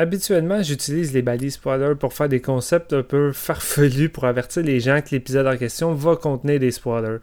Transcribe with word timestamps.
Habituellement, 0.00 0.62
j'utilise 0.62 1.12
les 1.12 1.22
balises 1.22 1.54
spoilers 1.54 1.96
pour 1.96 2.12
faire 2.12 2.28
des 2.28 2.40
concepts 2.40 2.92
un 2.92 3.02
peu 3.02 3.32
farfelus 3.32 4.08
pour 4.08 4.26
avertir 4.26 4.62
les 4.62 4.78
gens 4.78 5.00
que 5.00 5.10
l'épisode 5.10 5.48
en 5.48 5.56
question 5.56 5.92
va 5.92 6.14
contenir 6.14 6.60
des 6.60 6.70
spoilers. 6.70 7.18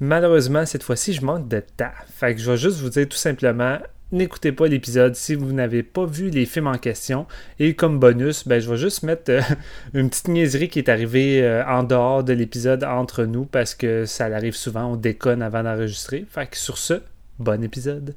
Malheureusement, 0.00 0.66
cette 0.66 0.82
fois-ci, 0.82 1.14
je 1.14 1.24
manque 1.24 1.48
de 1.48 1.62
temps. 1.78 1.86
Fait 2.14 2.34
que 2.34 2.40
je 2.42 2.50
vais 2.50 2.58
juste 2.58 2.78
vous 2.80 2.90
dire 2.90 3.08
tout 3.08 3.16
simplement, 3.16 3.78
n'écoutez 4.12 4.52
pas 4.52 4.66
l'épisode 4.66 5.14
si 5.14 5.34
vous 5.34 5.52
n'avez 5.54 5.82
pas 5.82 6.04
vu 6.04 6.28
les 6.28 6.44
films 6.44 6.66
en 6.66 6.76
question. 6.76 7.26
Et 7.58 7.74
comme 7.74 7.98
bonus, 7.98 8.46
ben, 8.46 8.60
je 8.60 8.68
vais 8.68 8.76
juste 8.76 9.02
mettre 9.02 9.30
euh, 9.30 9.40
une 9.94 10.10
petite 10.10 10.28
niaiserie 10.28 10.68
qui 10.68 10.78
est 10.78 10.90
arrivée 10.90 11.42
euh, 11.42 11.64
en 11.64 11.84
dehors 11.84 12.22
de 12.22 12.34
l'épisode 12.34 12.84
entre 12.84 13.24
nous 13.24 13.46
parce 13.46 13.74
que 13.74 14.04
ça 14.04 14.26
arrive 14.26 14.54
souvent, 14.54 14.92
on 14.92 14.96
déconne 14.96 15.40
avant 15.40 15.62
d'enregistrer. 15.62 16.26
Fait 16.28 16.54
sur 16.54 16.76
ce, 16.76 17.00
bon 17.38 17.64
épisode. 17.64 18.14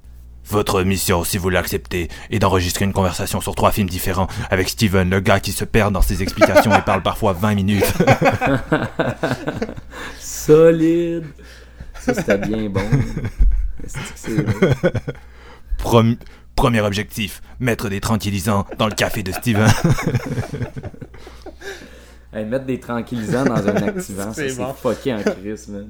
Votre 0.50 0.84
mission, 0.84 1.24
si 1.24 1.38
vous 1.38 1.50
l'acceptez, 1.50 2.10
est 2.30 2.40
d'enregistrer 2.40 2.86
une 2.86 2.94
conversation 2.94 3.42
sur 3.42 3.56
trois 3.56 3.72
films 3.72 3.90
différents 3.90 4.28
avec 4.50 4.70
Steven, 4.70 5.10
le 5.10 5.20
gars 5.20 5.40
qui 5.40 5.52
se 5.52 5.66
perd 5.66 5.94
dans 5.94 6.02
ses 6.02 6.22
explications 6.22 6.76
et 6.76 6.82
parle 6.82 7.02
parfois 7.02 7.34
20 7.34 7.56
minutes. 7.56 7.94
Solide. 10.20 11.26
Ça, 12.00 12.14
c'était 12.14 12.38
bien 12.38 12.70
bon. 12.70 12.82
premier 16.56 16.82
objectif, 16.82 17.42
mettre 17.60 17.90
des 17.90 18.02
tranquillisants 18.02 18.66
dans 18.78 18.88
le 18.88 18.94
café 18.94 19.24
de 19.24 19.32
Steven. 19.32 19.72
mettre 22.34 22.66
des 22.66 22.80
tranquillisants 22.80 23.46
dans 23.46 23.68
un 23.68 23.76
activant, 23.88 24.34
c'est 24.34 24.50
fucké 24.76 25.14
en 25.14 25.22
crise, 25.22 25.68
man. 25.70 25.90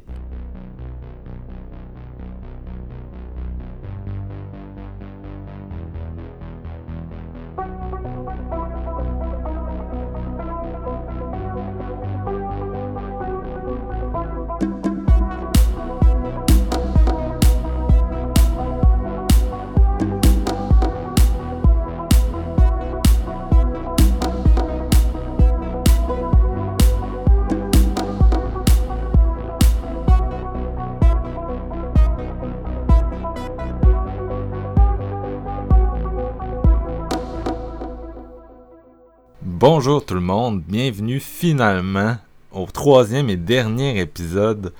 Bonjour 39.83 40.05
tout 40.05 40.13
le 40.13 40.21
monde, 40.21 40.61
bienvenue 40.61 41.19
finalement 41.19 42.15
au 42.51 42.67
troisième 42.67 43.31
et 43.31 43.35
dernier 43.35 43.99
épisode 43.99 44.73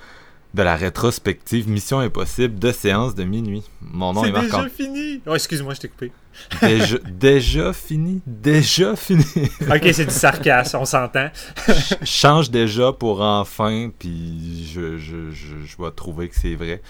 de 0.54 0.62
la 0.62 0.76
rétrospective 0.76 1.68
Mission 1.68 1.98
Impossible 1.98 2.56
de 2.56 2.70
séance 2.70 3.16
de 3.16 3.24
minuit. 3.24 3.64
Mon 3.80 4.12
nom 4.12 4.24
est, 4.24 4.28
est 4.28 4.42
déjà 4.42 4.68
fini! 4.68 5.20
Oh, 5.26 5.34
excuse-moi, 5.34 5.74
je 5.74 5.80
t'ai 5.80 5.88
coupé. 5.88 6.12
Déjà, 6.62 6.98
déjà 7.10 7.72
fini? 7.72 8.22
Déjà 8.24 8.94
fini? 8.94 9.24
ok, 9.62 9.88
c'est 9.92 10.04
du 10.04 10.14
sarcasme, 10.14 10.78
on 10.80 10.84
s'entend. 10.84 11.30
change 12.04 12.52
déjà 12.52 12.92
pour 12.92 13.22
enfin, 13.22 13.90
puis 13.98 14.70
je, 14.72 14.98
je, 14.98 15.32
je, 15.32 15.64
je 15.64 15.82
vais 15.82 15.90
trouver 15.90 16.28
que 16.28 16.36
c'est 16.36 16.54
vrai. 16.54 16.80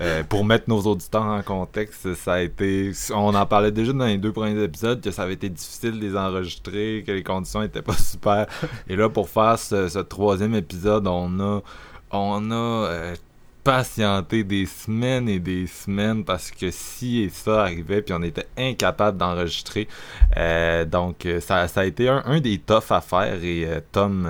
Euh, 0.00 0.22
pour 0.24 0.44
mettre 0.44 0.68
nos 0.68 0.80
auditeurs 0.80 1.22
en 1.22 1.42
contexte, 1.42 2.14
ça 2.14 2.34
a 2.34 2.40
été. 2.40 2.92
On 3.14 3.34
en 3.34 3.46
parlait 3.46 3.72
déjà 3.72 3.92
dans 3.92 4.06
les 4.06 4.18
deux 4.18 4.32
premiers 4.32 4.62
épisodes 4.62 5.00
que 5.00 5.10
ça 5.10 5.22
avait 5.22 5.34
été 5.34 5.48
difficile 5.48 5.92
de 5.92 6.00
les 6.00 6.16
enregistrer, 6.16 7.04
que 7.06 7.12
les 7.12 7.22
conditions 7.22 7.62
étaient 7.62 7.82
pas 7.82 7.92
super. 7.98 8.46
Et 8.88 8.96
là, 8.96 9.08
pour 9.08 9.28
faire 9.28 9.58
ce, 9.58 9.98
troisième 10.00 10.54
épisode, 10.54 11.06
on 11.06 11.40
a, 11.40 11.62
on 12.10 12.50
a 12.50 12.54
euh, 12.54 13.16
patienté 13.64 14.44
des 14.44 14.66
semaines 14.66 15.28
et 15.28 15.38
des 15.38 15.66
semaines 15.66 16.24
parce 16.24 16.50
que 16.50 16.70
si 16.70 17.22
et 17.22 17.28
ça 17.30 17.62
arrivait, 17.62 18.02
puis 18.02 18.14
on 18.14 18.22
était 18.22 18.46
incapable 18.56 19.18
d'enregistrer. 19.18 19.88
Euh, 20.36 20.84
donc, 20.84 21.26
ça, 21.40 21.68
ça, 21.68 21.80
a 21.80 21.84
été 21.84 22.08
un, 22.08 22.22
un, 22.26 22.40
des 22.40 22.58
toughs 22.58 22.90
à 22.90 23.00
faire 23.00 23.42
et 23.42 23.66
Tom. 23.92 24.28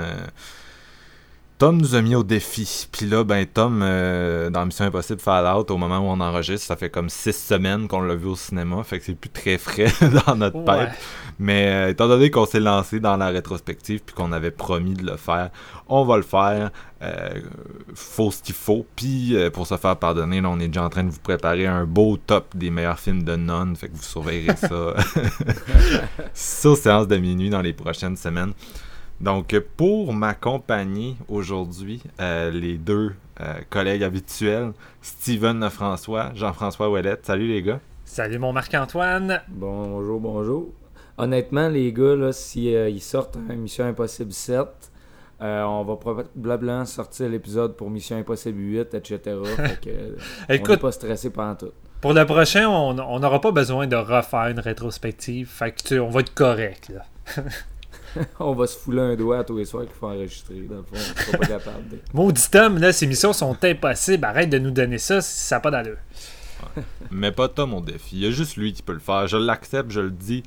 Tom 1.58 1.80
nous 1.80 1.94
a 1.94 2.02
mis 2.02 2.14
au 2.14 2.22
défi. 2.22 2.86
Puis 2.92 3.06
là, 3.06 3.24
ben 3.24 3.46
Tom, 3.46 3.80
euh, 3.82 4.50
dans 4.50 4.66
Mission 4.66 4.84
Impossible 4.84 5.20
Fallout, 5.20 5.64
au 5.70 5.78
moment 5.78 6.00
où 6.00 6.04
on 6.04 6.20
enregistre, 6.20 6.66
ça 6.66 6.76
fait 6.76 6.90
comme 6.90 7.08
six 7.08 7.32
semaines 7.32 7.88
qu'on 7.88 8.02
l'a 8.02 8.14
vu 8.14 8.26
au 8.26 8.36
cinéma. 8.36 8.82
Fait 8.84 8.98
que 8.98 9.06
c'est 9.06 9.14
plus 9.14 9.30
très 9.30 9.56
frais 9.56 9.90
dans 10.26 10.36
notre 10.36 10.62
tête. 10.64 10.90
Mais 11.38 11.68
euh, 11.68 11.90
étant 11.90 12.08
donné 12.08 12.30
qu'on 12.30 12.44
s'est 12.44 12.60
lancé 12.60 13.00
dans 13.00 13.16
la 13.16 13.28
rétrospective 13.28 14.02
puis 14.04 14.14
qu'on 14.14 14.32
avait 14.32 14.50
promis 14.50 14.92
de 14.92 15.06
le 15.06 15.16
faire, 15.16 15.48
on 15.88 16.04
va 16.04 16.18
le 16.18 16.22
faire. 16.22 16.70
Euh, 17.00 17.40
faut 17.94 18.30
ce 18.30 18.42
qu'il 18.42 18.54
faut. 18.54 18.84
Puis 18.94 19.34
pour 19.54 19.66
se 19.66 19.78
faire 19.78 19.96
pardonner, 19.96 20.42
là, 20.42 20.50
on 20.50 20.60
est 20.60 20.68
déjà 20.68 20.84
en 20.84 20.90
train 20.90 21.04
de 21.04 21.10
vous 21.10 21.20
préparer 21.20 21.66
un 21.66 21.86
beau 21.86 22.18
top 22.18 22.54
des 22.54 22.68
meilleurs 22.68 23.00
films 23.00 23.22
de 23.22 23.34
non. 23.34 23.74
Fait 23.76 23.88
que 23.88 23.96
vous 23.96 24.02
surveillerez 24.02 24.56
ça. 24.56 24.94
Sur 26.34 26.76
séance 26.76 27.08
de 27.08 27.16
minuit 27.16 27.48
dans 27.48 27.62
les 27.62 27.72
prochaines 27.72 28.16
semaines. 28.16 28.52
Donc, 29.20 29.58
pour 29.76 30.12
m'accompagner 30.12 31.16
aujourd'hui, 31.28 32.02
euh, 32.20 32.50
les 32.50 32.76
deux 32.76 33.14
euh, 33.40 33.54
collègues 33.70 34.02
habituels, 34.02 34.72
Steven 35.00 35.68
François, 35.70 36.32
Jean-François 36.34 36.90
Ouellette. 36.90 37.24
Salut 37.24 37.48
les 37.48 37.62
gars. 37.62 37.80
Salut 38.04 38.38
mon 38.38 38.52
Marc-Antoine. 38.52 39.40
Bonjour, 39.48 40.20
bonjour. 40.20 40.68
Honnêtement, 41.16 41.68
les 41.68 41.92
gars, 41.94 42.14
là, 42.14 42.32
si 42.32 42.74
euh, 42.74 42.90
ils 42.90 43.00
sortent 43.00 43.36
Mission 43.36 43.86
Impossible 43.86 44.32
7, 44.32 44.66
on 45.40 45.84
va 45.84 45.96
probablement 45.96 46.84
sortir 46.84 47.30
l'épisode 47.30 47.74
pour 47.74 47.88
Mission 47.88 48.18
Impossible 48.18 48.60
8, 48.60 48.94
etc. 48.94 49.18
fait 49.56 49.80
que, 49.80 50.16
Écoute, 50.52 50.68
on 50.68 50.72
n'est 50.72 50.78
pas 50.78 50.92
stressé 50.92 51.30
pendant 51.30 51.54
tout. 51.54 51.72
Pour 52.02 52.12
le 52.12 52.26
prochain, 52.26 52.68
on 52.68 52.92
n'aura 52.92 53.40
pas 53.40 53.50
besoin 53.50 53.86
de 53.86 53.96
refaire 53.96 54.48
une 54.48 54.60
rétrospective. 54.60 55.48
Fait 55.48 55.72
que 55.72 55.98
on 55.98 56.10
va 56.10 56.20
être 56.20 56.34
correct. 56.34 56.90
Là. 56.90 57.42
on 58.40 58.54
va 58.54 58.66
se 58.66 58.76
fouler 58.76 59.00
un 59.00 59.16
doigt 59.16 59.38
à 59.38 59.44
tous 59.44 59.56
les 59.56 59.64
soirs 59.64 59.84
qu'il 59.84 59.94
faut 59.94 60.06
enregistrer. 60.06 60.54
Dans 60.68 60.76
le 60.76 60.82
fond, 60.82 60.94
on 60.94 61.20
sera 61.20 61.38
pas 61.38 61.46
capable. 61.46 61.98
Maudit 62.14 62.50
Tom, 62.50 62.78
là, 62.78 62.92
ces 62.92 63.06
missions 63.06 63.32
sont 63.32 63.56
impossibles. 63.62 64.24
Arrête 64.24 64.50
de 64.50 64.58
nous 64.58 64.70
donner 64.70 64.98
ça 64.98 65.20
si 65.20 65.38
ça 65.38 65.56
n'a 65.56 65.60
pas 65.60 65.70
d'allure. 65.70 65.98
Mais 67.10 67.32
pas 67.32 67.48
Tom 67.48 67.74
au 67.74 67.80
défi. 67.80 68.16
Il 68.16 68.24
y 68.24 68.26
a 68.26 68.30
juste 68.30 68.56
lui 68.56 68.72
qui 68.72 68.82
peut 68.82 68.92
le 68.92 68.98
faire. 68.98 69.26
Je 69.26 69.36
l'accepte, 69.36 69.90
je 69.90 70.00
le 70.00 70.10
dis. 70.10 70.42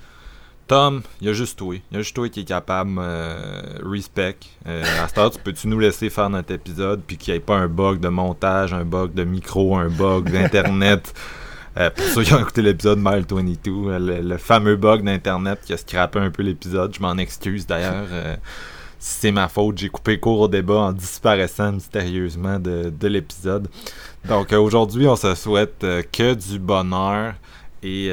Tom, 0.67 1.01
il 1.19 1.27
y 1.27 1.29
a 1.29 1.33
juste 1.33 1.57
toi. 1.57 1.75
Il 1.75 1.95
y 1.95 1.97
a 1.97 2.01
juste 2.01 2.15
toi 2.15 2.29
qui 2.29 2.41
est 2.41 2.45
capable. 2.45 2.91
Euh, 2.99 3.79
respect. 3.83 4.37
Euh, 4.67 4.83
à 5.03 5.07
ce 5.07 5.13
temps, 5.15 5.29
tu 5.29 5.39
peux-tu 5.39 5.67
nous 5.67 5.79
laisser 5.79 6.09
faire 6.09 6.29
notre 6.29 6.53
épisode 6.53 7.01
puis 7.05 7.17
qu'il 7.17 7.33
n'y 7.33 7.37
ait 7.37 7.41
pas 7.41 7.55
un 7.55 7.67
bug 7.67 7.99
de 7.99 8.09
montage, 8.09 8.73
un 8.73 8.85
bug 8.85 9.13
de 9.13 9.23
micro, 9.23 9.75
un 9.75 9.89
bug 9.89 10.31
d'internet? 10.31 11.13
Euh, 11.77 11.89
pour 11.89 12.05
ceux 12.05 12.23
qui 12.23 12.33
ont 12.33 12.39
écouté 12.39 12.61
l'épisode 12.61 12.99
Mile 12.99 13.25
22, 13.29 13.71
euh, 13.71 14.21
le, 14.21 14.37
fameux 14.37 14.75
bug 14.75 15.03
d'Internet 15.03 15.59
qui 15.63 15.73
a 15.73 15.77
scrappé 15.77 16.19
un 16.19 16.31
peu 16.31 16.43
l'épisode, 16.43 16.93
je 16.93 17.01
m'en 17.01 17.17
excuse 17.17 17.67
d'ailleurs. 17.67 18.07
Euh, 18.11 18.35
si 18.99 19.19
c'est 19.19 19.31
ma 19.31 19.47
faute, 19.47 19.77
j'ai 19.77 19.89
coupé 19.89 20.19
court 20.19 20.41
au 20.41 20.47
débat 20.47 20.79
en 20.79 20.91
disparaissant 20.91 21.71
mystérieusement 21.71 22.59
de, 22.59 23.07
l'épisode. 23.07 23.69
Donc 24.27 24.51
aujourd'hui, 24.51 25.07
on 25.07 25.15
se 25.15 25.35
souhaite 25.35 25.79
que 26.11 26.33
du 26.33 26.59
bonheur. 26.59 27.35
Et 27.81 28.11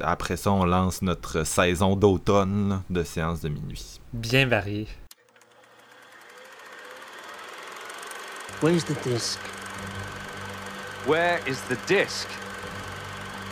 après 0.00 0.38
ça, 0.38 0.52
on 0.52 0.64
lance 0.64 1.02
notre 1.02 1.44
saison 1.44 1.96
d'automne 1.96 2.80
de 2.88 3.02
séance 3.02 3.42
de 3.42 3.50
minuit. 3.50 4.00
Bien 4.14 4.46
varié. 4.46 4.86
Where's 8.62 8.84
the 8.86 8.96
disc? 9.04 9.38
Where 11.06 11.40
is 11.46 11.62
the 11.62 11.76
disc? 11.86 12.28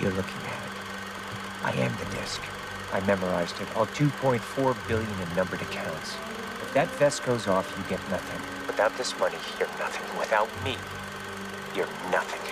You're 0.03 0.13
looking 0.13 0.43
at 0.45 0.61
it. 0.69 0.75
I 1.65 1.73
am 1.81 1.91
the 1.97 2.05
disc. 2.21 2.43
I 2.93 3.01
memorized 3.07 3.59
it, 3.63 3.69
all 3.75 3.87
2.4 3.87 4.77
billion 4.87 5.09
in 5.09 5.35
numbered 5.35 5.63
accounts. 5.63 6.17
If 6.61 6.75
that 6.75 6.89
vest 6.99 7.25
goes 7.25 7.49
off, 7.49 7.67
you 7.79 7.85
get 7.89 8.01
nothing. 8.11 8.41
Without 8.67 8.95
this 8.99 9.19
money, 9.19 9.39
you're 9.59 9.73
nothing. 9.79 10.05
Without 10.19 10.49
me, 10.63 10.77
you're 11.75 11.89
nothing. 12.13 12.43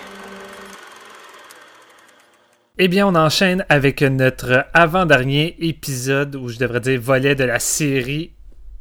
Eh 2.79 2.87
bien, 2.87 3.05
on 3.05 3.15
enchaîne 3.15 3.65
avec 3.69 4.01
notre 4.01 4.65
avant-dernier 4.73 5.57
épisode, 5.59 6.35
ou 6.35 6.49
je 6.49 6.57
devrais 6.57 6.79
dire 6.79 6.99
volet 6.99 7.35
de 7.35 7.43
la 7.43 7.59
série 7.59 8.33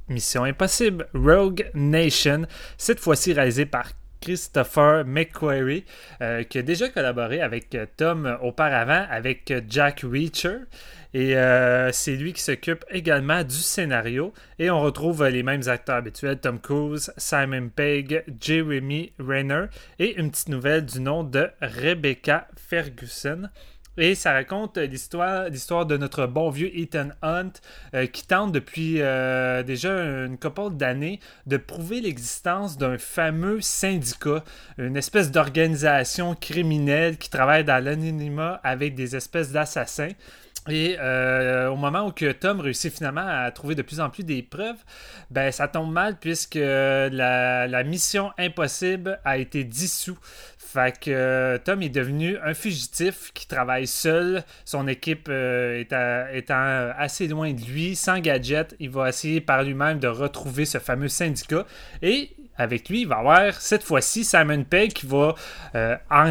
Mission 0.09 0.45
Impossible 0.45 1.09
Rogue 1.13 1.71
Nation, 1.75 2.47
cette 2.79 3.01
fois-ci 3.01 3.35
réalisé 3.35 3.67
par 3.67 3.91
Christopher 4.21 5.05
McQuarrie, 5.05 5.85
euh, 6.21 6.43
qui 6.43 6.59
a 6.59 6.63
déjà 6.63 6.89
collaboré 6.89 7.41
avec 7.41 7.77
Tom 7.97 8.39
auparavant 8.43 9.07
avec 9.11 9.53
Jack 9.69 10.01
Reacher. 10.01 10.59
Et 11.15 11.35
euh, 11.35 11.93
c'est 11.93 12.15
lui 12.15 12.35
qui 12.35 12.43
s'occupe 12.43 12.85
également 12.91 13.43
du 13.43 13.55
scénario. 13.55 14.35
Et 14.59 14.71
on 14.71 14.81
retrouve 14.81 15.27
les 15.27 15.43
mêmes 15.43 15.67
acteurs 15.67 15.97
habituels 15.97 16.39
Tom 16.39 16.61
Cruise, 16.61 17.11
Simon 17.17 17.71
Pegg, 17.75 18.23
Jeremy 18.39 19.13
Renner 19.19 19.67
et 19.99 20.19
une 20.19 20.31
petite 20.31 20.51
nouvelle 20.51 20.85
du 20.85 21.01
nom 21.01 21.25
de 21.25 21.49
Rebecca 21.63 22.49
Ferguson. 22.57 23.49
Et 23.99 24.15
ça 24.15 24.33
raconte 24.33 24.77
l'histoire, 24.77 25.49
l'histoire 25.49 25.87
de 25.87 25.97
notre 25.97 26.27
bon 26.27 26.51
vieux 26.51 26.71
Ethan 26.79 27.09
Hunt 27.23 27.53
euh, 27.95 28.07
qui 28.07 28.27
tente 28.27 28.53
depuis 28.53 29.01
euh, 29.01 29.63
déjà 29.63 29.91
une 29.91 30.39
couple 30.39 30.75
d'années 30.75 31.19
de 31.47 31.57
prouver 31.57 32.01
l'existence 32.01 32.77
d'un 32.77 32.99
fameux 32.99 33.61
syndicat, 33.61 34.45
une 34.77 34.97
espèce 34.97 35.31
d'organisation 35.31 36.35
criminelle 36.35 37.17
qui 37.17 37.31
travaille 37.31 37.65
dans 37.65 37.83
l'anonymat 37.83 38.61
avec 38.63 38.95
des 38.95 39.17
espèces 39.17 39.53
d'assassins. 39.53 40.13
Et 40.69 40.97
euh, 40.99 41.69
au 41.69 41.77
moment 41.77 42.07
où 42.07 42.13
Tom 42.13 42.61
réussit 42.61 42.93
finalement 42.93 43.25
à 43.27 43.51
trouver 43.53 43.75
de 43.75 43.83
plus 43.83 44.01
en 44.01 44.11
plus 44.11 44.25
des 44.25 44.43
preuves, 44.43 44.79
ben 45.31 45.53
ça 45.53 45.69
tombe 45.69 45.93
mal 45.93 46.17
puisque 46.19 46.57
la, 46.57 47.85
mission 47.85 48.33
impossible 48.37 49.21
a 49.25 49.39
été 49.39 49.63
dissous. 49.63 50.19
Que 50.77 51.11
euh, 51.11 51.59
Tom 51.59 51.83
est 51.83 51.89
devenu 51.89 52.37
un 52.45 52.55
fugitif 52.55 53.33
qui 53.33 53.47
travaille 53.47 53.87
seul. 53.87 54.45
Son 54.65 54.87
équipe 54.87 55.29
euh, 55.29 55.83
étant, 56.33 56.93
assez 56.97 57.29
loin 57.29 57.53
de 57.53 57.63
lui, 57.63 57.97
sans 57.97 58.21
gadget, 58.21 58.77
il 58.79 58.91
va 58.91 59.09
essayer 59.09 59.41
par 59.41 59.63
lui-même 59.63 59.99
de 59.99 60.09
retrouver 60.09 60.65
ce 60.65 60.79
fameux 60.79 61.09
syndicat. 61.09 61.67
Et 62.03 62.31
avec 62.57 62.89
lui, 62.89 63.03
il 63.03 63.09
va 63.09 63.17
avoir 63.17 63.55
cette 63.55 63.83
fois-ci 63.83 64.25
Simon 64.25 64.65
Pegg 64.65 64.93
qui 64.93 65.07
va 65.07 65.35
en 66.11 66.31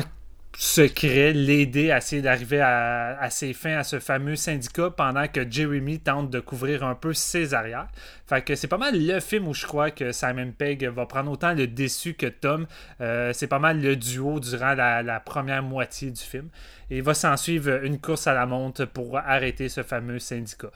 secret 0.58 1.34
l'aider 1.34 1.92
à 1.92 1.98
essayer 1.98 2.22
d'arriver 2.22 2.62
à, 2.62 3.28
ses 3.30 3.54
fins 3.54 3.78
à 3.78 3.84
ce 3.84 4.00
fameux 4.00 4.36
syndicat 4.36 4.90
pendant 4.90 5.28
que 5.28 5.50
Jeremy 5.50 6.00
tente 6.00 6.30
de 6.30 6.40
couvrir 6.40 6.84
un 6.84 6.96
peu 6.96 7.14
ses 7.14 7.54
arrières. 7.54 7.88
Fait 8.28 8.42
que 8.42 8.56
c'est 8.56 8.68
pas 8.68 8.78
mal 8.78 8.96
le 8.96 9.20
film 9.20 9.48
où 9.48 9.54
je 9.54 9.66
crois 9.66 9.92
que 9.92 10.12
Simon 10.12 10.52
Pegg 10.58 10.86
va 10.88 11.06
prendre 11.06 11.32
autant 11.32 11.54
le 11.54 11.68
déçu 11.68 12.14
que 12.14 12.28
Tom. 12.28 12.68
Euh, 13.02 13.32
c'est 13.34 13.48
pas 13.48 13.60
mal 13.60 13.82
le 13.82 13.96
duo 13.96 14.40
durant 14.40 14.74
la, 14.74 15.20
première 15.20 15.64
moitié 15.64 16.12
du 16.12 16.22
film. 16.22 16.50
Et 16.90 16.98
il 16.98 17.04
va 17.04 17.14
s'en 17.14 17.36
suivre 17.38 17.84
une 17.84 18.00
course 18.00 18.28
à 18.28 18.34
la 18.34 18.46
montre 18.46 18.86
pour 18.86 19.18
arrêter 19.18 19.70
ce 19.70 19.84
fameux 19.84 20.20
syndicat. 20.20 20.72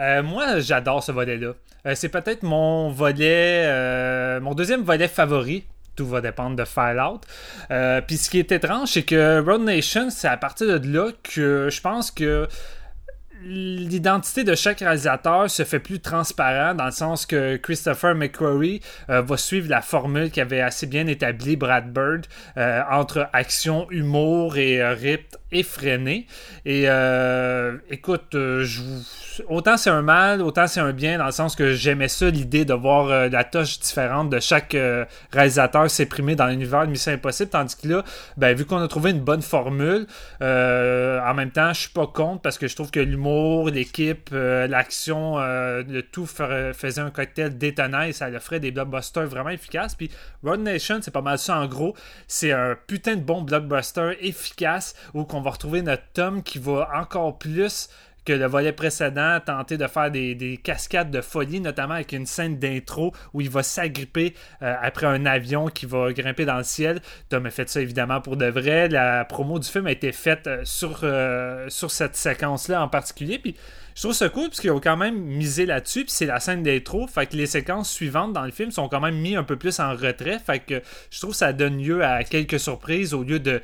Euh, 0.00 0.22
moi, 0.22 0.60
j'adore 0.60 1.02
ce 1.02 1.12
volet-là. 1.12 1.54
Euh, 1.86 1.94
c'est 1.94 2.08
peut-être 2.08 2.42
mon 2.42 2.90
volet, 2.90 4.40
mon 4.40 4.54
deuxième 4.54 4.82
volet 4.82 5.08
favori 5.08 5.64
tout 5.96 6.06
va 6.06 6.20
dépendre 6.20 6.56
de 6.56 6.64
Fallout. 6.64 7.20
Euh, 7.70 8.00
Puis 8.06 8.16
ce 8.16 8.30
qui 8.30 8.38
est 8.38 8.52
étrange, 8.52 8.90
c'est 8.92 9.02
que 9.02 9.40
Road 9.44 9.62
Nation, 9.62 10.10
c'est 10.10 10.28
à 10.28 10.36
partir 10.36 10.80
de 10.80 10.92
là 10.92 11.10
que 11.22 11.68
je 11.70 11.80
pense 11.80 12.10
que 12.10 12.48
l'identité 13.44 14.44
de 14.44 14.54
chaque 14.54 14.80
réalisateur 14.80 15.50
se 15.50 15.64
fait 15.64 15.78
plus 15.78 16.00
transparent 16.00 16.74
dans 16.74 16.86
le 16.86 16.92
sens 16.92 17.26
que 17.26 17.56
Christopher 17.56 18.14
McQuarrie 18.14 18.80
euh, 19.10 19.22
va 19.22 19.36
suivre 19.36 19.68
la 19.68 19.80
formule 19.80 20.30
qu'avait 20.30 20.60
assez 20.60 20.86
bien 20.86 21.06
établie 21.06 21.56
Brad 21.56 21.92
Bird 21.92 22.26
euh, 22.56 22.82
entre 22.90 23.28
action, 23.32 23.86
humour 23.90 24.56
et 24.56 24.80
euh, 24.80 24.94
rythme 24.94 25.38
effréné. 25.50 26.26
Et 26.64 26.86
écoute, 27.90 28.34
autant 29.48 29.76
c'est 29.76 29.90
un 29.90 30.00
mal, 30.00 30.40
autant 30.40 30.66
c'est 30.66 30.80
un 30.80 30.94
bien, 30.94 31.18
dans 31.18 31.26
le 31.26 31.32
sens 31.32 31.56
que 31.56 31.74
j'aimais 31.74 32.08
ça, 32.08 32.30
l'idée 32.30 32.64
de 32.64 32.72
voir 32.72 33.28
la 33.28 33.44
touche 33.44 33.78
différente 33.78 34.30
de 34.30 34.40
chaque 34.40 34.74
réalisateur 35.30 35.90
s'exprimer 35.90 36.36
dans 36.36 36.46
l'univers 36.46 36.86
de 36.86 36.90
Mission 36.90 37.12
Impossible, 37.12 37.50
tandis 37.50 37.76
que 37.76 37.86
là, 37.86 38.02
ben, 38.38 38.56
vu 38.56 38.64
qu'on 38.64 38.78
a 38.78 38.88
trouvé 38.88 39.10
une 39.10 39.20
bonne 39.20 39.42
formule, 39.42 40.06
en 40.40 41.34
même 41.34 41.50
temps, 41.50 41.74
je 41.74 41.80
suis 41.80 41.90
pas 41.90 42.06
contre 42.06 42.40
parce 42.40 42.56
que 42.56 42.66
je 42.66 42.74
trouve 42.74 42.90
que 42.90 43.00
l'humour, 43.00 43.31
l'équipe, 43.70 44.30
l'action, 44.32 45.38
le 45.38 46.00
tout 46.00 46.26
faisait 46.26 47.00
un 47.00 47.10
cocktail 47.10 47.56
détonnant 47.56 48.02
et 48.02 48.12
ça 48.12 48.28
le 48.28 48.38
ferait 48.38 48.60
des 48.60 48.70
blockbusters 48.70 49.26
vraiment 49.26 49.50
efficaces. 49.50 49.94
Puis 49.94 50.10
Road 50.42 50.60
Nation, 50.60 50.98
c'est 51.02 51.10
pas 51.10 51.22
mal 51.22 51.38
ça 51.38 51.58
en 51.58 51.66
gros. 51.66 51.94
C'est 52.26 52.52
un 52.52 52.76
putain 52.86 53.16
de 53.16 53.22
bon 53.22 53.42
blockbuster 53.42 54.16
efficace 54.20 54.94
où 55.14 55.24
qu'on 55.24 55.40
va 55.40 55.50
retrouver 55.50 55.82
notre 55.82 56.04
Tom 56.14 56.42
qui 56.42 56.58
va 56.58 56.90
encore 56.94 57.38
plus 57.38 57.88
que 58.24 58.32
le 58.32 58.46
volet 58.46 58.72
précédent 58.72 59.38
tenté 59.44 59.76
de 59.76 59.86
faire 59.86 60.10
des, 60.10 60.60
cascades 60.62 61.10
de 61.10 61.20
folie, 61.20 61.60
notamment 61.60 61.94
avec 61.94 62.12
une 62.12 62.26
scène 62.26 62.58
d'intro 62.58 63.12
où 63.32 63.40
il 63.40 63.50
va 63.50 63.62
s'agripper 63.62 64.34
euh, 64.62 64.74
après 64.80 65.06
un 65.06 65.26
avion 65.26 65.68
qui 65.68 65.86
va 65.86 66.12
grimper 66.12 66.44
dans 66.44 66.58
le 66.58 66.64
ciel. 66.64 67.00
Tom 67.28 67.46
a 67.46 67.50
fait 67.50 67.68
ça 67.68 67.80
évidemment 67.80 68.20
pour 68.20 68.36
de 68.36 68.46
vrai. 68.46 68.88
La 68.88 69.24
promo 69.24 69.58
du 69.58 69.68
film 69.68 69.86
a 69.86 69.92
été 69.92 70.12
faite 70.12 70.46
euh, 70.46 70.60
sur, 70.64 71.00
euh, 71.02 71.68
sur 71.68 71.90
cette 71.90 72.16
séquence-là 72.16 72.82
en 72.82 72.88
particulier. 72.88 73.38
Puis 73.38 73.56
je 73.94 74.02
trouve 74.02 74.12
ça 74.14 74.28
cool 74.28 74.48
parce 74.48 74.60
qu'ils 74.60 74.70
ont 74.70 74.80
quand 74.80 74.96
même 74.96 75.16
misé 75.16 75.66
là-dessus. 75.66 76.04
Puis 76.04 76.12
c'est 76.12 76.26
la 76.26 76.40
scène 76.40 76.62
d'intro. 76.62 77.06
Fait 77.06 77.26
que 77.26 77.36
les 77.36 77.46
séquences 77.46 77.90
suivantes 77.90 78.32
dans 78.32 78.44
le 78.44 78.50
film 78.50 78.70
sont 78.70 78.88
quand 78.88 79.00
même 79.00 79.16
mis 79.16 79.36
un 79.36 79.44
peu 79.44 79.56
plus 79.56 79.80
en 79.80 79.90
retrait. 79.92 80.38
Fait 80.38 80.60
que 80.60 80.82
je 81.10 81.20
trouve 81.20 81.34
ça 81.34 81.52
donne 81.52 81.78
lieu 81.78 82.04
à 82.04 82.24
quelques 82.24 82.60
surprises 82.60 83.14
au 83.14 83.22
lieu 83.22 83.38
de 83.38 83.60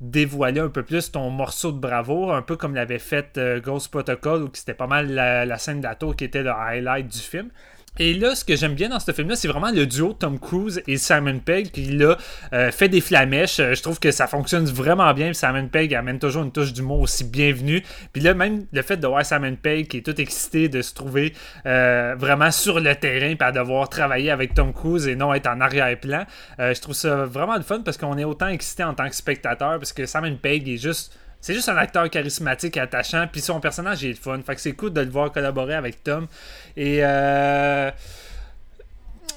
dévoiler 0.00 0.60
un 0.60 0.68
peu 0.68 0.82
plus 0.82 1.10
ton 1.10 1.30
morceau 1.30 1.72
de 1.72 1.78
bravo. 1.78 2.30
Un 2.30 2.42
peu 2.42 2.56
comme 2.56 2.74
l'avait 2.74 2.98
fait 2.98 3.38
euh, 3.38 3.60
Ghost 3.60 3.88
Protocol 3.90 4.42
où 4.42 4.50
c'était 4.52 4.74
pas 4.74 4.86
mal 4.86 5.10
la, 5.12 5.44
la 5.44 5.58
scène 5.58 5.80
d'atour 5.80 6.16
qui 6.16 6.24
était 6.24 6.42
le 6.42 6.50
highlight 6.50 7.08
du 7.08 7.18
film. 7.18 7.50
Et 7.98 8.14
là, 8.14 8.34
ce 8.34 8.42
que 8.42 8.56
j'aime 8.56 8.74
bien 8.74 8.88
dans 8.88 9.00
ce 9.00 9.12
film-là, 9.12 9.36
c'est 9.36 9.48
vraiment 9.48 9.70
le 9.70 9.84
duo 9.84 10.14
Tom 10.14 10.38
Cruise 10.38 10.82
et 10.86 10.96
Simon 10.96 11.40
Pegg 11.40 11.70
qui, 11.70 11.84
là, 11.92 12.16
euh, 12.54 12.70
fait 12.70 12.88
des 12.88 13.02
flamèches. 13.02 13.60
Euh, 13.60 13.74
je 13.74 13.82
trouve 13.82 14.00
que 14.00 14.10
ça 14.10 14.26
fonctionne 14.26 14.64
vraiment 14.64 15.12
bien. 15.12 15.34
Simon 15.34 15.68
Pegg 15.68 15.94
amène 15.94 16.18
toujours 16.18 16.42
une 16.42 16.52
touche 16.52 16.72
d'humour 16.72 17.00
aussi 17.00 17.24
bienvenue. 17.24 17.82
Puis 18.14 18.22
là, 18.22 18.32
même 18.32 18.64
le 18.72 18.80
fait 18.80 18.96
de 18.96 19.06
voir 19.06 19.26
Simon 19.26 19.56
Pegg 19.56 19.88
qui 19.88 19.98
est 19.98 20.06
tout 20.06 20.18
excité 20.18 20.70
de 20.70 20.80
se 20.80 20.94
trouver 20.94 21.34
euh, 21.66 22.14
vraiment 22.18 22.50
sur 22.50 22.80
le 22.80 22.94
terrain 22.94 23.36
et 23.38 23.52
devoir 23.52 23.90
travailler 23.90 24.30
avec 24.30 24.54
Tom 24.54 24.72
Cruise 24.72 25.06
et 25.06 25.14
non 25.14 25.34
être 25.34 25.46
en 25.46 25.60
arrière-plan, 25.60 26.24
je 26.58 26.80
trouve 26.80 26.94
ça 26.94 27.26
vraiment 27.26 27.56
le 27.56 27.62
fun 27.62 27.80
parce 27.84 27.98
qu'on 27.98 28.16
est 28.16 28.24
autant 28.24 28.48
excité 28.48 28.84
en 28.84 28.94
tant 28.94 29.08
que 29.08 29.14
spectateur 29.14 29.78
parce 29.78 29.92
que 29.92 30.06
Simon 30.06 30.36
Pegg 30.40 30.66
est 30.68 30.78
juste 30.78 31.12
c'est 31.42 31.54
juste 31.54 31.68
un 31.68 31.76
acteur 31.76 32.08
charismatique 32.08 32.76
et 32.76 32.80
attachant. 32.80 33.26
Puis 33.30 33.40
son 33.40 33.58
personnage 33.60 34.04
est 34.04 34.14
fun. 34.14 34.40
Fait 34.46 34.54
que 34.54 34.60
c'est 34.60 34.72
cool 34.72 34.92
de 34.92 35.00
le 35.00 35.10
voir 35.10 35.32
collaborer 35.32 35.74
avec 35.74 36.04
Tom. 36.04 36.28
Et 36.76 37.04
euh, 37.04 37.90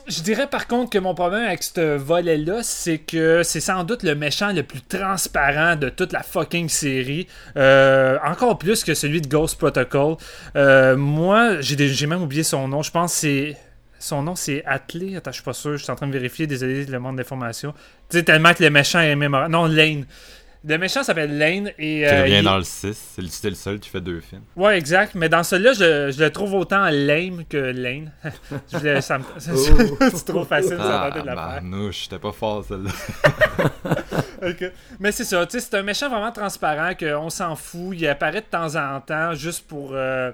je 0.07 0.21
dirais 0.21 0.45
par 0.45 0.67
contre 0.67 0.91
que 0.91 0.99
mon 0.99 1.15
problème 1.15 1.45
avec 1.45 1.63
ce 1.63 1.97
volet-là, 1.97 2.59
c'est 2.61 2.99
que 2.99 3.41
c'est 3.41 3.59
sans 3.59 3.83
doute 3.83 4.03
le 4.03 4.13
méchant 4.13 4.53
le 4.53 4.61
plus 4.61 4.81
transparent 4.81 5.77
de 5.77 5.89
toute 5.89 6.13
la 6.13 6.21
fucking 6.21 6.69
série. 6.69 7.25
Euh, 7.57 8.19
encore 8.23 8.59
plus 8.59 8.83
que 8.83 8.93
celui 8.93 9.19
de 9.19 9.27
Ghost 9.27 9.57
Protocol. 9.57 10.17
Euh, 10.55 10.95
moi, 10.95 11.59
j'ai 11.61 12.05
même 12.05 12.21
oublié 12.21 12.43
son 12.43 12.67
nom. 12.67 12.83
Je 12.83 12.91
pense 12.91 13.13
que 13.13 13.19
c'est. 13.19 13.57
Son 13.97 14.21
nom, 14.21 14.35
c'est 14.35 14.63
Atlee. 14.65 15.15
Attends, 15.15 15.31
je 15.31 15.37
suis 15.37 15.43
pas 15.43 15.53
sûr. 15.53 15.77
Je 15.77 15.83
suis 15.83 15.91
en 15.91 15.95
train 15.95 16.05
de 16.05 16.11
vérifier. 16.11 16.45
Désolé, 16.45 16.85
le 16.85 16.99
monde 16.99 17.15
d'information. 17.15 17.73
Tu 18.09 18.17
sais, 18.17 18.23
tellement 18.23 18.53
que 18.53 18.61
le 18.61 18.69
méchant 18.69 18.99
est 18.99 19.15
mémorable. 19.15 19.51
Non, 19.51 19.65
Lane. 19.65 20.05
Le 20.67 20.77
méchant 20.77 21.03
s'appelle 21.03 21.37
Lane 21.37 21.71
et. 21.77 22.05
Qui 22.07 22.15
revient 22.21 22.43
dans 22.43 22.57
le 22.57 22.63
6. 22.63 23.17
C'est 23.19 23.49
le 23.49 23.55
seul 23.55 23.79
qui 23.79 23.89
fait 23.89 24.01
deux 24.01 24.19
films. 24.19 24.41
Ouais, 24.55 24.77
exact. 24.77 25.13
Mais 25.13 25.29
dans 25.29 25.43
celui-là, 25.43 25.73
je, 25.73 26.11
je, 26.11 26.23
le 26.23 26.31
trouve 26.31 26.55
autant 26.55 26.89
lame 26.89 27.43
que 27.47 27.57
Lane. 27.57 28.11
je 28.73 28.99
ça 29.01 29.19
c'est 29.39 30.25
trop 30.25 30.43
facile 30.43 30.77
ah, 30.79 31.11
de 31.11 31.25
la 31.25 31.35
faire. 31.35 31.61
Non, 31.63 31.91
j'étais 31.91 32.19
pas 32.19 32.31
fort 32.31 32.65
celle-là. 32.65 32.91
Mais 34.99 35.11
c'est 35.11 35.23
ça, 35.23 35.45
tu 35.45 35.59
sais, 35.59 35.67
c'est 35.69 35.77
un 35.77 35.83
méchant 35.83 36.09
vraiment 36.09 36.31
transparent 36.31 36.93
qu'on 36.95 37.29
s'en 37.29 37.55
fout. 37.55 37.95
Il 37.97 38.07
apparaît 38.07 38.41
de 38.41 38.45
temps 38.45 38.75
en 38.75 38.99
temps 39.01 39.33
juste 39.33 39.67
pour. 39.67 39.91
Euh, 39.93 40.31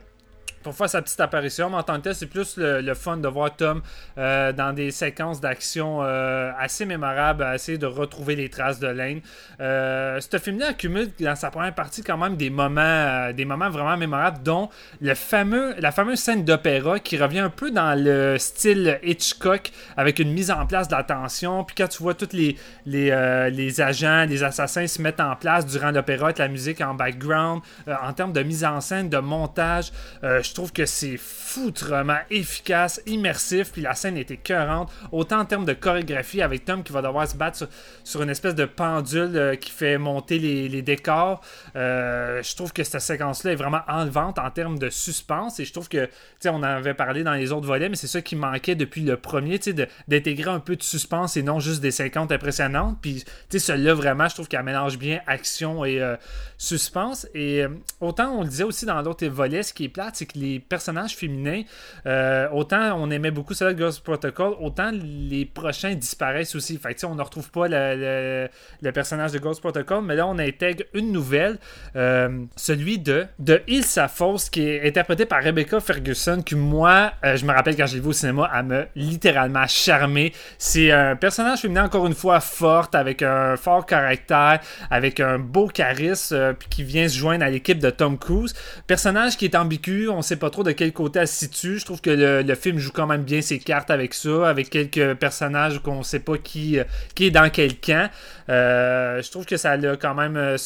pour 0.62 0.76
faire 0.76 0.90
sa 0.90 1.02
petite 1.02 1.20
apparition. 1.20 1.70
Mais 1.70 1.78
en 1.78 1.84
tant 1.84 1.98
que 1.98 2.02
tel, 2.02 2.16
c'est 2.16 2.28
plus 2.28 2.58
le, 2.58 2.94
fun 2.94 3.18
de 3.18 3.28
voir 3.28 3.56
Tom 3.56 3.82
euh, 4.18 4.52
dans 4.52 4.74
des 4.74 4.92
séquences 4.92 5.42
d'action 5.42 6.00
euh, 6.02 6.52
assez 6.60 6.86
mémorables, 6.86 7.44
à 7.44 7.56
essayer 7.56 7.78
de 7.78 7.86
retrouver 7.86 8.36
les 8.36 8.50
traces 8.50 8.80
de 8.80 8.88
Lane. 8.88 9.22
Euh, 9.60 10.20
ce 10.20 10.38
film-là 10.38 10.68
accumule 10.70 11.10
dans 11.20 11.36
sa 11.36 11.52
première 11.52 11.74
partie 11.74 12.04
quand 12.04 12.18
même 12.18 12.36
des 12.36 12.50
moments, 12.50 13.32
des 13.32 13.46
moments 13.46 13.70
vraiment 13.70 13.98
mémorables, 13.98 14.44
dont 14.44 14.70
le 15.02 15.14
fameux, 15.16 15.76
la 15.80 15.92
fameuse 15.92 16.20
scène 16.20 16.44
d'opéra 16.44 17.00
qui 17.00 17.18
revient 17.18 17.40
un 17.40 17.50
peu 17.50 17.72
dans 17.72 17.98
le 17.98 18.38
style 18.38 19.00
Hitchcock, 19.04 19.72
avec 19.98 20.20
une 20.20 20.32
mise 20.32 20.52
en 20.52 20.66
place 20.66 20.88
de 20.88 20.96
la 20.96 21.04
tension. 21.04 21.64
Puis 21.64 21.76
quand 21.76 21.88
tu 21.88 22.04
vois 22.04 22.14
tous 22.14 22.34
les, 22.34 22.56
les, 22.86 23.50
les 23.52 23.82
agents, 23.82 24.26
les 24.28 24.44
assassins 24.44 24.88
se 24.88 25.02
mettent 25.02 25.20
en 25.20 25.36
place 25.36 25.66
durant 25.66 25.92
l'opéra 25.92 26.26
avec 26.26 26.38
la 26.38 26.48
musique 26.48 26.82
en 26.82 26.94
background, 26.94 27.62
en 27.88 28.14
termes 28.14 28.34
de 28.34 28.44
mise 28.44 28.64
en 28.64 28.82
scène, 28.82 29.10
de 29.10 29.18
montage, 29.18 29.92
je 30.22 30.51
je 30.52 30.56
trouve 30.56 30.74
que 30.74 30.86
c'est 30.86 31.16
foutrement 31.16 32.20
efficace, 32.30 33.02
immersif, 33.06 33.72
puis 33.72 33.82
la 33.82 33.96
scène 33.96 34.18
est 34.18 34.32
écœurante, 34.32 34.92
autant 35.14 35.40
en 35.40 35.46
termes 35.46 35.64
de 35.64 35.72
chorégraphie 35.72 36.42
avec 36.42 36.66
Tom 36.66 36.84
qui 36.84 36.92
va 36.92 37.02
devoir 37.02 37.26
se 37.26 37.38
battre 37.38 37.70
sur, 38.04 38.22
une 38.22 38.30
espèce 38.30 38.54
de 38.54 38.66
pendule 38.66 39.32
euh, 39.38 39.56
qui 39.56 39.72
fait 39.72 39.98
monter 39.98 40.40
les, 40.40 40.82
décors. 40.82 41.40
Euh, 41.78 42.44
je 42.44 42.54
trouve 42.54 42.74
que 42.74 42.84
cette 42.84 43.00
séquence-là 43.00 43.54
est 43.54 43.56
vraiment 43.56 43.80
enlevante 43.88 44.40
en 44.40 44.52
termes 44.52 44.78
de 44.78 44.90
suspense, 44.90 45.62
et 45.62 45.66
je 45.66 45.72
trouve 45.72 45.88
que, 45.88 46.06
tu 46.06 46.12
sais, 46.42 46.50
on 46.50 46.56
en 46.56 46.64
avait 46.64 46.96
parlé 46.96 47.24
dans 47.24 47.34
les 47.34 47.54
autres 47.54 47.68
volets, 47.68 47.88
mais 47.88 47.96
c'est 47.96 48.08
ça 48.08 48.22
qui 48.22 48.36
manquait 48.36 48.76
depuis 48.76 49.04
le 49.04 49.16
premier, 49.16 49.58
tu 49.58 49.72
sais, 49.72 49.88
d'intégrer 50.10 50.52
un 50.52 50.60
peu 50.60 50.76
de 50.76 50.84
suspense 50.84 51.38
et 51.38 51.44
non 51.44 51.62
juste 51.62 51.80
des 51.80 51.92
50 51.92 52.30
impressionnantes. 52.30 52.98
Puis, 53.02 53.24
tu 53.24 53.58
sais, 53.58 53.60
celui-là, 53.60 53.94
vraiment, 53.94 54.28
je 54.28 54.34
trouve 54.34 54.50
qu'elle 54.50 54.64
mélange 54.64 54.98
bien 54.98 55.22
action 55.28 55.86
et 55.86 56.02
euh, 56.02 56.18
suspense. 56.58 57.26
Et 57.34 57.64
autant 58.02 58.32
on 58.34 58.42
le 58.42 58.50
disait 58.50 58.66
aussi 58.66 58.86
dans 58.86 59.02
l'autre 59.02 59.26
volet, 59.28 59.64
ce 59.64 59.74
qui 59.74 59.86
est 59.86 59.90
plate, 59.90 60.18
c'est 60.18 60.26
que 60.26 60.41
les 60.42 60.60
personnages 60.60 61.16
féminins, 61.16 61.62
euh, 62.06 62.48
autant 62.52 63.00
on 63.00 63.10
aimait 63.12 63.32
beaucoup 63.32 63.54
celle 63.54 63.76
de 63.76 63.80
Ghost 63.82 64.04
Protocol, 64.04 64.56
autant 64.60 64.92
les 64.92 65.46
prochains 65.46 65.94
disparaissent 65.94 66.56
aussi. 66.56 66.78
Fait 66.78 67.02
on 67.04 67.16
ne 67.16 67.22
retrouve 67.22 67.50
pas 67.52 67.68
le, 67.68 68.48
personnage 68.94 69.32
de 69.32 69.40
Ghost 69.40 69.62
Protocol, 69.62 70.04
mais 70.04 70.16
là 70.16 70.28
on 70.28 70.38
intègre 70.40 70.84
une 70.94 71.12
nouvelle, 71.12 71.58
euh, 71.96 72.44
celui 72.56 73.00
de, 73.00 73.26
de 73.40 73.62
Ilsa 73.68 74.08
Faust, 74.08 74.54
qui 74.54 74.68
est 74.68 74.88
interprété 74.88 75.26
par 75.26 75.44
Rebecca 75.44 75.80
Ferguson, 75.80 76.42
qui 76.42 76.56
moi, 76.56 77.14
euh, 77.24 77.38
je 77.38 77.46
me 77.46 77.54
rappelle 77.54 77.76
quand 77.76 77.88
je 77.88 77.96
l'ai 77.96 78.02
vu 78.02 78.10
au 78.10 78.14
cinéma, 78.14 78.50
elle 78.54 78.66
m'a 78.66 78.84
littéralement 78.96 79.68
charmé. 79.68 80.34
C'est 80.58 80.92
un 80.92 81.16
personnage 81.16 81.62
féminin 81.62 81.86
encore 81.86 82.08
une 82.08 82.14
fois 82.14 82.40
forte, 82.40 82.96
avec 82.96 83.22
un 83.22 83.56
fort 83.58 83.86
caractère, 83.86 84.60
avec 84.90 85.20
un 85.20 85.40
beau 85.40 85.68
charisme, 85.68 86.54
puis 86.54 86.70
qui 86.70 86.84
vient 86.84 87.08
se 87.08 87.18
joindre 87.18 87.46
à 87.46 87.50
l'équipe 87.50 87.80
de 87.80 87.90
Tom 87.90 88.18
Cruise. 88.18 88.54
Personnage 88.88 89.38
qui 89.38 89.46
est 89.46 89.56
ambigu, 89.56 90.10
on 90.10 90.22
sait 90.22 90.31
pas 90.38 90.50
trop 90.50 90.64
de 90.64 90.72
quel 90.72 90.94
côté 90.94 91.20
elle 91.20 91.28
se 91.28 91.46
situe. 91.46 91.80
Je 91.80 91.86
trouve 91.86 92.02
que 92.02 92.10
le, 92.10 92.56
film 92.56 92.78
joue 92.78 92.92
quand 92.92 93.08
même 93.08 93.24
bien 93.24 93.42
ses 93.42 93.60
cartes 93.60 93.90
avec 93.90 94.14
ça, 94.14 94.48
avec 94.48 94.70
quelques 94.70 95.16
personnages 95.16 95.80
qu'on 95.80 96.04
sait 96.04 96.20
pas 96.20 96.38
qui, 96.38 96.80
euh, 96.80 96.84
qui 97.16 97.28
est 97.28 97.32
dans 97.32 97.50
quel 97.50 97.80
camp. 97.80 98.10
Euh, 98.50 99.22
je 99.22 99.32
trouve 99.32 99.46
que 99.46 99.58
ça 99.58 99.72
a 99.72 99.98
quand 99.98 100.16
même 100.16 100.38
euh, 100.38 100.58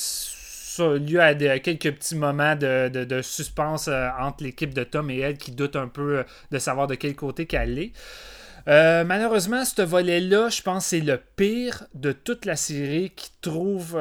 lieu 1.00 1.22
à, 1.22 1.34
quelques 1.60 1.92
petits 1.92 2.16
moments 2.16 2.56
de, 2.56 3.22
suspense 3.22 3.90
entre 4.20 4.44
l'équipe 4.44 4.74
de 4.74 4.84
Tom 4.84 5.10
et 5.10 5.20
elle 5.20 5.38
qui 5.38 5.52
doute 5.52 5.76
un 5.76 5.88
peu 5.88 6.24
de 6.52 6.60
savoir 6.60 6.88
de 6.88 6.96
quel 6.96 7.16
côté 7.16 7.46
qu'elle 7.46 7.80
est. 7.80 7.94
malheureusement, 8.68 9.64
ce 9.64 9.82
volet-là, 9.82 10.50
je 10.50 10.62
pense 10.62 10.88
c'est 10.88 11.00
le 11.00 11.22
pire 11.38 11.86
de 11.94 12.12
toute 12.12 12.46
la 12.46 12.58
série 12.58 13.12
qui 13.16 13.32
trouve 13.42 13.98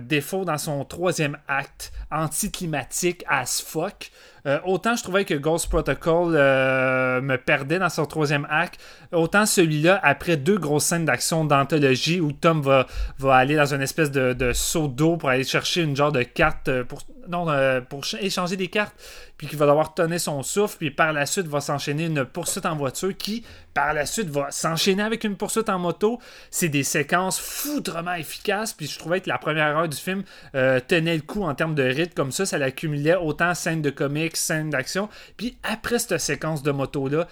défaut 0.00 0.44
dans 0.44 0.58
son 0.58 0.84
troisième 0.84 1.38
acte, 1.46 1.92
anticlimatique 2.10 3.24
as 3.28 3.62
fuck. 3.64 4.10
Euh, 4.46 4.60
autant 4.64 4.94
je 4.94 5.02
trouvais 5.02 5.24
que 5.24 5.34
Ghost 5.34 5.68
Protocol 5.68 6.34
euh, 6.36 7.20
me 7.20 7.36
perdait 7.36 7.80
dans 7.80 7.88
son 7.88 8.06
troisième 8.06 8.46
acte, 8.48 8.80
autant 9.12 9.44
celui-là, 9.44 9.98
après 10.02 10.36
deux 10.36 10.58
grosses 10.58 10.84
scènes 10.84 11.04
d'action 11.04 11.44
d'anthologie 11.44 12.20
où 12.20 12.30
Tom 12.30 12.60
va, 12.60 12.86
aller 13.34 13.56
dans 13.56 13.74
une 13.74 13.82
espèce 13.82 14.10
de, 14.12 14.34
de 14.34 14.52
seau 14.52 14.86
d'eau 14.86 15.16
pour 15.16 15.30
aller 15.30 15.42
chercher 15.42 15.82
une 15.82 15.96
genre 15.96 16.12
de 16.12 16.22
carte 16.22 16.68
euh, 16.68 16.84
pour, 16.84 17.00
non, 17.28 17.46
pour 17.88 18.02
échanger 18.20 18.56
des 18.56 18.68
cartes, 18.68 18.94
puis 19.36 19.48
qu'il 19.48 19.58
va 19.58 19.66
devoir 19.66 19.94
tenir 19.94 20.20
son 20.20 20.44
souffle, 20.44 20.76
puis 20.78 20.92
par 20.92 21.12
la 21.12 21.26
suite 21.26 21.48
va 21.48 21.60
s'enchaîner 21.60 22.04
une 22.04 22.24
poursuite 22.24 22.66
en 22.66 22.76
voiture 22.76 23.16
qui, 23.16 23.44
par 23.76 23.92
la 23.92 24.06
suite, 24.06 24.30
va 24.30 24.50
s'enchaîner 24.50 25.02
avec 25.02 25.22
une 25.22 25.36
poursuite 25.36 25.68
en 25.68 25.78
moto. 25.78 26.18
C'est 26.50 26.70
des 26.70 26.82
séquences 26.82 27.38
foutrement 27.38 28.14
efficaces, 28.14 28.72
puis 28.72 28.86
je 28.86 28.98
trouvais 28.98 29.20
que 29.20 29.28
la 29.28 29.36
première 29.36 29.76
heure 29.76 29.88
du 29.88 29.98
film 29.98 30.22
tenait 30.52 31.14
le 31.14 31.20
coup 31.20 31.42
en 31.42 31.54
termes 31.54 31.74
de 31.74 31.82
rythme 31.82 32.14
comme 32.14 32.32
ça, 32.32 32.46
ça 32.46 32.56
l'accumulait 32.56 33.16
autant 33.16 33.54
scène 33.54 33.82
de 33.82 33.90
comics 33.90 34.36
scène 34.36 34.70
d'action. 34.70 35.10
Puis 35.36 35.58
après 35.62 35.98
cette 35.98 36.18
séquence 36.18 36.62
de 36.62 36.70
moto-là, 36.70 37.28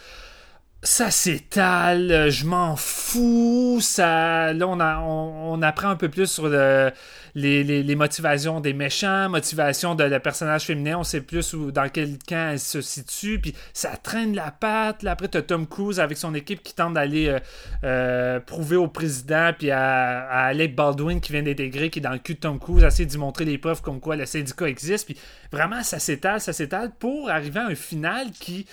ça 0.84 1.10
s'étale, 1.10 2.30
je 2.30 2.44
m'en 2.44 2.76
fous. 2.76 3.78
Ça, 3.80 4.52
là, 4.52 4.68
on, 4.68 5.62
apprend 5.62 5.88
un 5.88 5.96
peu 5.96 6.10
plus 6.10 6.26
sur 6.26 6.48
le, 6.48 6.92
les, 7.34 7.94
motivations 7.96 8.60
des 8.60 8.72
méchants, 8.72 9.28
motivations 9.28 9.94
de 9.94 10.04
le 10.04 10.20
personnage 10.20 10.64
féminin, 10.64 10.98
on 10.98 11.04
sait 11.04 11.20
plus 11.20 11.54
dans 11.54 11.88
quel 11.88 12.18
camp 12.18 12.50
elle 12.52 12.60
se 12.60 12.80
situe, 12.80 13.40
puis 13.40 13.54
ça 13.72 13.96
traîne 13.96 14.34
la 14.34 14.50
patte. 14.50 15.02
Là, 15.02 15.12
après, 15.12 15.28
tu 15.28 15.38
as 15.38 15.42
Tom 15.42 15.66
Cruise 15.66 16.00
avec 16.00 16.16
son 16.18 16.34
équipe 16.34 16.62
qui 16.62 16.74
tente 16.74 16.94
d'aller 16.94 17.28
euh, 17.28 17.38
euh, 17.84 18.40
prouver 18.40 18.76
au 18.76 18.88
président, 18.88 19.50
puis 19.56 19.70
à, 19.70 20.28
Alec 20.28 20.76
Baldwin 20.76 21.20
qui 21.20 21.32
vient 21.32 21.42
d'intégrer, 21.42 21.90
qui 21.90 21.98
est 21.98 22.02
dans 22.02 22.12
le 22.12 22.18
cul 22.18 22.34
de 22.34 22.40
Tom 22.40 22.58
Cruise, 22.58 22.84
essayer 22.84 23.06
d'y 23.06 23.18
montrer 23.18 23.44
les 23.44 23.58
preuves 23.58 23.82
comme 23.82 24.00
quoi 24.00 24.16
le 24.16 24.26
syndicat 24.26 24.68
existe, 24.68 25.06
puis 25.06 25.16
vraiment, 25.50 25.82
ça 25.82 25.98
s'étale, 25.98 26.40
ça 26.40 26.52
s'étale 26.52 26.90
pour 26.98 27.30
arriver 27.30 27.60
à 27.60 27.66
un 27.66 27.74
final 27.74 28.30
qui, 28.30 28.66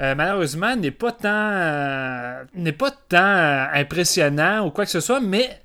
euh, 0.00 0.14
malheureusement, 0.14 0.76
n'est 0.76 0.90
pas 0.90 1.12
tant, 1.12 1.55
n'est 2.54 2.72
pas 2.72 2.90
tant 3.08 3.68
impressionnant 3.72 4.66
ou 4.66 4.70
quoi 4.70 4.84
que 4.84 4.90
ce 4.90 5.00
soit, 5.00 5.20
mais 5.20 5.60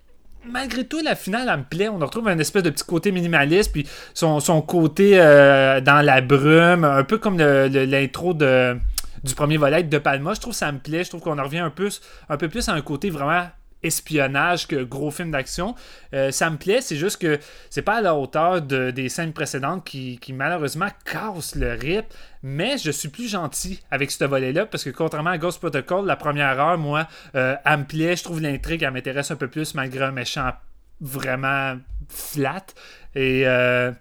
malgré 0.46 0.86
tout, 0.86 1.00
la 1.04 1.16
finale, 1.16 1.50
elle 1.52 1.60
me 1.60 1.64
plaît. 1.64 1.90
On 1.90 1.98
retrouve 1.98 2.28
un 2.28 2.40
espèce 2.40 2.64
de 2.64 2.70
petit 2.70 2.84
côté 2.84 3.12
minimaliste, 3.12 3.72
puis 3.72 3.88
son, 4.14 4.40
côté 4.62 5.14
euh, 5.16 5.82
dans 5.82 6.04
la 6.06 6.22
brume, 6.22 6.84
un 6.84 7.04
peu 7.04 7.18
comme 7.18 7.38
l'intro 7.38 8.34
du 8.34 9.36
premier 9.36 9.58
volet 9.58 9.84
de 9.84 9.98
Palma. 9.98 10.34
Je 10.34 10.42
trouve 10.42 10.54
que 10.54 10.60
ça 10.60 10.72
me 10.72 10.80
plaît. 10.80 11.04
Je 11.04 11.10
trouve 11.10 11.22
qu'on 11.22 11.38
en 11.38 11.44
revient 11.44 11.60
un 11.60 11.70
peu, 11.70 11.90
un 12.30 12.38
peu 12.38 12.50
plus 12.50 12.68
à 12.70 12.74
un 12.74 12.82
côté 12.82 13.10
vraiment 13.10 13.48
espionnage 13.84 14.68
que 14.68 14.84
gros 14.84 15.12
film 15.12 15.32
d'action. 15.32 15.76
Euh, 16.14 16.32
ça 16.32 16.50
me 16.50 16.58
plaît, 16.58 16.82
c'est 16.82 16.96
juste 16.96 17.22
que 17.22 17.40
c'est 17.70 17.82
pas 17.82 17.98
à 17.98 18.02
la 18.02 18.16
hauteur 18.16 18.62
de, 18.62 18.92
des 18.92 19.10
scènes 19.10 19.34
précédentes 19.34 19.84
qui, 19.84 20.20
malheureusement 20.34 20.88
cassent 21.06 21.56
le 21.56 21.74
rythme. 21.74 22.08
Mais 22.44 22.78
je 22.78 22.92
suis 22.92 23.10
plus 23.10 23.30
gentil 23.30 23.82
avec 23.92 24.12
ce 24.12 24.24
volet-là 24.24 24.66
parce 24.66 24.84
que 24.84 24.90
contrairement 24.90 25.30
à 25.30 25.38
Ghost 25.38 25.60
Protocol, 25.60 26.06
la 26.06 26.16
première 26.16 26.60
heure, 26.60 26.78
moi, 26.78 27.08
euh, 27.36 27.56
elle 27.66 27.80
me 27.80 27.86
plaît. 27.86 28.16
Je 28.16 28.24
trouve 28.24 28.42
l'intrigue, 28.42 28.84
elle 28.84 28.92
m'intéresse 28.92 29.32
un 29.32 29.36
peu 29.36 29.48
plus 29.48 29.76
malgré 29.76 30.06
un 30.06 30.12
méchant 30.12 30.52
vraiment 31.02 31.78
flat. 32.10 32.66
Et 33.16 33.44
euh, 33.46 33.92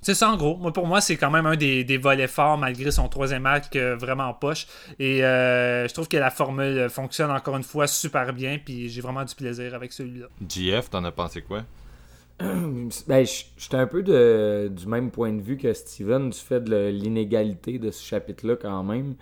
c'est 0.00 0.14
ça 0.14 0.30
en 0.30 0.36
gros. 0.36 0.56
Moi, 0.56 0.72
pour 0.72 0.86
moi, 0.86 1.00
c'est 1.00 1.16
quand 1.16 1.30
même 1.30 1.46
un 1.46 1.56
des, 1.56 1.98
volets 1.98 2.26
forts 2.26 2.58
malgré 2.58 2.90
son 2.90 3.08
troisième 3.08 3.46
acte 3.46 3.76
vraiment 3.76 4.24
en 4.24 4.34
poche. 4.34 4.66
Et 4.98 5.24
euh, 5.24 5.88
je 5.88 5.92
trouve 5.94 6.08
que 6.08 6.16
la 6.16 6.30
formule 6.30 6.88
fonctionne 6.88 7.30
encore 7.30 7.56
une 7.56 7.62
fois 7.62 7.86
super 7.86 8.32
bien. 8.32 8.58
Puis 8.64 8.88
j'ai 8.88 9.00
vraiment 9.00 9.24
du 9.24 9.34
plaisir 9.34 9.74
avec 9.74 9.92
celui-là. 9.92 10.26
GF, 10.48 10.90
t'en 10.90 11.04
as 11.04 11.12
pensé 11.12 11.42
quoi? 11.42 11.64
ben, 12.38 13.26
j'étais 13.56 13.76
un 13.76 13.86
peu 13.86 14.02
de, 14.02 14.70
du 14.70 14.86
même 14.86 15.10
point 15.10 15.32
de 15.32 15.42
vue 15.42 15.56
que 15.56 15.72
Steven 15.72 16.30
du 16.30 16.38
fait 16.38 16.62
de 16.62 16.88
l'inégalité 16.88 17.78
de 17.78 17.90
ce 17.90 18.04
chapitre-là 18.04 18.54
quand 18.56 18.84
même. 18.84 19.14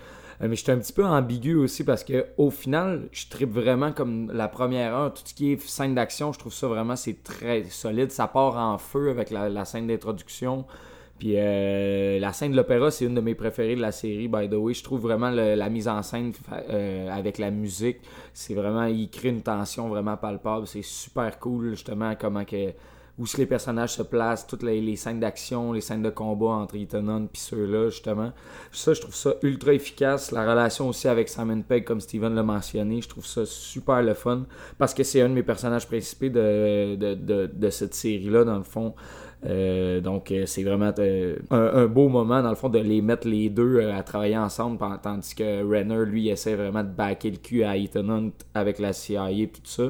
Euh, 0.42 0.48
mais 0.48 0.56
j'étais 0.56 0.72
un 0.72 0.78
petit 0.78 0.92
peu 0.92 1.04
ambigu 1.04 1.54
aussi 1.54 1.84
parce 1.84 2.04
que 2.04 2.26
au 2.36 2.50
final, 2.50 3.08
je 3.12 3.26
tripe 3.28 3.52
vraiment 3.52 3.92
comme 3.92 4.30
la 4.32 4.48
première 4.48 4.94
heure. 4.94 5.14
Tout 5.14 5.22
ce 5.24 5.34
qui 5.34 5.52
est 5.52 5.60
scène 5.60 5.94
d'action, 5.94 6.32
je 6.32 6.38
trouve 6.38 6.52
ça 6.52 6.66
vraiment 6.66 6.96
c'est 6.96 7.22
très 7.22 7.64
solide. 7.64 8.10
Ça 8.10 8.26
part 8.26 8.56
en 8.56 8.78
feu 8.78 9.10
avec 9.10 9.30
la, 9.30 9.64
scène 9.64 9.86
d'introduction. 9.86 10.64
Puis 11.18 11.34
euh, 11.36 12.18
la 12.18 12.34
scène 12.34 12.52
de 12.52 12.56
l'opéra, 12.56 12.90
c'est 12.90 13.06
une 13.06 13.14
de 13.14 13.22
mes 13.22 13.34
préférées 13.34 13.74
de 13.74 13.80
la 13.80 13.92
série, 13.92 14.28
by 14.28 14.50
the 14.50 14.54
way. 14.54 14.74
Je 14.74 14.84
trouve 14.84 15.00
vraiment 15.00 15.30
la 15.30 15.68
mise 15.70 15.88
en 15.88 16.02
scène 16.02 16.32
euh, 16.68 17.08
avec 17.10 17.38
la 17.38 17.50
musique, 17.50 17.98
c'est 18.34 18.54
vraiment, 18.54 18.84
il 18.84 19.08
crée 19.08 19.30
une 19.30 19.40
tension 19.40 19.88
vraiment 19.88 20.18
palpable. 20.18 20.66
C'est 20.66 20.84
super 20.84 21.38
cool, 21.38 21.70
justement, 21.70 22.14
comment 22.20 22.44
que 22.44 22.72
où 23.18 23.24
les 23.38 23.46
personnages 23.46 23.94
se 23.94 24.02
placent, 24.02 24.46
toutes 24.46 24.62
les, 24.62 24.96
scènes 24.96 25.20
d'action, 25.20 25.72
les 25.72 25.80
scènes 25.80 26.02
de 26.02 26.10
combat 26.10 26.50
entre 26.50 26.76
Ethan 26.76 27.08
Hunt 27.08 27.24
et 27.24 27.38
ceux-là, 27.38 27.88
justement. 27.88 28.32
Ça, 28.72 28.92
je 28.92 29.00
trouve 29.00 29.14
ça 29.14 29.34
ultra 29.42 29.72
efficace. 29.72 30.32
La 30.32 30.48
relation 30.48 30.88
aussi 30.88 31.08
avec 31.08 31.30
Simon 31.30 31.62
Pegg, 31.62 31.84
comme 31.84 32.00
Steven 32.00 32.34
l'a 32.34 32.42
mentionné, 32.42 33.00
je 33.00 33.08
trouve 33.08 33.24
ça 33.24 33.46
super 33.46 34.02
le 34.02 34.12
fun 34.12 34.44
parce 34.78 34.92
que 34.92 35.02
c'est 35.02 35.22
un 35.22 35.30
de 35.30 35.34
mes 35.34 35.42
personnages 35.42 35.86
principaux 35.86 36.28
de, 36.28 36.94
de, 36.94 37.70
cette 37.70 37.94
série-là, 37.94 38.44
dans 38.44 38.58
le 38.58 38.64
fond. 38.64 38.94
Euh, 39.46 40.00
donc, 40.00 40.30
euh, 40.30 40.44
c'est 40.46 40.62
vraiment 40.62 40.92
euh, 40.98 41.36
un, 41.50 41.86
beau 41.86 42.08
moment, 42.08 42.42
dans 42.42 42.50
le 42.50 42.54
fond, 42.54 42.68
de 42.68 42.78
les 42.78 43.00
mettre 43.00 43.28
les 43.28 43.48
deux 43.48 43.88
à 43.90 44.02
travailler 44.02 44.36
ensemble, 44.36 44.78
tandis 45.02 45.34
que 45.34 45.64
Renner, 45.64 46.04
lui, 46.04 46.28
essaie 46.28 46.54
vraiment 46.54 46.82
de 46.82 46.88
backer 46.88 47.30
le 47.30 47.36
cul 47.38 47.64
à 47.64 47.76
Ethan 47.76 48.08
Hunt 48.08 48.32
avec 48.54 48.78
la 48.78 48.92
CIA 48.92 49.30
et 49.30 49.48
tout 49.48 49.60
ça. 49.64 49.84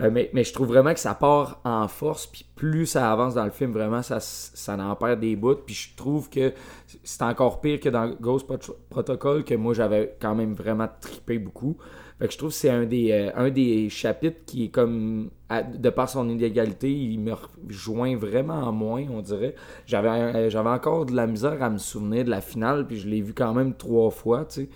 Euh, 0.00 0.10
mais, 0.10 0.44
je 0.44 0.52
trouve 0.52 0.68
vraiment 0.68 0.92
que 0.92 1.00
ça 1.00 1.14
part 1.14 1.60
en 1.64 1.88
force, 1.88 2.26
puis 2.26 2.44
plus 2.54 2.86
ça 2.86 3.10
avance 3.10 3.34
dans 3.34 3.44
le 3.44 3.50
film, 3.50 3.72
vraiment, 3.72 4.02
ça, 4.02 4.20
ça 4.20 4.76
en 4.76 4.94
perd 4.94 5.20
des 5.20 5.36
bouts. 5.36 5.56
Puis 5.64 5.74
je 5.74 5.96
trouve 5.96 6.28
que 6.28 6.52
c'est 7.02 7.22
encore 7.22 7.60
pire 7.60 7.80
que 7.80 7.88
dans 7.88 8.08
Ghost 8.20 8.46
Protocol, 8.90 9.44
que 9.44 9.54
moi 9.54 9.74
j'avais 9.74 10.16
quand 10.20 10.34
même 10.34 10.54
vraiment 10.54 10.88
trippé 11.00 11.38
beaucoup. 11.38 11.76
Fait 12.18 12.28
que 12.28 12.32
je 12.32 12.38
trouve 12.38 12.50
que 12.50 12.56
c'est 12.56 12.70
un 12.70 12.84
des, 12.84 13.12
euh, 13.12 13.30
un 13.36 13.50
des 13.50 13.90
chapitres 13.90 14.40
qui 14.46 14.64
est 14.64 14.68
comme, 14.68 15.30
de 15.50 15.90
par 15.90 16.08
son 16.08 16.28
inégalité, 16.30 16.90
il 16.90 17.20
me 17.20 17.34
rejoint 17.34 18.16
vraiment 18.16 18.72
moins, 18.72 19.04
on 19.10 19.20
dirait. 19.20 19.54
J'avais, 19.86 20.08
euh, 20.08 20.50
j'avais 20.50 20.70
encore 20.70 21.04
de 21.04 21.14
la 21.14 21.26
misère 21.26 21.62
à 21.62 21.68
me 21.68 21.76
souvenir 21.76 22.24
de 22.24 22.30
la 22.30 22.40
finale, 22.40 22.86
puis 22.86 22.98
je 22.98 23.08
l'ai 23.08 23.20
vu 23.20 23.34
quand 23.34 23.52
même 23.52 23.74
trois 23.74 24.10
fois, 24.10 24.46
tu 24.46 24.62
sais. 24.62 24.68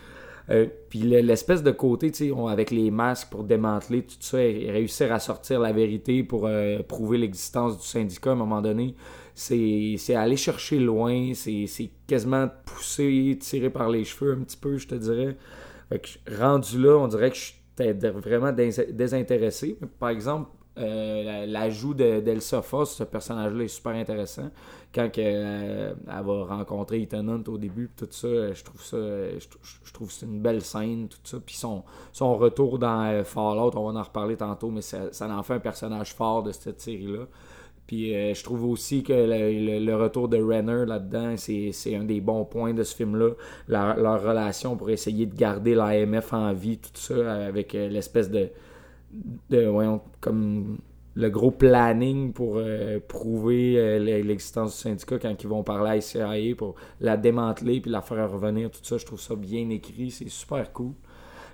Euh, 0.51 0.67
puis 0.89 0.99
l'espèce 1.01 1.63
de 1.63 1.71
côté, 1.71 2.11
tu 2.11 2.29
sais, 2.31 2.35
avec 2.49 2.71
les 2.73 2.91
masques 2.91 3.29
pour 3.31 3.45
démanteler 3.45 4.03
tout 4.03 4.17
ça 4.19 4.43
et 4.43 4.71
réussir 4.71 5.13
à 5.13 5.21
sortir 5.21 5.61
la 5.61 5.73
vérité 5.73 6.25
pour 6.25 6.47
euh, 6.47 6.83
prouver 6.83 7.19
l'existence 7.19 7.79
du 7.79 7.87
syndicat 7.87 8.31
à 8.31 8.33
un 8.33 8.37
moment 8.37 8.61
donné, 8.61 8.97
c'est 9.35 9.97
aller 10.15 10.37
chercher 10.37 10.79
loin, 10.81 11.33
c'est 11.35 11.91
quasiment 12.07 12.49
poussé, 12.67 13.39
tiré 13.41 13.71
par 13.71 13.89
les 13.91 14.05
cheveux 14.05 14.33
un 14.33 14.43
petit 14.43 14.57
peu, 14.57 14.77
je 14.77 14.89
te 14.89 14.95
dirais. 14.97 15.37
Fait 15.89 16.01
que, 16.01 16.37
rendu 16.43 16.81
là, 16.83 16.97
on 16.99 17.07
dirait 17.09 17.31
que 17.31 17.37
je 17.37 17.41
suis 17.43 17.55
vraiment 18.21 18.53
dés- 18.53 18.87
désintéressé. 18.93 19.79
Par 19.99 20.11
exemple, 20.11 20.51
euh, 20.79 21.23
la- 21.25 21.47
l'ajout 21.47 21.95
de- 21.95 22.21
d'Elsa 22.21 22.63
Foss, 22.63 22.97
ce 22.97 23.05
personnage-là 23.05 23.65
est 23.65 23.69
super 23.69 23.93
intéressant. 23.93 24.51
Quand 24.93 25.09
euh, 25.19 25.95
elle 26.09 26.25
va 26.27 26.45
rencontrer 26.45 27.03
Ethan 27.03 27.29
Hunt 27.29 27.45
au 27.49 27.59
début, 27.59 27.91
tout 27.97 28.09
ça, 28.11 28.27
euh, 28.27 28.55
je 28.55 28.65
trouve 28.65 28.83
ça, 28.83 28.97
euh, 28.97 29.39
je, 29.39 29.49
trou- 29.49 29.61
je 29.85 29.93
trouve 29.93 30.11
c'est 30.11 30.27
une 30.27 30.41
belle 30.41 30.63
scène, 30.63 31.09
tout 31.09 31.19
ça. 31.23 31.39
Puis 31.45 31.55
son, 31.57 31.85
son 32.13 32.37
retour 32.37 32.79
dans 32.79 33.23
Fallout, 33.25 33.71
on 33.77 33.93
va 33.93 34.01
en 34.01 34.03
reparler 34.03 34.37
tantôt, 34.37 34.71
mais 34.71 34.81
ça, 34.83 35.09
en 35.21 35.43
fait 35.45 35.55
un 35.55 35.61
personnage 35.61 36.15
fort 36.15 36.43
de 36.43 36.51
cette 36.53 36.81
série-là. 36.81 37.27
Puis 37.87 38.13
je 38.35 38.45
trouve 38.45 38.65
aussi 38.67 39.03
que 39.03 39.13
le, 39.13 39.79
le- 39.85 39.97
retour 39.97 40.29
de 40.29 40.41
Renner 40.41 40.87
là-dedans, 40.87 41.35
c'est 41.37 41.97
un 41.97 42.05
des 42.05 42.21
bons 42.21 42.45
points 42.45 42.73
de 42.75 42.85
ce 42.85 42.95
film-là. 42.95 43.31
Leur, 43.69 44.23
relation 44.23 44.77
pour 44.77 44.91
essayer 44.91 45.27
de 45.27 45.35
garder 45.35 45.75
l'AMF 45.75 46.33
en 46.33 46.53
vie, 46.53 46.79
tout 46.79 46.91
ça, 46.95 47.47
avec 47.47 47.73
l'espèce 47.73 48.31
de, 48.31 48.49
de. 49.51 49.67
Voyons, 49.67 50.01
comme 50.21 50.79
le 51.21 51.31
gros 51.31 51.51
planning 51.51 52.33
pour 52.33 52.55
euh, 52.57 52.99
prouver 53.07 53.75
euh, 53.79 53.99
l'existence 54.23 54.75
du 54.77 54.83
syndicat 54.83 55.19
quand 55.19 55.43
ils 55.43 55.49
vont 55.49 55.63
parler 55.63 55.91
à 55.91 55.95
la 55.97 56.01
CIA 56.01 56.55
pour 56.57 56.75
la 57.01 57.17
démanteler 57.17 57.81
puis 57.81 57.91
la 57.91 58.01
faire 58.01 58.31
revenir, 58.31 58.71
tout 58.71 58.81
ça. 58.83 58.97
Je 58.99 59.07
trouve 59.07 59.21
ça 59.21 59.35
bien 59.37 59.69
écrit, 59.71 60.11
c'est 60.11 60.29
super 60.29 60.73
cool. 60.73 60.93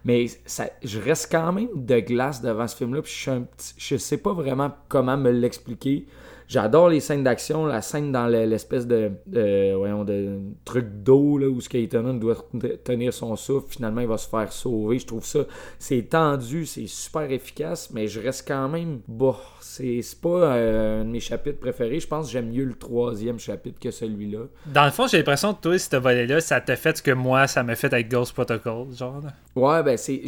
Mais 0.05 0.27
ça, 0.45 0.69
je 0.85 1.01
reste 1.01 1.29
quand 1.33 1.53
même 1.53 1.69
de 1.75 1.99
glace 1.99 2.41
devant 2.41 2.69
ce 2.69 2.77
film-là. 2.77 3.03
Puis 3.03 3.13
je, 3.13 3.19
suis 3.21 3.31
un 3.31 3.43
petit- 3.43 3.75
je 3.77 3.97
sais 3.97 4.19
pas 4.19 4.33
vraiment 4.33 4.71
comment 4.89 5.17
me 5.17 5.31
l'expliquer. 5.31 6.07
J'adore 6.49 6.89
les 6.91 7.01
scènes 7.01 7.25
d'action, 7.25 7.67
la 7.67 7.83
scène 7.83 8.13
dans 8.13 8.29
le- 8.29 8.45
l'espèce 8.45 8.87
de, 8.87 9.11
de, 9.27 9.75
voyons, 9.75 10.05
de 10.05 10.39
truc 10.65 10.87
d'eau 11.03 11.39
où 11.41 11.61
ce 11.61 11.97
Hunt 11.97 12.15
doit 12.15 12.37
tenir 12.85 13.13
son 13.13 13.35
souffle. 13.37 13.67
Finalement, 13.69 14.01
il 14.01 14.07
va 14.07 14.17
se 14.19 14.29
faire 14.29 14.53
sauver. 14.53 14.99
Je 14.99 15.07
trouve 15.07 15.25
ça, 15.25 15.41
c'est 15.79 16.03
tendu, 16.11 16.65
c'est 16.67 16.87
super 16.87 17.31
efficace, 17.33 17.91
mais 17.93 18.07
je 18.07 18.21
reste 18.21 18.47
quand 18.47 18.69
même. 18.69 19.01
Bon, 19.09 19.35
c'est 19.61 20.01
c'est 20.03 20.21
pas 20.21 20.29
euh, 20.55 21.01
un 21.03 21.05
de 21.05 21.11
mes 21.11 21.21
chapitres 21.21 21.59
préférés. 21.59 21.99
Je 22.01 22.07
pense 22.07 22.27
que 22.27 22.33
j'aime 22.33 22.51
mieux 22.51 22.65
le 22.65 22.75
troisième 22.75 23.39
chapitre 23.39 23.79
que 23.81 23.91
celui-là. 23.91 24.45
Dans 24.67 24.85
le 24.85 24.91
fond, 24.93 25.07
j'ai 25.09 25.19
l'impression 25.19 25.53
que 25.55 25.61
toi, 25.63 25.79
ce 25.79 25.97
volet-là, 25.97 26.41
ça 26.41 26.61
t'a 26.61 26.77
fait 26.77 26.97
ce 26.99 27.03
que 27.03 27.11
moi, 27.11 27.47
ça 27.47 27.63
m'a 27.65 27.75
fait 27.75 27.93
avec 27.93 28.09
Ghost 28.09 28.33
Protocol, 28.35 28.87
genre. 28.97 29.21
Ouais, 29.57 29.83
ben 29.83 29.97
c'est 29.97 30.21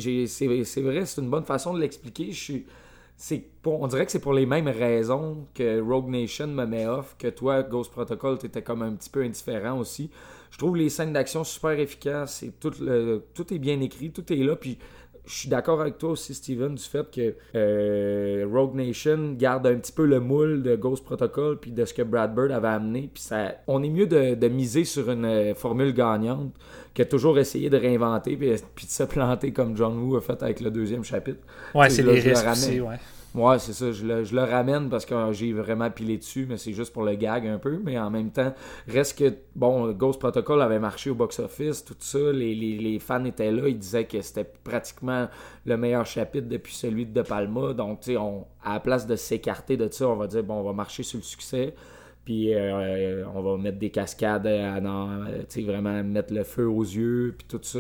vrai, 0.83 1.05
c'est 1.07 1.21
une 1.21 1.31
bonne 1.31 1.45
façon 1.45 1.75
de 1.75 1.81
l'expliquer. 1.81 2.33
Je 2.33 2.43
suis 2.43 2.67
c'est 3.21 3.45
pour- 3.63 3.83
on 3.83 3.89
dirait 3.89 4.07
que 4.07 4.13
c'est 4.13 4.21
pour 4.21 4.33
les 4.33 4.47
mêmes 4.47 4.69
raisons 4.69 5.49
que 5.53 5.81
Rogue 5.81 6.09
Nation 6.09 6.47
me 6.47 6.65
met 6.67 6.87
off, 6.87 7.17
que 7.19 7.27
toi, 7.27 7.65
Ghost 7.65 7.91
Protocol, 7.91 8.39
t'étais 8.39 8.63
comme 8.63 8.81
un 8.81 8.93
petit 8.93 9.11
peu 9.11 9.23
indifférent 9.23 9.77
aussi. 9.79 10.09
Je 10.53 10.57
trouve 10.59 10.77
les 10.77 10.89
scènes 10.89 11.13
d'action 11.13 11.43
super 11.45 11.73
efficaces, 11.73 12.45
tout, 12.61 12.73
tout 13.35 13.53
est 13.55 13.59
bien 13.59 13.81
écrit, 13.81 14.13
tout 14.13 14.33
est 14.33 14.37
là, 14.37 14.55
puis 14.57 14.79
je 15.29 15.35
suis 15.35 15.49
d'accord 15.49 15.81
avec 15.81 15.99
toi 15.99 16.11
aussi, 16.11 16.33
Steven, 16.35 16.75
du 16.75 16.83
fait 16.83 17.11
que 17.11 17.35
euh, 17.55 18.47
Rogue 18.51 18.75
Nation 18.75 19.35
garde 19.35 19.67
un 19.67 19.77
petit 19.77 19.93
peu 19.93 20.07
le 20.07 20.21
moule 20.21 20.63
de 20.63 20.75
Ghost 20.75 21.05
Protocol 21.05 21.59
puis 21.61 21.71
de 21.71 21.85
ce 21.85 21.93
que 21.93 22.03
Brad 22.03 22.35
Bird 22.35 22.51
avait 22.51 22.69
amené. 22.69 23.11
Puis 23.13 23.23
ça, 23.23 23.57
on 23.67 23.83
est 23.83 23.91
mieux 23.91 24.07
de, 24.07 24.35
de 24.35 24.49
miser 24.49 24.85
sur 24.85 25.11
une 25.11 25.27
euh, 25.27 25.55
formule 25.55 25.93
gagnante 25.93 26.53
que 26.95 27.03
toujours 27.03 27.39
essayer 27.39 27.69
de 27.69 27.77
réinventer 27.77 28.37
puis, 28.37 28.53
puis 28.75 28.87
de 28.87 28.91
se 28.91 29.03
planter 29.03 29.53
comme 29.53 29.77
John 29.77 29.99
Woo 29.99 30.17
a 30.17 30.23
fait 30.23 30.43
avec 30.43 30.61
le 30.61 30.71
deuxième 30.71 31.05
chapitre. 31.05 31.41
Ouais, 31.75 31.91
c'est 31.91 32.03
les 32.03 32.21
risques 32.21 32.37
ramène. 32.37 32.53
aussi, 32.53 32.81
ouais. 32.81 32.97
Ouais, 33.35 33.59
c'est 33.59 33.75
ça. 33.75 33.93
Je 33.93 34.05
le, 34.07 34.25
je 34.25 34.35
le 34.35 34.43
ramène 34.43 34.89
parce 34.89 35.05
que 35.05 35.15
euh, 35.15 35.33
j'ai 35.33 35.53
vraiment 35.53 35.91
pilé 35.91 36.17
dessus, 36.17 36.47
mais 36.49 36.57
c'est 36.57 36.73
juste 36.73 36.93
pour 36.95 37.03
le 37.05 37.15
gag 37.15 37.47
un 37.47 37.59
peu. 37.59 37.79
Mais 37.85 37.99
en 37.99 38.11
même 38.11 38.31
temps, 38.31 38.55
reste 38.89 39.19
que, 39.19 39.35
bon, 39.55 39.93
Ghost 39.93 40.19
Protocol 40.19 40.63
avait 40.63 40.79
marché 40.79 41.11
au 41.11 41.15
box-office, 41.15 41.85
tout 41.85 41.95
ça. 42.01 42.19
Les, 42.33 42.55
les- 42.55 42.79
les 42.79 42.99
fans 42.99 43.25
étaient 43.25 43.53
là. 43.53 43.69
Ils 43.69 43.79
disaient 43.79 44.07
que 44.07 44.21
c'était 44.23 44.45
pratiquement 44.65 45.29
le 45.67 45.77
meilleur 45.77 46.07
chapitre 46.07 46.49
depuis 46.49 46.75
celui 46.75 47.05
de 47.07 47.13
De 47.13 47.23
Palma. 47.23 47.75
Donc, 47.75 48.01
tu 48.01 48.15
sais, 48.15 48.19
à 48.65 48.75
la 48.75 48.81
place 48.81 49.07
de 49.07 49.15
s'écarter 49.15 49.77
de 49.77 49.89
ça, 49.93 50.09
on 50.09 50.17
va 50.17 50.27
dire, 50.27 50.43
bon, 50.43 50.55
on 50.55 50.63
va 50.65 50.73
marcher 50.73 51.03
sur 51.03 51.19
le 51.19 51.25
succès. 51.25 51.75
Puis 52.29 52.53
euh, 52.53 53.25
on 53.35 53.41
va 53.41 53.57
mettre 53.57 53.79
des 53.79 53.89
cascades, 53.89 54.47
à, 54.47 54.77
euh, 54.77 55.63
vraiment 55.65 56.05
mettre 56.05 56.35
le 56.35 56.45
feu 56.45 56.69
aux 56.69 56.83
yeux, 56.83 57.35
puis 57.39 57.47
tout 57.49 57.59
ça. 57.63 57.79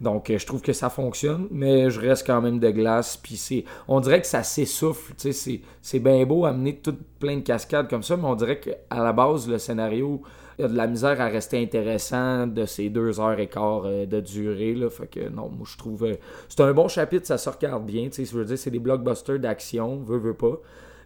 Donc 0.00 0.28
euh, 0.28 0.38
je 0.38 0.44
trouve 0.44 0.60
que 0.60 0.72
ça 0.72 0.90
fonctionne, 0.90 1.46
mais 1.52 1.88
je 1.88 2.00
reste 2.00 2.26
quand 2.26 2.42
même 2.42 2.58
de 2.58 2.68
glace. 2.70 3.16
Puis 3.16 3.36
c'est, 3.36 3.64
on 3.86 4.00
dirait 4.00 4.20
que 4.20 4.26
ça 4.26 4.42
s'essouffle. 4.42 5.12
C'est, 5.16 5.60
c'est 5.82 5.98
bien 6.00 6.26
beau 6.26 6.46
amener 6.46 6.74
tout 6.74 6.96
plein 7.20 7.36
de 7.36 7.42
cascades 7.42 7.88
comme 7.88 8.02
ça, 8.02 8.16
mais 8.16 8.24
on 8.24 8.34
dirait 8.34 8.58
qu'à 8.58 8.74
la 8.90 9.12
base, 9.12 9.48
le 9.48 9.58
scénario, 9.58 10.20
il 10.58 10.62
y 10.62 10.64
a 10.64 10.68
de 10.68 10.76
la 10.76 10.88
misère 10.88 11.20
à 11.20 11.26
rester 11.26 11.62
intéressant 11.62 12.48
de 12.48 12.64
ces 12.64 12.88
deux 12.88 13.20
heures 13.20 13.38
et 13.38 13.46
quart 13.46 13.82
euh, 13.84 14.04
de 14.04 14.18
durée. 14.18 14.74
Là. 14.74 14.90
Fait 14.90 15.06
que 15.06 15.28
non, 15.28 15.48
moi 15.48 15.64
je 15.70 15.78
trouve. 15.78 16.06
euh, 16.06 16.16
c'est 16.48 16.60
un 16.60 16.72
bon 16.72 16.88
chapitre, 16.88 17.24
ça 17.24 17.38
se 17.38 17.48
regarde 17.48 17.86
bien. 17.86 18.08
Je 18.12 18.36
veux 18.36 18.44
dire, 18.44 18.58
c'est 18.58 18.72
des 18.72 18.80
blockbusters 18.80 19.38
d'action, 19.38 19.98
veut, 19.98 20.18
veut 20.18 20.34
pas. 20.34 20.58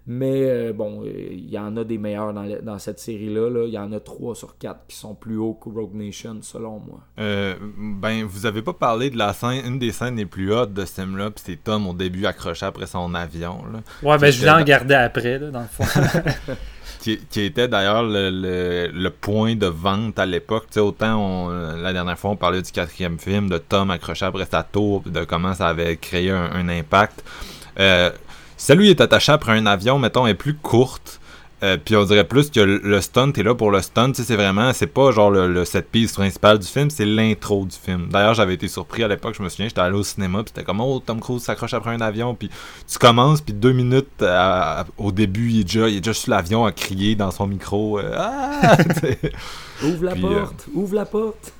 Mais 0.06 0.42
euh, 0.48 0.72
bon, 0.72 1.02
euh, 1.04 1.10
il 1.30 1.50
y 1.50 1.58
en 1.58 1.76
a 1.76 1.84
des 1.84 1.98
meilleurs 1.98 2.32
dans, 2.32 2.42
le- 2.42 2.60
dans 2.62 2.78
cette 2.78 2.98
série-là. 2.98 3.48
là. 3.50 3.64
Il 3.66 3.72
y 3.72 3.78
en 3.78 3.92
a 3.92 4.00
3 4.00 4.34
sur 4.34 4.56
4 4.58 4.80
qui 4.88 4.96
sont 4.96 5.14
plus 5.14 5.36
hauts 5.36 5.54
que 5.62 5.68
Rogue 5.68 5.94
Nation, 5.94 6.38
selon 6.42 6.80
moi. 6.80 7.00
Euh, 7.18 7.54
ben, 7.78 8.24
vous 8.24 8.46
avez 8.46 8.62
pas 8.62 8.72
parlé 8.72 9.10
de 9.10 9.18
la 9.18 9.32
scène, 9.32 9.62
une 9.66 9.78
des 9.78 9.92
scènes 9.92 10.16
les 10.16 10.26
plus 10.26 10.52
hautes 10.52 10.72
de 10.72 10.84
ce 10.84 11.00
film-là, 11.02 11.30
puis 11.30 11.44
c'est 11.46 11.62
Tom 11.62 11.86
au 11.86 11.92
début 11.94 12.26
accroché 12.26 12.66
après 12.66 12.86
son 12.86 13.14
avion, 13.14 13.62
là, 13.72 13.80
Ouais, 14.02 14.18
ben 14.18 14.26
Qui 14.28 14.32
je 14.32 14.38
voulais 14.40 14.50
en 14.52 14.64
garder 14.64 14.94
après, 14.94 15.38
là, 15.38 15.50
dans 15.50 15.60
le 15.60 15.66
fond. 15.66 15.84
qui, 17.00 17.18
qui 17.30 17.40
était 17.42 17.68
d'ailleurs 17.68 18.02
le, 18.02 18.30
le, 18.30 18.90
le 18.92 19.10
point 19.10 19.54
de 19.56 19.66
vente 19.66 20.18
à 20.18 20.26
l'époque. 20.26 20.64
Tu 20.68 20.74
sais, 20.74 20.80
autant 20.80 21.16
on- 21.18 21.76
la 21.76 21.92
dernière 21.92 22.18
fois 22.18 22.30
on 22.30 22.36
parlait 22.36 22.62
du 22.62 22.70
quatrième 22.72 23.18
film, 23.18 23.48
de 23.48 23.58
Tom 23.58 23.90
accroché 23.90 24.24
après 24.26 24.44
sa 24.50 24.62
tour, 24.62 25.02
de 25.06 25.24
comment 25.24 25.54
ça 25.54 25.68
avait 25.68 25.96
créé 25.96 26.30
un, 26.30 26.50
un 26.52 26.68
impact. 26.68 27.24
Euh, 27.78 28.10
si 28.60 28.74
lui 28.74 28.90
est 28.90 29.00
attaché 29.00 29.32
après 29.32 29.52
un 29.52 29.64
avion, 29.64 29.98
mettons, 29.98 30.26
est 30.26 30.34
plus 30.34 30.54
courte. 30.54 31.18
Euh, 31.62 31.78
puis 31.82 31.96
on 31.96 32.04
dirait 32.04 32.24
plus 32.24 32.50
que 32.50 32.60
le, 32.60 33.00
stunt 33.00 33.32
est 33.32 33.42
là 33.42 33.54
pour 33.54 33.70
le 33.70 33.80
stunt, 33.80 34.12
c'est 34.14 34.36
vraiment, 34.36 34.72
c'est 34.74 34.86
pas 34.86 35.12
genre 35.12 35.30
le, 35.30 35.50
le 35.50 35.64
set 35.64 35.90
piece 35.90 36.12
principal 36.12 36.58
du 36.58 36.66
film, 36.66 36.90
c'est 36.90 37.06
l'intro 37.06 37.64
du 37.64 37.76
film. 37.76 38.08
D'ailleurs, 38.10 38.34
j'avais 38.34 38.54
été 38.54 38.68
surpris 38.68 39.02
à 39.02 39.08
l'époque, 39.08 39.34
je 39.36 39.42
me 39.42 39.48
souviens, 39.48 39.68
j'étais 39.68 39.80
allé 39.80 39.96
au 39.96 40.02
cinéma, 40.02 40.42
puis 40.42 40.52
c'était 40.54 40.64
comme, 40.64 40.80
oh, 40.80 41.02
Tom 41.04 41.20
Cruise 41.20 41.42
s'accroche 41.42 41.72
après 41.74 41.90
un 41.90 42.00
avion, 42.00 42.34
puis 42.34 42.50
tu 42.90 42.98
commences, 42.98 43.40
puis 43.42 43.54
deux 43.54 43.72
minutes 43.72 44.22
à- 44.22 44.80
à- 44.80 44.86
au 44.98 45.10
début, 45.10 45.50
il 45.50 45.60
est, 45.60 45.64
déjà, 45.64 45.88
il 45.88 45.96
est 45.96 46.00
déjà 46.00 46.14
sur 46.14 46.30
l'avion 46.30 46.64
à 46.64 46.72
crier 46.72 47.14
dans 47.14 47.30
son 47.30 47.46
micro, 47.46 47.98
euh, 47.98 48.12
ah! 48.16 48.76
Ouvre 49.82 50.04
la 50.04 50.12
euh, 50.12 50.20
porte, 50.20 50.66
ouvre 50.74 50.94
la 50.94 51.04
porte. 51.06 51.52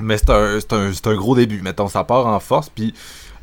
Mais 0.00 0.18
c'est 0.18 0.30
un, 0.30 0.58
un 0.58 1.14
gros 1.14 1.34
début, 1.36 1.62
mettons, 1.62 1.88
ça 1.88 2.04
part 2.04 2.26
en 2.26 2.40
force, 2.40 2.70
puis 2.70 2.92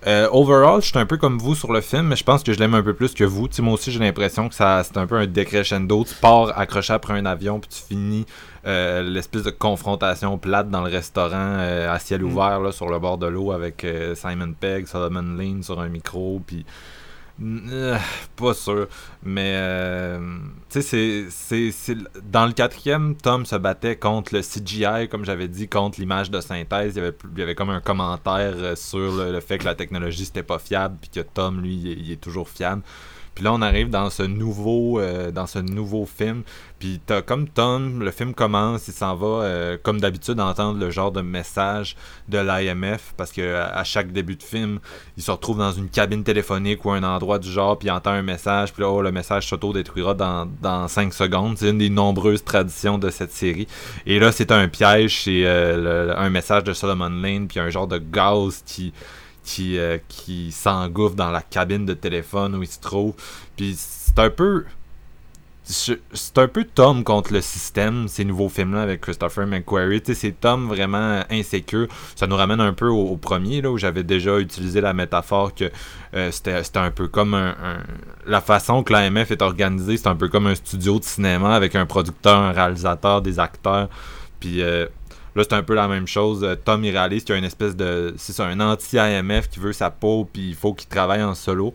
euh, 0.07 0.27
overall, 0.31 0.81
je 0.81 0.87
suis 0.87 0.99
un 0.99 1.05
peu 1.05 1.17
comme 1.17 1.37
vous 1.37 1.55
sur 1.55 1.73
le 1.73 1.81
film, 1.81 2.07
mais 2.07 2.15
je 2.15 2.23
pense 2.23 2.43
que 2.43 2.53
je 2.53 2.59
l'aime 2.59 2.73
un 2.75 2.83
peu 2.83 2.93
plus 2.93 3.13
que 3.13 3.23
vous. 3.23 3.47
Tu 3.47 3.55
sais, 3.55 3.61
moi 3.61 3.73
aussi, 3.73 3.91
j'ai 3.91 3.99
l'impression 3.99 4.49
que 4.49 4.55
ça 4.55 4.83
c'est 4.83 4.97
un 4.97 5.07
peu 5.07 5.15
un 5.15 5.25
décrescendo. 5.27 6.03
Tu 6.03 6.15
pars 6.15 6.57
accroché 6.57 6.93
après 6.93 7.13
un 7.13 7.25
avion, 7.25 7.59
puis 7.59 7.69
tu 7.69 7.81
finis 7.81 8.25
euh, 8.65 9.01
l'espèce 9.03 9.43
de 9.43 9.51
confrontation 9.51 10.37
plate 10.37 10.69
dans 10.69 10.81
le 10.81 10.91
restaurant 10.91 11.33
euh, 11.33 11.93
à 11.93 11.99
ciel 11.99 12.23
ouvert, 12.23 12.59
là, 12.59 12.71
sur 12.71 12.89
le 12.89 12.99
bord 12.99 13.17
de 13.17 13.27
l'eau, 13.27 13.51
avec 13.51 13.85
Simon 14.15 14.53
Pegg, 14.59 14.87
Solomon 14.87 15.35
Lane 15.37 15.63
sur 15.63 15.79
un 15.79 15.89
micro, 15.89 16.41
puis... 16.45 16.65
Euh, 17.41 17.97
pas 18.37 18.53
sûr. 18.53 18.87
Mais, 19.23 19.55
euh, 19.57 20.37
tu 20.69 20.81
sais, 20.81 21.25
c'est- 21.29 21.95
dans 22.31 22.45
le 22.45 22.53
quatrième, 22.53 23.15
Tom 23.15 23.45
se 23.45 23.57
battait 23.57 23.97
contre 23.97 24.33
le 24.33 24.41
CGI, 24.41 25.09
comme 25.09 25.25
j'avais 25.25 25.49
dit, 25.49 25.67
contre 25.67 25.99
l'image 25.99 26.31
de 26.31 26.39
synthèse. 26.39 26.93
Il 26.95 26.99
y 26.99 27.01
avait, 27.01 27.17
il 27.33 27.39
y 27.39 27.41
avait 27.43 27.55
comme 27.55 27.71
un 27.71 27.81
commentaire 27.81 28.53
euh, 28.55 28.75
sur 28.77 29.11
le, 29.17 29.39
fait 29.41 29.57
que 29.57 29.65
la 29.65 29.75
technologie, 29.75 30.25
c'était 30.25 30.43
pas 30.43 30.59
fiable, 30.59 30.95
puis 31.01 31.09
que 31.09 31.19
Tom, 31.19 31.61
lui, 31.61 31.75
il 31.75 32.09
est 32.11 32.21
toujours 32.21 32.47
fiable. 32.47 32.81
Puis 33.35 33.43
là, 33.43 33.53
on 33.53 33.61
arrive 33.61 33.89
dans 33.89 34.09
ce 34.09 34.23
nouveau, 34.23 34.99
euh, 34.99 35.29
dans 35.29 35.45
ce 35.45 35.59
nouveau 35.59 36.05
film. 36.05 36.43
Puis 36.79 37.01
t'as 37.05 37.21
comme 37.21 37.47
Tom, 37.47 38.01
le 38.01 38.11
film 38.11 38.33
commence, 38.33 38.87
il 38.87 38.93
s'en 38.93 39.15
va, 39.15 39.43
euh, 39.43 39.77
comme 39.81 39.99
d'habitude, 39.99 40.39
entendre 40.39 40.79
le 40.79 40.89
genre 40.89 41.11
de 41.11 41.21
message 41.21 41.95
de 42.29 42.37
l'IMF, 42.37 43.13
parce 43.17 43.31
que 43.31 43.55
à 43.55 43.83
chaque 43.83 44.11
début 44.11 44.35
de 44.35 44.43
film, 44.43 44.79
il 45.17 45.23
se 45.23 45.31
retrouve 45.31 45.57
dans 45.57 45.71
une 45.71 45.89
cabine 45.89 46.23
téléphonique 46.23 46.83
ou 46.85 46.91
un 46.91 47.03
endroit 47.03 47.39
du 47.39 47.49
genre, 47.49 47.77
puis 47.77 47.87
il 47.87 47.91
entend 47.91 48.11
un 48.11 48.21
message, 48.21 48.73
puis 48.73 48.81
là, 48.81 48.89
oh, 48.89 49.01
le 49.01 49.11
message 49.11 49.47
s'auto-détruira 49.47 50.13
dans, 50.13 50.47
dans 50.61 50.87
5 50.87 51.13
secondes. 51.13 51.57
C'est 51.57 51.69
une 51.69 51.77
des 51.77 51.89
nombreuses 51.89 52.43
traditions 52.43 52.97
de 52.97 53.09
cette 53.09 53.31
série. 53.31 53.67
Et 54.05 54.19
là, 54.19 54.31
c'est 54.31 54.51
un 54.51 54.67
piège, 54.67 55.23
c'est 55.23 55.45
euh, 55.45 56.13
un 56.15 56.29
message 56.29 56.63
de 56.63 56.73
Solomon 56.73 57.09
Lane, 57.09 57.47
puis 57.47 57.59
un 57.59 57.69
genre 57.69 57.87
de 57.87 57.97
gaz 57.97 58.63
qui 58.65 58.93
qui, 59.45 59.77
euh, 59.77 59.97
qui 60.09 60.51
s'engouffre 60.51 61.15
dans 61.15 61.31
la 61.31 61.41
cabine 61.41 61.85
de 61.85 61.93
téléphone 61.93 62.55
où 62.55 62.63
il 62.63 62.67
se 62.67 62.79
trouve. 62.79 63.13
Puis 63.55 63.75
c'est 63.77 64.19
un 64.19 64.29
peu 64.29 64.65
c'est 65.67 66.37
un 66.37 66.47
peu 66.47 66.63
Tom 66.63 67.03
contre 67.03 67.33
le 67.33 67.41
système, 67.41 68.07
ces 68.07 68.23
nouveaux 68.23 68.49
films-là 68.49 68.83
avec 68.83 69.01
Christopher 69.01 69.47
McQuarrie. 69.47 70.01
C'est 70.05 70.39
Tom 70.39 70.67
vraiment 70.67 71.23
insécure. 71.31 71.87
Ça 72.15 72.27
nous 72.27 72.35
ramène 72.35 72.61
un 72.61 72.73
peu 72.73 72.87
au, 72.87 73.17
premier, 73.17 73.61
là, 73.61 73.71
où 73.71 73.77
j'avais 73.77 74.03
déjà 74.03 74.37
utilisé 74.39 74.79
la 74.79 74.93
métaphore 74.93 75.55
que 75.55 75.71
euh, 76.13 76.29
c'était 76.31 76.77
un 76.77 76.91
peu 76.91 77.07
comme 77.07 77.33
un, 77.33 77.55
La 78.27 78.41
façon 78.41 78.83
que 78.83 78.93
l'AMF 78.93 79.31
est 79.31 79.41
organisée, 79.41 79.97
c'est 79.97 80.07
un 80.07 80.15
peu 80.15 80.27
comme 80.27 80.45
un 80.47 80.55
studio 80.55 80.99
de 80.99 81.03
cinéma 81.03 81.55
avec 81.55 81.75
un 81.75 81.87
producteur, 81.87 82.37
un 82.37 82.51
réalisateur, 82.51 83.23
des 83.23 83.39
acteurs. 83.39 83.89
Puis 84.39 84.61
euh, 84.61 84.85
là, 85.35 85.43
c'est 85.43 85.53
un 85.53 85.63
peu 85.63 85.73
la 85.73 85.87
même 85.87 86.07
chose. 86.07 86.45
Tom, 86.63 86.83
il 86.83 86.91
réalise 86.91 87.25
a 87.29 87.35
une 87.35 87.43
espèce 87.43 87.75
de... 87.75 88.13
C'est 88.17 88.39
un 88.41 88.59
anti-AMF 88.59 89.49
qui 89.49 89.59
veut 89.59 89.73
sa 89.73 89.89
peau, 89.89 90.27
puis 90.31 90.49
il 90.49 90.55
faut 90.55 90.73
qu'il 90.73 90.87
travaille 90.87 91.23
en 91.23 91.35
solo. 91.35 91.73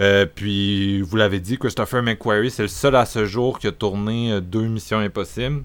Euh, 0.00 0.26
puis, 0.26 1.02
vous 1.02 1.16
l'avez 1.16 1.40
dit, 1.40 1.58
Christopher 1.58 2.02
McQuarrie, 2.02 2.50
c'est 2.50 2.62
le 2.62 2.68
seul 2.68 2.96
à 2.96 3.04
ce 3.04 3.26
jour 3.26 3.58
qui 3.58 3.66
a 3.66 3.72
tourné 3.72 4.32
euh, 4.32 4.40
deux 4.40 4.66
missions 4.66 4.98
impossibles. 4.98 5.62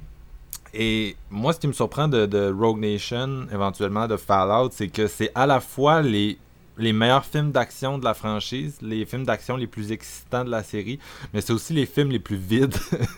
Et 0.74 1.16
moi, 1.30 1.54
ce 1.54 1.60
qui 1.60 1.68
me 1.68 1.74
surprend 1.74 2.08
de, 2.08 2.52
Rogue 2.52 2.80
Nation, 2.80 3.48
éventuellement 3.52 4.08
de 4.08 4.18
Fallout, 4.18 4.70
c'est 4.72 4.90
que 4.90 5.08
c'est 5.08 5.32
à 5.34 5.46
la 5.46 5.60
fois 5.60 6.02
les, 6.02 6.38
les 6.78 6.94
meilleurs 6.94 7.26
films 7.26 7.52
d'action 7.52 7.98
de 7.98 8.06
la 8.06 8.14
franchise, 8.14 8.78
les 8.82 9.06
films 9.06 9.26
d'action 9.26 9.58
les 9.58 9.68
plus 9.68 9.92
excitants 9.92 10.46
de 10.46 10.50
la 10.50 10.64
série, 10.64 11.00
mais 11.34 11.42
c'est 11.42 11.54
aussi 11.54 11.74
les 11.74 11.86
films 11.86 12.10
les 12.10 12.20
plus 12.20 12.36
vides. 12.36 12.76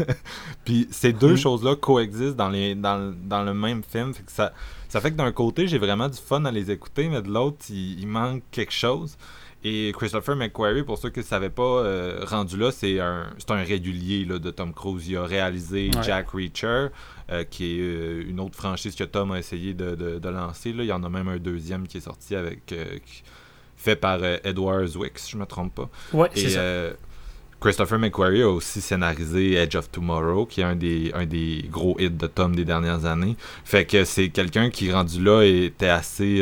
Puis 0.66 0.88
ces 0.92 1.14
deux 1.14 1.32
mhm. 1.32 1.38
choses-là 1.38 1.76
coexistent 1.76 2.36
dans, 2.36 2.50
les, 2.50 2.76
dans, 2.76 3.14
dans, 3.24 3.44
le 3.44 3.54
même 3.54 3.84
film. 3.84 4.14
que 4.14 4.20
ça, 4.28 4.54
ça 4.88 5.02
fait 5.02 5.12
que 5.12 5.18
d'un 5.18 5.32
côté, 5.32 5.68
j'ai 5.68 5.78
vraiment 5.78 6.08
du 6.08 6.18
fun 6.18 6.46
à 6.46 6.52
les 6.52 6.72
écouter, 6.72 7.10
mais 7.10 7.22
de 7.22 7.30
l'autre, 7.30 7.66
il 7.70 8.08
manque 8.08 8.44
quelque 8.52 8.74
chose. 8.74 9.18
Et 9.62 9.92
Christopher 9.94 10.38
McQuarrie, 10.38 10.84
pour 10.84 10.98
ceux 10.98 11.10
qui 11.10 11.20
ne 11.20 11.26
savaient 11.26 11.50
pas, 11.50 11.64
euh, 11.64 12.24
rendu 12.26 12.56
là, 12.56 12.72
c'est 12.72 13.00
un, 13.02 13.28
un 13.50 13.64
régulier 13.64 14.24
là, 14.24 14.40
de 14.40 14.52
Tom 14.52 14.74
Cruise. 14.74 15.10
Il 15.10 15.18
a 15.18 15.26
réalisé 15.26 15.92
Jack 16.02 16.30
Reacher, 16.30 16.88
euh, 17.30 17.44
qui 17.44 17.78
est 17.78 17.82
euh, 17.82 18.24
une 18.30 18.40
autre 18.40 18.56
franchise 18.56 18.96
que 18.96 19.04
Tom 19.04 19.34
a 19.34 19.40
essayé 19.40 19.74
de, 19.74 19.96
de, 19.96 20.30
lancer. 20.30 20.72
Là. 20.72 20.84
Il 20.84 20.88
y 20.88 20.94
en 20.94 21.04
a 21.04 21.10
même 21.10 21.28
un 21.28 21.40
deuxième 21.40 21.88
qui 21.88 21.98
est 21.98 22.02
sorti 22.02 22.36
avec 22.36 22.74
fait 23.80 23.96
par 23.96 24.20
Edward 24.44 24.86
Zwick, 24.86 25.18
si 25.18 25.32
je 25.32 25.38
ne 25.38 25.42
me 25.42 25.48
trompe 25.48 25.74
pas. 25.74 25.90
Ouais, 26.14 26.30
c'est 26.36 26.50
ça. 26.50 26.62
Christopher 27.60 28.00
McQuarrie 28.00 28.44
a 28.44 28.50
aussi 28.50 28.80
scénarisé 28.80 29.56
Edge 29.56 29.76
of 29.76 29.92
Tomorrow, 29.92 30.46
qui 30.46 30.62
est 30.62 30.64
un 30.64 30.78
des, 30.78 31.12
un 31.14 31.26
des 31.26 31.66
gros 31.70 31.98
hits 32.00 32.10
de 32.10 32.28
Tom 32.28 32.56
des 32.56 32.64
dernières 32.64 33.06
années. 33.06 33.36
Fait 33.66 33.84
que 33.86 34.06
c'est 34.06 34.30
quelqu'un 34.30 34.70
qui, 34.70 34.92
rendu 34.94 35.22
là, 35.22 35.44
était 35.44 35.90
assez 35.90 36.42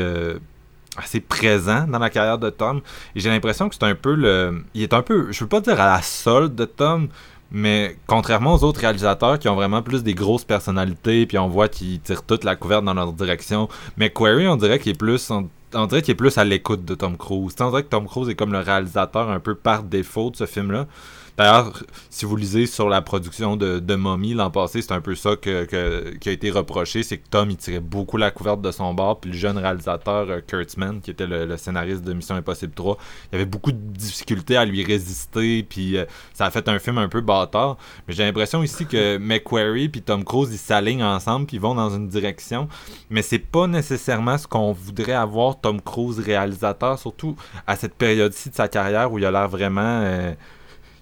assez 0.97 1.19
présent 1.19 1.85
dans 1.87 1.99
la 1.99 2.09
carrière 2.09 2.37
de 2.37 2.49
Tom. 2.49 2.81
Et 3.15 3.19
j'ai 3.19 3.29
l'impression 3.29 3.69
que 3.69 3.75
c'est 3.75 3.85
un 3.85 3.95
peu 3.95 4.15
le. 4.15 4.63
Il 4.73 4.81
est 4.81 4.93
un 4.93 5.01
peu. 5.01 5.31
Je 5.31 5.43
veux 5.43 5.49
pas 5.49 5.61
dire 5.61 5.79
à 5.79 5.95
la 5.95 6.01
solde 6.01 6.55
de 6.55 6.65
Tom, 6.65 7.07
mais 7.51 7.95
contrairement 8.07 8.55
aux 8.55 8.63
autres 8.63 8.81
réalisateurs 8.81 9.39
qui 9.39 9.47
ont 9.47 9.55
vraiment 9.55 9.81
plus 9.81 10.03
des 10.03 10.13
grosses 10.13 10.43
personnalités, 10.43 11.25
puis 11.25 11.37
on 11.37 11.47
voit 11.47 11.69
qu'ils 11.69 11.99
tirent 12.01 12.23
toute 12.23 12.43
la 12.43 12.55
couverte 12.55 12.83
dans 12.83 12.93
leur 12.93 13.13
direction, 13.13 13.69
mais 13.95 14.09
Query, 14.09 14.47
on 14.47 14.57
dirait 14.57 14.79
qu'il 14.79 14.91
est 14.91 14.97
plus. 14.97 15.29
On, 15.29 15.47
dirait 15.87 16.01
qu'il 16.01 16.13
est 16.13 16.15
plus 16.15 16.37
à 16.37 16.43
l'écoute 16.43 16.85
de 16.85 16.95
Tom 16.95 17.17
Cruise. 17.17 17.55
on 17.59 17.71
que 17.71 17.81
Tom 17.81 18.07
Cruise 18.07 18.29
est 18.29 18.35
comme 18.35 18.51
le 18.51 18.59
réalisateur 18.59 19.29
un 19.29 19.39
peu 19.39 19.55
par 19.55 19.83
défaut 19.83 20.29
de 20.29 20.37
ce 20.37 20.45
film-là. 20.45 20.87
D'ailleurs, 21.37 21.83
si 22.09 22.25
vous 22.25 22.35
lisez 22.35 22.65
sur 22.65 22.89
la 22.89 23.03
production 23.03 23.57
de, 23.57 23.77
de 23.77 23.95
Mommy 23.95 24.33
l'an 24.33 24.49
passé, 24.49 24.81
c'est 24.81 24.91
un 24.91 25.01
peu 25.01 25.13
ça 25.13 25.35
que, 25.35 26.15
qui 26.15 26.29
a 26.29 26.31
été 26.31 26.49
reproché, 26.49 27.03
c'est 27.03 27.19
que 27.19 27.27
Tom 27.29 27.51
il 27.51 27.57
tirait 27.57 27.79
beaucoup 27.79 28.17
la 28.17 28.31
couverte 28.31 28.59
de 28.61 28.71
son 28.71 28.95
bord, 28.95 29.19
puis 29.19 29.29
le 29.29 29.37
jeune 29.37 29.59
réalisateur 29.59 30.27
euh, 30.31 30.41
Kurtzman, 30.41 30.99
qui 30.99 31.11
était 31.11 31.27
le, 31.27 31.55
scénariste 31.57 32.03
de 32.03 32.13
Mission 32.13 32.33
Impossible 32.33 32.73
3, 32.73 32.97
il 33.31 33.35
avait 33.35 33.45
beaucoup 33.45 33.71
de 33.71 33.77
difficultés 33.77 34.57
à 34.57 34.65
lui 34.65 34.83
résister, 34.83 35.61
puis 35.61 35.97
euh, 35.97 36.05
ça 36.33 36.45
a 36.45 36.49
fait 36.49 36.67
un 36.69 36.79
film 36.79 36.97
un 36.97 37.07
peu 37.07 37.21
bâtard. 37.21 37.77
Mais 38.07 38.15
j'ai 38.15 38.25
l'impression 38.25 38.63
ici 38.63 38.87
que 38.87 39.17
McQuarrie 39.19 39.89
puis 39.89 40.01
Tom 40.01 40.23
Cruise 40.23 40.49
ils 40.51 40.57
s'alignent 40.57 41.03
ensemble, 41.03 41.45
puis 41.45 41.57
ils 41.57 41.61
vont 41.61 41.75
dans 41.75 41.95
une 41.95 42.07
direction, 42.07 42.67
mais 43.11 43.21
c'est 43.21 43.37
pas 43.37 43.67
nécessairement 43.67 44.39
ce 44.39 44.47
qu'on 44.47 44.71
voudrait 44.71 45.13
avoir 45.13 45.59
Tom 45.59 45.81
Cruise 45.81 46.17
réalisateur, 46.19 46.97
surtout 46.97 47.35
à 47.67 47.75
cette 47.75 47.93
période-ci 47.93 48.49
de 48.49 48.55
sa 48.55 48.67
carrière 48.67 49.11
où 49.11 49.19
il 49.19 49.25
a 49.25 49.29
l'air 49.29 49.47
vraiment 49.47 50.01
euh, 50.03 50.33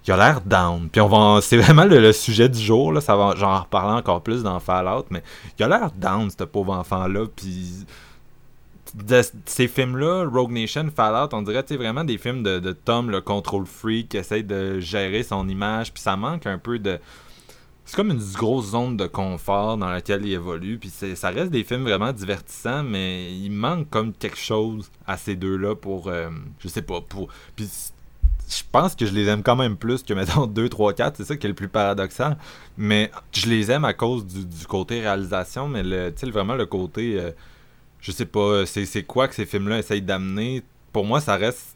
il 0.07 0.11
a 0.11 0.17
l'air 0.17 0.41
down. 0.41 0.89
Puis 0.89 1.01
on 1.01 1.07
va, 1.07 1.41
c'est 1.41 1.57
vraiment 1.57 1.85
le, 1.85 2.11
sujet 2.11 2.49
du 2.49 2.61
jour 2.61 2.91
là. 2.91 3.01
Ça 3.01 3.15
va, 3.15 3.33
j'en 3.35 3.59
reparler 3.61 3.93
encore 3.93 4.21
plus 4.21 4.43
dans 4.43 4.59
Fallout, 4.59 5.05
mais 5.09 5.23
il 5.57 5.63
a 5.63 5.67
l'air 5.67 5.91
down 5.95 6.29
ce 6.29 6.43
pauvre 6.43 6.73
enfant 6.73 7.07
là. 7.07 7.25
Puis 7.35 7.85
ces 9.45 9.67
films-là, 9.67 10.25
Rogue 10.25 10.51
Nation, 10.51 10.89
Fallout, 10.95 11.33
on 11.33 11.41
dirait 11.41 11.65
vraiment 11.71 12.03
des 12.03 12.17
films 12.17 12.43
de, 12.43 12.71
Tom, 12.71 13.09
le 13.09 13.21
control 13.21 13.65
freak, 13.65 14.09
qui 14.09 14.17
essaie 14.17 14.43
de 14.43 14.79
gérer 14.79 15.23
son 15.23 15.47
image, 15.49 15.93
puis 15.93 16.01
ça 16.01 16.15
manque 16.15 16.45
un 16.45 16.57
peu 16.57 16.79
de. 16.79 16.99
C'est 17.87 17.95
comme 17.95 18.09
une 18.09 18.23
grosse 18.33 18.71
zone 18.71 18.97
de 18.97 19.05
confort 19.05 19.77
dans 19.77 19.89
laquelle 19.89 20.25
il 20.25 20.33
évolue, 20.33 20.79
puis 20.79 20.89
ça 20.89 21.29
reste 21.29 21.51
des 21.51 21.63
films 21.63 21.83
vraiment 21.83 22.11
divertissants, 22.11 22.81
mais 22.81 23.31
il 23.31 23.51
manque 23.51 23.89
comme 23.91 24.11
quelque 24.11 24.39
chose 24.39 24.89
à 25.05 25.17
ces 25.17 25.35
deux-là 25.35 25.75
pour, 25.75 26.07
euh, 26.07 26.29
je 26.59 26.67
sais 26.67 26.81
pas, 26.81 27.01
pour. 27.01 27.27
Puis 27.55 27.69
je 28.47 28.63
pense 28.71 28.95
que 28.95 29.05
je 29.05 29.13
les 29.13 29.27
aime 29.27 29.43
quand 29.43 29.55
même 29.55 29.77
plus 29.77 30.03
que, 30.03 30.13
mettons, 30.13 30.47
2, 30.47 30.69
3, 30.69 30.93
4. 30.93 31.17
C'est 31.17 31.23
ça 31.23 31.35
qui 31.35 31.47
est 31.47 31.49
le 31.49 31.55
plus 31.55 31.67
paradoxal. 31.67 32.37
Mais 32.77 33.11
je 33.31 33.47
les 33.47 33.71
aime 33.71 33.85
à 33.85 33.93
cause 33.93 34.25
du, 34.25 34.67
côté 34.67 35.01
réalisation, 35.01 35.67
mais 35.67 35.83
le, 35.83 36.13
vraiment 36.31 36.55
le 36.55 36.65
côté. 36.65 37.19
Euh, 37.19 37.31
je 38.01 38.11
sais 38.11 38.25
pas, 38.25 38.65
c'est 38.65 39.03
quoi 39.03 39.27
que 39.27 39.35
ces 39.35 39.45
films-là 39.45 39.79
essayent 39.79 40.01
d'amener? 40.01 40.63
Pour 40.91 41.05
moi, 41.05 41.21
ça 41.21 41.35
reste. 41.35 41.75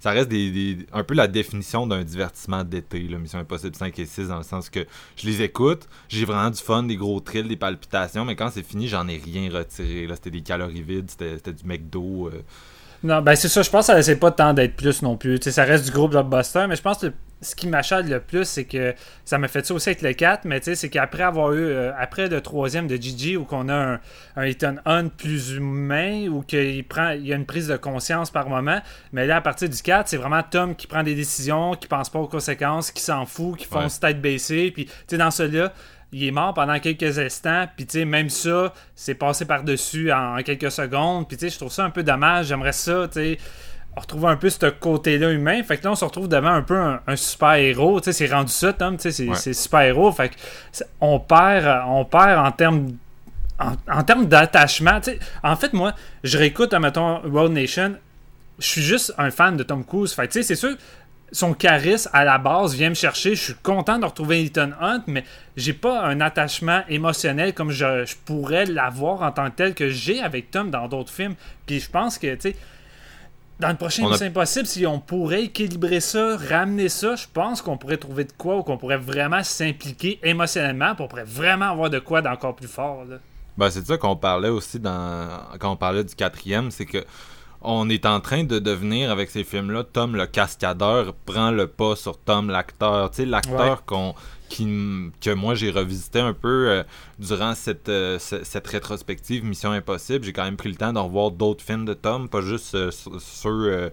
Ça 0.00 0.10
reste 0.10 0.28
des, 0.28 0.78
un 0.92 1.04
peu 1.04 1.14
la 1.14 1.28
définition 1.28 1.86
d'un 1.86 2.02
divertissement 2.02 2.64
d'été, 2.64 2.98
Mission 2.98 3.38
Impossible 3.38 3.76
5 3.76 3.96
et 4.00 4.04
6, 4.04 4.26
dans 4.26 4.38
le 4.38 4.42
sens 4.42 4.68
que 4.68 4.84
je 5.16 5.28
les 5.28 5.42
écoute, 5.42 5.88
j'ai 6.08 6.24
vraiment 6.24 6.50
du 6.50 6.60
fun, 6.60 6.82
des 6.82 6.96
gros 6.96 7.20
thrills, 7.20 7.46
des 7.46 7.56
palpitations, 7.56 8.24
mais 8.24 8.34
quand 8.34 8.50
c'est 8.50 8.64
fini, 8.64 8.88
j'en 8.88 9.06
ai 9.06 9.16
rien 9.16 9.48
retiré. 9.48 10.08
Là, 10.08 10.16
c'était 10.16 10.32
des 10.32 10.42
calories 10.42 10.82
vides, 10.82 11.08
c'était 11.08 11.52
du 11.52 11.64
McDo. 11.64 12.26
Euh, 12.26 12.42
non, 13.02 13.20
ben 13.20 13.34
c'est 13.34 13.48
ça. 13.48 13.62
Je 13.62 13.70
pense 13.70 13.86
que 13.86 13.92
ça 13.92 13.98
essaie 13.98 14.16
pas 14.16 14.30
tant 14.30 14.54
d'être 14.54 14.76
plus 14.76 15.02
non 15.02 15.16
plus. 15.16 15.40
ça 15.42 15.64
reste 15.64 15.86
du 15.86 15.90
gros 15.90 16.08
blockbuster, 16.08 16.66
mais 16.68 16.76
je 16.76 16.82
pense 16.82 16.98
que 16.98 17.12
ce 17.40 17.56
qui 17.56 17.66
m'achète 17.66 18.06
le 18.06 18.20
plus, 18.20 18.44
c'est 18.44 18.64
que 18.64 18.94
ça 19.24 19.36
m'a 19.36 19.48
fait 19.48 19.66
ça 19.66 19.74
aussi 19.74 19.88
avec 19.88 20.02
le 20.02 20.12
4, 20.12 20.44
mais 20.44 20.60
c'est 20.62 20.88
qu'après 20.88 21.24
avoir 21.24 21.52
eu, 21.52 21.64
euh, 21.64 21.92
après 21.98 22.28
le 22.28 22.40
troisième 22.40 22.86
de 22.86 22.94
Gigi, 22.94 23.36
où 23.36 23.44
qu'on 23.44 23.68
a 23.68 23.98
un, 24.36 24.42
Ethan 24.42 24.76
Hunt 24.86 25.08
plus 25.08 25.50
humain, 25.50 26.28
où 26.28 26.42
qu'il 26.42 26.84
prend, 26.84 27.10
il 27.10 27.26
y 27.26 27.32
a 27.32 27.36
une 27.36 27.44
prise 27.44 27.66
de 27.66 27.76
conscience 27.76 28.30
par 28.30 28.48
moment, 28.48 28.80
mais 29.12 29.26
là, 29.26 29.36
à 29.36 29.40
partir 29.40 29.68
du 29.68 29.82
4, 29.82 30.08
c'est 30.08 30.16
vraiment 30.16 30.42
Tom 30.48 30.76
qui 30.76 30.86
prend 30.86 31.02
des 31.02 31.16
décisions, 31.16 31.74
qui 31.74 31.88
pense 31.88 32.08
pas 32.08 32.20
aux 32.20 32.28
conséquences, 32.28 32.92
qui 32.92 33.02
s'en 33.02 33.26
fout, 33.26 33.56
qui 33.56 33.66
fonce 33.66 33.98
tête 33.98 34.20
baissée, 34.20 34.70
puis 34.70 34.86
tu 34.86 34.92
sais, 35.08 35.18
dans 35.18 35.32
celui-là, 35.32 35.72
il 36.12 36.24
est 36.24 36.30
mort 36.30 36.52
pendant 36.52 36.78
quelques 36.78 37.18
instants, 37.18 37.66
puis 37.74 37.86
tu 37.86 37.98
sais, 37.98 38.04
même 38.04 38.28
ça, 38.28 38.74
c'est 38.94 39.14
passé 39.14 39.46
par-dessus 39.46 40.12
en, 40.12 40.36
quelques 40.42 40.70
secondes, 40.70 41.26
puis 41.26 41.38
tu 41.38 41.46
sais, 41.46 41.50
je 41.50 41.58
trouve 41.58 41.72
ça 41.72 41.84
un 41.84 41.90
peu 41.90 42.02
dommage, 42.02 42.46
j'aimerais 42.46 42.72
ça, 42.72 43.08
tu 43.08 43.14
sais, 43.14 43.38
retrouver 43.96 44.28
un 44.28 44.36
peu 44.36 44.50
ce 44.50 44.66
côté-là 44.66 45.30
humain, 45.30 45.62
fait 45.62 45.78
que 45.78 45.84
là, 45.84 45.92
on 45.92 45.94
se 45.94 46.04
retrouve 46.04 46.28
devant 46.28 46.50
un 46.50 46.62
peu 46.62 46.76
un, 46.76 47.16
super-héros, 47.16 48.00
tu 48.00 48.04
sais, 48.04 48.12
c'est 48.12 48.32
rendu 48.32 48.52
ça, 48.52 48.74
Tom, 48.74 48.98
tu 48.98 49.10
sais, 49.10 49.26
c'est 49.34 49.54
super-héros, 49.54 50.12
fait 50.12 50.28
que 50.28 50.34
on 51.00 51.18
perd, 51.18 51.84
on 51.88 52.04
perd 52.04 52.46
en 52.46 52.52
termes 52.52 52.92
en, 53.88 54.02
termes 54.02 54.26
d'attachement, 54.26 55.00
tu 55.00 55.12
sais, 55.12 55.18
en 55.42 55.56
fait, 55.56 55.72
moi, 55.72 55.94
je 56.24 56.36
réécoute, 56.36 56.74
mettons, 56.74 57.22
World 57.26 57.52
Nation, 57.52 57.96
je 58.58 58.66
suis 58.66 58.82
juste 58.82 59.14
un 59.18 59.30
fan 59.30 59.56
de 59.56 59.62
Tom 59.62 59.84
Cruise, 59.84 60.12
fait 60.12 60.28
tu 60.28 60.34
sais, 60.34 60.42
c'est 60.42 60.56
sûr, 60.56 60.76
son 61.32 61.54
charisme 61.54 62.10
à 62.12 62.24
la 62.24 62.38
base 62.38 62.74
vient 62.74 62.90
me 62.90 62.94
chercher. 62.94 63.34
Je 63.34 63.42
suis 63.42 63.54
content 63.54 63.98
de 63.98 64.04
retrouver 64.04 64.44
Ethan 64.44 64.70
Hunt, 64.80 65.02
mais 65.06 65.24
j'ai 65.56 65.72
pas 65.72 66.04
un 66.04 66.20
attachement 66.20 66.82
émotionnel 66.88 67.54
comme 67.54 67.70
je, 67.70 68.14
pourrais 68.24 68.66
l'avoir 68.66 69.22
en 69.22 69.32
tant 69.32 69.50
que 69.50 69.56
tel 69.56 69.74
que 69.74 69.88
j'ai 69.88 70.20
avec 70.20 70.50
Tom 70.50 70.70
dans 70.70 70.88
d'autres 70.88 71.10
films. 71.10 71.34
Puis 71.66 71.80
je 71.80 71.90
pense 71.90 72.18
que, 72.18 72.34
tu 72.34 72.40
sais, 72.50 72.56
dans 73.58 73.68
le 73.68 73.76
prochain 73.76 74.04
C'est 74.14 74.26
impossible, 74.26 74.66
si 74.66 74.86
on 74.86 74.98
pourrait 74.98 75.44
équilibrer 75.44 76.00
ça, 76.00 76.36
ramener 76.36 76.88
ça, 76.88 77.16
je 77.16 77.26
pense 77.32 77.62
qu'on 77.62 77.78
pourrait 77.78 77.96
trouver 77.96 78.24
de 78.24 78.32
quoi 78.32 78.56
ou 78.58 78.62
qu'on 78.62 78.76
pourrait 78.76 78.98
vraiment 78.98 79.42
s'impliquer 79.42 80.18
émotionnellement 80.22 80.94
pour 80.94 81.08
pourrait 81.08 81.24
vraiment 81.24 81.70
avoir 81.70 81.88
de 81.88 81.98
quoi 81.98 82.22
d'encore 82.22 82.56
plus 82.56 82.68
fort. 82.68 83.04
Là. 83.08 83.16
Ben, 83.56 83.70
c'est 83.70 83.86
ça 83.86 83.96
qu'on 83.98 84.16
parlait 84.16 84.48
aussi 84.48 84.80
dans 84.80 85.28
quand 85.58 85.70
on 85.72 85.76
parlait 85.76 86.04
du 86.04 86.14
quatrième, 86.14 86.70
c'est 86.70 86.86
que 86.86 87.04
on 87.64 87.88
est 87.88 88.06
en 88.06 88.20
train 88.20 88.44
de 88.44 88.58
devenir 88.58 89.10
avec 89.10 89.30
ces 89.30 89.44
films-là, 89.44 89.84
Tom 89.84 90.16
le 90.16 90.26
cascadeur 90.26 91.14
prend 91.26 91.50
le 91.50 91.66
pas 91.66 91.96
sur 91.96 92.18
Tom 92.18 92.50
l'acteur. 92.50 93.10
Tu 93.10 93.18
sais, 93.18 93.26
l'acteur 93.26 93.84
qu'on 93.84 94.14
qui, 94.48 94.66
que 95.20 95.30
moi 95.32 95.54
j'ai 95.54 95.70
revisité 95.70 96.20
un 96.20 96.34
peu 96.34 96.68
euh, 96.68 96.82
durant 97.18 97.54
cette, 97.54 97.88
euh, 97.88 98.18
cette 98.18 98.66
rétrospective 98.66 99.44
Mission 99.44 99.70
Impossible. 99.70 100.24
J'ai 100.24 100.32
quand 100.32 100.44
même 100.44 100.56
pris 100.56 100.68
le 100.68 100.76
temps 100.76 100.92
de 100.92 100.98
revoir 100.98 101.30
d'autres 101.30 101.64
films 101.64 101.84
de 101.84 101.94
Tom, 101.94 102.28
pas 102.28 102.42
juste 102.42 102.74
euh, 102.74 102.90
ceux 102.90 103.90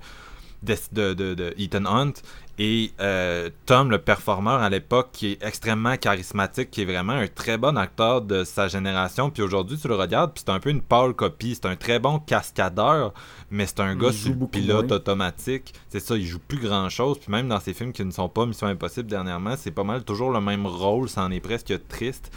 de, 0.63 0.75
de, 0.91 1.13
de, 1.13 1.33
de 1.33 1.53
Ethan 1.57 1.85
Hunt 1.85 2.13
et 2.61 2.91
euh, 2.99 3.49
Tom, 3.65 3.89
le 3.89 3.99
performeur 3.99 4.61
à 4.61 4.69
l'époque, 4.69 5.11
qui 5.13 5.27
est 5.31 5.43
extrêmement 5.43 5.95
charismatique, 5.95 6.69
qui 6.69 6.81
est 6.81 6.85
vraiment 6.85 7.13
un 7.13 7.27
très 7.27 7.57
bon 7.57 7.77
acteur 7.77 8.21
de 8.21 8.43
sa 8.43 8.67
génération. 8.67 9.29
Puis 9.29 9.41
aujourd'hui, 9.41 9.77
tu 9.77 9.87
le 9.87 9.95
regardes, 9.95 10.33
puis 10.33 10.43
c'est 10.45 10.51
un 10.51 10.59
peu 10.59 10.69
une 10.69 10.81
pâle 10.81 11.13
copie. 11.13 11.55
C'est 11.55 11.67
un 11.67 11.77
très 11.77 11.99
bon 11.99 12.19
cascadeur, 12.19 13.13
mais 13.49 13.65
c'est 13.65 13.79
un 13.79 13.93
Il 13.93 13.99
gars 13.99 14.11
sur 14.11 14.33
beaucoup 14.33 14.51
pilote 14.51 14.87
moins. 14.89 14.97
automatique. 14.97 15.73
C'est 15.87 16.01
ça, 16.01 16.17
il 16.17 16.25
joue 16.25 16.39
plus 16.39 16.59
grand 16.59 16.89
chose. 16.89 17.17
Puis 17.17 17.31
même 17.31 17.47
dans 17.47 17.61
ses 17.61 17.73
films 17.73 17.93
qui 17.93 18.03
ne 18.03 18.11
sont 18.11 18.27
pas 18.27 18.45
Mission 18.45 18.67
Impossible 18.67 19.07
dernièrement, 19.09 19.55
c'est 19.57 19.71
pas 19.71 19.85
mal 19.85 20.03
toujours 20.03 20.31
le 20.31 20.41
même 20.41 20.67
rôle. 20.67 21.07
Ça 21.07 21.23
en 21.23 21.31
est 21.31 21.39
presque 21.39 21.73
triste. 21.87 22.29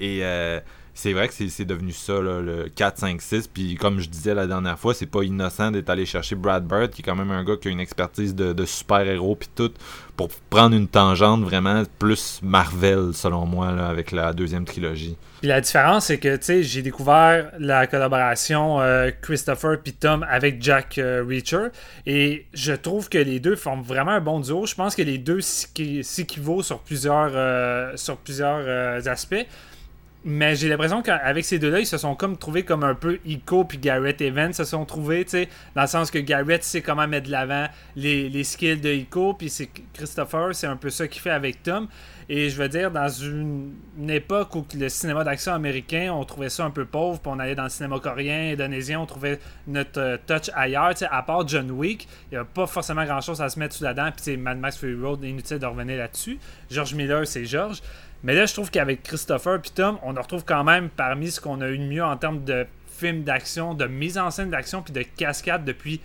Et 0.00 0.24
euh, 0.24 0.58
c'est 0.98 1.12
vrai 1.12 1.28
que 1.28 1.34
c'est 1.34 1.64
devenu 1.64 1.92
ça, 1.92 2.14
le 2.20 2.68
4, 2.74 2.98
5, 2.98 3.22
6. 3.22 3.46
Puis 3.46 3.76
comme 3.76 4.00
je 4.00 4.08
disais 4.08 4.34
la 4.34 4.48
dernière 4.48 4.76
fois, 4.76 4.94
c'est 4.94 5.06
pas 5.06 5.22
innocent 5.22 5.70
d'être 5.70 5.88
allé 5.90 6.04
chercher 6.04 6.34
Brad 6.34 6.66
Bird, 6.66 6.90
qui 6.90 7.02
est 7.02 7.04
quand 7.04 7.14
même 7.14 7.30
un 7.30 7.44
gars 7.44 7.54
qui 7.56 7.68
a 7.68 7.70
une 7.70 7.78
expertise 7.78 8.34
de, 8.34 8.64
super-héros, 8.64 9.36
puis 9.36 9.48
tout, 9.54 9.70
pour 10.16 10.28
prendre 10.50 10.74
une 10.74 10.88
tangente 10.88 11.44
vraiment 11.44 11.84
plus 12.00 12.40
Marvel, 12.42 13.10
selon 13.14 13.46
moi, 13.46 13.68
avec 13.68 14.10
la 14.10 14.32
deuxième 14.32 14.64
trilogie. 14.64 15.16
Puis 15.38 15.46
la 15.46 15.60
différence, 15.60 16.06
c'est 16.06 16.18
que, 16.18 16.34
tu 16.34 16.42
sais, 16.44 16.62
j'ai 16.64 16.82
découvert 16.82 17.52
la 17.60 17.86
collaboration 17.86 18.80
euh, 18.80 19.12
Christopher 19.22 19.78
puis 19.80 19.92
Tom 19.92 20.26
avec 20.28 20.60
Jack 20.60 20.98
euh, 20.98 21.24
Reacher. 21.24 21.68
Et 22.06 22.46
je 22.54 22.72
trouve 22.72 23.08
que 23.08 23.18
les 23.18 23.38
deux 23.38 23.54
forment 23.54 23.84
vraiment 23.84 24.10
un 24.10 24.20
bon 24.20 24.40
duo. 24.40 24.66
Je 24.66 24.74
pense 24.74 24.96
que 24.96 25.02
les 25.02 25.18
deux 25.18 25.38
s'équi- 25.40 26.02
s'équivaut 26.02 26.64
sur 26.64 26.80
plusieurs, 26.80 27.30
euh, 27.34 27.92
sur 27.94 28.16
plusieurs 28.16 28.64
euh, 28.66 29.00
aspects. 29.06 29.46
Mais 30.24 30.56
j'ai 30.56 30.68
l'impression 30.68 31.00
qu'avec 31.00 31.44
ces 31.44 31.58
deux-là, 31.58 31.78
ils 31.80 31.86
se 31.86 31.96
sont 31.96 32.16
comme 32.16 32.36
trouvés 32.36 32.64
comme 32.64 32.82
un 32.82 32.94
peu 32.94 33.18
Ico 33.24 33.64
puis 33.64 33.78
Garrett 33.78 34.20
Evans 34.20 34.52
se 34.52 34.64
sont 34.64 34.84
trouvés, 34.84 35.24
tu 35.24 35.30
sais, 35.30 35.48
dans 35.76 35.82
le 35.82 35.88
sens 35.88 36.10
que 36.10 36.18
Garrett 36.18 36.64
sait 36.64 36.82
comment 36.82 37.06
mettre 37.06 37.26
de 37.26 37.32
l'avant 37.32 37.66
les, 37.94 38.28
les 38.28 38.44
skills 38.44 38.80
de 38.80 38.90
Ico, 38.90 39.34
puis 39.34 39.48
c'est 39.48 39.70
Christopher, 39.94 40.54
c'est 40.54 40.66
un 40.66 40.76
peu 40.76 40.90
ça 40.90 41.06
qu'il 41.06 41.22
fait 41.22 41.30
avec 41.30 41.62
Tom. 41.62 41.88
Et 42.30 42.50
je 42.50 42.60
veux 42.60 42.68
dire, 42.68 42.90
dans 42.90 43.08
une, 43.08 43.72
époque 44.08 44.54
où 44.54 44.66
le 44.74 44.90
cinéma 44.90 45.24
d'action 45.24 45.54
américain, 45.54 46.12
on 46.12 46.24
trouvait 46.24 46.50
ça 46.50 46.64
un 46.64 46.70
peu 46.70 46.84
pauvre, 46.84 47.18
puis 47.20 47.32
on 47.34 47.38
allait 47.38 47.54
dans 47.54 47.62
le 47.62 47.70
cinéma 47.70 47.98
coréen, 48.00 48.52
indonésien, 48.52 49.00
on 49.00 49.06
trouvait 49.06 49.38
notre 49.66 49.98
euh, 49.98 50.16
touch 50.26 50.50
ailleurs. 50.54 50.90
Tu 50.90 50.98
sais, 50.98 51.08
à 51.10 51.22
part 51.22 51.48
John 51.48 51.70
Wick, 51.70 52.06
il 52.30 52.34
n'y 52.34 52.38
a 52.38 52.44
pas 52.44 52.66
forcément 52.66 53.04
grand-chose 53.04 53.40
à 53.40 53.48
se 53.48 53.58
mettre 53.58 53.74
sous 53.74 53.84
la 53.84 53.94
dent. 53.94 54.10
Puis 54.10 54.20
c'est 54.20 54.36
Mad 54.36 54.58
Max 54.58 54.76
Fury 54.76 55.00
Road, 55.00 55.24
inutile 55.24 55.58
de 55.58 55.64
revenir 55.64 55.96
là-dessus. 55.96 56.38
George 56.70 56.92
Miller, 56.94 57.26
c'est 57.26 57.46
George. 57.46 57.80
Mais 58.22 58.34
là, 58.34 58.46
je 58.46 58.52
trouve 58.52 58.70
qu'avec 58.70 59.02
Christopher 59.02 59.60
puis 59.60 59.70
Tom, 59.70 59.98
on 60.02 60.16
en 60.16 60.22
retrouve 60.22 60.44
quand 60.44 60.64
même 60.64 60.88
parmi 60.88 61.30
ce 61.30 61.40
qu'on 61.40 61.60
a 61.60 61.68
eu 61.68 61.78
de 61.78 61.84
mieux 61.84 62.04
en 62.04 62.16
termes 62.16 62.44
de 62.44 62.66
films 62.98 63.22
d'action, 63.22 63.74
de 63.74 63.86
mise 63.86 64.18
en 64.18 64.30
scène 64.30 64.50
d'action, 64.50 64.82
puis 64.82 64.92
de 64.92 65.02
cascade 65.02 65.64
depuis 65.64 66.00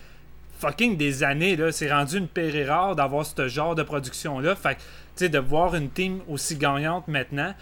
fucking 0.60 0.96
des 0.96 1.24
années. 1.24 1.58
C'est 1.72 1.92
rendu 1.92 2.18
une 2.18 2.28
pérille 2.28 2.66
rare 2.66 2.96
d'avoir 2.96 3.26
ce 3.26 3.48
genre 3.48 3.76
de 3.76 3.84
production-là. 3.84 4.56
Fait 4.56 4.78
que, 5.18 5.26
de 5.26 5.40
voir 5.40 5.76
une 5.76 5.90
team 5.90 6.22
aussi 6.28 6.56
gagnante 6.56 7.08
maintenant, 7.08 7.54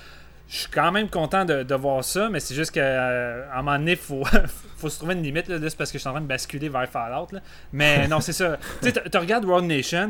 je 0.50 0.58
suis 0.58 0.70
quand 0.70 0.92
même 0.92 1.10
content 1.10 1.46
de, 1.46 1.76
voir 1.76 2.04
ça, 2.04 2.30
mais 2.30 2.42
c'est 2.42 2.56
juste 2.56 2.72
qu'à 2.72 3.54
un 3.54 3.64
moment 3.64 3.78
donné, 3.78 3.92
il 3.92 3.98
faut, 3.98 4.24
faut 4.78 4.90
se 4.90 4.98
trouver 4.98 5.14
une 5.14 5.24
limite. 5.24 5.48
Là, 5.48 5.58
c'est 5.62 5.78
parce 5.78 5.92
que 5.92 5.98
je 5.98 6.02
suis 6.02 6.10
en 6.10 6.12
train 6.12 6.22
de 6.22 6.28
basculer 6.28 6.68
vers 6.68 6.90
Fallout. 6.90 7.28
là. 7.32 7.40
Mais 7.72 8.08
non, 8.10 8.20
c'est 8.20 8.34
ça. 8.34 8.58
Tu 8.82 9.18
regardes 9.18 9.46
Road 9.46 9.64
Nation, 9.64 10.10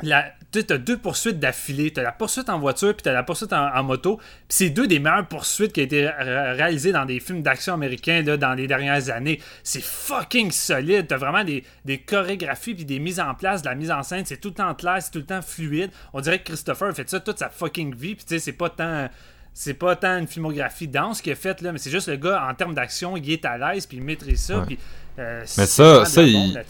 tu 0.00 0.64
as 0.68 0.78
deux 0.78 0.96
poursuites 0.96 1.38
d'affilée. 1.38 1.92
Tu 1.92 2.00
as 2.00 2.02
la 2.02 2.12
poursuite 2.12 2.48
en 2.48 2.58
voiture 2.58 2.94
puis 2.94 3.02
tu 3.02 3.08
as 3.08 3.12
la 3.12 3.22
poursuite 3.22 3.52
en, 3.52 3.74
en 3.74 3.82
moto. 3.82 4.16
Puis 4.16 4.26
c'est 4.48 4.70
deux 4.70 4.86
des 4.86 4.98
meilleures 4.98 5.26
poursuites 5.28 5.72
qui 5.72 5.80
ont 5.80 5.84
été 5.84 6.08
ré- 6.08 6.52
réalisées 6.52 6.92
dans 6.92 7.04
des 7.04 7.20
films 7.20 7.42
d'action 7.42 7.74
américains 7.74 8.22
là, 8.22 8.36
dans 8.36 8.54
les 8.54 8.66
dernières 8.66 9.10
années. 9.10 9.40
C'est 9.62 9.82
fucking 9.82 10.50
solide. 10.50 11.06
Tu 11.08 11.14
as 11.14 11.18
vraiment 11.18 11.44
des, 11.44 11.64
des 11.84 11.98
chorégraphies 11.98 12.74
puis 12.74 12.84
des 12.84 12.98
mises 12.98 13.20
en 13.20 13.34
place, 13.34 13.62
de 13.62 13.68
la 13.68 13.74
mise 13.74 13.90
en 13.90 14.02
scène. 14.02 14.24
C'est 14.24 14.40
tout 14.40 14.48
le 14.48 14.54
temps 14.54 14.74
clair, 14.74 14.96
c'est 15.00 15.10
tout 15.10 15.18
le 15.18 15.26
temps 15.26 15.42
fluide. 15.42 15.90
On 16.12 16.20
dirait 16.20 16.38
que 16.38 16.44
Christopher 16.44 16.88
a 16.88 16.94
fait 16.94 17.08
ça 17.08 17.20
toute 17.20 17.38
sa 17.38 17.48
fucking 17.48 17.94
vie. 17.94 18.14
Puis 18.14 18.24
tu 18.24 18.34
sais, 18.34 18.38
c'est 18.38 18.52
pas 18.52 18.70
tant. 18.70 19.08
C'est 19.52 19.74
pas 19.74 19.96
tant 19.96 20.16
une 20.16 20.28
filmographie 20.28 20.86
dense 20.86 21.20
qu'il 21.20 21.32
a 21.32 21.34
faite, 21.34 21.60
là, 21.60 21.72
mais 21.72 21.78
c'est 21.78 21.90
juste 21.90 22.06
le 22.06 22.14
gars, 22.16 22.46
en 22.48 22.54
termes 22.54 22.72
d'action, 22.72 23.16
il 23.16 23.28
est 23.32 23.44
à 23.44 23.58
l'aise, 23.58 23.84
puis 23.84 23.96
il 23.96 24.02
maîtrise 24.02 24.40
ça. 24.42 24.60
Ouais. 24.60 24.64
Puis, 24.64 24.78
euh, 25.20 25.44
Mais 25.58 25.66
ça- 25.66 26.04
ça, 26.04 26.22
il-. 26.22 26.64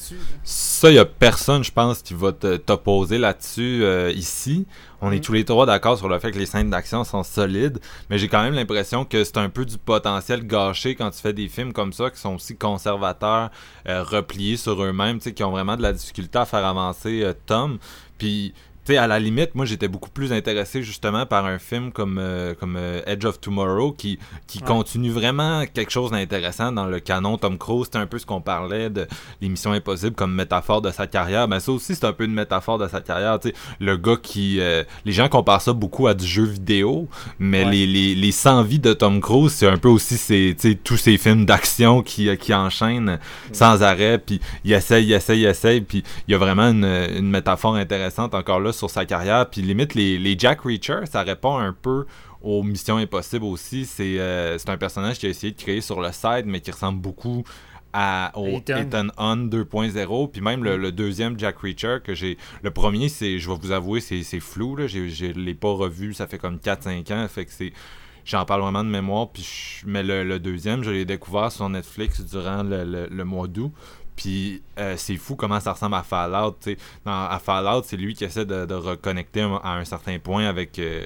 Ça, 0.44 0.90
il 0.90 0.98
a 0.98 1.04
personne, 1.04 1.62
je 1.64 1.70
pense, 1.72 2.02
qui 2.02 2.14
va 2.14 2.32
t'opposer 2.32 3.18
là-dessus 3.18 3.82
euh, 3.84 4.12
ici. 4.14 4.66
On 5.00 5.12
est 5.12 5.16
Mm. 5.16 5.20
tous 5.20 5.32
les 5.32 5.44
trois 5.44 5.64
d'accord 5.66 5.96
sur 5.96 6.08
le 6.08 6.18
fait 6.18 6.30
que 6.30 6.38
les 6.38 6.44
scènes 6.46 6.68
d'action 6.70 7.04
sont 7.04 7.22
solides, 7.22 7.78
mais 8.10 8.18
j'ai 8.18 8.28
quand 8.28 8.42
même 8.42 8.54
l'impression 8.54 9.04
que 9.06 9.24
c'est 9.24 9.38
un 9.38 9.48
peu 9.48 9.64
du 9.64 9.78
potentiel 9.78 10.46
gâché 10.46 10.94
quand 10.94 11.10
tu 11.10 11.20
fais 11.20 11.32
des 11.32 11.48
films 11.48 11.72
comme 11.72 11.92
ça 11.92 12.10
qui 12.10 12.18
sont 12.20 12.34
aussi 12.34 12.56
conservateurs, 12.56 13.50
euh, 13.88 14.02
repliés 14.02 14.56
sur 14.56 14.82
eux-mêmes, 14.82 15.18
tu 15.18 15.24
sais, 15.24 15.32
qui 15.32 15.42
ont 15.44 15.50
vraiment 15.52 15.76
de 15.76 15.82
la 15.82 15.92
difficulté 15.92 16.38
à 16.38 16.44
faire 16.44 16.64
avancer 16.66 17.22
euh, 17.22 17.32
Tom. 17.46 17.78
Puis, 18.18 18.52
sais, 18.92 18.98
à 18.98 19.06
la 19.06 19.18
limite, 19.18 19.54
moi, 19.54 19.64
j'étais 19.66 19.88
beaucoup 19.88 20.10
plus 20.10 20.32
intéressé 20.32 20.82
justement 20.82 21.26
par 21.26 21.46
un 21.46 21.58
film 21.58 21.92
comme, 21.92 22.18
euh, 22.18 22.54
comme 22.54 22.76
euh, 22.76 23.00
Edge 23.06 23.24
of 23.24 23.40
Tomorrow 23.40 23.92
qui, 23.92 24.18
qui 24.46 24.58
Ouais. 24.60 24.66
continue 24.66 25.10
vraiment 25.10 25.64
quelque 25.72 25.90
chose 25.90 26.10
d'intéressant 26.10 26.72
dans 26.72 26.86
le 26.86 27.00
canon 27.00 27.38
Tom 27.38 27.56
Cruise. 27.58 27.88
C'est 27.92 27.98
un 27.98 28.06
peu 28.06 28.18
ce 28.18 28.26
qu'on 28.26 28.40
parlait 28.40 28.90
de 28.90 29.06
l'émission 29.40 29.72
Impossible 29.72 30.14
comme 30.14 30.34
métaphore 30.34 30.82
de 30.82 30.90
sa 30.90 31.06
carrière. 31.06 31.48
Mais 31.48 31.60
ça 31.60 31.72
aussi, 31.72 31.94
c'est 31.94 32.04
un 32.04 32.12
peu 32.12 32.24
une 32.24 32.34
métaphore 32.34 32.78
de 32.78 32.86
sa 32.88 33.00
carrière. 33.00 33.38
Tu 33.40 33.48
sais, 33.48 33.54
le 33.80 33.96
gars 33.96 34.16
qui... 34.22 34.60
euh, 34.60 34.84
les 35.04 35.12
gens 35.12 35.28
comparent 35.28 35.62
ça 35.62 35.72
beaucoup 35.72 36.06
à 36.06 36.14
du 36.14 36.26
jeu 36.26 36.44
vidéo, 36.44 37.08
mais 37.38 37.64
Ouais. 37.64 37.70
les, 37.72 37.86
les, 37.86 38.14
les 38.14 38.32
100 38.32 38.62
vies 38.62 38.78
de 38.78 38.92
Tom 38.92 39.20
Cruise, 39.20 39.52
c'est 39.52 39.66
un 39.66 39.76
peu 39.76 39.88
aussi 39.88 40.16
sais, 40.16 40.54
tous 40.82 40.96
ces 40.96 41.16
films 41.18 41.44
d'action 41.46 42.02
qui, 42.02 42.36
qui 42.38 42.54
enchaînent 42.54 43.18
sans 43.52 43.82
arrêt, 43.82 44.18
puis 44.18 44.40
il 44.64 44.72
essaye, 44.72 45.06
il 45.06 45.12
essaye, 45.12 45.40
il 45.40 45.46
essaye, 45.46 45.80
puis 45.80 46.02
il 46.28 46.32
y 46.32 46.34
a 46.34 46.38
vraiment 46.38 46.70
une, 46.70 46.84
une 46.84 47.28
métaphore 47.30 47.74
intéressante 47.76 48.34
encore 48.34 48.60
là 48.60 48.72
sur 48.80 48.90
sa 48.90 49.04
carrière, 49.06 49.48
puis 49.48 49.62
limite 49.62 49.94
les, 49.94 50.18
les 50.18 50.36
Jack 50.38 50.62
Reacher, 50.62 51.00
ça 51.10 51.22
répond 51.22 51.56
un 51.58 51.72
peu 51.72 52.06
aux 52.42 52.62
Missions 52.62 52.96
Impossibles 52.96 53.44
aussi, 53.44 53.84
c'est 53.86 54.16
euh, 54.18 54.56
un 54.66 54.76
personnage 54.78 55.18
qui 55.18 55.26
a 55.26 55.28
essayé 55.28 55.52
de 55.52 55.60
créer 55.60 55.80
sur 55.82 56.00
le 56.00 56.10
site, 56.10 56.46
mais 56.46 56.60
qui 56.60 56.70
ressemble 56.70 57.00
beaucoup 57.00 57.44
à, 57.92 58.32
au 58.36 58.46
Ethan. 58.80 59.08
Hunt 59.18 59.48
2.0, 59.48 60.30
puis 60.30 60.40
même 60.40 60.64
le, 60.64 60.76
le 60.76 60.92
deuxième 60.92 61.38
Jack 61.38 61.58
Reacher 61.58 61.98
que 62.02 62.14
j'ai... 62.14 62.38
Le 62.62 62.70
premier, 62.70 63.08
c'est, 63.08 63.38
je 63.38 63.50
vais 63.50 63.56
vous 63.60 63.72
avouer, 63.72 64.00
c'est 64.00 64.22
flou, 64.40 64.76
là, 64.76 64.86
je 64.86 65.26
l'ai 65.32 65.54
pas 65.54 65.72
revu, 65.72 66.14
ça 66.14 66.26
fait 66.26 66.38
comme 66.38 66.56
4-5 66.56 67.12
ans, 67.12 67.28
fait 67.28 67.44
que 67.44 67.52
c'est... 67.52 67.72
J'en 68.24 68.44
parle 68.44 68.60
vraiment 68.60 68.84
de 68.84 68.88
mémoire, 68.90 69.30
puis 69.32 69.42
je- 69.42 69.86
mais 69.88 70.02
le, 70.02 70.24
le 70.24 70.38
deuxième, 70.38 70.84
je 70.84 70.90
l'ai 70.90 71.04
découvert 71.06 71.50
sur 71.50 71.68
Netflix 71.70 72.20
durant 72.20 72.62
le- 72.62 73.08
le 73.10 73.24
mois 73.24 73.48
d'août. 73.48 73.72
Puis 74.20 74.62
euh, 74.78 74.94
c'est 74.98 75.16
fou 75.16 75.34
comment 75.34 75.60
ça 75.60 75.72
ressemble 75.72 75.94
à 75.94 76.02
Fallout. 76.02 76.56
tu 76.60 76.72
sais. 76.72 76.76
Dans, 77.06 77.24
à 77.26 77.38
Fallout, 77.38 77.84
c'est 77.86 77.96
lui 77.96 78.12
qui 78.12 78.24
essaie 78.24 78.44
de, 78.44 78.66
de 78.66 78.74
reconnecter 78.74 79.40
à 79.64 79.72
un 79.76 79.84
certain 79.86 80.18
point 80.18 80.44
avec, 80.46 80.78
euh, 80.78 81.02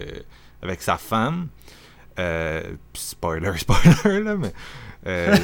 avec 0.60 0.82
sa 0.82 0.96
femme. 0.96 1.46
Euh, 2.18 2.60
puis 2.92 3.02
spoiler, 3.02 3.52
spoiler, 3.56 4.20
là, 4.20 4.34
mais. 4.36 4.52
euh, 5.06 5.36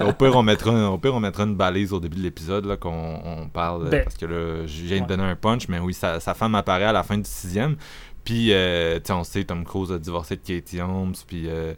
au, 0.00 0.04
au 0.08 0.12
pire, 0.12 0.36
on 0.36 0.42
mettra, 0.42 0.90
au 0.90 0.98
pire, 0.98 1.14
on 1.14 1.20
mettra 1.20 1.44
une 1.44 1.56
balise 1.56 1.94
au 1.94 2.00
début 2.00 2.18
de 2.18 2.22
l'épisode 2.22 2.66
là, 2.66 2.76
qu'on 2.76 3.20
on 3.24 3.48
parle. 3.48 3.88
Ben, 3.88 4.04
parce 4.04 4.16
que 4.18 4.26
là, 4.26 4.66
je 4.66 4.82
viens 4.82 5.00
de 5.00 5.06
donner 5.06 5.22
un 5.22 5.36
punch, 5.36 5.66
mais 5.68 5.78
oui, 5.78 5.94
sa, 5.94 6.20
sa 6.20 6.34
femme 6.34 6.54
apparaît 6.56 6.84
à 6.84 6.92
la 6.92 7.02
fin 7.04 7.16
du 7.16 7.24
sixième. 7.28 7.76
Puis, 8.24 8.52
euh, 8.52 8.96
tu 8.96 9.06
sais, 9.06 9.12
on 9.14 9.24
sait, 9.24 9.44
Tom 9.44 9.64
Cruise 9.64 9.90
a 9.92 9.98
divorcé 9.98 10.36
de 10.36 10.42
Katie 10.42 10.80
Holmes. 10.82 11.14
Puis, 11.26 11.44
euh, 11.48 11.72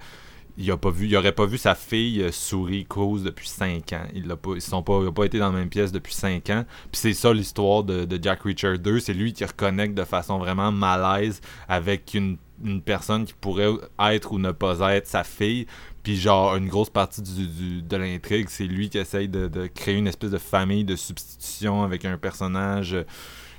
il 0.60 0.70
a 0.70 0.76
pas 0.76 0.90
vu, 0.90 1.06
il 1.06 1.16
aurait 1.16 1.32
pas 1.32 1.46
vu 1.46 1.58
sa 1.58 1.74
fille 1.74 2.22
euh, 2.22 2.30
souris 2.32 2.84
Cruise 2.88 3.22
depuis 3.24 3.48
5 3.48 3.92
ans. 3.94 4.04
Il 4.14 4.26
l'a 4.26 4.36
pas, 4.36 4.50
ils 4.54 4.60
sont 4.60 4.82
pas, 4.82 5.10
pas 5.10 5.24
été 5.24 5.38
dans 5.38 5.50
la 5.50 5.58
même 5.58 5.68
pièce 5.70 5.90
depuis 5.90 6.14
5 6.14 6.48
ans. 6.50 6.64
Puis 6.92 7.00
c'est 7.00 7.14
ça 7.14 7.32
l'histoire 7.32 7.82
de, 7.82 8.04
de 8.04 8.22
Jack 8.22 8.42
Reacher 8.42 8.78
2. 8.78 9.00
C'est 9.00 9.14
lui 9.14 9.32
qui 9.32 9.44
reconnecte 9.44 9.94
de 9.94 10.04
façon 10.04 10.38
vraiment 10.38 10.70
malaise 10.70 11.40
avec 11.68 12.14
une, 12.14 12.36
une 12.64 12.82
personne 12.82 13.24
qui 13.24 13.34
pourrait 13.40 13.70
être 14.00 14.32
ou 14.32 14.38
ne 14.38 14.52
pas 14.52 14.94
être 14.94 15.06
sa 15.06 15.24
fille. 15.24 15.66
Puis 16.02 16.16
genre, 16.16 16.56
une 16.56 16.68
grosse 16.68 16.88
partie 16.90 17.20
du- 17.22 17.82
de 17.82 17.96
l'intrigue, 17.96 18.46
c'est 18.48 18.64
lui 18.64 18.88
qui 18.88 18.96
essaye 18.98 19.28
de, 19.28 19.48
de 19.48 19.66
créer 19.66 19.96
une 19.96 20.06
espèce 20.06 20.30
de 20.30 20.38
famille 20.38 20.84
de 20.84 20.96
substitution 20.96 21.82
avec 21.82 22.04
un 22.06 22.16
personnage 22.16 22.94
euh, 22.94 23.04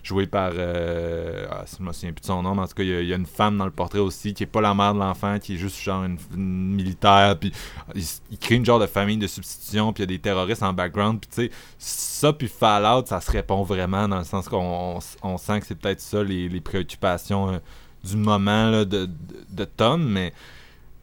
joué 0.03 0.27
par... 0.27 0.51
Euh, 0.55 1.45
ah, 1.49 1.63
je 1.65 1.83
me 1.83 1.91
souviens 1.93 2.11
plus 2.11 2.21
de 2.21 2.25
son 2.25 2.41
nom, 2.41 2.55
mais 2.55 2.61
en 2.61 2.67
tout 2.67 2.75
cas, 2.75 2.83
il 2.83 3.05
y, 3.05 3.13
a, 3.13 3.15
une 3.15 3.25
femme 3.25 3.57
dans 3.57 3.65
le 3.65 3.71
portrait 3.71 3.99
aussi, 3.99 4.33
qui 4.33 4.43
est 4.43 4.47
pas 4.47 4.61
la 4.61 4.73
mère 4.73 4.93
de 4.93 4.99
l'enfant, 4.99 5.37
qui 5.39 5.55
est 5.55 5.57
juste 5.57 5.81
genre 5.81 6.03
une, 6.03 6.17
militaire, 6.35 7.37
puis 7.39 7.51
il, 7.95 8.37
crée 8.37 8.55
une 8.55 8.65
genre 8.65 8.79
de 8.79 8.87
famille 8.87 9.17
de 9.17 9.27
substitution, 9.27 9.93
puis 9.93 10.03
il 10.03 10.09
y 10.09 10.13
a 10.13 10.17
des 10.17 10.19
terroristes 10.19 10.63
en 10.63 10.73
background, 10.73 11.19
puis 11.19 11.29
tu 11.29 11.47
sais, 11.47 11.51
ça 11.77 12.33
puis 12.33 12.47
Fallout, 12.47 13.05
ça 13.05 13.21
se 13.21 13.31
répond 13.31 13.63
vraiment 13.63 14.07
dans 14.07 14.19
le 14.19 14.23
sens 14.23 14.47
qu'on 14.47 14.99
on, 15.23 15.37
sent 15.37 15.59
que 15.59 15.67
c'est 15.67 15.75
peut-être 15.75 16.01
ça 16.01 16.23
les, 16.23 16.49
les 16.49 16.61
préoccupations 16.61 17.49
euh, 17.49 17.59
du 18.03 18.17
moment 18.17 18.69
là, 18.69 18.85
de, 18.85 19.09
de, 19.49 19.65
Tom, 19.65 20.03
mais 20.03 20.33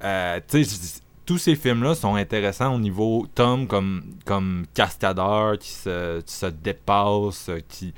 euh, 0.02 0.40
tu 0.48 0.64
sais, 0.64 1.00
tous 1.28 1.36
ces 1.36 1.56
films-là 1.56 1.94
sont 1.94 2.14
intéressants 2.14 2.74
au 2.74 2.78
niveau 2.78 3.26
Tom 3.34 3.66
comme, 3.66 4.02
comme 4.24 4.64
cascadeur 4.72 5.58
qui 5.58 5.70
se, 5.70 6.22
qui 6.22 6.32
se 6.32 6.46
dépasse, 6.46 7.50
euh, 7.50 7.60
qui, 7.68 7.92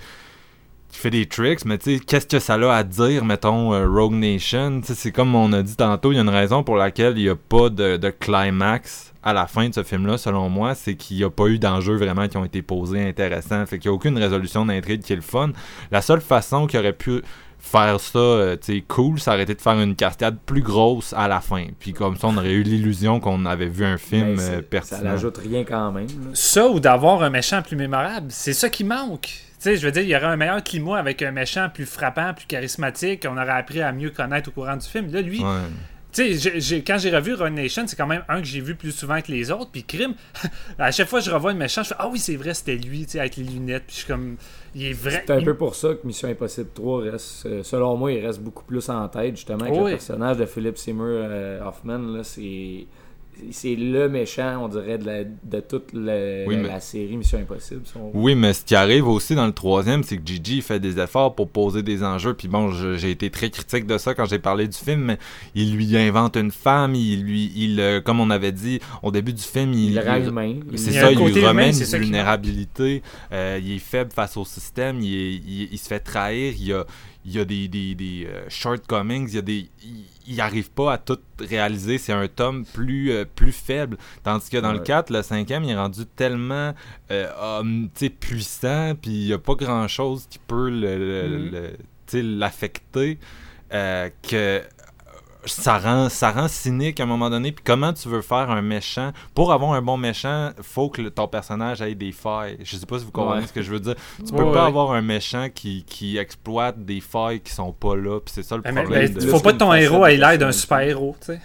qui 0.91 0.99
fait 0.99 1.11
des 1.11 1.27
tricks, 1.27 1.65
mais 1.65 1.79
tu 1.79 1.99
sais, 1.99 2.05
qu'est-ce 2.05 2.27
que 2.27 2.39
ça 2.39 2.55
a 2.55 2.75
à 2.77 2.83
dire, 2.83 3.25
mettons, 3.25 3.73
euh, 3.73 3.87
Rogue 3.89 4.13
Nation? 4.15 4.81
Tu 4.81 4.89
sais, 4.89 4.95
c'est 4.95 5.13
comme 5.13 5.35
on 5.35 5.53
a 5.53 5.63
dit 5.63 5.77
tantôt, 5.77 6.13
il 6.13 6.17
y 6.17 6.19
a 6.19 6.23
une 6.23 6.29
raison 6.29 6.63
pour 6.65 6.77
laquelle 6.77 7.17
il 7.17 7.23
n'y 7.25 7.29
a 7.29 7.37
pas 7.37 7.69
de, 7.69 7.97
de 7.97 8.11
climax 8.11 9.13
à 9.23 9.33
la 9.33 9.47
fin 9.47 9.69
de 9.69 9.75
ce 9.75 9.83
film-là, 9.83 10.17
selon 10.19 10.49
moi, 10.49 10.75
c'est 10.75 10.95
qu'il 10.95 11.19
n'y 11.19 11.25
a 11.25 11.31
pas 11.31 11.47
eu 11.47 11.59
d'enjeux 11.59 11.97
vraiment 11.97 12.27
qui 12.27 12.37
ont 12.39 12.45
été 12.45 12.63
posés 12.63 13.07
intéressants. 13.07 13.65
Fait 13.67 13.79
qu'il 13.79 13.91
n'y 13.91 13.95
a 13.95 13.97
aucune 13.97 14.17
résolution 14.19 14.65
d'intrigue 14.67 15.03
qui 15.03 15.13
est 15.13 15.17
le 15.17 15.23
fun. 15.23 15.51
La 15.91 16.01
seule 16.03 16.23
façon 16.23 16.67
qu'il 16.67 16.79
aurait 16.81 16.95
pu 16.95 17.23
faire 17.59 18.01
ça, 18.01 18.19
euh, 18.19 18.57
tu 18.57 18.73
sais, 18.73 18.85
cool, 18.89 19.21
ça 19.21 19.35
aurait 19.35 19.43
été 19.43 19.55
de 19.55 19.61
faire 19.61 19.79
une 19.79 19.95
cascade 19.95 20.39
plus 20.47 20.63
grosse 20.63 21.13
à 21.13 21.29
la 21.29 21.41
fin. 21.43 21.67
Puis 21.79 21.93
comme 21.93 22.17
ça, 22.17 22.29
on 22.29 22.37
aurait 22.39 22.53
eu 22.53 22.63
l'illusion 22.63 23.21
qu'on 23.21 23.45
avait 23.45 23.69
vu 23.69 23.85
un 23.85 23.99
film 23.99 24.37
euh, 24.41 24.63
pertinent. 24.63 25.01
Ça 25.01 25.05
n'ajoute 25.05 25.37
rien 25.37 25.65
quand 25.65 25.93
même. 25.93 26.07
là. 26.07 26.31
Ça 26.33 26.67
ou 26.69 26.81
d'avoir 26.81 27.23
un 27.23 27.29
méchant 27.29 27.61
plus 27.61 27.77
mémorable, 27.77 28.29
c'est 28.31 28.55
ça 28.55 28.71
qui 28.71 28.85
manque. 28.85 29.29
Tu 29.63 29.65
sais, 29.65 29.77
je 29.77 29.85
veux 29.85 29.93
dire, 29.93 30.03
il 30.03 30.09
y 30.09 30.17
aurait 30.17 30.25
un 30.25 30.37
meilleur 30.37 30.65
climat 30.65 30.97
avec 30.99 31.21
un 31.21 31.33
méchant 31.33 31.69
plus 31.73 31.85
frappant, 31.85 32.33
plus 32.33 32.47
charismatique, 32.47 33.23
qu'on 33.27 33.37
aurait 33.37 33.51
appris 33.51 33.83
à 33.83 33.93
mieux 33.93 34.09
connaître 34.11 34.49
au 34.49 34.53
courant 34.53 34.77
du 34.77 34.87
film. 34.87 35.13
Là, 35.13 35.21
lui, 35.21 35.41
Ouais. 35.41 35.49
tu 36.13 36.35
sais, 36.39 36.83
quand 36.83 36.97
j'ai 36.97 37.15
revu 37.15 37.35
Run 37.35 37.51
Nation, 37.51 37.85
c'est 37.87 37.95
quand 37.95 38.07
même 38.07 38.25
un 38.31 38.41
que 38.41 38.47
j'ai 38.47 38.61
vu 38.61 38.75
plus 38.75 38.91
souvent 38.91 39.21
que 39.21 39.31
les 39.31 39.51
autres. 39.51 39.71
Puis 39.71 39.85
Crime, 39.85 40.15
à 40.79 40.91
chaque 40.93 41.09
fois 41.09 41.19
que 41.21 41.27
je 41.27 41.31
revois 41.31 41.53
le 41.53 41.59
méchant, 41.59 41.83
je 41.83 41.89
fais 41.89 41.95
Ah 41.99 42.09
oui, 42.09 42.19
c'est 42.19 42.37
vrai, 42.37 42.55
c'était 42.55 42.77
lui, 42.77 43.05
tu 43.05 43.11
sais, 43.13 43.21
avec 43.21 43.37
les 43.37 43.45
lunettes. 43.45 43.85
Puis 43.87 43.97
je 43.97 44.01
suis 44.01 44.07
comme, 44.07 44.37
il 44.75 44.87
est 44.87 44.93
vrai. 44.95 45.25
C'est 45.27 45.33
un 45.35 45.39
il- 45.41 45.45
peu 45.45 45.55
pour 45.57 45.75
ça 45.75 45.89
que 45.91 46.07
Mission 46.07 46.29
Impossible 46.31 46.71
3 46.75 47.03
reste, 47.03 47.45
euh, 47.45 47.63
selon 47.63 47.99
moi, 47.99 48.13
il 48.13 48.25
reste 48.25 48.41
beaucoup 48.41 48.65
plus 48.65 48.89
en 48.89 49.07
tête, 49.09 49.37
justement, 49.37 49.61
avec 49.67 49.75
Oui. 49.75 49.91
le 49.91 49.97
personnage 49.99 50.39
de 50.39 50.47
Philip 50.47 50.79
Seymour 50.79 51.07
euh, 51.07 51.61
Hoffman. 51.67 51.99
Là, 51.99 52.25
c'est, 52.25 52.87
c'est 53.53 53.75
le 53.75 54.09
méchant, 54.09 54.65
on 54.65 54.69
dirait, 54.69 54.99
de, 54.99 55.07
la- 55.07 55.25
de 55.25 55.61
toute 55.61 55.93
la, 55.95 56.45
Oui, 56.47 56.57
mais- 56.57 56.69
la 56.69 56.79
série 56.81 57.17
Mission 57.17 57.39
Impossible. 57.39 57.81
si 57.85 57.93
on- 57.97 58.11
Oui, 58.15 58.35
mais 58.35 58.53
ce 58.53 58.65
qui 58.65 58.75
arrive 58.75 59.09
aussi 59.09 59.35
dans 59.35 59.47
le 59.47 59.53
troisième, 59.53 60.03
c'est 60.03 60.19
que 60.19 60.27
Gigi 60.27 60.61
fait 60.61 60.79
des 60.79 60.99
efforts 60.99 61.35
pour 61.35 61.49
poser 61.49 61.83
des 61.83 62.03
enjeux. 62.05 62.35
Puis 62.35 62.49
bon, 62.49 62.71
j'ai 62.71 63.11
été 63.11 63.31
très 63.31 63.49
critique 63.51 63.87
de 63.87 63.97
ça 63.99 64.15
quand 64.15 64.27
j'ai 64.27 64.39
parlé 64.39 64.69
du 64.69 64.77
film, 64.77 65.01
mais 65.03 65.19
il 65.55 65.75
lui 65.75 65.97
invente 65.97 66.37
une 66.37 66.51
femme, 66.51 66.95
il 66.95 67.23
lui, 67.25 67.51
il, 67.57 67.81
euh, 67.81 68.01
comme 68.01 68.21
on 68.21 68.29
avait 68.31 68.53
dit 68.53 68.79
au 69.03 69.11
début 69.11 69.33
du 69.33 69.43
film, 69.43 69.73
il, 69.73 69.93
Il 69.93 70.01
rend 70.01 70.17
il- 70.17 70.29
humain. 70.29 70.57
Il- 70.71 70.79
C'est 70.79 70.93
ça, 70.93 71.11
il 71.11 71.19
lui 71.19 71.45
remet 71.47 71.71
une 71.71 71.85
vulnérabilité. 71.99 73.03
euh, 73.33 73.59
il 73.63 73.73
est 73.73 73.79
faible 73.79 74.11
face 74.13 74.37
au 74.37 74.45
système, 74.45 75.01
il, 75.01 75.15
est- 75.15 75.35
il- 75.35 75.69
il 75.73 75.79
se 75.79 75.89
fait 75.89 76.01
trahir, 76.01 76.53
il 76.59 76.67
y 76.69 76.73
a, 76.73 76.85
il 77.25 77.33
y 77.33 77.39
a 77.39 77.45
des, 77.45 77.69
des, 77.69 77.95
des, 77.95 78.27
euh, 78.29 78.45
shortcomings, 78.49 79.29
il 79.29 79.35
y 79.35 79.39
a 79.39 79.43
des. 79.43 79.69
Il, 79.85 80.05
il 80.29 80.41
arrive 80.41 80.71
pas 80.71 80.93
à 80.93 80.99
tout 80.99 81.19
réaliser, 81.41 81.99
c'est 81.99 82.13
un 82.13 82.27
tome 82.29 82.65
plus, 82.73 83.11
euh, 83.13 83.25
plus 83.35 83.53
faible. 83.53 83.97
Tandis 84.23 84.51
que 84.51 84.57
dans 84.59 84.73
le 84.73 84.79
Ouais. 84.79 84.85
4, 84.85 85.11
le 85.11 85.23
cinquième, 85.23 85.65
il 85.65 85.71
est 85.71 85.77
rendu 85.77 86.07
tellement 86.07 86.75
euh, 87.11 87.27
puissant, 88.11 88.95
puis 89.01 89.11
il 89.11 89.27
y 89.27 89.33
a 89.33 89.39
pas 89.39 89.55
grand 89.55 89.89
chose 89.89 90.27
qui 90.31 90.39
peut 90.39 90.69
le- 90.71 90.99
le- 90.99 91.39
Mhm. 91.39 91.51
le- 91.53 91.77
l'affecter. 92.39 93.19
euh, 93.73 94.09
que 94.29 94.63
ça 95.47 95.79
rend, 95.79 96.09
ça 96.09 96.31
rend 96.33 96.49
cynique 96.49 97.01
à 97.01 97.05
un 97.05 97.07
moment 97.07 97.31
donné. 97.31 97.53
Puis 97.53 97.63
comment 97.65 97.93
tu 97.93 98.09
veux 98.09 98.21
faire 98.23 98.51
un 98.51 98.63
méchant? 98.63 99.13
Pour 99.35 99.53
avoir 99.53 99.73
un 99.73 99.83
bon 99.83 99.97
méchant, 99.97 100.51
faut 100.63 100.89
que 100.91 101.03
le- 101.03 101.11
ton 101.11 101.29
personnage 101.29 101.81
ait 101.83 101.95
des 101.95 102.13
failles. 102.13 102.59
Je 102.63 102.77
sais 102.77 102.87
pas 102.87 102.99
si 102.99 103.05
vous 103.05 103.11
comprenez 103.11 103.41
Ouais. 103.43 103.47
ce 103.47 103.53
que 103.53 103.63
je 103.63 103.71
veux 103.71 103.81
dire. 103.81 103.95
Tu 104.19 104.33
Ouais, 104.33 104.39
peux 104.39 104.53
pas 104.53 104.63
ouais. 104.63 104.69
avoir 104.69 104.93
un 104.93 105.03
méchant 105.03 105.49
qui, 105.55 105.85
qui 105.85 106.17
exploite 106.19 106.85
des 106.85 107.01
failles 107.01 107.41
qui 107.41 107.53
sont 107.53 107.73
pas 107.73 107.97
là. 107.97 108.21
Puis 108.21 108.33
c'est 108.35 108.43
ça 108.43 108.57
le 108.57 108.63
Mais, 108.65 108.73
mais- 108.73 108.83
problème. 108.83 109.03
mais 109.15 109.21
de- 109.21 109.29
faut 109.29 109.41
pas 109.41 109.53
que 109.53 109.59
ton 109.59 109.73
héros 109.75 110.05
ait 110.07 110.17
l'air 110.17 110.39
d'un 110.39 110.47
facette. 110.47 110.61
super-héros, 110.63 111.17
tu 111.21 111.27
sais. 111.27 111.41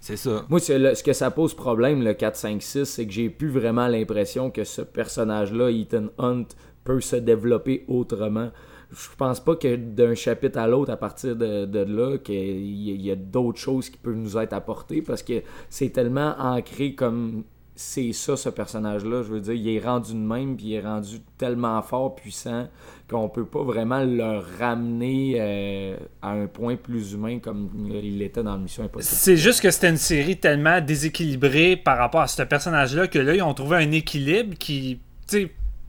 C'est 0.00 0.16
ça. 0.16 0.44
Moi, 0.48 0.60
c'est 0.60 0.78
le- 0.78 0.94
ce 0.94 1.02
que 1.02 1.12
ça 1.12 1.30
pose 1.30 1.52
problème, 1.54 2.02
le 2.02 2.14
4, 2.14 2.36
5, 2.36 2.62
6, 2.62 2.84
c'est 2.86 3.06
que 3.06 3.12
j'ai 3.12 3.28
plus 3.28 3.50
vraiment 3.50 3.86
l'impression 3.86 4.50
que 4.50 4.64
ce 4.64 4.80
personnage-là, 4.80 5.68
Ethan 5.70 6.04
Hunt, 6.18 6.44
peut 6.84 7.02
se 7.02 7.16
développer 7.16 7.84
autrement. 7.86 8.50
Je 8.90 9.08
pense 9.18 9.40
pas 9.40 9.54
que 9.56 9.76
d'un 9.76 10.14
chapitre 10.14 10.58
à 10.58 10.66
l'autre, 10.66 10.90
à 10.90 10.96
partir 10.96 11.36
de, 11.36 11.78
là, 11.84 12.16
qu'il 12.18 12.36
y, 12.36 13.10
a- 13.10 13.16
d'autres 13.16 13.58
choses 13.58 13.90
qui 13.90 13.98
peuvent 13.98 14.16
nous 14.16 14.38
être 14.38 14.52
apportées 14.54 15.02
parce 15.02 15.22
que 15.22 15.42
c'est 15.68 15.90
tellement 15.90 16.34
ancré 16.38 16.94
comme 16.94 17.44
c'est 17.74 18.12
ça, 18.12 18.36
ce 18.36 18.48
personnage-là. 18.48 19.22
Je 19.22 19.28
veux 19.28 19.40
dire, 19.40 19.52
il 19.54 19.68
est 19.68 19.78
rendu 19.78 20.12
de 20.12 20.18
même, 20.18 20.56
puis 20.56 20.66
il 20.66 20.74
est 20.74 20.80
rendu 20.80 21.20
tellement 21.36 21.80
fort, 21.82 22.16
puissant, 22.16 22.66
qu'on 23.08 23.28
peut 23.28 23.44
pas 23.44 23.62
vraiment 23.62 24.02
le 24.02 24.40
ramener 24.58 25.36
euh, 25.38 25.96
à 26.20 26.30
un 26.32 26.46
point 26.48 26.74
plus 26.74 27.12
humain 27.12 27.38
comme 27.38 27.68
il 27.88 28.18
l'était 28.18 28.42
dans 28.42 28.58
Mission 28.58 28.82
Impossible. 28.82 29.14
C'est 29.16 29.36
juste 29.36 29.60
que 29.60 29.70
c'était 29.70 29.90
une 29.90 29.96
série 29.96 30.38
tellement 30.38 30.80
déséquilibrée 30.80 31.76
par 31.76 31.98
rapport 31.98 32.22
à 32.22 32.26
ce 32.26 32.42
personnage-là 32.42 33.06
que 33.06 33.18
là, 33.20 33.34
ils 33.36 33.42
ont 33.42 33.54
trouvé 33.54 33.76
un 33.76 33.92
équilibre 33.92 34.56
qui, 34.58 34.98
sais, 35.26 35.48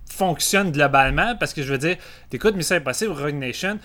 fonctionne 0.10 0.72
globalement. 0.72 1.36
Parce 1.36 1.54
que 1.54 1.64
je 1.64 1.72
veux 1.72 1.78
dire, 1.78 1.98
t'écoutes 2.30 2.56
Mission 2.56 2.76
Impossible, 2.76 3.12
Rogue 3.12 3.36
Nation, 3.36 3.80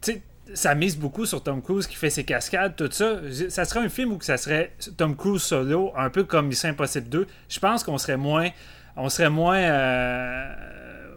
tu 0.00 0.22
ça 0.52 0.74
mise 0.74 0.96
beaucoup 0.96 1.24
sur 1.24 1.42
Tom 1.42 1.62
Cruise 1.62 1.86
qui 1.86 1.96
fait 1.96 2.10
ses 2.10 2.24
cascades, 2.24 2.76
tout 2.76 2.90
ça. 2.90 3.20
Ça 3.48 3.64
serait 3.64 3.80
un 3.80 3.88
film 3.88 4.12
où 4.12 4.20
ça 4.20 4.36
serait 4.36 4.72
Tom 4.96 5.16
Cruise 5.16 5.42
solo, 5.42 5.92
un 5.96 6.10
peu 6.10 6.24
comme 6.24 6.48
Mission 6.48 6.68
Impossible 6.68 7.08
2. 7.08 7.26
Je 7.48 7.58
pense 7.60 7.82
qu'on 7.82 7.96
serait 7.96 8.18
moins, 8.18 8.50
on 8.96 9.08
serait 9.08 9.30
moins, 9.30 9.56
euh, 9.56 10.54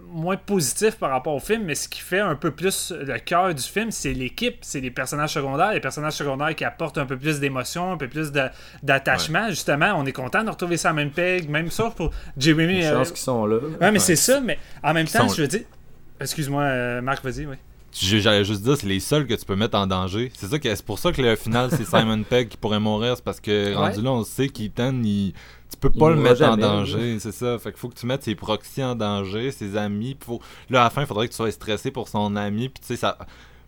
moins 0.10 0.38
positif 0.38 0.96
par 0.96 1.10
rapport 1.10 1.34
au 1.34 1.40
film, 1.40 1.64
mais 1.64 1.76
ce 1.76 1.88
qui 1.88 2.02
fait 2.02 2.20
un 2.20 2.36
peu 2.36 2.52
plus 2.52 2.92
le 2.92 3.18
cœur 3.20 3.54
du 3.54 3.62
film, 3.62 3.92
c'est 3.92 4.14
l'équipe, 4.14 4.58
c'est 4.62 4.80
les 4.80 4.92
personnages 4.92 5.34
secondaires, 5.34 5.74
les 5.74 5.80
personnages 5.80 6.14
secondaires 6.14 6.56
qui 6.56 6.66
apportent 6.66 6.98
un 6.98 7.06
peu 7.06 7.18
plus 7.18 7.40
d'émotion, 7.40 7.94
un 7.94 7.98
peu 7.98 8.08
plus 8.08 8.32
d'attachement. 8.84 9.50
Justement, 9.50 9.94
on 9.96 10.06
est 10.06 10.14
content 10.14 10.44
de 10.44 10.50
retrouver 10.50 10.78
ça 10.78 10.90
à 10.90 10.94
même 10.94 11.12
peg, 11.12 11.50
même 11.50 11.70
ça 11.70 11.92
pour 11.96 12.12
Jeremy. 12.38 12.80
Une 12.80 12.86
euh, 12.86 13.04
qu'ils 13.04 13.18
sont 13.18 13.46
là. 13.46 13.58
Ouais, 13.82 13.92
mais 13.92 14.00
c'est 14.00 14.16
ça, 14.16 14.40
mais 14.42 14.60
en 14.84 14.94
même 14.94 15.08
temps, 15.08 15.28
je 15.28 15.42
veux 15.42 15.48
dire. 15.48 15.64
Excuse-moi, 16.20 16.64
euh, 16.64 17.02
Marc, 17.02 17.24
vas-y, 17.24 17.46
oui. 17.46 17.56
J'allais 17.94 18.46
juste 18.46 18.64
dire, 18.64 18.78
c'est 18.78 18.88
les 18.88 19.00
seuls 19.00 19.26
que 19.26 19.34
tu 19.34 19.46
peux 19.46 19.56
mettre 19.56 19.78
en 19.78 19.88
danger. 19.88 20.32
C'est 20.36 20.48
ça 20.48 20.60
que 20.60 20.74
c'est 20.74 20.86
pour 20.86 21.00
ça 21.00 21.12
que 21.12 21.22
le 21.22 21.36
final 21.36 21.70
c'est 21.72 21.86
Simon 21.98 22.24
Pegg 22.24 22.50
qui 22.50 22.58
pourrait 22.58 22.80
mourir, 22.80 23.16
c'est 23.16 23.24
parce 23.24 23.40
que 23.40 23.74
rendu 23.74 24.02
là 24.02 24.12
on 24.12 24.24
sait 24.24 24.50
qu'Ethan 24.50 25.02
il 25.04 25.34
tu 25.70 25.78
peux 25.78 25.92
Il 25.94 26.00
pas 26.00 26.10
le 26.10 26.16
mettre 26.16 26.44
en 26.44 26.56
danger, 26.56 27.20
c'est 27.20 27.34
ça. 27.34 27.60
Fait 27.60 27.72
qu'il 27.72 27.80
faut 27.80 27.90
que 27.90 27.96
tu 27.96 28.06
mettes 28.06 28.24
ses 28.24 28.36
proxys 28.36 28.84
en 28.84 28.96
danger, 28.96 29.52
ses 29.52 29.76
amis. 29.76 30.16
Faut... 30.20 30.42
Là 30.70 30.82
à 30.82 30.84
la 30.86 30.90
fin, 30.90 31.02
il 31.02 31.08
faudrait 31.08 31.28
que 31.28 31.34
tu 31.34 31.38
sois 31.38 31.52
stressé 31.52 31.92
pour 31.92 32.08
son 32.08 32.36
ami. 32.36 32.70
Puis 32.70 32.82
tu 32.82 32.88
sais 32.88 32.96
ça, 32.96 33.18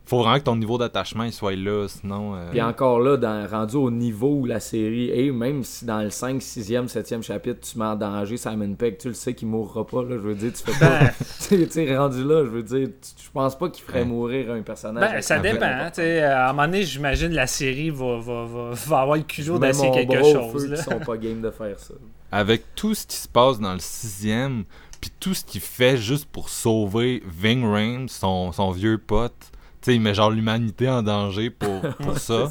faut 0.06 0.18
vraiment 0.18 0.38
que 0.38 0.44
ton 0.44 0.56
niveau 0.56 0.76
d'attachement 0.76 1.22
il 1.22 1.32
soit 1.32 1.54
là, 1.54 1.86
sinon. 1.86 2.34
euh, 2.34 2.50
Puis 2.50 2.60
encore 2.60 2.98
là, 2.98 3.16
dans, 3.16 3.46
rendu 3.46 3.76
au 3.76 3.90
niveau 3.92 4.34
où 4.40 4.44
la 4.44 4.58
série 4.58 5.08
est, 5.10 5.30
même 5.30 5.62
si 5.62 5.84
dans 5.84 6.00
le 6.00 6.10
5, 6.10 6.40
6e, 6.42 6.88
7e 6.88 7.22
chapitre, 7.22 7.60
tu 7.60 7.78
mets 7.78 7.84
en 7.84 7.94
danger 7.94 8.36
Simon 8.36 8.74
Pegg, 8.74 8.98
tu 8.98 9.08
le 9.08 9.14
sais 9.14 9.34
qu'il 9.34 9.46
mourra 9.46 9.86
pas, 9.86 10.02
là, 10.02 10.10
je 10.16 10.22
veux 10.22 10.34
dire, 10.34 10.52
tu 10.52 10.64
fais 10.64 10.78
pas... 10.84 10.98
Ben, 10.98 11.10
tu 11.48 11.70
sais, 11.70 11.96
rendu 11.96 12.24
là, 12.24 12.44
je 12.44 12.50
veux 12.50 12.62
dire, 12.64 12.88
tu- 12.88 13.24
je 13.24 13.30
pense 13.30 13.56
pas 13.56 13.68
qu'il 13.68 13.84
ferait 13.84 14.00
Ouais. 14.00 14.04
mourir 14.04 14.50
un 14.50 14.62
personnage. 14.62 15.12
ben, 15.12 15.22
ça 15.22 15.38
dépend. 15.38 15.64
hein, 15.66 15.90
tu 15.90 16.00
sais, 16.00 16.22
à 16.22 16.48
un 16.48 16.52
moment 16.54 16.66
donné, 16.66 16.82
j'imagine 16.82 17.32
la 17.32 17.46
série 17.46 17.90
va, 17.90 18.18
va, 18.18 18.46
va, 18.46 18.70
va 18.74 18.98
avoir 19.00 19.16
le 19.16 19.22
culot 19.22 19.58
d'essayer 19.60 19.92
quelque 19.92 20.22
chose. 20.22 20.52
feu 20.52 20.66
là. 20.70 20.74
qu'ils 20.76 20.84
sont 20.92 20.98
pas 20.98 21.16
game 21.18 21.40
de 21.40 21.50
faire 21.52 21.78
ça. 21.78 21.94
avec 22.32 22.74
tout 22.74 22.94
ce 22.96 23.06
qui 23.06 23.16
se 23.16 23.28
passe 23.28 23.60
dans 23.60 23.74
le 23.74 23.78
sixième, 23.80 24.64
puis 25.00 25.10
tout 25.20 25.34
ce 25.34 25.44
qu'il 25.44 25.60
fait 25.60 25.96
juste 25.96 26.26
pour 26.26 26.48
sauver 26.48 27.22
Ving 27.28 27.64
Rhames, 27.64 28.08
son, 28.08 28.50
son 28.50 28.70
vieux 28.72 28.98
pote. 28.98 29.52
Sais, 29.82 29.94
il 29.94 30.00
met 30.00 30.14
genre 30.14 30.30
l'humanité 30.30 30.88
en 30.88 31.02
danger 31.02 31.50
pour, 31.50 31.80
pour 32.02 32.18
ça. 32.18 32.48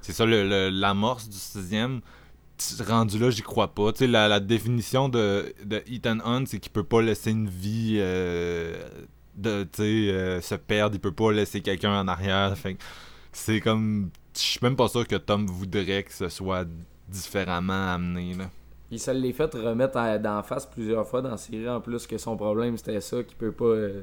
C'est 0.00 0.12
ça. 0.12 0.26
L'amorce 0.26 1.28
du 1.28 1.36
sixième. 1.36 2.00
Rendu 2.86 3.18
là, 3.18 3.30
j'y 3.30 3.42
crois 3.42 3.74
pas. 3.74 3.92
Tu 3.92 3.98
sais, 3.98 4.06
la, 4.06 4.28
la 4.28 4.40
définition 4.40 5.08
de, 5.08 5.52
de 5.64 5.82
Ethan 5.86 6.18
Hunt, 6.24 6.44
c'est 6.46 6.58
qu'il 6.58 6.72
peut 6.72 6.84
pas 6.84 7.02
laisser 7.02 7.30
une 7.30 7.48
vie 7.48 7.96
euh, 7.98 8.74
de, 9.36 9.64
tu 9.64 9.68
sais, 9.74 9.82
euh, 9.82 10.40
se 10.40 10.54
perdre. 10.54 10.96
Il 10.96 11.00
peut 11.00 11.12
pas 11.12 11.32
laisser 11.32 11.60
quelqu'un 11.60 12.00
en 12.00 12.08
arrière. 12.08 12.56
Fait 12.56 12.76
c'est 13.32 13.60
comme... 13.60 14.10
Je 14.34 14.40
suis 14.40 14.60
même 14.62 14.76
pas 14.76 14.88
sûr 14.88 15.06
que 15.06 15.16
Tom 15.16 15.46
voudrait 15.46 16.02
que 16.02 16.12
ce 16.12 16.28
soit 16.28 16.66
différemment 17.08 17.94
amené, 17.94 18.34
là. 18.34 18.50
Il 18.90 19.00
se 19.00 19.10
l'est 19.10 19.32
fait 19.32 19.52
remettre 19.54 20.18
d'en 20.20 20.42
face 20.42 20.66
plusieurs 20.66 21.06
fois 21.06 21.20
dans 21.20 21.30
la 21.30 21.36
série, 21.36 21.68
en 21.68 21.80
plus 21.80 22.06
que 22.06 22.18
son 22.18 22.36
problème 22.36 22.76
c'était 22.76 23.00
ça, 23.00 23.22
qu'il 23.24 23.36
peut 23.36 23.50
pas 23.50 23.64
euh, 23.64 24.02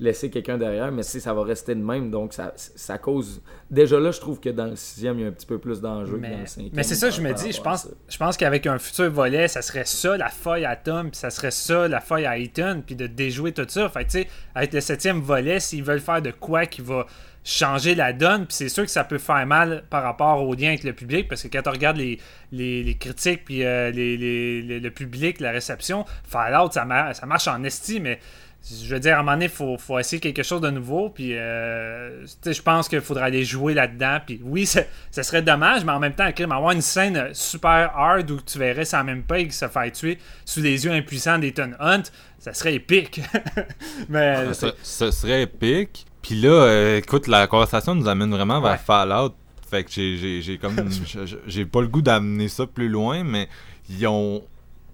laisser 0.00 0.28
quelqu'un 0.28 0.58
derrière, 0.58 0.90
mais 0.90 1.04
si 1.04 1.20
ça 1.20 1.32
va 1.32 1.44
rester 1.44 1.74
de 1.74 1.80
même, 1.80 2.10
donc 2.10 2.32
ça, 2.32 2.52
ça 2.56 2.98
cause... 2.98 3.40
Déjà 3.70 4.00
là, 4.00 4.10
je 4.10 4.18
trouve 4.20 4.40
que 4.40 4.48
dans 4.48 4.66
le 4.66 4.74
sixième, 4.76 5.18
il 5.20 5.22
y 5.22 5.24
a 5.24 5.28
un 5.28 5.32
petit 5.32 5.46
peu 5.46 5.58
plus 5.58 5.80
d'enjeu 5.80 6.16
que 6.16 6.22
dans 6.22 6.28
Mais, 6.28 6.40
le 6.40 6.46
cinquième. 6.46 6.72
mais 6.74 6.82
c'est 6.82 6.96
ça, 6.96 7.10
je 7.10 7.20
me 7.20 7.32
dis, 7.32 7.52
je 7.52 7.60
pense, 7.60 7.88
je 8.08 8.16
pense 8.18 8.36
qu'avec 8.36 8.66
un 8.66 8.78
futur 8.78 9.08
volet, 9.10 9.46
ça 9.46 9.62
serait 9.62 9.84
ça 9.84 10.16
la 10.16 10.30
feuille 10.30 10.64
à 10.64 10.74
Tom, 10.74 11.10
puis 11.10 11.18
ça 11.18 11.30
serait 11.30 11.52
ça 11.52 11.86
la 11.86 12.00
feuille 12.00 12.26
à 12.26 12.36
Ethan, 12.38 12.80
puis 12.84 12.96
de 12.96 13.06
déjouer 13.06 13.52
tout 13.52 13.64
ça. 13.68 13.88
Fait 13.88 14.04
que, 14.04 14.10
tu 14.10 14.18
sais, 14.22 14.28
avec 14.56 14.72
le 14.72 14.80
septième 14.80 15.20
volet, 15.20 15.60
s'ils 15.60 15.84
veulent 15.84 16.00
faire 16.00 16.20
de 16.22 16.32
quoi 16.32 16.66
qui 16.66 16.80
va 16.82 17.06
changer 17.44 17.94
la 17.94 18.12
donne, 18.12 18.46
puis 18.46 18.56
c'est 18.56 18.68
sûr 18.70 18.84
que 18.84 18.90
ça 18.90 19.04
peut 19.04 19.18
faire 19.18 19.46
mal 19.46 19.84
par 19.90 20.02
rapport 20.02 20.42
au 20.42 20.54
lien 20.54 20.68
avec 20.68 20.82
le 20.82 20.92
public, 20.94 21.28
parce 21.28 21.42
que 21.42 21.48
quand 21.48 21.68
on 21.68 21.72
regarde 21.72 21.98
les, 21.98 22.18
les, 22.52 22.82
les 22.82 22.94
critiques, 22.96 23.44
puis 23.44 23.64
euh, 23.64 23.90
les, 23.90 24.80
le 24.80 24.90
public, 24.90 25.40
la 25.40 25.52
réception, 25.52 26.04
Fallout, 26.24 26.72
ça, 26.72 26.84
mar- 26.84 27.14
ça 27.14 27.26
marche 27.26 27.46
en 27.46 27.62
esti, 27.62 28.00
mais 28.00 28.18
je 28.66 28.94
veux 28.94 29.00
dire, 29.00 29.16
à 29.16 29.18
un 29.18 29.22
moment 29.22 29.32
donné, 29.32 29.44
il 29.46 29.50
faut, 29.50 29.76
faut 29.76 29.98
essayer 29.98 30.20
quelque 30.20 30.42
chose 30.42 30.60
de 30.62 30.70
nouveau. 30.70 31.10
Puis, 31.10 31.36
euh, 31.36 32.24
je 32.46 32.62
pense 32.62 32.88
qu'il 32.88 33.00
faudra 33.02 33.24
aller 33.26 33.44
jouer 33.44 33.74
là-dedans. 33.74 34.18
Puis, 34.26 34.40
oui, 34.42 34.64
ça, 34.64 34.82
ça 35.10 35.22
serait 35.22 35.42
dommage, 35.42 35.84
mais 35.84 35.92
en 35.92 36.00
même 36.00 36.14
temps, 36.14 36.24
avoir 36.50 36.70
une 36.70 36.80
scène 36.80 37.28
super 37.34 37.92
hard 37.94 38.30
où 38.30 38.40
tu 38.40 38.58
verrais 38.58 38.84
ça 38.86 39.02
même 39.04 39.22
pas 39.22 39.38
se 39.50 39.68
faire 39.68 39.92
tuer 39.92 40.18
sous 40.46 40.60
les 40.60 40.84
yeux 40.84 40.92
impuissants 40.92 41.38
d'Ethan 41.38 41.72
Hunt, 41.78 42.04
ça 42.38 42.54
serait 42.54 42.74
épique. 42.74 43.20
mais, 44.08 44.52
Ce, 44.54 44.66
ce 44.82 45.10
serait 45.10 45.42
épique. 45.42 46.06
Puis 46.22 46.36
là, 46.36 46.48
euh, 46.48 46.98
écoute, 46.98 47.26
la 47.26 47.46
conversation 47.46 47.94
nous 47.94 48.08
amène 48.08 48.30
vraiment 48.30 48.60
vers 48.60 48.72
Ouais. 48.72 48.78
Fallout. 48.78 49.34
Fait 49.70 49.84
que 49.84 49.90
j'ai- 49.90 50.58
comme. 50.58 50.88
j'ai 51.46 51.64
pas 51.66 51.80
le 51.82 51.88
goût 51.88 52.02
d'amener 52.02 52.48
ça 52.48 52.66
plus 52.66 52.88
loin, 52.88 53.24
mais 53.24 53.48
ils 53.90 54.06
ont 54.06 54.42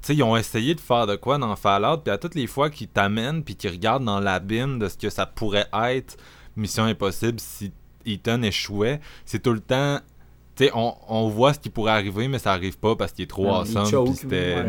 sais, 0.07 0.15
ils 0.15 0.23
ont 0.23 0.37
essayé 0.37 0.75
de 0.75 0.81
faire 0.81 1.07
de 1.07 1.17
quoi 1.17 1.39
dans 1.39 1.55
Fallout, 1.57 1.99
puis 1.99 2.13
à 2.13 2.19
toutes 2.19 2.35
les 2.35 2.47
fois 2.47 2.71
qu'ils 2.71 2.89
t'amènent, 2.89 3.43
puis 3.45 3.57
qu'ils 3.57 3.71
regardent 3.71 4.05
dans 4.05 4.21
l'abîme 4.21 4.79
de 4.79 4.89
ce 4.89 4.97
que 4.97 5.11
ça 5.11 5.27
pourrait 5.27 5.69
être 5.73 6.17
Mission 6.57 6.85
Impossible 6.85 7.41
si 7.41 7.73
Ethan 8.07 8.43
échouait, 8.43 9.01
c'est 9.25 9.43
tout 9.43 9.53
le 9.53 9.61
temps 9.61 10.01
on, 10.75 10.95
on, 11.09 11.29
voit 11.29 11.55
ce 11.55 11.59
qui 11.59 11.71
pourrait 11.71 11.93
arriver, 11.93 12.29
mais 12.29 12.39
ça 12.39 12.53
arrive 12.53 12.79
pas 12.79 12.97
parce 12.97 13.13
qu'il 13.13 13.23
est 13.23 13.29
trop 13.29 13.49
awesome. 13.49 13.91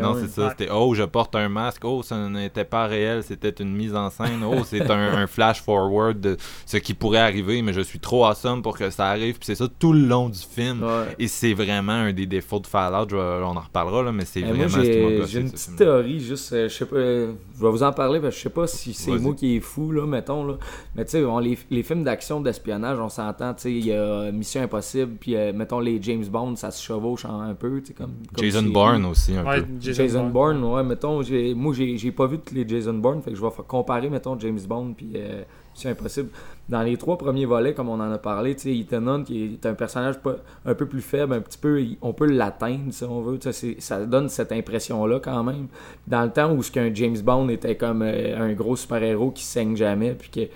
non, 0.00 0.14
c'est 0.20 0.28
ça. 0.28 0.50
C'était 0.50 0.70
oh, 0.72 0.94
je 0.94 1.02
porte 1.02 1.34
un 1.36 1.48
masque. 1.48 1.84
Oh, 1.84 2.02
ça 2.02 2.28
n'était 2.28 2.64
pas 2.64 2.86
réel. 2.86 3.22
C'était 3.22 3.50
une 3.62 3.74
mise 3.74 3.94
en 3.94 4.10
scène. 4.10 4.42
Oh, 4.44 4.62
c'est 4.64 4.82
un, 4.90 5.26
flash 5.26 5.62
forward 5.62 6.20
de 6.20 6.36
ce 6.66 6.76
qui 6.78 6.94
pourrait 6.94 7.18
arriver, 7.18 7.62
mais 7.62 7.72
je 7.72 7.80
suis 7.80 7.98
trop 7.98 8.24
awesome 8.24 8.62
pour 8.62 8.76
que 8.78 8.90
ça 8.90 9.08
arrive. 9.08 9.34
Puis 9.34 9.46
c'est 9.46 9.54
ça 9.54 9.66
tout 9.78 9.92
le 9.92 10.06
long 10.06 10.28
du 10.28 10.38
film. 10.38 10.84
Et 11.18 11.28
c'est 11.28 11.54
vraiment 11.54 11.92
un 11.92 12.12
des 12.12 12.26
défauts 12.26 12.60
de 12.60 12.66
Fallout. 12.66 13.14
on 13.14 13.56
en 13.56 13.60
reparlera, 13.60 14.02
là, 14.02 14.12
mais 14.12 14.24
c'est 14.24 14.40
vraiment 14.40 14.68
ce 14.68 14.80
qui 14.80 15.30
J'ai 15.30 15.40
une 15.40 15.50
petite 15.50 15.76
théorie, 15.76 16.20
juste, 16.20 16.52
euh, 16.52 16.68
je 16.68 16.74
sais 16.74 16.86
pas, 16.86 16.96
je 16.96 17.62
vais 17.62 17.70
vous 17.70 17.82
en 17.82 17.92
parler 17.92 18.20
parce 18.20 18.34
que 18.34 18.38
je 18.38 18.42
sais 18.44 18.50
pas 18.50 18.66
si 18.66 18.94
c'est 18.94 19.18
moi 19.18 19.34
qui 19.34 19.56
est 19.56 19.60
fou, 19.60 19.92
là, 19.92 20.06
mettons. 20.06 20.44
Là. 20.44 20.54
Mais 20.94 21.04
tu 21.04 21.12
sais, 21.12 21.24
les, 21.42 21.58
les, 21.70 21.82
films 21.82 22.04
d'action, 22.04 22.40
d'espionnage, 22.40 22.98
on 22.98 23.08
s'entend. 23.08 23.54
Tu 23.54 23.62
sais, 23.62 23.72
il 23.72 23.86
y 23.86 23.92
a 23.92 24.30
Mission 24.32 24.62
Impossible, 24.62 25.12
puis 25.18 25.36
euh, 25.36 25.52
mettons 25.52 25.81
les 25.82 26.00
James 26.02 26.24
Bond, 26.24 26.56
ça 26.56 26.70
se 26.70 26.82
chevauche 26.82 27.24
un 27.24 27.54
peu. 27.54 27.82
Comme, 27.96 28.14
comme 28.34 28.44
Jason 28.44 28.62
Bourne 28.62 29.04
aussi, 29.04 29.34
un 29.36 29.44
peu. 29.44 29.64
Jason, 29.80 30.28
Bourne, 30.28 30.62
ouais, 30.64 30.82
mettons, 30.82 31.22
moi 31.56 31.74
j'ai 31.74 32.12
pas 32.12 32.26
vu 32.26 32.38
tous 32.38 32.54
les 32.54 32.66
Jason 32.66 32.94
Bourne, 32.94 33.22
fait 33.22 33.30
que 33.30 33.36
je 33.36 33.42
vais 33.42 33.48
comparer, 33.66 34.08
mettons, 34.08 34.38
James 34.38 34.60
Bond 34.66 34.94
puis 34.96 35.12
euh, 35.16 35.42
c'est 35.74 35.90
impossible. 35.90 36.28
Dans 36.68 36.82
les 36.82 36.96
trois 36.96 37.18
premiers 37.18 37.46
volets, 37.46 37.74
comme 37.74 37.88
on 37.88 38.00
en 38.00 38.10
a 38.12 38.18
parlé, 38.18 38.54
tu 38.54 38.62
sais, 38.62 38.76
Ethan 38.76 39.06
Hunt, 39.06 39.24
qui 39.24 39.44
est 39.54 39.66
un 39.66 39.74
personnage 39.74 40.16
un 40.64 40.74
peu 40.74 40.86
plus 40.86 41.00
faible, 41.00 41.34
un 41.34 41.40
petit 41.40 41.58
peu, 41.58 41.82
on 42.00 42.12
peut 42.12 42.26
l'atteindre 42.26 42.92
si 42.92 43.04
on 43.04 43.20
veut. 43.20 43.38
Ça 43.78 44.06
donne 44.06 44.28
cette 44.28 44.52
impression-là 44.52 45.20
quand 45.20 45.42
même. 45.42 45.66
Dans 46.06 46.22
le 46.22 46.30
temps 46.30 46.52
où 46.52 46.62
ce 46.62 46.70
qu'un 46.70 46.94
James 46.94 47.18
Bond 47.18 47.48
était 47.48 47.76
comme 47.76 48.02
euh, 48.02 48.38
un 48.38 48.52
gros 48.52 48.76
super-héros 48.76 49.30
qui 49.30 49.44
saigne 49.44 49.76
jamais, 49.76 50.14
puis 50.14 50.30
que 50.30 50.52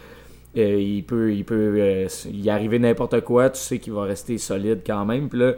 euh, 0.56 0.80
il 0.80 1.04
peut, 1.04 1.34
il 1.34 1.44
peut 1.44 1.74
euh, 1.78 2.08
y 2.30 2.50
arriver 2.50 2.78
n'importe 2.78 3.20
quoi, 3.22 3.50
tu 3.50 3.60
sais 3.60 3.78
qu'il 3.78 3.92
va 3.92 4.04
rester 4.04 4.38
solide 4.38 4.80
quand 4.86 5.04
même. 5.04 5.28
Puis 5.28 5.38
là, 5.38 5.52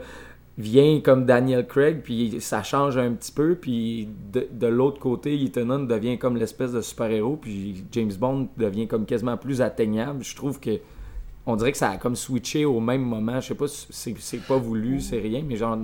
vient 0.57 0.99
comme 0.99 1.25
Daniel 1.25 1.65
Craig, 1.65 2.01
puis 2.03 2.41
ça 2.41 2.63
change 2.63 2.97
un 2.97 3.13
petit 3.13 3.31
peu, 3.31 3.55
puis 3.55 4.09
de, 4.33 4.67
l'autre 4.67 4.99
côté, 4.99 5.41
Ethan 5.41 5.79
devient 5.79 6.17
comme 6.17 6.35
l'espèce 6.35 6.73
de 6.73 6.81
super-héros, 6.81 7.37
puis 7.37 7.85
James 7.93 8.11
Bond 8.19 8.49
devient 8.57 8.87
comme 8.87 9.05
quasiment 9.05 9.37
plus 9.37 9.61
atteignable. 9.61 10.23
Je 10.23 10.35
trouve 10.35 10.59
que 10.59 10.79
on 11.45 11.55
dirait 11.55 11.71
que 11.71 11.77
ça 11.77 11.91
a 11.91 11.97
comme 11.97 12.15
switché 12.15 12.65
au 12.65 12.81
même 12.81 13.01
moment. 13.01 13.39
Je 13.39 13.47
sais 13.47 13.55
pas, 13.55 13.67
c'est 13.67 14.45
pas 14.45 14.57
voulu, 14.57 14.99
c'est 14.99 15.19
rien, 15.19 15.43
mais 15.47 15.55
genre, 15.55 15.77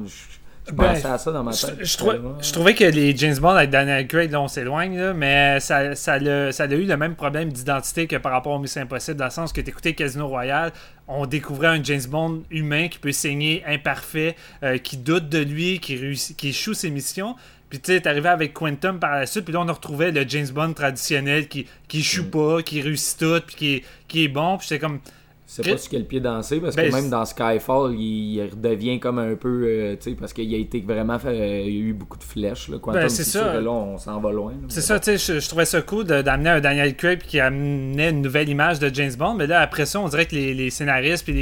ben, 0.73 0.95
à 1.05 1.17
ça 1.17 1.31
dans 1.31 1.43
ma 1.43 1.51
tête. 1.51 1.77
Je, 1.81 2.51
trouvais 2.51 2.73
que 2.73 2.83
les 2.83 3.15
James 3.15 3.37
Bond 3.37 3.49
avec 3.49 3.69
Daniel 3.69 4.07
Craig, 4.07 4.31
là, 4.31 4.41
on 4.41 4.47
s'éloigne, 4.47 5.13
mais 5.13 5.59
ça, 5.59 5.95
ça, 5.95 6.13
a, 6.13 6.51
ça 6.51 6.63
a 6.63 6.67
eu 6.67 6.85
le 6.85 6.97
même 6.97 7.15
problème 7.15 7.51
d'identité 7.51 8.07
que 8.07 8.15
par 8.15 8.31
rapport 8.31 8.53
au 8.53 8.59
Mission 8.59 8.81
Impossible, 8.81 9.17
dans 9.17 9.25
le 9.25 9.31
sens 9.31 9.53
que 9.53 9.61
tu 9.61 9.69
écoutais 9.69 9.93
Casino 9.93 10.27
Royale, 10.27 10.71
on 11.07 11.25
découvrait 11.27 11.67
un 11.67 11.83
James 11.83 12.05
Bond 12.09 12.43
humain 12.49 12.87
qui 12.87 12.97
peut 12.97 13.11
saigner 13.11 13.63
imparfait, 13.67 14.35
euh, 14.63 14.77
qui 14.77 14.97
doute 14.97 15.29
de 15.29 15.39
lui, 15.39 15.79
qui, 15.79 15.97
réussit, 15.97 16.35
qui 16.35 16.49
échoue 16.49 16.73
ses 16.73 16.89
missions. 16.89 17.35
Puis 17.69 17.79
tu 17.79 17.93
sais, 17.93 18.07
arrivé 18.07 18.29
avec 18.29 18.53
Quantum 18.53 18.99
par 18.99 19.15
la 19.15 19.25
suite, 19.25 19.45
puis 19.45 19.53
là 19.53 19.61
on 19.61 19.71
retrouvait 19.71 20.11
le 20.11 20.27
James 20.27 20.47
Bond 20.47 20.73
traditionnel 20.73 21.47
qui, 21.47 21.67
qui 21.87 21.99
échoue 21.99 22.23
mm. 22.23 22.31
pas, 22.31 22.63
qui 22.63 22.81
réussit 22.81 23.19
tout, 23.19 23.41
puis 23.45 23.55
qui 23.55 23.73
est, 23.75 23.83
qui 24.07 24.23
est 24.23 24.27
bon. 24.27 24.57
Puis 24.57 24.67
c'était 24.67 24.79
comme 24.79 24.99
c'est 25.47 25.69
pas 25.69 25.77
sur 25.77 25.91
quel 25.91 26.05
pied 26.05 26.19
danser 26.19 26.59
parce 26.59 26.75
que 26.75 26.81
ben, 26.81 26.91
même 26.91 27.09
dans 27.09 27.23
Skyfall, 27.23 27.93
il, 27.93 28.41
redevient 28.51 28.99
comme 28.99 29.19
un 29.19 29.35
peu. 29.35 29.63
Euh, 29.65 29.95
tu 29.95 30.09
sais, 30.09 30.15
parce 30.15 30.33
qu'il 30.33 30.53
a 30.53 30.57
été 30.57 30.81
vraiment. 30.81 31.19
Fait, 31.19 31.65
il 31.67 31.73
y 31.73 31.77
a 31.77 31.81
eu 31.81 31.93
beaucoup 31.93 32.17
de 32.17 32.23
flèches. 32.23 32.67
Là. 32.69 32.77
ben, 32.87 33.09
c'est 33.09 33.23
ça. 33.23 33.59
là, 33.61 33.69
on 33.69 33.97
s'en 33.97 34.19
va 34.19 34.31
loin. 34.31 34.53
C'est 34.69 34.81
ça, 34.81 34.99
tu 34.99 35.17
sais, 35.17 35.39
je, 35.39 35.47
trouvais 35.47 35.65
ça 35.65 35.81
cool 35.83 36.05
d'amener 36.05 36.49
un 36.49 36.61
Daniel 36.61 36.95
Craig 36.95 37.19
qui 37.19 37.39
amenait 37.39 38.09
une 38.09 38.23
nouvelle 38.23 38.49
image 38.49 38.79
de 38.79 38.93
James 38.93 39.13
Bond. 39.17 39.35
Mais 39.35 39.45
là, 39.45 39.61
après 39.61 39.85
ça, 39.85 39.99
on 39.99 40.07
dirait 40.07 40.25
que 40.25 40.35
les, 40.35 40.69
scénaristes 40.71 41.29
et 41.29 41.33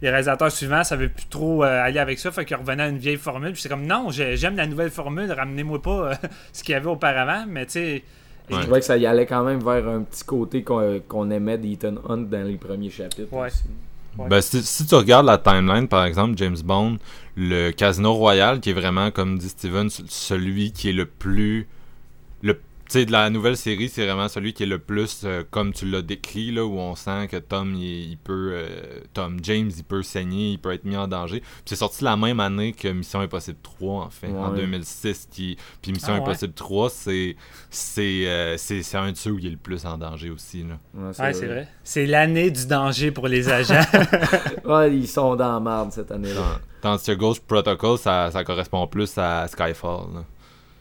les, 0.00 0.08
réalisateurs 0.08 0.50
suivants 0.50 0.84
savaient 0.84 1.08
plus 1.08 1.26
trop 1.26 1.62
euh, 1.62 1.84
aller 1.84 1.98
avec 1.98 2.18
ça. 2.18 2.30
Fait 2.30 2.46
qu'ils 2.46 2.56
revenaient 2.56 2.84
à 2.84 2.88
une 2.88 2.98
vieille 2.98 3.16
formule. 3.16 3.52
Puis 3.52 3.62
c'est 3.62 3.68
comme, 3.68 3.86
non, 3.86 4.08
j'aime 4.10 4.56
la 4.56 4.66
nouvelle 4.66 4.90
formule, 4.90 5.30
ramenez-moi 5.30 5.82
pas 5.82 6.10
euh, 6.10 6.14
ce 6.54 6.62
qu'il 6.62 6.72
y 6.72 6.76
avait 6.76 6.88
auparavant. 6.88 7.44
Mais 7.46 7.66
tu 7.66 7.72
sais 7.72 8.02
je 8.48 8.56
trouvais 8.56 8.80
que 8.80 8.86
ça 8.86 8.96
y 8.96 9.06
allait 9.06 9.26
quand 9.26 9.44
même 9.44 9.60
vers 9.60 9.88
un 9.88 10.02
petit 10.02 10.24
côté 10.24 10.62
qu'on 10.62 11.30
aimait 11.30 11.58
d'Ethan 11.58 11.94
Hunt 12.08 12.28
dans 12.30 12.46
les 12.46 12.56
premiers 12.56 12.90
chapitres. 12.90 13.32
Ouais. 13.32 13.48
Ben, 14.30 14.40
si, 14.40 14.86
tu 14.86 14.94
regardes 14.94 15.26
la 15.26 15.38
timeline, 15.38 15.88
par 15.88 16.04
exemple, 16.04 16.36
James 16.38 16.56
Bond, 16.64 16.96
le 17.36 17.70
Casino 17.70 18.14
Royal, 18.14 18.60
qui 18.60 18.70
est 18.70 18.72
vraiment, 18.72 19.10
comme 19.10 19.38
dit 19.38 19.48
Steven, 19.48 19.88
celui 19.90 20.72
qui 20.72 20.88
est 20.88 20.94
le 20.94 21.06
plus 21.06 21.68
sais, 22.92 23.04
de 23.06 23.12
la 23.12 23.30
nouvelle 23.30 23.56
série, 23.56 23.88
c'est 23.88 24.04
vraiment 24.04 24.28
celui 24.28 24.52
qui 24.52 24.62
est 24.62 24.66
le 24.66 24.78
plus 24.78 25.22
euh, 25.24 25.42
comme 25.50 25.72
tu 25.72 25.86
l'as 25.86 26.02
décrit, 26.02 26.52
là, 26.52 26.64
où 26.64 26.78
on 26.78 26.94
sent 26.94 27.28
que 27.28 27.36
Tom, 27.36 27.74
il, 27.74 28.16
peut. 28.18 28.50
Euh, 28.52 29.00
Tom 29.14 29.38
James, 29.42 29.70
il 29.76 29.84
peut 29.84 30.02
saigner, 30.02 30.52
il 30.52 30.58
peut 30.58 30.72
être 30.72 30.84
mis 30.84 30.96
en 30.96 31.08
danger. 31.08 31.40
Puis 31.40 31.62
c'est 31.66 31.76
sorti 31.76 32.04
la 32.04 32.16
même 32.16 32.40
année 32.40 32.72
que 32.72 32.88
Mission 32.88 33.20
Impossible 33.20 33.58
3, 33.62 34.04
en 34.04 34.10
fait, 34.10 34.28
en 34.28 34.52
2006. 34.52 35.28
Qui, 35.30 35.56
puis 35.82 35.92
Mission 35.92 36.14
ah 36.14 36.18
Impossible 36.18 36.54
3, 36.54 36.90
c'est 36.90 37.36
euh, 37.98 38.54
c'est 38.56 38.82
c'est 38.82 38.96
un 38.96 39.12
de 39.12 39.16
ceux 39.16 39.30
où 39.30 39.38
il 39.38 39.46
est 39.46 39.50
le 39.50 39.56
plus 39.56 39.84
en 39.86 39.98
danger 39.98 40.30
aussi. 40.30 40.64
Là. 40.64 40.78
Ouais, 40.94 41.32
c'est 41.32 41.46
vrai. 41.46 41.68
C'est 41.82 42.06
l'année 42.06 42.50
du 42.50 42.66
danger 42.66 43.10
pour 43.10 43.28
les 43.28 43.48
agents. 43.48 43.84
ouais, 44.64 44.94
ils 44.94 45.08
sont 45.08 45.36
dans 45.36 45.54
la 45.54 45.60
merde 45.60 45.92
cette 45.92 46.10
année-là. 46.10 46.60
Tandis 46.80 47.04
que 47.04 47.12
Ghost 47.12 47.44
Protocol, 47.46 47.98
ça, 47.98 48.30
ça 48.30 48.44
correspond 48.44 48.86
plus 48.86 49.16
à 49.18 49.48
Skyfall. 49.48 50.14
Là. 50.14 50.24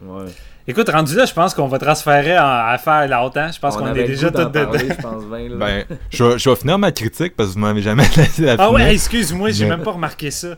Ouais. 0.02 0.26
Écoute, 0.68 0.90
rendu 0.90 1.16
là, 1.16 1.26
je 1.26 1.34
pense 1.34 1.54
qu'on 1.54 1.68
va 1.68 1.78
transférer 1.78 2.36
à 2.36 2.78
faire 2.78 3.08
longtemps. 3.08 3.52
Je 3.52 3.60
pense 3.60 3.78
qu'on 3.78 3.94
est 3.94 4.04
déjà 4.04 4.32
tout 4.32 4.50
dedans. 4.50 4.72
Je 4.74 5.02
pense 5.02 5.24
Ben, 5.26 5.86
je, 6.10 6.38
je, 6.38 6.50
vais 6.50 6.56
finir 6.56 6.80
ma 6.80 6.92
critique 6.92 7.36
parce 7.36 7.50
que 7.50 7.54
vous 7.54 7.60
m'avez 7.60 7.82
jamais 7.82 8.04
laissé 8.18 8.44
la 8.44 8.56
Ah 8.58 8.72
ouais, 8.72 8.94
excuse-moi, 8.94 9.52
j'ai 9.52 9.68
même 9.68 9.84
pas 9.84 9.92
remarqué 9.92 10.32
ça. 10.32 10.56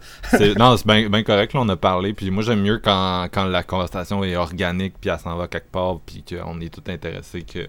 non, 0.57 0.77
c'est 0.77 0.88
bien 0.88 1.23
correct, 1.23 1.53
là, 1.53 1.59
on 1.61 1.69
a 1.69 1.75
parlé. 1.75 2.13
Puis 2.13 2.31
moi, 2.31 2.41
j'aime 2.41 2.61
mieux 2.61 2.79
quand, 2.79 3.27
quand 3.31 3.45
la 3.45 3.63
conversation 3.63 4.23
est 4.23 4.35
organique, 4.35 4.95
puis 4.99 5.09
elle 5.09 5.19
s'en 5.19 5.35
va 5.35 5.47
quelque 5.47 5.71
part, 5.71 5.99
puis 6.05 6.23
qu'on 6.23 6.59
est 6.61 6.73
tout 6.73 6.83
intéressé 6.89 7.43
que 7.43 7.67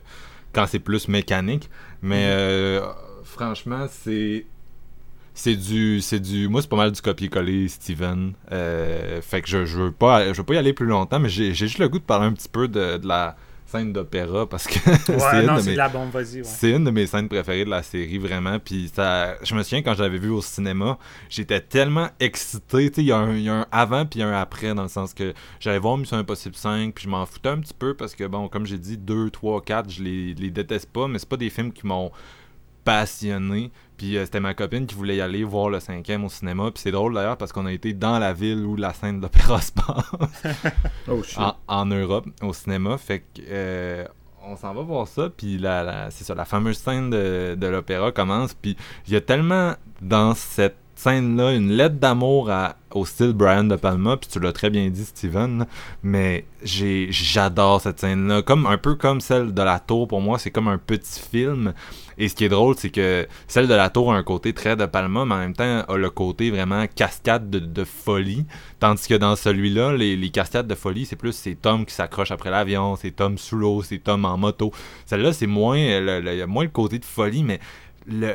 quand 0.53 0.67
c'est 0.67 0.79
plus 0.79 1.09
mécanique. 1.09 1.69
Mais 2.03 2.27
mm. 2.27 2.31
euh, 2.31 2.81
franchement, 3.25 3.87
c'est 3.91 4.47
c'est 5.39 5.55
du 5.55 6.01
c'est 6.01 6.19
du 6.19 6.49
moi 6.49 6.61
c'est 6.63 6.69
pas 6.69 6.77
mal 6.77 6.91
du 6.91 7.01
copier-coller 7.01 7.69
Steven 7.69 8.33
euh, 8.51 9.23
fait 9.23 9.41
que 9.41 9.49
je, 9.49 9.65
je 9.65 9.83
veux 9.83 9.93
pas 9.93 10.33
je 10.33 10.39
veux 10.39 10.43
pas 10.43 10.55
y 10.55 10.57
aller 10.59 10.73
plus 10.73 10.87
longtemps 10.87 11.21
mais 11.21 11.29
j'ai 11.29 11.55
juste 11.55 11.79
le 11.79 11.89
goût 11.89 12.01
de 12.01 12.05
parler 12.05 12.27
un 12.27 12.33
petit 12.33 12.49
peu 12.49 12.67
de, 12.67 12.99
la 13.05 13.37
scène 13.65 13.93
d'opéra 13.93 14.49
parce 14.49 14.67
que 14.67 14.81
c'est 15.07 15.13
une, 15.13 15.47
de 15.47 16.17
ouais. 16.17 16.43
c'est 16.43 16.71
une 16.73 16.83
de 16.83 16.91
mes 16.91 17.07
scènes 17.07 17.29
préférées 17.29 17.65
de 17.65 17.71
la 17.71 17.85
série 17.85 18.19
vraiment 18.19 18.59
puis 18.59 18.91
ça 18.93 19.37
je 19.45 19.55
me 19.55 19.63
souviens 19.63 19.83
quand 19.83 19.95
je 19.95 20.03
l'avais 20.03 20.19
vu 20.19 20.31
au 20.31 20.43
cinéma 20.43 20.99
j'étais 21.31 21.61
tellement 21.61 22.09
excité 22.19 22.91
il 22.97 23.05
y, 23.05 23.13
a 23.13 23.19
un 23.19 23.67
avant 23.71 24.07
puis 24.07 24.23
un 24.23 24.33
après 24.33 24.75
dans 24.75 24.83
le 24.83 24.89
sens 24.89 25.15
que 25.15 25.35
j'allais 25.61 25.79
voir 25.79 25.99
Mission 25.99 26.17
Impossible 26.17 26.57
5 26.57 26.93
puis 26.93 27.05
je 27.05 27.09
m'en 27.09 27.25
foutais 27.27 27.51
un 27.51 27.59
petit 27.59 27.75
peu 27.79 27.95
parce 27.95 28.17
que 28.17 28.25
bon 28.25 28.49
comme 28.49 28.67
j'ai 28.67 28.79
dit 28.79 28.99
2, 28.99 29.31
3, 29.31 29.63
4 29.63 29.89
je 29.89 30.03
les, 30.03 30.35
les 30.35 30.51
déteste 30.51 30.91
pas 30.91 31.07
mais 31.07 31.21
c'est 31.21 31.29
pas 31.29 31.37
des 31.37 31.51
films 31.51 31.73
qui 31.73 31.87
m'ont 31.87 32.11
passionné. 32.89 33.71
Puis 33.99 34.17
euh, 34.17 34.25
c'était 34.25 34.41
ma 34.41 34.55
copine 34.55 34.87
qui 34.87 34.95
voulait 34.95 35.17
y 35.17 35.21
aller 35.21 35.45
voir 35.45 35.69
le 35.69 35.81
cinquième 35.81 36.25
au 36.25 36.29
cinéma. 36.29 36.71
Puis 36.71 36.83
c'est 36.85 36.93
drôle 36.93 37.15
d'ailleurs 37.15 37.37
parce 37.37 37.53
qu'on 37.53 37.67
a 37.67 37.73
été 37.73 37.93
dans 37.93 38.19
la 38.19 38.33
ville 38.33 38.65
où 38.65 38.77
la 38.77 38.95
scène 38.95 39.21
d'opéra 39.21 39.61
se 39.61 39.73
passe. 39.73 40.43
oh, 41.09 41.23
en, 41.37 41.57
en, 41.67 41.87
Europe, 41.87 42.27
au 42.41 42.53
cinéma. 42.53 42.97
Fait 42.97 43.21
que 43.21 43.43
euh, 43.49 44.05
on 44.47 44.57
s'en 44.57 44.73
va 44.73 44.83
voir 44.83 45.09
ça. 45.09 45.29
Puis 45.37 45.59
la, 45.59 46.11
c'est 46.11 46.25
ça, 46.25 46.35
la 46.35 46.45
fameuse 46.45 46.79
scène 46.79 47.11
de, 47.11 47.57
de 47.59 47.67
l'opéra 47.67 48.13
commence. 48.13 48.55
Puis 48.55 48.77
il 49.09 49.13
y 49.13 49.17
a 49.17 49.21
tellement 49.21 49.75
dans 50.01 50.35
cette 50.35 50.77
scène-là 50.99 51.53
une 51.53 51.71
lettre 51.71 51.97
d'amour 51.97 52.51
au 52.93 53.05
style 53.05 53.33
Brian 53.33 53.65
De 53.65 53.77
Palma, 53.77 54.17
puis 54.17 54.29
tu 54.29 54.41
l'as 54.41 54.53
très 54.53 54.69
bien 54.69 54.89
dit, 54.91 55.05
Steven, 55.05 55.67
mais 56.03 56.45
j'ai, 56.63 57.09
j'adore 57.11 57.81
cette 57.81 58.01
scène-là. 58.01 58.43
Comme, 58.43 58.67
un 58.67 58.79
peu 58.79 58.97
comme 58.97 59.21
celle 59.21 59.55
de 59.55 59.63
la 59.63 59.79
tour, 59.79 60.09
pour 60.09 60.21
moi, 60.21 60.39
c'est 60.39 60.51
comme 60.51 60.69
un 60.69 60.79
petit 60.79 61.21
film. 61.21 61.73
Et 62.19 62.29
ce 62.29 62.35
qui 62.35 62.45
est 62.45 62.49
drôle, 62.49 62.75
c'est 62.77 62.91
que 62.91 63.27
celle 63.47 63.69
de 63.69 63.75
la 63.75 63.91
tour 63.91 64.13
a 64.13 64.17
un 64.17 64.23
côté 64.25 64.53
très 64.53 64.77
De 64.77 64.87
Palma, 64.87 65.25
mais 65.25 65.35
en 65.35 65.39
même 65.39 65.55
temps 65.55 65.85
a 65.89 65.97
le 65.97 66.11
côté 66.11 66.51
vraiment 66.51 66.85
cascade 66.93 67.49
de, 67.49 67.85
folie. 67.85 68.45
Tandis 68.81 69.07
que 69.07 69.15
dans 69.15 69.37
celui-là, 69.37 69.93
les, 69.97 70.31
cascades 70.31 70.67
de 70.67 70.75
folie, 70.75 71.07
c'est 71.07 71.17
plus 71.17 71.33
c'est 71.33 71.55
Tom 71.55 71.87
qui 71.87 71.95
s'accroche 71.95 72.33
après 72.33 72.51
l'avion, 72.51 72.97
c'est 72.97 73.13
Tom 73.13 73.39
sous 73.39 73.57
l'eau, 73.57 73.83
c'est 73.83 73.99
Tom 73.99 74.25
en 74.25 74.37
moto. 74.37 74.73
Celle-là, 75.07 75.33
c'est 75.33 75.47
moins, 75.47 75.79
le, 75.79 76.47
moins 76.47 76.65
le 76.65 76.71
côté 76.71 76.99
de 76.99 77.05
folie, 77.05 77.45
mais 77.45 77.61
le, 78.07 78.35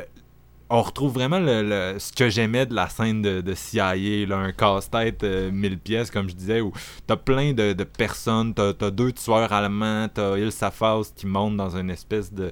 on 0.70 0.82
retrouve 0.82 1.12
vraiment 1.12 1.38
ce 1.40 2.12
que 2.12 2.28
j'aimais 2.30 2.66
de 2.66 2.74
la 2.74 2.88
scène 2.88 3.22
de, 3.22 3.54
CIA, 3.54 3.94
là, 4.26 4.38
un 4.38 4.52
casse-tête 4.52 5.22
1000 5.22 5.72
euh, 5.72 5.76
pièces, 5.76 6.10
comme 6.10 6.28
je 6.28 6.34
disais, 6.34 6.60
où 6.60 6.72
t'as 7.06 7.16
plein 7.16 7.52
de, 7.52 7.72
personnes, 7.84 8.54
t'as 8.54 8.72
as 8.80 8.90
deux 8.90 9.12
tueurs 9.12 9.52
allemands, 9.52 10.08
t'as 10.12 10.38
Il 10.38 10.50
Safas 10.50 11.12
qui 11.14 11.26
monte 11.26 11.56
dans 11.56 11.76
une 11.76 11.90
espèce 11.90 12.32
de 12.32 12.50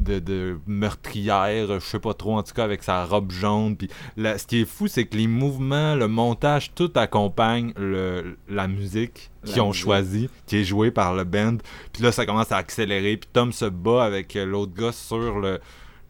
de, 0.00 0.18
de 0.18 0.58
meurtrière, 0.66 1.80
je 1.80 1.84
sais 1.84 1.98
pas 1.98 2.14
trop, 2.14 2.36
en 2.36 2.42
tout 2.42 2.54
cas 2.54 2.64
avec 2.64 2.82
sa 2.82 3.04
robe 3.04 3.30
jaune. 3.30 3.76
Puis 3.76 3.88
ce 4.16 4.46
qui 4.46 4.60
est 4.60 4.64
fou, 4.64 4.86
c'est 4.86 5.06
que 5.06 5.16
les 5.16 5.26
mouvements, 5.26 5.94
le 5.94 6.08
montage, 6.08 6.72
tout 6.74 6.90
accompagne 6.94 7.72
le, 7.76 8.36
la 8.48 8.68
musique 8.68 9.30
qu'ils 9.44 9.60
ont 9.60 9.72
choisie, 9.72 10.28
qui 10.46 10.58
est 10.58 10.64
jouée 10.64 10.90
par 10.90 11.14
le 11.14 11.24
band. 11.24 11.56
Puis 11.92 12.02
là, 12.02 12.12
ça 12.12 12.26
commence 12.26 12.52
à 12.52 12.56
accélérer. 12.56 13.16
Puis 13.16 13.30
Tom 13.32 13.52
se 13.52 13.64
bat 13.64 14.04
avec 14.04 14.34
l'autre 14.34 14.74
gars 14.74 14.92
sur 14.92 15.38
le. 15.38 15.60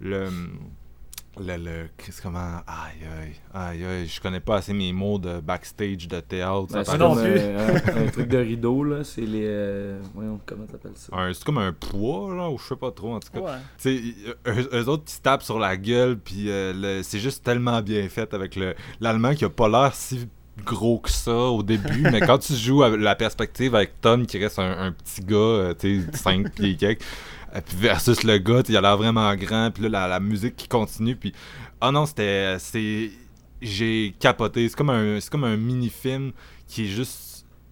le 0.00 0.28
le, 1.46 1.56
le 1.56 1.88
qu'est-ce 1.96 2.20
comment 2.22 2.60
aïe 2.66 3.04
aïe 3.20 3.34
aïe 3.54 3.84
aïe 3.84 4.06
je 4.06 4.20
connais 4.20 4.40
pas 4.40 4.56
assez 4.56 4.72
mes 4.72 4.92
mots 4.92 5.18
de 5.18 5.40
backstage 5.40 6.08
de 6.08 6.20
théâtre 6.20 6.66
Ben, 6.72 6.84
ça 6.84 6.96
non 6.98 7.14
plus. 7.14 7.22
euh, 7.26 7.78
un, 7.96 8.02
un 8.06 8.06
truc 8.10 8.28
de 8.28 8.38
rideau, 8.38 8.84
là. 8.84 9.04
C'est 9.04 9.20
les. 9.22 9.44
euh, 9.46 10.00
Voyons, 10.14 10.40
comment 10.46 10.66
t'appelles 10.66 10.92
ça? 10.96 11.12
c'est 11.32 11.44
comme 11.44 11.58
un 11.58 11.72
poids 11.72 12.34
là 12.34 12.48
ou 12.50 12.58
je 12.58 12.64
sais 12.64 12.76
pas 12.76 12.90
trop 12.90 13.14
en 13.14 13.20
tout 13.20 13.30
cas 13.32 13.40
Ouais. 13.40 13.58
Tu 13.80 14.14
sais, 14.14 14.14
eux, 14.50 14.68
eux 14.74 14.88
autres, 14.88 15.04
ils 15.06 15.10
se 15.12 15.20
tapent 15.20 15.42
sur 15.42 15.58
la 15.58 15.76
gueule, 15.76 16.18
puis 16.18 16.50
euh, 16.50 17.02
c'est 17.02 17.18
juste 17.20 17.44
tellement 17.44 17.80
bien 17.82 18.08
fait 18.08 18.32
avec 18.34 18.56
le 18.56 18.74
l'allemand 19.00 19.34
qui 19.34 19.44
a 19.44 19.50
pas 19.50 19.68
l'air 19.68 19.94
si 19.94 20.28
gros 20.64 20.98
que 20.98 21.08
ça 21.10 21.32
au 21.36 21.62
début, 21.62 22.02
mais 22.02 22.20
quand 22.20 22.38
tu 22.38 22.52
joues 22.54 22.82
avec 22.82 23.00
la 23.00 23.14
perspective 23.14 23.76
avec 23.76 24.00
Tom 24.00 24.26
qui 24.26 24.38
reste 24.42 24.58
un, 24.58 24.86
un 24.86 24.90
petit 24.92 25.20
gars, 25.20 25.36
euh, 25.36 25.74
tu 25.78 26.02
sais, 26.02 26.16
5 26.18 26.50
pieds 26.52 26.70
et 26.70 26.76
quelques, 26.76 27.04
versus 27.76 28.24
le 28.24 28.38
gars, 28.38 28.62
il 28.68 28.76
a 28.76 28.80
l'air 28.80 28.96
vraiment 28.96 29.34
grand, 29.34 29.70
puis 29.70 29.88
là, 29.88 30.08
la, 30.08 30.20
musique 30.20 30.56
qui 30.56 30.68
continue, 30.68 31.16
puis 31.16 31.32
ah 31.80 31.90
non, 31.90 32.06
c'était, 32.06 32.56
c'est, 32.58 33.10
j'ai 33.62 34.14
capoté, 34.18 34.68
c'est 34.68 34.76
comme 34.76 34.90
un, 34.90 35.18
comme 35.30 35.44
un 35.44 35.56
mini-film 35.56 36.32
qui 36.66 36.84
est 36.84 36.88
juste 36.88 37.28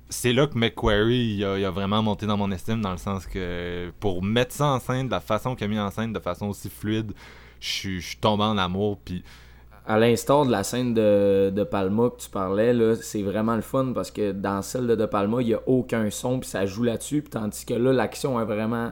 c'est 0.08 0.32
là 0.32 0.46
que 0.46 0.56
McQuarrie 0.56 1.36
il 1.38 1.44
a, 1.44 1.70
vraiment 1.70 2.02
monté 2.02 2.26
dans 2.26 2.36
mon 2.36 2.50
estime 2.52 2.80
dans 2.80 2.92
le 2.92 2.96
sens 2.96 3.26
que 3.26 3.90
pour 3.98 4.22
mettre 4.22 4.54
ça 4.54 4.66
en 4.66 4.78
scène 4.78 5.06
de 5.06 5.10
la 5.10 5.20
façon 5.20 5.56
qu'il 5.56 5.64
a 5.64 5.68
mis 5.68 5.80
en 5.80 5.90
scène 5.90 6.12
de 6.12 6.20
façon 6.20 6.46
aussi 6.46 6.70
fluide 6.70 7.12
je 7.58 7.68
suis 8.00 8.16
tombé 8.20 8.44
en 8.44 8.56
amour 8.56 8.98
puis 9.04 9.24
À 9.84 9.98
l'instar 9.98 10.46
de 10.46 10.52
la 10.52 10.62
scène 10.62 10.94
de, 10.94 11.50
de 11.50 11.64
Palma 11.64 12.10
que 12.10 12.22
tu 12.22 12.30
parlais, 12.30 12.72
c'est 13.00 13.22
vraiment 13.22 13.56
le 13.56 13.62
fun 13.62 13.92
parce 13.94 14.10
que 14.10 14.32
dans 14.32 14.62
celle 14.62 14.86
de 14.86 14.94
De 14.94 15.06
Palma, 15.06 15.40
il 15.40 15.46
n'y 15.46 15.54
a 15.54 15.60
aucun 15.66 16.10
son, 16.10 16.40
puis 16.40 16.48
ça 16.48 16.66
joue 16.66 16.82
là-dessus, 16.82 17.22
tandis 17.22 17.64
que 17.64 17.74
là, 17.74 17.92
l'action 17.92 18.40
est 18.40 18.44
vraiment 18.44 18.90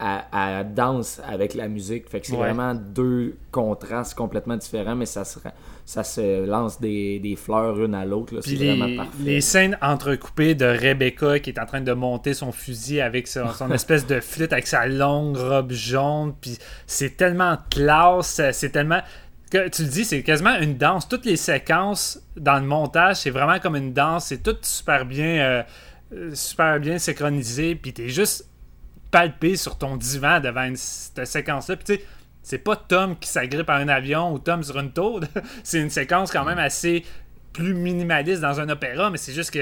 à, 0.00 0.58
à 0.58 0.64
danse 0.64 1.20
avec 1.28 1.54
la 1.54 1.68
musique. 1.68 2.08
Fait 2.08 2.20
que 2.20 2.26
c'est 2.26 2.32
Ouais. 2.32 2.38
vraiment 2.52 2.74
deux 2.74 3.36
contrastes 3.52 4.14
complètement 4.14 4.56
différents, 4.56 4.94
mais 4.96 5.04
ça 5.06 5.24
se, 5.24 5.38
ça 5.84 6.02
se 6.04 6.46
lance 6.46 6.80
des, 6.80 7.18
des 7.20 7.36
fleurs 7.36 7.78
une 7.84 7.94
à 7.94 8.04
l'autre. 8.06 8.40
C'est 8.40 8.54
vraiment 8.54 8.86
les, 8.86 8.96
parfait. 8.96 9.10
les 9.22 9.40
scènes 9.40 9.78
entrecoupées 9.82 10.54
de 10.54 10.64
Rebecca 10.64 11.38
qui 11.38 11.50
est 11.50 11.60
en 11.60 11.66
train 11.66 11.80
de 11.82 11.92
monter 11.92 12.32
son 12.34 12.50
fusil 12.50 13.00
avec 13.00 13.28
son, 13.28 13.52
son 13.52 13.70
espèce 13.72 14.06
de 14.06 14.20
flûte 14.20 14.52
avec 14.52 14.66
sa 14.66 14.86
longue 14.86 15.36
robe 15.36 15.72
jaune. 15.72 16.32
Puis 16.40 16.56
c'est 16.86 17.16
tellement 17.16 17.58
classe, 17.70 18.40
c'est 18.52 18.70
tellement. 18.70 19.00
Que, 19.50 19.68
tu 19.68 19.82
le 19.82 19.88
dis, 19.88 20.04
c'est 20.04 20.22
quasiment 20.22 20.56
une 20.60 20.76
danse. 20.76 21.08
Toutes 21.08 21.24
les 21.26 21.36
séquences 21.36 22.20
dans 22.36 22.58
le 22.60 22.64
montage, 22.66 23.16
c'est 23.16 23.30
vraiment 23.30 23.58
comme 23.58 23.74
une 23.76 23.92
danse. 23.92 24.26
C'est 24.26 24.42
tout 24.44 24.56
super 24.62 25.04
bien, 25.04 25.26
euh, 25.40 25.62
euh, 26.14 26.30
super 26.34 26.78
bien 26.78 26.98
synchronisé. 26.98 27.74
Puis 27.74 27.92
t'es 27.92 28.08
juste 28.08 28.46
palpé 29.10 29.56
sur 29.56 29.76
ton 29.78 29.96
divan 29.96 30.40
devant 30.40 30.64
une- 30.64 30.76
cette 30.76 31.24
séquence-là. 31.26 31.76
Puis 31.76 31.84
tu 31.84 31.94
sais, 31.94 32.04
c'est 32.42 32.58
pas 32.58 32.76
Tom 32.76 33.16
qui 33.18 33.28
s'agrippe 33.28 33.68
à 33.70 33.76
un 33.76 33.88
avion 33.88 34.32
ou 34.32 34.38
Tom 34.38 34.62
sur 34.62 34.78
une 34.78 34.92
tour. 34.92 35.20
c'est 35.64 35.80
une 35.80 35.90
séquence 35.90 36.30
quand 36.32 36.44
même 36.44 36.58
assez 36.58 37.04
plus 37.52 37.74
minimaliste 37.74 38.40
dans 38.40 38.60
un 38.60 38.68
opéra, 38.68 39.10
mais 39.10 39.18
c'est 39.18 39.32
juste 39.32 39.50
que 39.50 39.60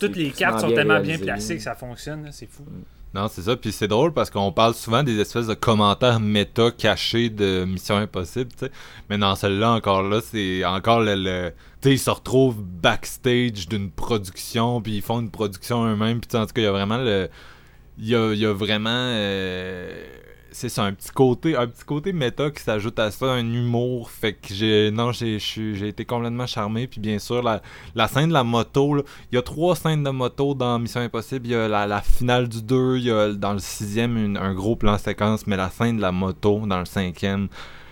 toutes 0.00 0.16
les 0.16 0.30
cartes 0.30 0.60
sont 0.60 0.66
bien 0.66 0.76
tellement 0.76 0.94
réalisé. 0.94 1.16
bien 1.18 1.34
placées 1.34 1.56
que 1.56 1.62
ça 1.62 1.74
fonctionne. 1.74 2.28
C'est 2.32 2.50
fou. 2.50 2.64
non 3.14 3.28
c'est 3.28 3.42
ça 3.42 3.56
puis 3.56 3.72
c'est 3.72 3.88
drôle 3.88 4.12
parce 4.12 4.28
qu'on 4.28 4.52
parle 4.52 4.74
souvent 4.74 5.02
des 5.02 5.18
espèces 5.18 5.46
de 5.46 5.54
commentaires 5.54 6.20
méta 6.20 6.70
cachés 6.70 7.30
de 7.30 7.64
Mission 7.64 7.96
Impossible 7.96 8.50
tu 8.52 8.66
sais 8.66 8.72
mais 9.08 9.16
dans 9.16 9.34
celle-là 9.36 9.70
encore 9.72 10.02
là 10.02 10.20
c'est 10.22 10.64
encore 10.66 11.00
le, 11.00 11.14
le- 11.14 11.52
tu 11.80 11.88
sais 11.88 11.94
ils 11.94 11.98
se 11.98 12.10
retrouvent 12.10 12.62
backstage 12.62 13.68
d'une 13.68 13.90
production 13.90 14.82
puis 14.82 14.96
ils 14.96 15.02
font 15.02 15.20
une 15.20 15.30
production 15.30 15.86
eux-mêmes 15.86 16.20
puis 16.20 16.28
tu 16.28 16.32
sais, 16.32 16.38
en 16.42 16.46
tout 16.46 16.52
cas 16.52 16.60
il 16.60 16.64
y 16.64 16.68
a 16.68 16.72
vraiment 16.72 16.98
le 16.98 17.30
il 17.98 18.08
y 18.08 18.14
a, 18.14 18.32
y 18.34 18.44
a 18.46 18.52
vraiment 18.52 18.90
euh, 18.92 20.04
c'est 20.52 20.68
ça 20.70 20.84
un 20.84 20.92
petit 20.92 21.10
côté 21.10 21.54
un 21.56 21.66
petit 21.66 21.84
côté 21.84 22.12
méta 22.14 22.50
qui 22.50 22.62
s'ajoute 22.62 22.98
à 22.98 23.10
ça 23.10 23.26
un 23.32 23.40
humour. 23.52 24.10
Fait 24.10 24.32
que 24.34 24.54
j'ai 24.54 24.90
non 24.90 25.12
j'ai 25.12 25.38
j'ai 25.38 25.88
été 25.88 26.04
complètement 26.04 26.46
charmé. 26.46 26.86
Puis 26.86 27.00
bien 27.00 27.18
sûr 27.18 27.42
la, 27.42 27.60
la 27.94 28.08
scène 28.08 28.28
de 28.28 28.32
la 28.34 28.44
moto 28.44 28.96
il 29.32 29.34
y 29.34 29.38
a 29.38 29.42
trois 29.42 29.76
scènes 29.76 30.02
de 30.04 30.10
moto 30.10 30.54
dans 30.54 30.78
Mission 30.78 31.00
Impossible. 31.02 31.46
Il 31.46 31.52
y 31.52 31.54
a 31.54 31.68
la, 31.68 31.86
la 31.86 32.00
finale 32.00 32.48
du 32.48 32.62
2 32.62 32.96
il 32.98 33.04
y 33.04 33.10
a 33.10 33.32
dans 33.32 33.52
le 33.52 33.58
sixième 33.58 34.16
une- 34.16 34.36
un 34.38 34.54
gros 34.54 34.76
plan 34.76 34.96
séquence 34.98 35.46
mais 35.46 35.56
la 35.56 35.68
scène 35.70 35.96
de 35.98 36.02
la 36.02 36.12
moto 36.12 36.62
dans 36.66 36.78
le 36.78 36.86
cinquième 36.86 37.48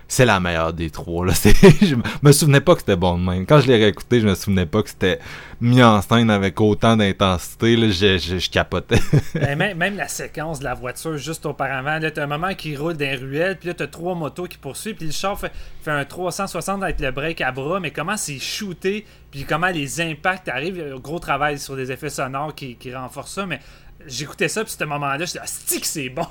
c'est 0.09 0.25
la 0.25 0.41
meilleure 0.41 0.73
des 0.73 0.91
trois. 0.91 1.27
Là. 1.27 1.33
Je 1.81 1.97
me 2.23 2.33
souvenais 2.33 2.61
pas 2.61 2.75
que 2.75 2.81
c'était 2.81 2.97
bon 2.97 3.19
de 3.19 3.25
même. 3.25 3.47
Quand 3.47 3.61
je 3.61 3.67
l'ai 3.67 3.77
réécouté, 3.77 4.21
je 4.21 4.27
me 4.27 4.35
souvenais 4.35 4.67
pas 4.67 4.83
que 4.83 4.89
c'était 4.89 5.19
mis 5.61 5.83
en 5.83 6.01
scène 6.03 6.31
avec 6.31 6.61
autant 6.61 6.97
d'intensité. 6.97 7.77
Je, 7.77 8.19
je, 8.19 8.39
je 8.39 8.51
capotais. 8.51 9.01
Ben, 9.35 9.59
même, 9.59 9.77
même 9.77 9.97
la 9.97 10.09
séquence 10.09 10.61
de 10.61 10.65
la 10.65 10.75
voiture 10.75 11.17
juste 11.17 11.45
auparavant, 11.45 11.99
là, 11.99 12.11
t'as 12.11 12.23
un 12.23 12.27
moment 12.27 12.55
qui 12.55 12.77
roule 12.77 12.95
dans 12.95 13.05
les 13.05 13.17
ruelles, 13.17 13.59
puis 13.59 13.69
là, 13.69 13.75
t'as 13.75 13.87
trois 13.87 14.15
motos 14.15 14.45
qui 14.45 14.59
poursuivent, 14.59 14.95
puis 14.95 15.07
le 15.07 15.13
char 15.13 15.39
fait, 15.39 15.53
un 15.87 16.05
360 16.05 16.83
avec 16.83 17.01
le 17.01 17.11
break 17.11 17.41
à 17.41 17.51
bras, 17.53 17.81
mais 17.81 17.91
comment 17.91 18.17
c'est 18.17 18.39
shooté, 18.39 19.05
puis 19.31 19.45
comment 19.45 19.69
les 19.69 20.01
impacts 20.01 20.49
arrivent. 20.49 20.95
Gros 21.03 21.19
travail 21.19 21.59
sur 21.59 21.77
des 21.77 21.91
effets 21.91 22.11
sonores 22.11 22.55
qui, 22.55 22.77
qui 22.77 22.95
renforcent 22.95 23.35
ça, 23.35 23.47
mais 23.47 23.61
j'écoutais 24.07 24.49
ça, 24.49 24.65
puis 24.65 24.73
ce 24.79 24.85
moment-là, 24.85 25.25
j'étais 25.25 25.39
ah, 25.43 25.45
que 25.81 25.87
c'est 25.87 26.09
bon. 26.09 26.27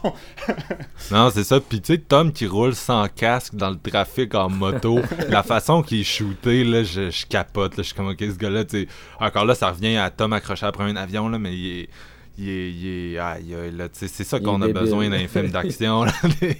non, 1.11 1.29
c'est 1.29 1.43
ça. 1.43 1.59
Puis 1.59 1.81
tu 1.81 1.93
sais, 1.93 1.99
Tom 1.99 2.31
qui 2.31 2.47
roule 2.47 2.75
sans 2.75 3.07
casque 3.07 3.55
dans 3.55 3.69
le 3.69 3.77
trafic 3.79 4.33
en 4.35 4.49
moto, 4.49 4.99
la 5.29 5.43
façon 5.43 5.81
qu'il 5.83 6.01
est 6.01 6.03
shooté, 6.03 6.63
là, 6.63 6.83
je, 6.83 7.09
je 7.09 7.25
capote. 7.25 7.77
Là. 7.77 7.83
Je 7.83 7.87
suis 7.87 7.95
comme, 7.95 8.09
ok, 8.09 8.19
ce 8.19 8.37
gars-là, 8.37 8.65
tu 8.65 8.81
sais. 8.83 8.87
Encore 9.19 9.45
là, 9.45 9.55
ça 9.55 9.69
revient 9.71 9.97
à 9.97 10.09
Tom 10.09 10.33
accroché 10.33 10.65
après 10.65 10.83
un 10.83 10.95
avion, 10.95 11.29
là, 11.29 11.37
mais 11.39 11.55
il 11.55 11.79
est. 11.81 11.89
Il 12.35 12.49
est, 12.49 12.71
il 12.71 12.87
est- 12.87 13.17
aïe, 13.19 13.53
aïe, 13.53 13.71
là, 13.71 13.87
c'est 13.91 14.07
ça 14.07 14.39
qu'on 14.39 14.59
a 14.63 14.65
débile. 14.65 14.81
besoin 14.81 15.07
d'un 15.07 15.27
film 15.27 15.49
d'action, 15.51 16.03
des, 16.41 16.57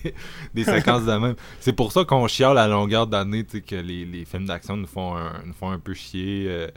des 0.54 0.64
séquences 0.64 1.04
de 1.04 1.14
même. 1.14 1.34
C'est 1.60 1.74
pour 1.74 1.92
ça 1.92 2.06
qu'on 2.06 2.28
chiale 2.28 2.60
à 2.60 2.68
longueur 2.68 3.08
d'année, 3.08 3.44
tu 3.44 3.58
sais, 3.58 3.62
que 3.62 3.74
les, 3.78 4.06
les 4.06 4.24
films 4.24 4.46
d'action 4.46 4.78
nous 4.78 4.86
font 4.86 5.18
un, 5.18 5.34
nous 5.44 5.54
font 5.54 5.72
un 5.72 5.80
peu 5.80 5.96
chier. 5.96 6.46
euh, 6.48 6.68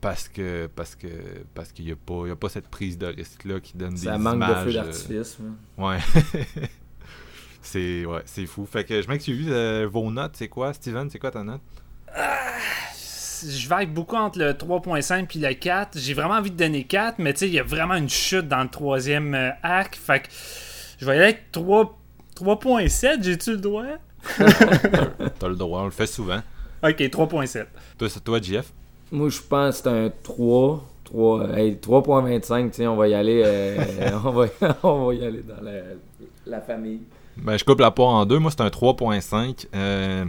parce 0.00 0.28
que 0.28 0.68
parce 0.74 0.94
que 0.94 1.08
parce 1.54 1.72
qu'il 1.72 1.86
n'y 1.86 1.92
a 1.92 1.96
pas 1.96 2.22
il 2.24 2.28
y 2.28 2.32
a 2.32 2.36
pas 2.36 2.48
cette 2.48 2.68
prise 2.68 2.98
de 2.98 3.06
risque 3.06 3.44
là 3.44 3.60
qui 3.60 3.76
donne 3.76 3.96
Ça 3.96 4.12
des 4.12 4.18
manque 4.18 4.36
images 4.36 4.64
de 4.66 4.70
feu 4.70 4.78
euh, 4.78 4.82
d'artifice. 4.82 5.38
Ouais. 5.76 5.98
c'est 7.62 8.04
ouais, 8.04 8.22
c'est 8.24 8.46
fou. 8.46 8.66
Fait 8.66 8.84
que 8.84 9.02
je 9.02 9.08
m'excuse, 9.08 9.46
euh, 9.48 9.88
vos 9.90 10.10
notes, 10.10 10.34
c'est 10.36 10.48
quoi, 10.48 10.72
Steven, 10.72 11.08
c'est 11.10 11.18
quoi 11.18 11.30
ta 11.30 11.42
note? 11.42 11.62
je 13.40 13.68
vague 13.68 13.92
beaucoup 13.92 14.16
entre 14.16 14.40
le 14.40 14.52
3.5 14.52 15.26
puis 15.26 15.38
le 15.38 15.52
4. 15.52 15.96
J'ai 15.96 16.12
vraiment 16.12 16.34
envie 16.34 16.50
de 16.50 16.56
donner 16.56 16.82
4, 16.82 17.20
mais 17.20 17.32
tu 17.32 17.40
sais, 17.40 17.48
il 17.48 17.54
y 17.54 17.60
a 17.60 17.62
vraiment 17.62 17.94
une 17.94 18.08
chute 18.08 18.48
dans 18.48 18.62
le 18.62 18.68
troisième 18.68 19.32
euh, 19.34 19.50
acte. 19.62 19.94
Fait 19.94 20.20
que 20.20 20.28
je 20.98 21.06
vais 21.06 21.12
y 21.12 21.14
aller 21.16 21.24
avec 21.24 21.52
3 21.52 21.98
3.7, 22.38 23.22
j'ai-tu 23.22 23.52
le 23.52 23.56
droit? 23.58 23.84
T'as 25.38 25.48
le 25.48 25.56
droit, 25.56 25.82
on 25.82 25.86
le 25.86 25.90
fait 25.90 26.06
souvent. 26.06 26.40
Ok, 26.82 27.00
3.7. 27.00 27.66
Toi, 27.98 28.08
c'est 28.08 28.22
toi, 28.22 28.40
JF? 28.40 28.72
Moi, 29.10 29.28
je 29.28 29.40
pense 29.40 29.80
que 29.80 29.82
c'est 29.84 29.88
un 30.06 30.10
3. 30.22 30.84
3 31.04 31.48
hey, 31.56 31.78
3.25, 31.80 32.70
tiens, 32.70 32.90
on 32.92 32.96
va 32.96 33.08
y 33.08 33.14
aller. 33.14 33.42
euh, 33.44 33.76
on, 34.24 34.30
va, 34.30 34.46
on 34.82 35.06
va 35.06 35.14
y 35.14 35.24
aller 35.24 35.42
dans 35.42 35.62
la, 35.62 35.72
la 36.46 36.60
famille. 36.60 37.00
Ben, 37.36 37.56
je 37.56 37.64
coupe 37.64 37.80
la 37.80 37.90
part 37.90 38.06
en 38.08 38.26
deux. 38.26 38.38
Moi, 38.38 38.50
c'est 38.50 38.60
un 38.60 38.68
3.5. 38.68 39.66
Euh, 39.74 40.24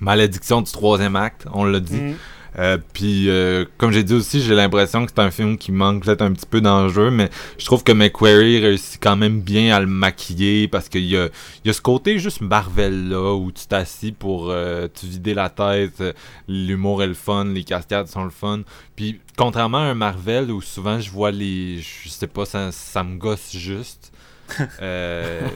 malédiction 0.00 0.60
du 0.62 0.72
troisième 0.72 1.14
acte, 1.16 1.46
on 1.52 1.64
l'a 1.64 1.78
dit. 1.80 2.00
Mm. 2.00 2.14
Euh, 2.58 2.78
puis, 2.92 3.28
euh, 3.28 3.64
comme 3.78 3.90
j'ai 3.90 4.04
dit 4.04 4.14
aussi, 4.14 4.40
j'ai 4.40 4.54
l'impression 4.54 5.04
que 5.04 5.12
c'est 5.14 5.20
un 5.22 5.30
film 5.30 5.58
qui 5.58 5.72
manque 5.72 6.04
peut-être 6.04 6.22
un 6.22 6.32
petit 6.32 6.46
peu 6.46 6.60
d'enjeu, 6.60 7.10
mais 7.10 7.30
je 7.58 7.64
trouve 7.64 7.82
que 7.82 7.92
McQuarrie 7.92 8.60
réussit 8.60 9.02
quand 9.02 9.16
même 9.16 9.40
bien 9.40 9.74
à 9.74 9.80
le 9.80 9.86
maquiller 9.86 10.68
parce 10.68 10.88
qu'il 10.88 11.04
y 11.04 11.16
a, 11.16 11.28
y 11.64 11.70
a 11.70 11.72
ce 11.72 11.80
côté 11.80 12.18
juste 12.18 12.40
Marvel 12.40 13.08
là 13.08 13.34
où 13.34 13.50
tu 13.50 13.66
t'assis 13.66 14.12
pour 14.12 14.50
euh, 14.50 14.88
te 14.88 15.06
vider 15.06 15.34
la 15.34 15.50
tête, 15.50 16.00
euh, 16.00 16.12
l'humour 16.48 17.02
est 17.02 17.08
le 17.08 17.14
fun, 17.14 17.46
les 17.46 17.64
cascades 17.64 18.08
sont 18.08 18.24
le 18.24 18.30
fun. 18.30 18.62
Puis, 18.96 19.20
contrairement 19.36 19.78
à 19.78 19.82
un 19.82 19.94
Marvel 19.94 20.50
où 20.50 20.60
souvent 20.60 21.00
je 21.00 21.10
vois 21.10 21.30
les. 21.30 21.80
Je 21.80 22.08
sais 22.08 22.26
pas, 22.26 22.44
ça, 22.44 22.70
ça 22.72 23.02
me 23.02 23.16
gosse 23.16 23.56
juste. 23.56 24.12
Euh, 24.82 25.48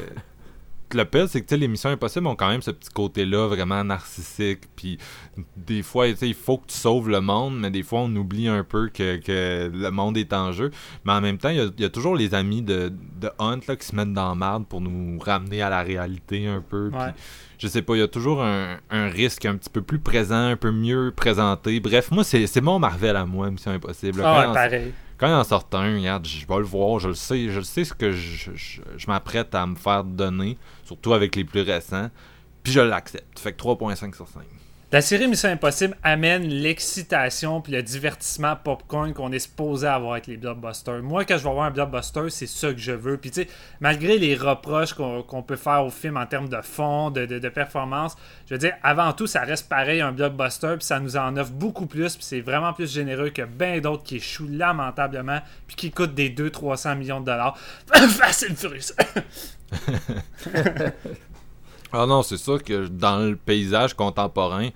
le 0.96 1.04
pire, 1.04 1.28
c'est 1.28 1.42
que 1.42 1.54
missions 1.66 1.90
impossibles 1.90 2.26
ont 2.26 2.36
quand 2.36 2.48
même 2.48 2.62
ce 2.62 2.70
petit 2.70 2.90
côté-là 2.90 3.48
vraiment 3.48 3.82
narcissique. 3.84 4.60
Puis 4.76 4.98
des 5.56 5.82
fois, 5.82 6.06
il 6.08 6.34
faut 6.34 6.58
que 6.58 6.66
tu 6.68 6.76
sauves 6.76 7.08
le 7.08 7.20
monde, 7.20 7.58
mais 7.58 7.70
des 7.70 7.82
fois, 7.82 8.00
on 8.00 8.16
oublie 8.16 8.48
un 8.48 8.64
peu 8.64 8.88
que, 8.88 9.16
que 9.16 9.70
le 9.72 9.90
monde 9.90 10.16
est 10.16 10.32
en 10.32 10.52
jeu. 10.52 10.70
Mais 11.04 11.12
en 11.12 11.20
même 11.20 11.38
temps, 11.38 11.50
il 11.50 11.56
y 11.56 11.60
a, 11.60 11.68
il 11.76 11.80
y 11.82 11.84
a 11.84 11.90
toujours 11.90 12.16
les 12.16 12.34
amis 12.34 12.62
de, 12.62 12.92
de 13.20 13.30
Hunt 13.38 13.60
là, 13.68 13.76
qui 13.76 13.86
se 13.86 13.94
mettent 13.94 14.12
dans 14.12 14.30
la 14.30 14.34
marde 14.34 14.66
pour 14.66 14.80
nous 14.80 15.18
ramener 15.18 15.62
à 15.62 15.70
la 15.70 15.82
réalité 15.82 16.46
un 16.46 16.60
peu. 16.60 16.90
Puis 16.90 16.98
Ouais. 16.98 17.14
je 17.58 17.68
sais 17.68 17.82
pas, 17.82 17.94
il 17.94 18.00
y 18.00 18.02
a 18.02 18.08
toujours 18.08 18.42
un, 18.42 18.78
un 18.90 19.08
risque 19.08 19.44
un 19.44 19.56
petit 19.56 19.70
peu 19.70 19.82
plus 19.82 19.98
présent, 19.98 20.46
un 20.48 20.56
peu 20.56 20.70
mieux 20.72 21.12
présenté. 21.14 21.78
Bref, 21.80 22.10
moi, 22.10 22.24
c'est 22.24 22.60
mon 22.60 22.78
Marvel 22.78 23.14
à 23.16 23.24
moi, 23.26 23.50
Mission 23.50 23.72
Impossible. 23.72 24.22
Ah 24.24 24.42
Quand 24.42 24.48
ouais, 24.48 24.54
pareil. 24.54 24.92
quand 25.18 25.26
il 25.28 25.34
en 25.34 25.44
sort 25.44 25.68
un, 25.72 25.96
regarde, 25.96 26.26
je 26.26 26.46
vais 26.46 26.56
le 26.58 26.62
voir, 26.64 26.98
je 26.98 27.08
le 27.08 27.14
sais, 27.14 27.48
je 27.50 27.58
le 27.58 27.64
sais 27.64 27.84
ce 27.84 27.92
que 27.94 28.10
je, 28.12 28.50
je, 28.54 28.80
je 28.96 29.06
m'apprête 29.06 29.54
à 29.54 29.66
me 29.66 29.74
faire 29.76 30.02
donner, 30.04 30.56
surtout 30.88 31.12
avec 31.12 31.36
les 31.36 31.44
plus 31.44 31.60
récents, 31.60 32.10
puis 32.62 32.72
je 32.72 32.80
l'accepte. 32.80 33.38
Fait 33.38 33.52
que 33.52 33.62
3.5 33.62 34.14
sur 34.14 34.26
5. 34.26 34.42
La 34.90 35.02
série 35.02 35.28
Mission 35.28 35.50
Impossible 35.50 35.94
amène 36.02 36.48
l'excitation 36.48 37.60
puis 37.60 37.74
le 37.74 37.82
divertissement 37.82 38.56
popcorn 38.56 39.12
qu'on 39.12 39.30
est 39.32 39.38
supposé 39.38 39.86
avoir 39.86 40.12
avec 40.12 40.26
les 40.26 40.38
blockbusters. 40.38 41.02
Moi, 41.02 41.26
quand 41.26 41.36
je 41.36 41.44
vais 41.44 41.52
voir 41.52 41.66
un 41.66 41.70
blockbuster, 41.70 42.30
c'est 42.30 42.46
ça 42.46 42.72
que 42.72 42.78
je 42.78 42.92
veux. 42.92 43.18
Puis, 43.18 43.30
tu 43.30 43.42
sais, 43.42 43.48
malgré 43.80 44.16
les 44.16 44.34
reproches 44.34 44.94
qu'on 44.94 45.42
peut 45.42 45.56
faire 45.56 45.84
au 45.84 45.90
film 45.90 46.16
en 46.16 46.24
termes 46.24 46.48
de 46.48 46.62
fond, 46.62 47.10
de, 47.10 47.48
performance, 47.50 48.16
je 48.46 48.54
veux 48.54 48.58
dire, 48.58 48.72
avant 48.82 49.12
tout, 49.12 49.26
ça 49.26 49.42
reste 49.42 49.68
pareil 49.68 50.00
un 50.00 50.12
blockbuster, 50.12 50.76
puis 50.78 50.86
ça 50.86 51.00
nous 51.00 51.18
en 51.18 51.36
offre 51.36 51.52
beaucoup 51.52 51.84
plus, 51.84 52.16
puis 52.16 52.24
c'est 52.24 52.40
vraiment 52.40 52.72
plus 52.72 52.90
généreux 52.90 53.28
que 53.28 53.42
bien 53.42 53.80
d'autres 53.80 54.04
qui 54.04 54.16
échouent 54.16 54.48
lamentablement, 54.48 55.40
puis 55.66 55.76
qui 55.76 55.90
coûtent 55.90 56.14
des 56.14 56.30
200-300 56.30 56.96
millions 56.96 57.20
de 57.20 57.26
dollars. 57.26 57.58
Facile 57.92 58.56
Furious! 58.56 58.94
Ah 61.92 62.06
non, 62.06 62.22
c'est 62.22 62.36
sûr 62.36 62.62
que 62.62 62.86
dans 62.86 63.18
le 63.18 63.36
paysage 63.36 63.94
contemporain, 63.94 64.68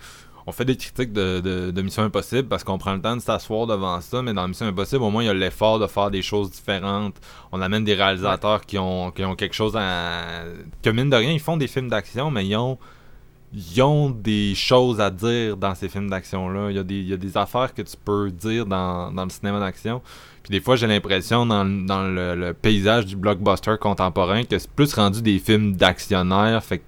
on 0.46 0.52
fait 0.52 0.64
des 0.64 0.76
critiques 0.76 1.12
de, 1.12 1.40
de, 1.70 1.82
Mission 1.82 2.02
Impossible 2.02 2.48
parce 2.48 2.64
qu'on 2.64 2.78
prend 2.78 2.94
le 2.94 3.00
temps 3.00 3.14
de 3.16 3.20
s'asseoir 3.20 3.66
devant 3.66 4.00
ça, 4.00 4.22
mais 4.22 4.32
dans 4.32 4.48
Mission 4.48 4.66
Impossible, 4.66 5.02
au 5.02 5.10
moins, 5.10 5.22
il 5.22 5.26
y 5.26 5.28
a 5.28 5.34
l'effort 5.34 5.78
de 5.78 5.86
faire 5.86 6.10
des 6.10 6.22
choses 6.22 6.50
différentes. 6.50 7.14
On 7.52 7.60
amène 7.60 7.84
des 7.84 7.94
réalisateurs 7.94 8.62
qui, 8.62 8.78
ont, 8.78 9.10
qui 9.10 9.24
ont 9.24 9.36
quelque 9.36 9.54
chose 9.54 9.76
à. 9.76 10.44
que 10.82 10.90
mine 10.90 11.10
de 11.10 11.16
rien, 11.16 11.30
ils 11.30 11.40
font 11.40 11.56
des 11.56 11.68
films 11.68 11.88
d'action, 11.88 12.30
mais 12.30 12.46
ils 12.46 12.56
ont 12.56 12.78
ils 13.54 13.82
ont 13.82 14.10
des 14.10 14.54
choses 14.54 15.00
à 15.00 15.10
dire 15.10 15.56
dans 15.56 15.74
ces 15.74 15.88
films 15.88 16.08
d'action-là. 16.08 16.70
Il, 16.70 16.90
il, 16.90 17.08
y 17.08 17.12
a 17.12 17.16
des 17.16 17.36
affaires 17.36 17.74
que 17.74 17.82
tu 17.82 17.96
peux 18.02 18.30
dire 18.30 18.64
dans, 18.66 19.12
dans 19.12 19.24
le 19.24 19.30
cinéma 19.30 19.60
d'action. 19.60 20.00
Puis 20.42 20.50
des 20.50 20.60
fois, 20.60 20.76
j'ai 20.76 20.86
l'impression 20.86 21.46
dans, 21.46 21.64
dans 21.64 22.02
le, 22.02 22.52
paysage 22.52 23.06
du 23.06 23.16
blockbuster 23.16 23.76
contemporain 23.80 24.42
que 24.44 24.58
c'est 24.58 24.70
plus 24.70 24.92
rendu 24.94 25.22
des 25.22 25.38
films 25.38 25.76
d'actionnaires. 25.76 26.62
Fait 26.64 26.78
que 26.78 26.84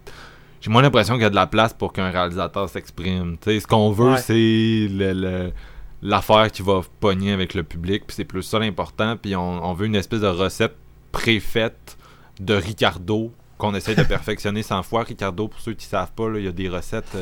j'ai 0.60 0.70
moins 0.70 0.82
l'impression 0.82 1.14
qu'il 1.14 1.22
y 1.22 1.26
a 1.26 1.30
de 1.30 1.34
la 1.34 1.46
place 1.46 1.72
pour 1.72 1.92
qu'un 1.92 2.10
réalisateur 2.10 2.68
s'exprime. 2.68 3.36
ce 3.44 3.66
qu'on 3.66 3.90
veut, 3.92 4.16
c'est 4.16 4.88
le, 4.90 5.52
l'affaire 6.02 6.50
qui 6.50 6.62
va 6.62 6.80
pogner 7.00 7.32
avec 7.32 7.54
le 7.54 7.62
public. 7.62 8.04
Puis 8.06 8.16
c'est 8.16 8.24
plus 8.24 8.42
ça 8.42 8.58
l'important. 8.58 9.16
Puis 9.16 9.36
on, 9.36 9.64
on 9.64 9.72
veut 9.74 9.86
une 9.86 9.96
espèce 9.96 10.20
de 10.20 10.26
recette 10.26 10.76
préfaite 11.12 11.96
de 12.40 12.54
Ricardo 12.54 13.32
qu'on 13.58 13.74
essaie 13.74 13.94
de 13.94 14.02
perfectionner 14.08 14.62
100 14.62 14.82
fois. 14.82 15.04
Ricardo, 15.04 15.46
pour 15.46 15.60
ceux 15.60 15.74
qui 15.74 15.86
savent 15.86 16.12
pas, 16.12 16.28
il 16.34 16.44
y 16.44 16.48
a 16.48 16.52
des 16.52 16.68
recettes. 16.68 17.16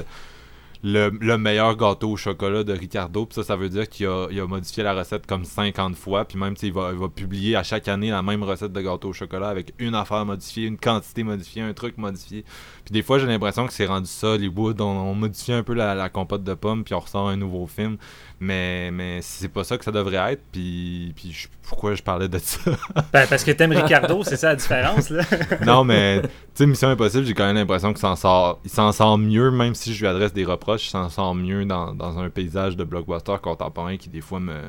Le, 0.85 1.37
meilleur 1.37 1.76
gâteau 1.76 2.11
au 2.11 2.16
chocolat 2.16 2.64
de 2.64 2.72
Ricardo. 2.72 3.26
Puis 3.26 3.37
ça, 3.37 3.45
ça 3.45 3.57
veut 3.57 3.68
dire 3.68 3.89
qu'il 3.89 4.07
a, 4.07 4.26
a, 4.26 4.47
modifié 4.47 4.83
la 4.83 4.95
recette 4.95 5.26
comme 5.26 5.45
50 5.45 5.95
fois. 5.97 6.24
Puis 6.24 6.39
même, 6.39 6.55
il 6.61 6.72
va, 6.72 6.91
il 6.93 6.99
va 6.99 7.09
publier 7.09 7.57
à 7.57 7.62
chaque 7.62 7.87
année 7.89 8.11
la 8.11 8.22
même 8.22 8.43
recette 8.43 8.72
de 8.72 8.80
gâteau 8.80 9.11
au 9.11 9.12
chocolat 9.12 9.49
avec 9.49 9.74
une 9.78 9.95
affaire 9.95 10.24
modifiée, 10.24 10.66
une 10.66 10.78
quantité 10.78 11.22
modifiée, 11.22 11.62
un 11.62 11.72
truc 11.72 11.99
modifié. 11.99 12.45
Puis 12.85 12.93
des 12.93 13.03
fois, 13.03 13.18
j'ai 13.18 13.26
l'impression 13.26 13.66
que 13.66 13.72
c'est 13.72 13.87
rendu 13.87 14.09
ça, 14.09 14.28
Hollywood. 14.28 14.80
On, 14.80 14.85
on 14.85 15.14
modifie 15.14 15.53
un 15.53 15.62
peu 15.62 15.74
la, 15.74 15.95
la 15.95 16.09
compote 16.09 16.43
de 16.43 16.55
pommes, 16.55 16.83
puis 16.83 16.95
on 16.95 17.01
ressort 17.01 17.28
un 17.28 17.37
nouveau 17.37 17.66
film. 17.66 17.97
Mais, 18.41 18.91
mais 18.91 19.20
c'est 19.22 19.49
pas 19.49 19.62
ça 19.62 19.78
que 19.78 19.85
ça 19.85 19.93
devrait 19.93 20.33
être. 20.33 20.43
Puis, 20.51 21.12
puis 21.14 21.47
pourquoi 21.62 21.95
je 21.95 22.03
parlais 22.03 22.28
de 22.28 22.39
ça? 22.39 22.59
Ben, 23.12 23.26
Parce 23.28 23.45
que 23.45 23.53
t'aimes 23.53 23.72
Ricardo, 23.72 24.24
c'est 24.24 24.37
ça 24.37 24.49
la 24.49 24.57
différence. 24.57 25.11
là. 25.11 25.22
non, 25.64 25.85
mais 25.85 26.22
tu 26.22 26.28
sais, 26.55 26.66
Mission 26.66 26.89
Impossible, 26.89 27.24
j'ai 27.24 27.35
quand 27.35 27.47
même 27.47 27.57
l'impression 27.57 27.93
qu'il 27.93 28.01
s'en 28.01 28.16
sort, 28.16 28.59
il 28.64 28.70
s'en 28.70 28.91
sort 28.91 29.16
mieux, 29.16 29.51
même 29.51 29.74
si 29.74 29.95
je 29.95 30.01
lui 30.01 30.09
adresse 30.09 30.33
des 30.33 30.45
reproches, 30.45 30.72
il 30.77 30.89
s'en 30.89 31.09
sort 31.09 31.35
mieux 31.35 31.64
dans, 31.64 31.95
dans, 31.95 32.18
un 32.18 32.31
paysage 32.31 32.77
de 32.77 32.85
blockbuster 32.85 33.37
contemporain 33.43 33.97
qui, 33.97 34.09
des 34.09 34.20
fois, 34.20 34.41
me, 34.41 34.61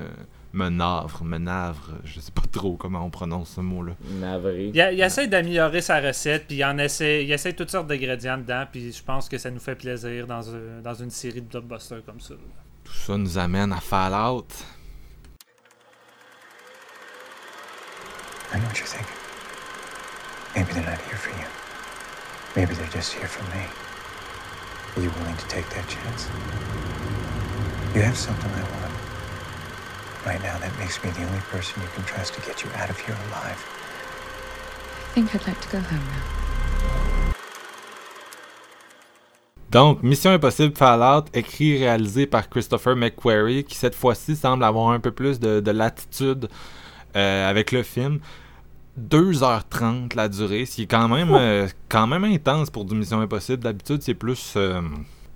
me 0.54 0.70
navre, 0.70 1.24
me 1.24 1.38
navre, 1.38 1.91
je 2.04 2.20
sais 2.20 2.32
pas 2.32 2.43
trop 2.51 2.76
comment 2.76 3.06
on 3.06 3.10
prononce 3.10 3.49
ce 3.51 3.62
mot-là. 3.62 3.93
Navré. 4.20 4.72
Il, 4.74 4.89
il, 4.93 5.01
essaie 5.01 5.28
d'améliorer 5.28 5.82
sa 5.82 5.99
recette, 5.99 6.47
puis 6.47 6.58
il, 6.58 6.66
en 6.66 6.78
essaie, 6.78 7.24
il 7.26 7.32
essaie 7.32 7.54
toutes 7.54 7.72
sortes 7.72 7.88
d'ingrédients 7.88 8.38
dedans, 8.38 8.66
puis 8.72 8.91
je 8.91 9.04
pense 9.04 9.30
que 9.30 9.38
ça 9.38 9.49
nous 9.51 9.60
fait 9.60 9.76
plaisir 9.76 10.28
dans, 10.28 10.41
dans 10.84 10.93
une 10.93 11.10
série 11.10 11.41
de 11.41 11.47
blockbusters 11.47 12.04
comme 12.06 12.20
ça. 12.20 12.36
Tout 12.84 12.93
ça 12.93 13.18
nous 13.18 13.38
amène 13.38 13.72
à 13.72 13.80
Fallout. 13.80 14.47
I 18.54 18.60
know 18.60 18.68
what 18.68 18.78
you're 18.78 18.86
thinking. 18.86 19.08
Maybe 20.56 20.74
they're 20.74 20.86
not 20.86 21.01
here 21.01 21.18
for 21.18 21.32
you. 21.32 21.47
Maybe 22.56 22.76
they're 22.76 22.88
just 22.91 23.14
here 23.14 23.28
for 23.28 23.43
me. 23.56 23.66
Are 24.95 25.01
you 25.01 25.09
willing 25.09 25.37
to 25.37 25.47
take 25.47 25.67
that 25.69 25.87
chance? 25.87 26.29
You 27.95 28.01
have 28.01 28.15
something 28.15 28.51
I 28.51 28.61
want. 28.61 28.93
Right 30.23 30.41
now, 30.43 30.57
that 30.59 30.77
makes 30.77 31.03
me 31.03 31.09
the 31.09 31.25
only 31.25 31.41
person 31.49 31.81
you 31.81 31.87
can 31.95 32.03
trust 32.05 32.35
to 32.35 32.41
get 32.41 32.63
you 32.63 32.69
out 32.75 32.91
of 32.91 32.99
here 32.99 33.15
alive. 33.27 33.57
I 35.09 35.13
think 35.15 35.33
I'd 35.33 35.47
like 35.47 35.59
to 35.61 35.69
go 35.69 35.79
home 35.79 36.05
now. 36.05 37.33
Donc, 39.71 40.03
Mission 40.03 40.33
Impossible 40.33 40.75
Fallout, 40.77 41.25
écrit 41.33 41.71
et 41.71 41.79
réalisé 41.79 42.27
par 42.27 42.47
Christopher 42.47 42.95
McQuarrie, 42.95 43.63
qui 43.63 43.75
cette 43.75 43.95
fois-ci 43.95 44.35
semble 44.35 44.63
avoir 44.63 44.91
un 44.91 44.99
peu 44.99 45.09
plus 45.09 45.39
de, 45.39 45.71
latitude 45.71 46.47
euh, 47.15 47.49
avec 47.49 47.71
le 47.71 47.81
film. 47.81 48.19
2h30 48.99 50.15
la 50.15 50.29
durée, 50.29 50.65
ce 50.65 50.75
qui 50.75 50.83
est 50.83 50.87
quand 50.87 51.07
même, 51.07 51.33
euh, 51.33 51.67
quand 51.89 52.07
même 52.07 52.23
intense 52.23 52.69
pour 52.69 52.85
du 52.85 52.95
Mission 52.95 53.19
Impossible. 53.21 53.63
D'habitude, 53.63 54.01
c'est 54.01 54.13
plus... 54.13 54.55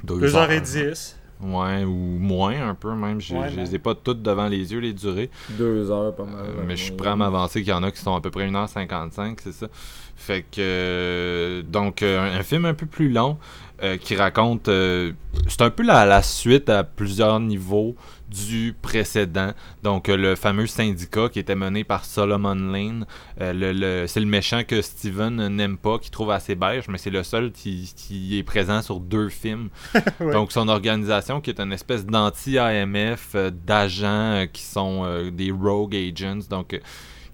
2h10. 0.05 1.15
Euh, 1.43 1.45
ouais, 1.45 1.83
ou 1.83 2.19
moins 2.19 2.69
un 2.69 2.75
peu 2.75 2.93
même. 2.93 3.19
Je 3.19 3.35
ne 3.35 3.55
les 3.55 3.75
ai 3.75 3.79
pas 3.79 3.95
toutes 3.95 4.21
devant 4.21 4.47
les 4.47 4.71
yeux, 4.71 4.79
les 4.79 4.93
durées. 4.93 5.29
2 5.51 5.89
heures, 5.89 6.15
pas 6.15 6.25
mal. 6.25 6.45
mais 6.65 6.75
je 6.75 6.83
suis 6.83 6.93
prêt 6.93 7.09
à 7.09 7.15
m'avancer 7.15 7.61
qu'il 7.61 7.69
y 7.69 7.73
en 7.73 7.83
a 7.83 7.91
qui 7.91 7.99
sont 7.99 8.15
à 8.15 8.21
peu 8.21 8.29
près 8.29 8.47
1h55, 8.47 9.37
c'est 9.43 9.53
ça. 9.53 9.67
Fait 10.15 10.43
que... 10.51 11.63
donc, 11.67 12.01
un, 12.01 12.41
film 12.43 12.65
un 12.65 12.73
peu 12.73 12.87
plus 12.87 13.09
long. 13.09 13.37
Euh, 13.83 13.97
qui 13.97 14.15
raconte. 14.15 14.69
Euh, 14.69 15.11
c'est 15.47 15.61
un 15.61 15.69
peu 15.69 15.83
la, 15.83 16.23
suite 16.23 16.67
à 16.67 16.83
plusieurs 16.83 17.39
niveaux 17.39 17.95
du 18.29 18.75
précédent. 18.81 19.51
Donc, 19.83 20.09
euh, 20.09 20.17
le 20.17 20.35
fameux 20.35 20.67
syndicat 20.67 21.29
qui 21.29 21.39
était 21.39 21.55
mené 21.55 21.83
par 21.83 22.05
Solomon 22.05 22.55
Lane. 22.55 23.05
le, 23.39 24.05
c'est 24.07 24.19
le 24.19 24.25
méchant 24.25 24.63
que 24.63 24.81
Steven 24.81 25.47
n'aime 25.47 25.77
pas, 25.77 25.99
qui 25.99 26.11
trouve 26.11 26.31
assez 26.31 26.55
beige, 26.55 26.87
mais 26.87 26.97
c'est 26.97 27.09
le 27.09 27.23
seul 27.23 27.51
qui, 27.51 27.93
qui, 27.95 28.37
est 28.37 28.43
présent 28.43 28.81
sur 28.81 28.99
deux 28.99 29.29
films. 29.29 29.69
Donc, 30.19 30.51
son 30.51 30.67
organisation 30.67 31.41
qui 31.41 31.49
est 31.49 31.59
une 31.59 31.73
espèce 31.73 32.05
d'anti-AMF 32.05 33.35
d'agents 33.65 34.45
qui 34.51 34.63
sont 34.63 35.29
des 35.31 35.51
rogue 35.51 35.95
agents. 35.95 36.47
Donc, 36.49 36.79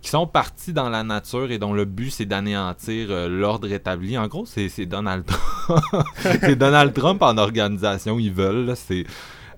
qui 0.03 0.09
sont 0.09 0.27
partis 0.27 0.73
dans 0.73 0.89
la 0.89 1.01
nature 1.01 1.49
et 1.49 1.57
dont 1.57 1.73
le 1.73 1.85
but 1.85 2.11
c'est 2.11 2.25
d'anéantir 2.25 3.07
euh, 3.09 3.29
l'ordre 3.29 3.71
établi. 3.71 4.17
En 4.17 4.27
gros, 4.27 4.45
c'est 4.45 4.85
Donald 4.85 5.25
Trump. 5.25 5.81
c'est 6.17 6.57
Donald 6.57 6.93
Trump 6.93 7.21
en 7.21 7.37
organisation, 7.37 8.19
ils 8.19 8.31
veulent. 8.31 8.73
C'est 8.75 9.05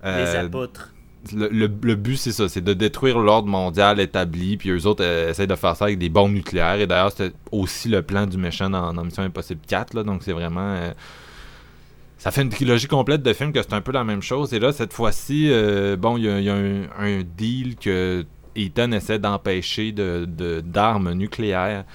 euh, 0.05 0.23
les 0.23 0.45
apôtres. 0.45 0.93
Le, 1.33 1.67
but, 1.67 2.17
c'est 2.17 2.31
ça, 2.31 2.49
c'est 2.49 2.63
de 2.63 2.73
détruire 2.73 3.19
l'ordre 3.19 3.47
mondial 3.47 3.99
établi, 3.99 4.57
puis 4.57 4.69
eux 4.69 4.85
autres 4.85 5.03
euh, 5.03 5.29
essayent 5.29 5.47
de 5.47 5.55
faire 5.55 5.75
ça 5.75 5.85
avec 5.85 5.97
des 5.97 6.09
bombes 6.09 6.33
nucléaires. 6.33 6.79
Et 6.79 6.87
d'ailleurs, 6.87 7.11
c'était 7.11 7.33
aussi 7.51 7.89
le 7.89 8.01
plan 8.01 8.25
du 8.27 8.37
méchant 8.37 8.69
dans, 8.69 8.93
Mission 9.03 9.23
Impossible 9.23 9.61
4, 9.67 9.93
là, 9.93 10.03
donc 10.03 10.23
c'est 10.23 10.33
vraiment... 10.33 10.91
ça 12.17 12.31
fait 12.31 12.41
une 12.41 12.49
trilogie 12.49 12.87
complète 12.87 13.23
de 13.23 13.33
films 13.33 13.53
que 13.53 13.61
c'est 13.61 13.73
un 13.73 13.81
peu 13.81 13.91
la 13.91 14.03
même 14.03 14.21
chose. 14.21 14.53
Et 14.53 14.59
là, 14.59 14.71
cette 14.71 14.93
fois-ci, 14.93 15.51
bon, 15.97 16.17
il 16.17 16.23
y 16.23 16.49
a, 16.49 16.55
un, 16.55 17.23
deal 17.23 17.75
que 17.75 18.25
Ethan 18.55 18.91
essaie 18.91 19.19
d'empêcher 19.19 19.91
de, 19.91 20.61
d'armes 20.61 21.13
nucléaires. 21.13 21.85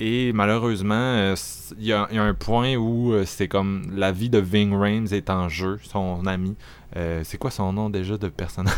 Et 0.00 0.32
malheureusement, 0.32 0.94
euh, 0.94 1.34
il 1.76 1.86
y, 1.86 1.92
a 1.92 2.08
un 2.12 2.34
point 2.34 2.76
où 2.76 3.12
euh, 3.12 3.24
c'est 3.26 3.48
comme 3.48 3.82
la 3.96 4.12
vie 4.12 4.30
de 4.30 4.38
Ving 4.38 4.72
Rhames 4.72 5.08
est 5.10 5.28
en 5.28 5.48
jeu, 5.48 5.80
son 5.82 6.24
ami. 6.26 6.54
Euh, 6.98 7.22
c'est 7.24 7.38
quoi 7.38 7.50
son 7.50 7.72
nom 7.72 7.90
déjà 7.90 8.16
de 8.18 8.28
personnage? 8.28 8.74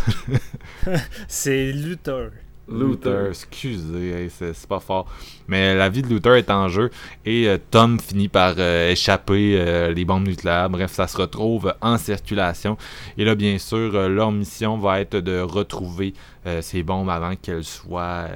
C'est 1.28 1.72
Luther. 1.72 2.30
Luther, 2.70 3.28
excusez, 3.30 4.28
c'est 4.30 4.66
pas 4.66 4.80
fort. 4.80 5.06
Mais 5.48 5.74
la 5.74 5.88
vie 5.88 6.02
de 6.02 6.08
Luther 6.08 6.36
est 6.36 6.50
en 6.50 6.68
jeu 6.68 6.90
et 7.24 7.48
euh, 7.48 7.58
Tom 7.70 7.98
finit 7.98 8.28
par 8.28 8.54
euh, 8.58 8.90
échapper 8.90 9.56
euh, 9.58 9.92
les 9.92 10.04
bombes 10.04 10.26
nucléaires. 10.26 10.70
Bref, 10.70 10.92
ça 10.92 11.08
se 11.08 11.16
retrouve 11.16 11.74
en 11.80 11.98
circulation. 11.98 12.76
Et 13.18 13.24
là, 13.24 13.34
bien 13.34 13.58
sûr, 13.58 14.08
leur 14.08 14.30
mission 14.30 14.78
va 14.78 15.00
être 15.00 15.16
de 15.16 15.40
retrouver 15.40 16.14
ces 16.62 16.82
bombes 16.82 17.10
avant 17.10 17.36
qu'elles 17.36 17.64
soient 17.64 18.28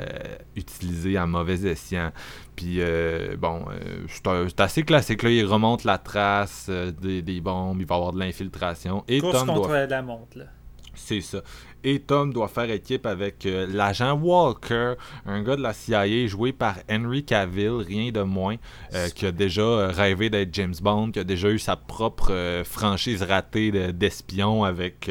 utilisées 0.54 1.16
à 1.16 1.26
mauvais 1.26 1.64
escient. 1.66 2.12
Puis, 2.54 2.80
bon, 3.38 3.64
c'est 4.08 4.60
assez 4.60 4.82
classique. 4.82 5.22
Là, 5.22 5.30
il 5.30 5.46
remonte 5.46 5.84
la 5.84 5.96
trace 5.96 6.70
des, 7.00 7.40
bombes, 7.40 7.80
il 7.80 7.86
va 7.86 7.94
y 7.94 7.98
avoir 7.98 8.12
de 8.12 8.18
l'infiltration. 8.18 9.04
Et 9.08 9.20
Tom 9.20 9.46
doit... 9.46 9.86
la 9.86 10.02
montre, 10.02 10.36
là. 10.36 10.44
C'est 10.94 11.20
ça. 11.20 11.42
Et 11.86 12.00
Tom 12.00 12.32
doit 12.32 12.48
faire 12.48 12.70
équipe 12.70 13.04
avec 13.04 13.44
euh, 13.44 13.66
l'agent 13.70 14.18
Walker, 14.18 14.94
un 15.26 15.42
gars 15.42 15.56
de 15.56 15.62
la 15.62 15.74
CIA 15.74 16.26
joué 16.26 16.52
par 16.54 16.76
Henry 16.90 17.24
Cavill, 17.24 17.84
rien 17.86 18.10
de 18.10 18.22
moins, 18.22 18.56
euh, 18.94 19.10
qui 19.10 19.26
a 19.26 19.32
déjà 19.32 19.60
euh, 19.60 19.90
rêvé 19.90 20.30
d'être 20.30 20.54
James 20.54 20.74
Bond, 20.80 21.10
qui 21.10 21.18
a 21.18 21.24
déjà 21.24 21.50
eu 21.50 21.58
sa 21.58 21.76
propre 21.76 22.62
franchise 22.64 23.22
ratée 23.22 23.92
d'espion 23.92 24.64
avec 24.64 25.10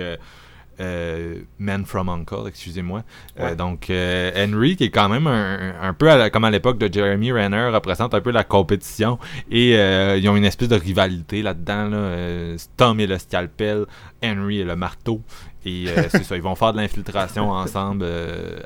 euh, 0.80 1.40
Man 1.60 1.86
from 1.86 2.10
Uncle, 2.10 2.48
excusez-moi. 2.48 3.04
Euh, 3.40 3.56
donc, 3.56 3.90
euh, 3.90 4.32
Henry, 4.36 4.76
qui 4.76 4.86
est 4.86 4.90
quand 4.90 5.10
même 5.10 5.28
un, 5.28 5.74
un 5.82 5.94
peu 5.94 6.10
à 6.10 6.18
la- 6.18 6.30
comme 6.30 6.44
à 6.44 6.52
l'époque 6.52 6.78
de 6.78 6.92
Jeremy 6.92 7.32
Renner, 7.32 7.70
représente 7.74 8.14
un 8.14 8.22
peu 8.22 8.32
la 8.32 8.44
compétition. 8.44 9.20
Et 9.52 9.72
ils 9.74 10.30
ont 10.30 10.36
une 10.36 10.46
espèce 10.46 10.70
de 10.70 10.76
rivalité 10.76 11.42
là-dedans. 11.42 11.90
Là. 11.90 12.56
Tom 12.78 13.00
est 13.00 13.08
le 13.08 13.18
scalpel, 13.18 13.86
Henry 14.24 14.62
est 14.62 14.66
le 14.66 14.76
marteau. 14.76 15.22
Et 15.66 15.86
c'est 16.10 16.24
ça, 16.24 16.36
ils 16.36 16.42
vont 16.42 16.56
faire 16.56 16.74
de 16.74 16.78
l'infiltration 16.78 17.50
ensemble 17.52 18.06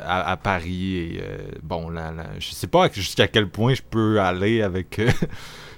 à, 0.03 0.31
à 0.31 0.37
Paris. 0.37 0.95
Et 0.97 1.21
bon, 1.61 1.89
là, 1.89 2.11
là, 2.11 2.25
je 2.39 2.51
sais 2.51 2.67
pas 2.67 2.89
jusqu'à 2.91 3.27
quel 3.27 3.47
point 3.49 3.73
je 3.73 3.81
peux 3.87 4.19
aller 4.19 4.61
avec 4.61 4.99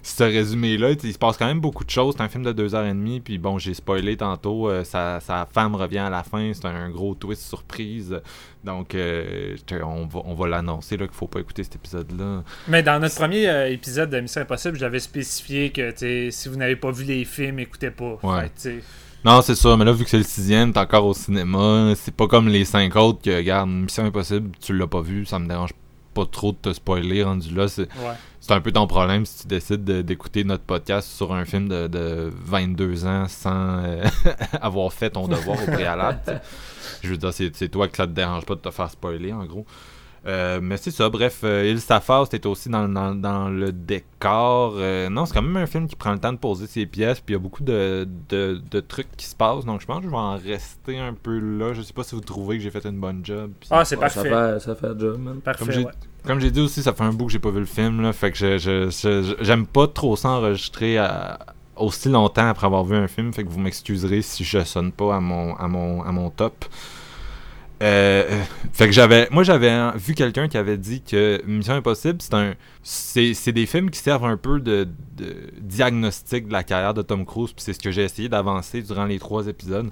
ce 0.04 0.24
résumé-là. 0.24 0.92
Il 1.04 1.14
se 1.14 1.18
passe 1.18 1.38
quand 1.38 1.48
même 1.48 1.60
beaucoup 1.60 1.84
de 1.84 1.90
choses. 1.90 2.16
C'est 2.18 2.24
un 2.24 2.30
film 2.30 2.44
de 2.44 2.52
deux 2.52 2.76
heures 2.76 2.86
et 2.86 2.94
demie. 2.94 3.20
Puis 3.20 3.38
bon, 3.38 3.58
j'ai 3.58 3.74
spoilé 3.74 4.18
tantôt. 4.18 4.70
euh, 4.70 4.84
sa, 4.84 5.20
sa 5.20 5.46
femme 5.46 5.76
revient 5.76 6.00
à 6.00 6.10
la 6.10 6.24
fin. 6.24 6.52
C'est 6.54 6.66
un 6.66 6.90
gros 6.90 7.16
twist 7.16 7.44
surprise. 7.44 8.20
Donc, 8.64 8.94
euh, 8.96 9.56
on 9.84 10.06
va, 10.06 10.22
on 10.26 10.34
va 10.34 10.48
l'annoncer 10.48 10.98
qu'il 10.98 11.08
faut 11.12 11.28
pas 11.28 11.40
écouter 11.40 11.64
cet 11.64 11.76
épisode-là. 11.76 12.44
Mais 12.68 12.84
dans 12.84 13.00
notre 13.00 13.16
premier 13.16 13.48
euh, 13.48 13.70
épisode 13.72 14.10
de 14.10 14.20
Mission 14.20 14.42
Impossible, 14.42 14.78
j'avais 14.78 15.00
spécifié 15.00 15.72
que 15.72 15.94
si 16.32 16.50
vous 16.50 16.56
n'avez 16.58 16.76
pas 16.76 16.92
vu 16.92 17.06
les 17.06 17.24
films, 17.26 17.60
écoutez 17.60 17.92
pas. 17.92 18.18
Ouais. 18.24 18.52
Fait 18.58 18.82
Non, 19.24 19.42
c'est 19.42 19.56
ça, 19.56 19.76
mais 19.78 19.86
là, 19.86 19.94
vu 19.94 20.04
que 20.04 20.10
c'est 20.10 20.18
le 20.18 20.24
sixième, 20.24 20.74
t'es 20.74 20.80
encore 20.80 21.06
au 21.06 21.14
cinéma. 21.14 21.94
C'est 21.96 22.14
pas 22.14 22.28
comme 22.28 22.48
les 22.50 22.66
cinq 22.66 22.96
autres 22.96 23.22
que, 23.22 23.36
regarde, 23.36 23.70
Mission 23.70 24.06
Impossible, 24.06 24.52
tu 24.62 24.74
l'as 24.78 24.88
pas 24.88 25.02
vu, 25.02 25.26
ça 25.26 25.40
me 25.40 25.48
dérange 25.48 25.72
pas 25.74 25.80
trop 26.26 26.52
de 26.52 26.58
te 26.58 26.74
spoiler 26.74 27.24
rendu 27.24 27.54
là. 27.54 27.68
C'est 27.68 27.84
ouais. 27.84 28.56
un 28.56 28.62
peu 28.62 28.72
ton 28.72 28.88
problème 28.88 29.26
si 29.26 29.42
tu 29.42 29.48
décides 29.48 29.84
de- 29.84 30.02
d'écouter 30.02 30.44
notre 30.44 30.64
podcast 30.64 31.08
sur 31.10 31.34
un 31.34 31.46
film 31.46 31.68
de, 31.70 31.88
de 31.88 32.32
22 32.46 33.06
ans 33.06 33.28
sans 33.28 33.84
euh, 33.84 34.04
avoir 34.62 34.92
fait 34.94 35.12
ton 35.12 35.28
devoir 35.28 35.58
au 35.62 35.66
préalable. 35.72 36.20
Je 37.04 37.10
veux 37.10 37.18
dire, 37.18 37.34
c'est 37.34 37.56
c'est 37.56 37.70
toi 37.70 37.88
que 37.88 37.96
ça 37.98 38.08
te 38.08 38.12
dérange 38.12 38.46
pas 38.46 38.56
de 38.56 38.62
te 38.62 38.72
faire 38.72 38.90
spoiler, 38.90 39.34
en 39.34 39.46
gros. 39.46 39.66
Euh, 40.28 40.60
mais 40.62 40.76
c'est 40.76 40.92
ça, 40.92 41.08
bref, 41.10 41.40
euh, 41.46 41.66
Il 41.72 41.80
Safar, 41.80 42.28
c'était 42.30 42.46
aussi 42.46 42.68
dans, 42.68 42.90
dans, 42.90 43.16
dans 43.16 43.48
le 43.48 43.72
décor. 43.72 44.74
Euh, 44.76 45.08
non, 45.10 45.26
c'est 45.26 45.34
quand 45.34 45.42
même 45.42 45.56
un 45.56 45.66
film 45.66 45.88
qui 45.88 45.96
prend 45.96 46.12
le 46.12 46.20
temps 46.20 46.34
de 46.34 46.38
poser 46.38 46.68
ses 46.68 46.86
pièces, 46.86 47.22
puis 47.22 47.34
il 47.34 47.38
y 47.38 47.40
a 47.40 47.42
beaucoup 47.42 47.64
de, 47.64 48.06
de, 48.28 48.62
de 48.70 48.80
trucs 48.82 49.08
qui 49.16 49.26
se 49.28 49.34
passent, 49.36 49.64
donc 49.64 49.80
je 49.80 49.86
pense 49.86 50.00
que 50.00 50.04
je 50.04 50.10
vais 50.10 50.18
en 50.18 50.36
rester 50.36 51.00
un 51.00 51.14
peu 51.14 51.40
là. 51.40 51.72
Je 51.74 51.82
sais 51.82 51.94
pas 51.94 52.04
si 52.04 52.16
vous 52.16 52.22
trouvez 52.22 52.58
que 52.58 52.64
j'ai 52.64 52.70
fait 52.70 52.84
une 52.86 53.00
bonne 53.00 53.22
job. 53.24 53.52
Ah, 53.70 53.86
c'est 53.86 53.96
Ouais, 53.96 54.10
ça, 54.10 54.22
parfait. 54.24 54.30
fait, 54.30 54.60
ça 54.60 54.76
fait 54.76 54.90
le 54.90 55.00
job, 55.00 55.20
man. 55.22 55.40
Parfait, 55.40 55.64
Comme 55.64 55.74
j'ai 55.74 55.86
ouais. 55.86 55.92
Comme 56.26 56.40
j'ai 56.40 56.52
dit 56.52 56.60
aussi, 56.62 56.82
ça 56.84 56.94
fait 56.94 57.04
un 57.04 57.14
bout 57.14 57.26
que 57.28 57.32
j'ai 57.32 57.40
pas 57.40 57.52
vu 57.52 57.60
le 57.60 57.66
film, 57.66 58.12
fait 58.14 58.32
que 58.32 58.38
je, 58.38 58.58
je- 58.58 59.36
j'aime 59.42 59.66
pas 59.66 59.88
trop 59.88 60.16
ça 60.16 60.30
enregistrer 60.30 60.98
à- 60.98 61.40
aussi 61.76 62.10
longtemps 62.10 62.48
après 62.50 62.66
avoir 62.68 62.84
vu 62.84 62.96
un 62.96 63.08
film, 63.08 63.34
fait 63.34 63.44
que 63.44 63.50
vous 63.50 63.60
m'excuserez 63.60 64.22
si 64.22 64.44
je 64.44 64.64
sonne 64.64 64.92
pas 64.92 65.16
à 65.16 65.20
mon, 65.20 65.56
à 65.56 65.68
mon, 65.68 66.04
à 66.04 66.12
mon 66.12 66.30
top. 66.30 66.66
Euh, 67.82 68.26
euh, 68.30 68.44
fait 68.74 68.88
que 68.88 68.92
j'avais, 68.92 69.30
moi 69.32 69.44
j'avais 69.44 69.72
vu 69.96 70.14
quelqu'un 70.14 70.50
qui 70.50 70.58
avait 70.58 70.78
dit 70.78 71.02
que 71.02 71.42
Mission 71.48 71.76
Impossible, 71.76 72.18
c'est 72.22 72.34
un, 72.34 72.54
c'est 72.84 73.54
des 73.54 73.66
films 73.66 73.90
qui 73.90 74.00
servent 74.00 74.26
un 74.26 74.36
peu 74.36 74.60
de, 74.60 74.86
de 75.16 75.36
diagnostic 75.62 76.48
de 76.50 76.52
la 76.52 76.64
carrière 76.66 76.94
de 76.94 77.02
Tom 77.02 77.26
Cruise, 77.26 77.54
puis 77.54 77.64
c'est 77.64 77.72
ce 77.72 77.80
que 77.80 77.92
j'ai 77.92 78.04
essayé 78.04 78.28
d'avancer 78.28 78.82
durant 78.82 79.06
les 79.06 79.18
trois 79.18 79.48
épisodes. 79.48 79.90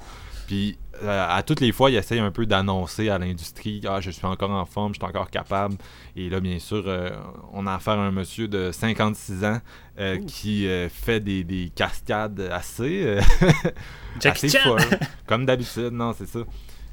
Puis 0.48 0.78
euh, 1.04 1.26
à 1.30 1.44
toutes 1.44 1.60
les 1.60 1.72
fois, 1.74 1.92
il 1.92 1.98
essaye 1.98 2.20
un 2.20 2.32
peu 2.32 2.46
d'annoncer 2.46 3.10
à 3.10 3.18
l'industrie 3.20 3.82
Ah, 3.88 4.00
je 4.00 4.10
suis 4.10 4.26
encore 4.26 4.50
en 4.50 4.66
forme, 4.66 4.94
je 4.94 5.00
suis 5.00 5.06
encore 5.06 5.30
capable. 5.30 5.76
Et 6.16 6.30
là, 6.30 6.40
bien 6.40 6.58
sûr, 6.58 6.86
euh, 6.88 7.10
on 7.54 7.68
a 7.68 7.76
affaire 7.76 8.00
à 8.00 8.06
un 8.08 8.12
monsieur 8.12 8.48
de 8.48 8.72
56 8.72 9.44
ans 9.44 9.60
euh, 10.00 10.18
qui 10.26 10.66
euh, 10.66 10.88
fait 10.90 11.20
des, 11.20 11.44
des 11.44 11.70
cascades 11.76 12.40
assez, 12.52 13.18
assez 14.24 14.50
folles. 14.50 14.80
Comme 15.28 15.46
d'habitude, 15.46 15.92
non, 15.92 16.14
c'est 16.18 16.28
ça. 16.28 16.40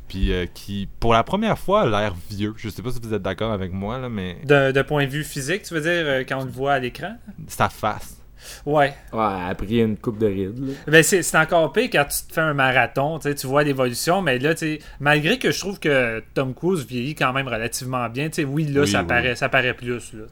Puis 0.09 0.31
qui, 0.53 0.87
pour 1.01 1.15
la 1.15 1.23
première 1.23 1.59
fois, 1.59 1.83
a 1.83 1.87
l'air 1.87 2.15
vieux. 2.31 2.53
Je 2.59 2.69
sais 2.69 2.83
pas 2.83 2.91
si 2.91 3.01
vous 3.01 3.15
êtes 3.15 3.23
d'accord 3.23 3.53
avec 3.53 3.73
moi, 3.73 3.99
là, 3.99 4.09
mais 4.09 4.37
De, 4.45 4.71
de 4.73 4.83
point 4.83 5.07
de 5.07 5.11
vue 5.11 5.25
physique, 5.25 5.63
tu 5.63 5.73
veux 5.75 5.81
dire, 5.81 6.27
quand 6.27 6.41
on 6.41 6.45
le 6.45 6.51
voit 6.51 6.75
à 6.75 6.79
l'écran? 6.79 7.17
sa 7.47 7.69
face. 7.71 8.19
Ouais. 8.67 8.95
Ouais, 9.13 9.49
après 9.49 9.79
une 9.79 9.97
coupe 9.97 10.19
de 10.19 10.27
rides. 10.27 10.77
Ben 10.87 11.03
c'est, 11.03 11.37
encore 11.37 11.73
pire 11.73 11.89
quand 11.93 12.05
tu 12.05 12.29
te 12.29 12.33
fais 12.33 12.41
un 12.41 12.55
marathon, 12.55 13.19
tu 13.19 13.47
vois 13.47 13.65
l'évolution, 13.65 14.23
mais 14.23 14.39
là, 14.39 14.55
malgré 15.01 15.39
que 15.39 15.51
je 15.51 15.59
trouve 15.59 15.79
que 15.79 16.23
Tom 16.35 16.55
Cruise 16.55 16.87
vieillit 16.87 17.15
quand 17.15 17.33
même 17.33 17.49
relativement 17.49 18.09
bien, 18.09 18.29
oui, 18.47 18.65
là, 18.65 18.83
Oui, 18.83 18.89
ça, 18.89 19.01
oui. 19.01 19.07
Paraît, 19.07 19.37
ça 19.37 19.49
paraît 19.49 19.75
plus, 19.75 20.13
là. 20.13 20.25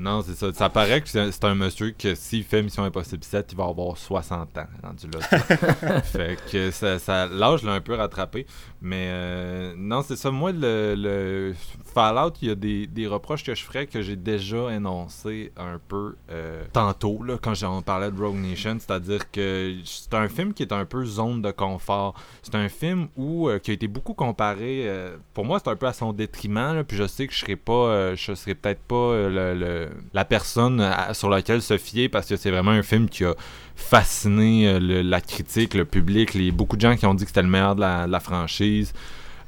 Non, 0.00 0.22
c'est 0.22 0.34
ça. 0.34 0.52
Ça 0.52 0.68
paraît 0.70 1.00
que 1.00 1.08
c'est 1.08 1.44
un 1.44 1.54
monsieur 1.56 1.90
que 1.90 2.14
s'il 2.14 2.44
fait 2.44 2.62
Mission 2.62 2.84
Impossible 2.84 3.24
7, 3.24 3.48
il 3.50 3.58
va 3.58 3.64
avoir 3.64 3.96
60 3.96 4.56
ans 4.58 4.66
rendu 4.82 5.06
là. 5.10 6.00
fait 6.02 6.38
que 6.52 6.70
ça, 6.70 7.00
ça- 7.00 7.26
l'âge 7.26 7.64
l'a 7.64 7.72
un 7.72 7.80
peu 7.80 7.94
rattrapé. 7.94 8.46
Mais 8.80 9.08
euh, 9.10 9.74
non, 9.76 10.02
c'est 10.02 10.14
ça. 10.14 10.30
Moi, 10.30 10.52
le, 10.52 10.94
le 10.96 11.54
Fallout, 11.92 12.32
il 12.42 12.48
y 12.48 12.50
a 12.52 12.54
des, 12.54 12.86
des 12.86 13.08
reproches 13.08 13.42
que 13.42 13.54
je 13.56 13.64
ferais 13.64 13.86
que 13.88 14.00
j'ai 14.00 14.14
déjà 14.14 14.70
énoncé 14.72 15.52
un 15.56 15.80
peu 15.88 16.14
euh, 16.30 16.62
tantôt, 16.72 17.22
là, 17.24 17.36
quand 17.42 17.54
j'en 17.54 17.82
parlais 17.82 18.12
de 18.12 18.20
Rogue 18.20 18.36
Nation. 18.36 18.76
C'est-à-dire 18.78 19.28
que 19.32 19.74
c'est 19.84 20.14
un 20.14 20.28
film 20.28 20.54
qui 20.54 20.62
est 20.62 20.72
un 20.72 20.84
peu 20.84 21.04
zone 21.04 21.42
de 21.42 21.50
confort. 21.50 22.14
C'est 22.42 22.54
un 22.54 22.68
film 22.68 23.08
où, 23.16 23.48
euh, 23.48 23.58
qui 23.58 23.72
a 23.72 23.74
été 23.74 23.88
beaucoup 23.88 24.14
comparé. 24.14 24.84
euh, 24.88 25.16
pour 25.34 25.44
moi, 25.44 25.58
c'est 25.62 25.70
un 25.70 25.76
peu 25.76 25.86
à 25.86 25.92
son 25.92 26.12
détriment. 26.12 26.74
là, 26.76 26.84
puis 26.84 26.96
je 26.96 27.06
sais 27.08 27.26
que 27.26 27.32
je 27.34 27.40
serais 27.40 27.56
pas, 27.56 28.14
je 28.14 28.34
serais 28.34 28.54
peut-être 28.54 28.82
pas 28.82 29.12
le, 29.28 29.54
le- 29.54 29.87
la 30.12 30.24
personne 30.24 30.84
sur 31.12 31.28
laquelle 31.28 31.62
se 31.62 31.78
fier 31.78 32.08
parce 32.08 32.26
que 32.26 32.36
c'est 32.36 32.50
vraiment 32.50 32.70
un 32.70 32.82
film 32.82 33.08
qui 33.08 33.24
a 33.24 33.34
fasciné 33.78 34.68
euh, 34.68 35.02
la 35.02 35.20
critique, 35.20 35.74
le 35.74 35.84
public, 35.84 36.34
les 36.34 36.50
beaucoup 36.50 36.76
de 36.76 36.82
gens 36.82 36.96
qui 36.96 37.06
ont 37.06 37.14
dit 37.14 37.24
que 37.24 37.30
c'était 37.30 37.42
le 37.42 37.48
meilleur 37.48 37.76
de 37.76 37.80
la, 37.80 38.06
la 38.06 38.20
franchise. 38.20 38.92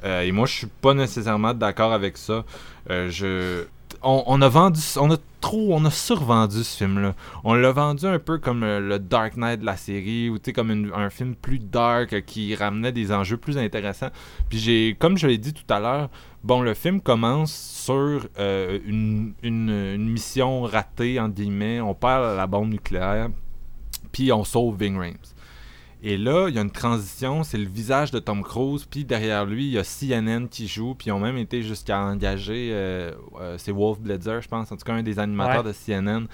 Euh, 0.05 0.22
et 0.22 0.32
moi, 0.32 0.47
je 0.47 0.55
suis 0.55 0.66
pas 0.66 0.95
nécessairement 0.95 1.53
d'accord 1.53 1.93
avec 1.93 2.16
ça. 2.16 2.45
Euh, 2.88 3.11
je 3.11 3.64
on, 4.03 4.41
a 4.41 4.49
vendu, 4.49 4.80
on 4.99 5.11
a 5.11 5.16
trop, 5.41 5.74
on 5.74 5.84
a 5.84 5.91
survendu 5.91 6.62
ce 6.62 6.76
film-là. 6.78 7.14
On 7.45 7.55
l'a 7.55 7.72
vendu 7.72 8.07
un 8.07 8.18
peu 8.18 8.38
comme 8.38 8.61
le 8.61 8.99
Dark 8.99 9.36
Knight 9.36 9.61
de 9.61 9.66
la 9.66 9.76
série, 9.76 10.30
ou 10.30 10.38
comme 10.55 10.93
un 10.95 11.11
film 11.11 11.34
plus 11.34 11.59
dark 11.59 12.22
qui 12.24 12.55
ramenait 12.55 12.93
des 12.93 13.12
enjeux 13.12 13.36
plus 13.36 13.59
intéressants. 13.59 14.11
Puis 14.49 14.59
j'ai, 14.59 14.97
comme 14.99 15.18
je 15.18 15.26
l'ai 15.26 15.38
dit 15.38 15.53
tout 15.53 15.70
à 15.74 15.80
l'heure, 15.80 16.09
bon, 16.43 16.62
le 16.62 16.74
film 16.74 17.01
commence 17.01 17.53
sur 17.53 18.26
euh, 18.38 18.78
une, 18.84 19.34
une, 19.43 20.09
mission 20.09 20.62
ratée, 20.62 21.18
entre 21.20 21.34
guillemets. 21.34 21.80
On 21.80 21.95
perd 21.95 22.36
la 22.36 22.47
bombe 22.47 22.70
nucléaire, 22.70 23.28
puis 24.12 24.32
on 24.32 24.45
sauve 24.45 24.76
Ving. 24.78 25.16
Et 26.03 26.17
là, 26.17 26.49
il 26.49 26.55
y 26.55 26.59
a 26.59 26.63
une 26.63 26.71
transition, 26.71 27.43
c'est 27.43 27.59
le 27.59 27.69
visage 27.69 28.11
de 28.11 28.19
Tom 28.21 28.43
Cruise, 28.43 28.87
puis 28.91 29.05
derrière 29.05 29.45
lui, 29.45 29.67
il 29.67 29.73
y 29.73 29.79
a 29.79 29.85
CNN 29.85 30.47
qui 30.49 30.67
joue, 30.67 30.95
puis 30.95 31.09
ils 31.09 31.13
ont 31.13 31.21
même 31.21 31.37
été 31.37 31.63
jusqu'à 31.63 32.01
engager, 32.01 32.71
euh, 32.73 33.13
euh, 33.39 33.57
c'est 33.59 33.71
Wolf 33.71 34.01
Blitzer, 34.01 34.41
je 34.41 34.49
pense, 34.49 34.73
en 34.73 34.77
tout 34.77 34.85
cas 34.85 34.95
un 34.95 35.03
des 35.03 35.19
animateurs 35.19 35.63
Ouais. 35.65 35.73
de 35.73 35.77
CNN. 35.77 36.27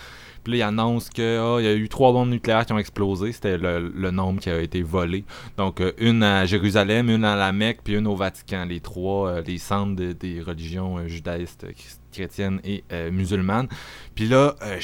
Puis 0.45 0.53
là, 0.53 0.59
il 0.59 0.63
annonce 0.63 1.11
que 1.11 1.41
ah, 1.41 1.61
il 1.61 1.65
y 1.65 1.69
a 1.69 1.75
eu 1.75 1.89
trois 1.89 2.13
bombes 2.13 2.29
nucléaires 2.31 2.65
qui 2.65 2.73
ont 2.75 2.79
explosé, 2.79 3.33
c'était 3.33 3.59
le, 3.59 3.89
le 3.93 4.11
nombre 4.13 4.39
qui 4.41 4.51
a 4.51 4.61
été 4.61 4.83
volé. 4.83 5.25
Donc, 5.57 5.81
euh, 5.81 5.91
une 5.99 6.23
à 6.23 6.47
Jérusalem, 6.47 7.11
une 7.11 7.25
à 7.25 7.35
la 7.35 7.51
Mecque, 7.51 7.81
puis 7.83 7.95
une 7.97 8.07
au 8.07 8.15
Vatican, 8.15 8.65
les 8.67 8.79
trois, 8.79 9.29
euh, 9.31 9.43
les 9.45 9.59
centres 9.59 9.97
de- 9.97 10.13
des 10.13 10.41
religions 10.43 11.09
judaïstes, 11.09 11.67
chrétiennes 12.13 12.61
et 12.65 12.85
musulmanes. 13.11 13.67
Puis 14.15 14.29
là, 14.29 14.55
euh, 14.63 14.79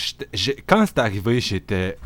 quand 0.67 0.85
c'est 0.87 0.99
arrivé, 0.99 1.41
j'étais 1.41 1.97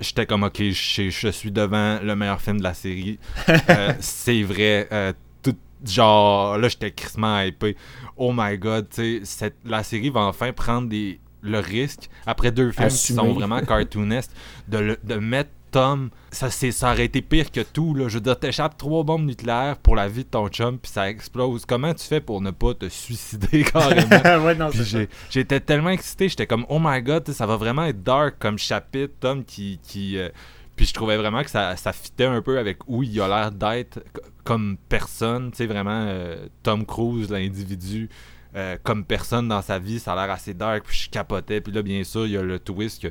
j'étais 0.00 0.26
comme 0.26 0.42
ok 0.44 0.62
je, 0.70 1.10
je 1.10 1.28
suis 1.28 1.50
devant 1.50 1.98
le 2.02 2.14
meilleur 2.16 2.40
film 2.40 2.58
de 2.58 2.62
la 2.64 2.74
série 2.74 3.18
Euh, 3.68 3.92
c'est 4.00 4.42
vrai 4.42 4.88
euh, 4.92 5.12
tout 5.42 5.56
genre 5.84 6.58
là 6.58 6.68
j'étais 6.68 6.90
crissement 6.90 7.40
hypé 7.42 7.76
oh 8.16 8.32
my 8.34 8.56
god 8.58 8.88
tu 8.88 8.96
sais 8.96 9.20
cette- 9.24 9.56
la 9.64 9.82
série 9.82 10.10
va 10.10 10.20
enfin 10.22 10.52
prendre 10.52 10.88
des 10.88 11.20
le 11.42 11.58
risque 11.58 12.08
après 12.26 12.50
deux 12.52 12.70
films 12.70 12.86
Assumer. 12.86 13.18
qui 13.20 13.26
sont 13.28 13.32
vraiment 13.34 13.60
cartoonesques 13.66 14.32
de, 14.68 14.78
le- 14.78 14.98
de 15.02 15.14
mettre 15.14 15.50
Tom 15.70 16.10
ça 16.30 16.50
c'est 16.50 16.70
ça 16.72 16.92
aurait 16.92 17.04
été 17.06 17.22
pire 17.22 17.50
que 17.50 17.60
tout 17.60 17.94
là. 17.94 18.08
Je 18.08 18.14
veux 18.14 18.20
dire 18.20 18.38
t'échappes 18.38 18.76
trois 18.76 19.02
bombes 19.04 19.24
nucléaires 19.26 19.76
pour 19.78 19.96
la 19.96 20.08
vie 20.08 20.24
de 20.24 20.28
ton 20.30 20.48
chum 20.48 20.78
puis 20.78 20.90
ça 20.90 21.08
explose. 21.10 21.64
Comment 21.66 21.92
tu 21.94 22.04
fais 22.06 22.20
pour 22.20 22.40
ne 22.40 22.50
pas 22.50 22.74
te 22.74 22.88
suicider 22.88 23.64
carrément? 23.72 24.44
Ouais, 24.44 24.54
non, 24.54 24.70
j'ai- 24.72 25.08
j'étais 25.30 25.60
tellement 25.60 25.90
excité, 25.90 26.28
j'étais 26.28 26.46
comme 26.46 26.66
oh 26.68 26.78
my 26.80 27.02
god, 27.02 27.28
ça 27.30 27.46
va 27.46 27.56
vraiment 27.56 27.84
être 27.84 28.02
dark 28.02 28.36
comme 28.38 28.58
chapitre, 28.58 29.14
Tom 29.20 29.44
qui 29.44 29.78
qui 29.82 30.16
euh, 30.18 30.28
puis 30.76 30.86
je 30.86 30.94
trouvais 30.94 31.16
vraiment 31.16 31.42
que 31.42 31.50
ça 31.50 31.76
ça 31.76 31.92
fitait 31.92 32.24
un 32.24 32.40
peu 32.42 32.58
avec 32.58 32.78
où 32.86 33.02
il 33.02 33.20
a 33.20 33.28
l'air 33.28 33.52
d'être 33.52 34.00
comme 34.44 34.76
personne, 34.88 35.50
tu 35.50 35.58
sais 35.58 35.66
vraiment 35.66 36.04
euh, 36.08 36.46
Tom 36.62 36.86
Cruise 36.86 37.30
l'individu 37.30 38.08
euh, 38.56 38.76
comme 38.82 39.04
personne 39.04 39.46
dans 39.46 39.62
sa 39.62 39.78
vie, 39.78 40.00
ça 40.00 40.12
a 40.12 40.16
l'air 40.26 40.34
assez 40.34 40.54
dark, 40.54 40.82
puis 40.84 40.98
je 41.04 41.10
capotais, 41.10 41.60
puis 41.60 41.72
là 41.72 41.82
bien 41.82 42.02
sûr, 42.02 42.26
il 42.26 42.32
y 42.32 42.36
a 42.36 42.42
le 42.42 42.58
twist 42.58 43.00
que 43.02 43.08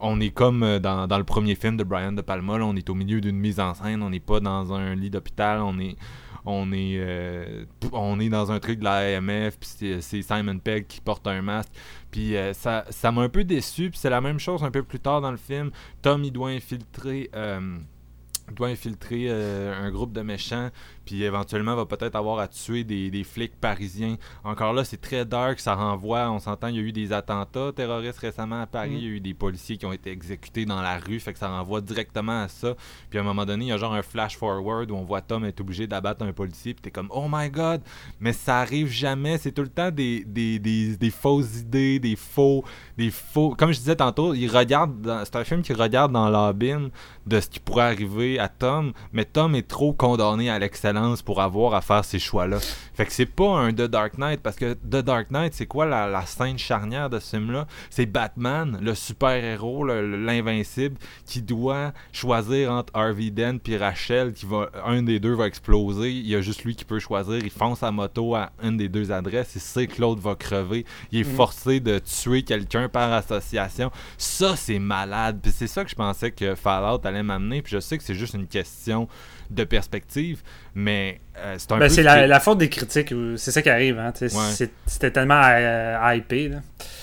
on 0.00 0.20
est 0.20 0.30
comme 0.30 0.62
euh, 0.62 0.78
dans, 0.78 1.06
dans 1.06 1.18
le 1.18 1.24
premier 1.24 1.54
film 1.54 1.76
de 1.76 1.84
Brian 1.84 2.12
De 2.12 2.22
Palma, 2.22 2.54
on 2.54 2.76
est 2.76 2.88
au 2.90 2.94
milieu 2.94 3.20
d'une 3.20 3.36
mise 3.36 3.60
en 3.60 3.74
scène, 3.74 4.02
on 4.02 4.10
n'est 4.10 4.20
pas 4.20 4.40
dans 4.40 4.72
un 4.72 4.94
lit 4.94 5.10
d'hôpital, 5.10 5.60
on 5.60 5.78
est 5.78 5.96
on 6.46 6.72
est 6.72 6.96
euh, 6.98 7.64
on 7.92 8.18
est 8.18 8.30
dans 8.30 8.50
un 8.50 8.60
truc 8.60 8.78
de 8.78 8.84
la 8.84 9.16
AMF 9.18 9.58
puis 9.58 10.00
c'est- 10.00 10.22
Simon 10.22 10.58
Pegg 10.58 10.86
qui 10.86 11.00
porte 11.02 11.26
un 11.26 11.42
masque. 11.42 11.70
Puis 12.10 12.34
euh, 12.34 12.54
ça 12.54 12.86
ça 12.88 13.12
m'a 13.12 13.20
un 13.22 13.28
peu 13.28 13.44
déçu 13.44 13.90
puis 13.90 13.98
c'est 13.98 14.08
la 14.10 14.22
même 14.22 14.38
chose 14.38 14.64
un 14.64 14.70
peu 14.70 14.82
plus 14.82 15.00
tard 15.00 15.20
dans 15.20 15.30
le 15.30 15.36
film. 15.36 15.70
Tom 16.00 16.24
il 16.24 16.32
doit 16.32 16.48
infiltrer 16.48 17.28
euh, 17.36 17.76
doit 18.56 18.68
infiltrer 18.68 19.30
un 19.30 19.90
groupe 19.90 20.12
de 20.12 20.22
méchants 20.22 20.70
puis 21.10 21.24
éventuellement 21.24 21.74
va 21.74 21.86
peut-être 21.86 22.14
avoir 22.14 22.38
à 22.38 22.46
tuer 22.46 22.84
des, 22.84 23.10
des, 23.10 23.24
flics 23.24 23.58
parisiens. 23.60 24.16
Encore 24.44 24.72
là, 24.72 24.84
c'est 24.84 25.00
très 25.00 25.24
dark, 25.24 25.58
ça 25.58 25.74
renvoie, 25.74 26.30
on 26.30 26.38
s'entend, 26.38 26.68
il 26.68 26.76
y 26.76 26.78
a 26.78 26.82
eu 26.82 26.92
des 26.92 27.12
attentats 27.12 27.72
terroristes 27.74 28.18
récemment 28.18 28.62
à 28.62 28.66
Paris, 28.66 28.90
mm. 28.90 28.96
il 28.96 29.02
y 29.02 29.06
a 29.06 29.10
eu 29.10 29.20
des 29.20 29.34
policiers 29.34 29.76
qui 29.76 29.86
ont 29.86 29.92
été 29.92 30.12
exécutés 30.12 30.66
dans 30.66 30.80
la 30.80 30.98
rue, 30.98 31.18
fait 31.18 31.32
que 31.32 31.40
ça 31.40 31.48
renvoie 31.48 31.80
directement 31.80 32.42
à 32.42 32.48
ça. 32.48 32.76
Puis 33.08 33.18
à 33.18 33.22
un 33.22 33.24
moment 33.24 33.44
donné, 33.44 33.64
il 33.64 33.68
y 33.68 33.72
a 33.72 33.76
genre 33.76 33.94
un 33.94 34.02
flash 34.02 34.36
forward 34.36 34.88
où 34.92 34.94
on 34.94 35.02
voit 35.02 35.20
Tom 35.20 35.44
être 35.44 35.60
obligé 35.60 35.88
d'abattre 35.88 36.24
un 36.24 36.32
policier, 36.32 36.74
puis 36.74 36.82
t'es 36.82 36.92
comme, 36.92 37.08
oh 37.10 37.26
my 37.28 37.50
god, 37.50 37.80
mais 38.20 38.32
ça 38.32 38.60
arrive 38.60 38.86
jamais, 38.86 39.36
c'est 39.38 39.50
tout 39.50 39.62
le 39.62 39.68
temps 39.68 39.90
des, 39.90 40.24
des, 40.24 40.60
des, 40.60 40.96
des, 40.96 41.10
fausses 41.10 41.58
idées, 41.58 41.98
des 41.98 42.14
faux, 42.14 42.64
des 42.96 43.10
faux. 43.10 43.56
Comme 43.58 43.72
je 43.72 43.78
disais 43.78 43.96
tantôt, 43.96 44.32
il 44.32 44.46
regarde, 44.46 45.24
c'est 45.24 45.34
un 45.34 45.44
film 45.44 45.62
qui 45.62 45.72
regarde 45.72 46.12
dans 46.12 46.28
l'abîme 46.28 46.90
de 47.26 47.40
ce 47.40 47.48
qui 47.48 47.58
pourrait 47.58 47.86
arriver 47.86 48.38
à 48.38 48.48
Tom, 48.48 48.92
mais 49.12 49.24
Tom 49.24 49.56
est 49.56 49.66
trop 49.66 49.92
condamné 49.92 50.48
à 50.50 50.58
l'excellence 50.60 50.99
pour 51.24 51.40
avoir 51.40 51.74
à 51.74 51.80
faire 51.80 52.04
ces 52.04 52.18
choix-là. 52.18 52.58
Fait 52.94 53.06
que 53.06 53.12
c'est 53.12 53.26
pas 53.26 53.58
un 53.58 53.72
The 53.72 53.82
Dark 53.82 54.18
Knight, 54.18 54.40
parce 54.40 54.56
que 54.56 54.74
The 54.74 55.02
Dark 55.02 55.30
Knight, 55.30 55.54
c'est 55.54 55.66
quoi 55.66 55.86
la, 55.86 56.06
la, 56.06 56.26
scène 56.26 56.58
charnière 56.58 57.10
de 57.10 57.18
ce 57.18 57.36
film-là? 57.36 57.66
C'est 57.88 58.06
Batman, 58.06 58.78
le 58.80 58.94
super-héros, 58.94 59.84
l'invincible, 59.84 60.96
qui 61.26 61.42
doit 61.42 61.92
choisir 62.12 62.72
entre 62.72 62.92
Harvey 62.94 63.30
Dent 63.30 63.58
puis 63.62 63.76
Rachel, 63.76 64.32
qui 64.32 64.46
va, 64.46 64.70
un 64.84 65.02
des 65.02 65.20
deux 65.20 65.34
va 65.34 65.46
exploser. 65.46 66.10
Il 66.10 66.26
y 66.26 66.34
a 66.34 66.40
juste 66.40 66.64
lui 66.64 66.74
qui 66.74 66.84
peut 66.84 66.98
choisir. 66.98 67.36
Il 67.36 67.50
fonce 67.50 67.82
à 67.82 67.90
moto 67.90 68.34
à 68.34 68.50
une 68.62 68.76
des 68.76 68.88
deux 68.88 69.12
adresses. 69.12 69.52
Il 69.54 69.60
sait 69.60 69.86
que 69.86 70.00
l'autre 70.00 70.20
va 70.20 70.34
crever. 70.34 70.84
Il 71.12 71.20
est 71.20 71.28
mm. 71.28 71.36
forcé 71.36 71.80
de 71.80 71.98
tuer 71.98 72.42
quelqu'un 72.42 72.88
par 72.88 73.12
association. 73.12 73.90
Ça, 74.18 74.56
c'est 74.56 74.78
malade. 74.78 75.40
Puis 75.42 75.52
c'est 75.52 75.66
ça 75.66 75.84
que 75.84 75.90
je 75.90 75.96
pensais 75.96 76.30
que 76.30 76.54
Fallout 76.54 77.00
allait 77.04 77.22
m'amener. 77.22 77.62
Puis 77.62 77.72
je 77.72 77.80
sais 77.80 77.98
que 77.98 78.04
c'est 78.04 78.14
juste 78.14 78.34
une 78.34 78.46
question 78.46 79.08
de 79.50 79.64
perspective, 79.64 80.42
mais 80.74 81.20
euh, 81.38 81.56
c'est 81.58 81.72
un 81.72 81.78
ben, 81.78 81.88
C'est 81.88 82.02
la, 82.02 82.40
faute 82.40 82.58
des 82.58 82.68
critiques, 82.68 83.12
c'est 83.36 83.50
ça 83.50 83.62
qui 83.62 83.70
arrive. 83.70 83.98
Hein, 83.98 84.12
C'était 84.86 85.10
tellement 85.10 85.42
euh, 85.44 86.14
hypé. 86.14 86.52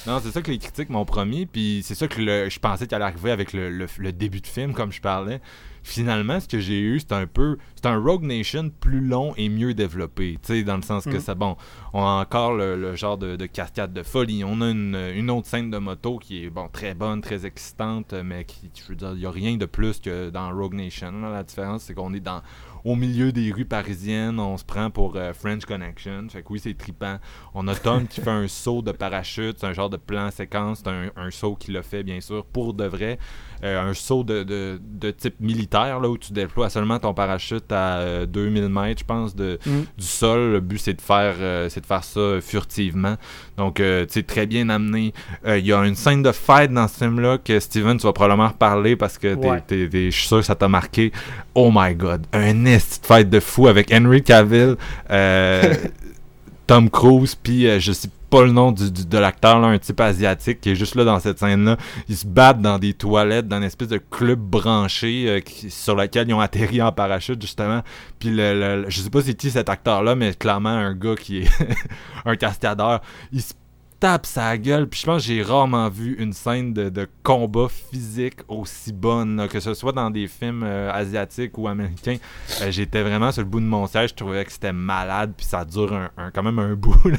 Non, 0.05 0.19
c'est 0.23 0.31
ça 0.31 0.41
que 0.41 0.51
les 0.51 0.57
critiques 0.57 0.89
m'ont 0.89 1.05
promis, 1.05 1.45
puis 1.45 1.81
c'est 1.83 1.95
ça 1.95 2.07
que 2.07 2.49
je 2.49 2.59
pensais 2.59 2.87
qu'il 2.87 2.95
allait 2.95 3.05
arriver 3.05 3.31
avec 3.31 3.53
le, 3.53 3.69
le, 3.69 4.11
début 4.11 4.41
de 4.41 4.47
film, 4.47 4.73
comme 4.73 4.91
je 4.91 5.01
parlais 5.01 5.41
finalement, 5.87 6.39
ce 6.39 6.47
que 6.47 6.59
j'ai 6.59 6.79
eu, 6.79 6.99
c'est 6.99 7.13
un 7.13 7.25
peu. 7.25 7.57
C'est 7.75 7.85
un 7.85 7.97
Rogue 7.97 8.23
Nation 8.23 8.69
plus 8.79 8.99
long 8.99 9.33
et 9.37 9.49
mieux 9.49 9.73
développé. 9.73 10.37
Tu 10.43 10.53
sais, 10.53 10.63
dans 10.63 10.75
le 10.75 10.81
sens 10.81 11.05
que 11.05 11.19
c'est 11.19 11.35
mm. 11.35 11.39
bon. 11.39 11.57
On 11.93 12.01
a 12.01 12.21
encore 12.21 12.53
le, 12.53 12.95
genre 12.95 13.17
de, 13.17 13.45
cascade 13.45 13.93
de 13.93 14.03
folie. 14.03 14.43
On 14.43 14.61
a 14.61 14.69
une, 14.69 15.31
autre 15.31 15.47
scène 15.47 15.71
de 15.71 15.77
moto 15.77 16.17
qui 16.17 16.43
est 16.43 16.49
bon 16.49 16.67
très 16.67 16.93
bonne, 16.93 17.21
très 17.21 17.45
excitante, 17.45 18.13
mais 18.13 18.43
qui, 18.45 18.69
je 18.75 18.89
veux 18.89 18.95
dire, 18.95 19.11
il 19.13 19.19
n'y 19.19 19.25
a 19.25 19.31
rien 19.31 19.57
de 19.57 19.65
plus 19.65 19.99
que 19.99 20.29
dans 20.29 20.51
Rogue 20.51 20.73
Nation. 20.73 21.11
La 21.21 21.43
différence, 21.43 21.83
c'est 21.83 21.93
qu'on 21.93 22.13
est 22.13 22.19
dans 22.19 22.41
au 22.87 22.95
milieu 22.95 23.33
des 23.33 23.51
rues 23.51 23.65
parisiennes, 23.65 24.39
on 24.39 24.55
se 24.55 24.63
prend 24.63 24.89
pour 24.89 25.17
euh, 25.17 25.33
French 25.33 25.65
Connection. 25.65 26.27
Fait 26.29 26.41
que 26.41 26.47
oui, 26.49 26.59
c'est 26.59 26.73
trippant. 26.77 27.17
On 27.53 27.67
a 27.67 27.75
Tom 27.75 28.07
qui 28.07 28.21
fait 28.21 28.29
un 28.29 28.47
saut 28.47 28.81
de 28.81 28.93
parachute, 28.93 29.57
c'est 29.59 29.67
un 29.67 29.73
genre 29.73 29.89
de 29.89 29.97
plan 29.97 30.31
séquence, 30.31 30.83
c'est 30.85 30.89
un, 30.89 31.31
saut 31.31 31.55
qu'il 31.55 31.75
a 31.75 31.83
fait, 31.83 32.03
bien 32.03 32.21
sûr, 32.21 32.45
pour 32.45 32.73
de 32.73 32.85
vrai. 32.85 33.19
Euh, 33.63 33.89
un 33.89 33.93
saut 33.93 34.23
de, 34.23 34.43
de, 34.43 35.11
type 35.11 35.39
militaire, 35.39 35.99
là, 35.99 36.09
où 36.09 36.17
tu 36.17 36.33
déploies 36.33 36.69
seulement 36.69 36.99
ton 36.99 37.13
parachute 37.13 37.71
à 37.71 38.25
2000 38.25 38.63
euh, 38.63 38.69
mètres, 38.69 39.01
je 39.01 39.05
pense, 39.05 39.35
de, 39.35 39.59
mm. 39.65 39.81
du 39.97 40.05
sol. 40.05 40.51
Le 40.51 40.59
but, 40.59 40.77
c'est 40.77 40.93
de 40.93 41.01
faire 41.01 41.35
c'est 41.69 41.81
de 41.81 41.85
faire 41.85 42.03
ça 42.03 42.39
furtivement. 42.41 43.15
Donc, 43.57 43.81
c'est 44.09 44.25
très 44.25 44.45
bien 44.45 44.69
amené. 44.69 45.13
Il 45.45 45.65
y 45.65 45.73
a 45.73 45.83
une 45.85 45.95
scène 45.95 46.23
de 46.23 46.31
fight 46.31 46.71
dans 46.71 46.87
ce 46.87 46.97
film-là 46.97 47.37
que 47.37 47.59
Steven, 47.59 47.97
tu 47.97 48.03
vas 48.03 48.13
probablement 48.13 48.49
reparler 48.49 48.95
parce 48.95 49.17
que 49.17 49.35
je 49.69 50.09
suis 50.09 50.27
sûr 50.27 50.37
que 50.37 50.45
ça 50.45 50.55
t'a 50.55 50.67
marqué. 50.67 51.11
Oh 51.55 51.71
my 51.73 51.95
god, 51.95 52.25
un 52.33 52.53
petite 52.97 53.05
fête 53.05 53.29
de 53.29 53.39
fou 53.39 53.67
avec 53.67 53.91
Henry 53.91 54.23
Cavill, 54.23 54.75
euh, 55.09 55.73
Tom 56.67 56.89
Cruise, 56.89 57.35
puis 57.35 57.67
euh, 57.67 57.79
je 57.79 57.91
sais 57.91 58.09
pas 58.29 58.43
le 58.43 58.51
nom 58.51 58.71
du, 58.71 58.91
de 58.91 59.17
l'acteur, 59.17 59.63
un 59.63 59.77
type 59.77 59.99
asiatique 59.99 60.61
qui 60.61 60.71
est 60.71 60.75
juste 60.75 60.95
là 60.95 61.03
dans 61.03 61.19
cette 61.19 61.39
scène-là. 61.39 61.77
Ils 62.09 62.17
se 62.17 62.27
battent 62.27 62.61
dans 62.61 62.79
des 62.79 62.93
toilettes, 62.93 63.47
dans 63.47 63.57
une 63.57 63.63
espèce 63.63 63.87
de 63.87 63.97
club 63.97 64.39
branché 64.39 65.25
euh, 65.29 65.39
sur 65.69 65.95
lequel 65.95 66.27
ils 66.27 66.33
ont 66.33 66.39
atterri 66.39 66.81
en 66.81 66.91
parachute, 66.91 67.41
justement. 67.41 67.81
Puis 68.19 68.29
le, 68.31 68.85
je 68.87 69.01
sais 69.01 69.09
pas 69.09 69.21
c'est 69.21 69.33
qui 69.33 69.51
cet 69.51 69.69
acteur-là, 69.69 70.15
mais 70.15 70.33
clairement 70.33 70.69
un 70.69 70.93
gars 70.93 71.15
qui 71.15 71.39
est 71.39 71.49
un 72.25 72.35
cascadeur. 72.35 73.01
Il 73.31 73.41
se 73.41 73.53
tape 73.99 74.25
sa 74.25 74.57
gueule. 74.57 74.87
Puis 74.87 75.01
je 75.01 75.05
pense 75.05 75.21
que 75.21 75.27
j'ai 75.27 75.41
rarement 75.41 75.89
vu 75.89 76.15
une 76.19 76.33
scène 76.33 76.73
de, 76.73 77.07
combat 77.23 77.67
physique 77.69 78.39
aussi 78.47 78.93
bonne, 78.93 79.47
que 79.49 79.59
ce 79.59 79.73
soit 79.73 79.91
dans 79.91 80.09
des 80.09 80.27
films 80.27 80.63
euh, 80.63 80.91
asiatiques 80.91 81.57
ou 81.57 81.67
américains. 81.67 82.17
Euh, 82.61 82.71
j'étais 82.71 83.01
vraiment 83.01 83.31
sur 83.31 83.43
le 83.43 83.49
bout 83.49 83.59
de 83.59 83.65
mon 83.65 83.87
siège. 83.87 84.11
Je 84.11 84.15
trouvais 84.15 84.45
que 84.45 84.51
c'était 84.51 84.73
malade. 84.73 85.33
Puis 85.35 85.45
ça 85.45 85.65
dure 85.65 85.93
un, 85.93 86.31
quand 86.31 86.43
même 86.43 86.59
un 86.59 86.73
bout. 86.75 86.95
ouais, 87.05 87.17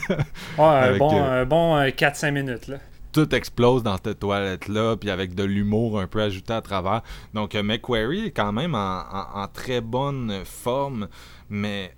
un 0.58 0.96
bon, 0.96 1.24
euh, 1.24 1.44
bon 1.44 1.76
4-5 1.78 2.30
minutes. 2.32 2.68
Là 2.68 2.76
tout 3.10 3.34
explose 3.34 3.82
dans 3.82 3.96
cette 3.96 4.20
toilette-là, 4.20 4.94
puis 4.96 5.10
avec 5.10 5.34
de 5.34 5.42
l'humour 5.42 5.98
un 5.98 6.06
peu 6.06 6.20
ajouté 6.20 6.52
à 6.52 6.60
travers. 6.60 7.00
Donc, 7.32 7.54
McQuarrie 7.54 8.26
est 8.26 8.30
quand 8.30 8.52
même 8.52 8.76
en, 8.76 9.46
très 9.52 9.80
bonne 9.80 10.42
forme, 10.44 11.08
mais 11.48 11.94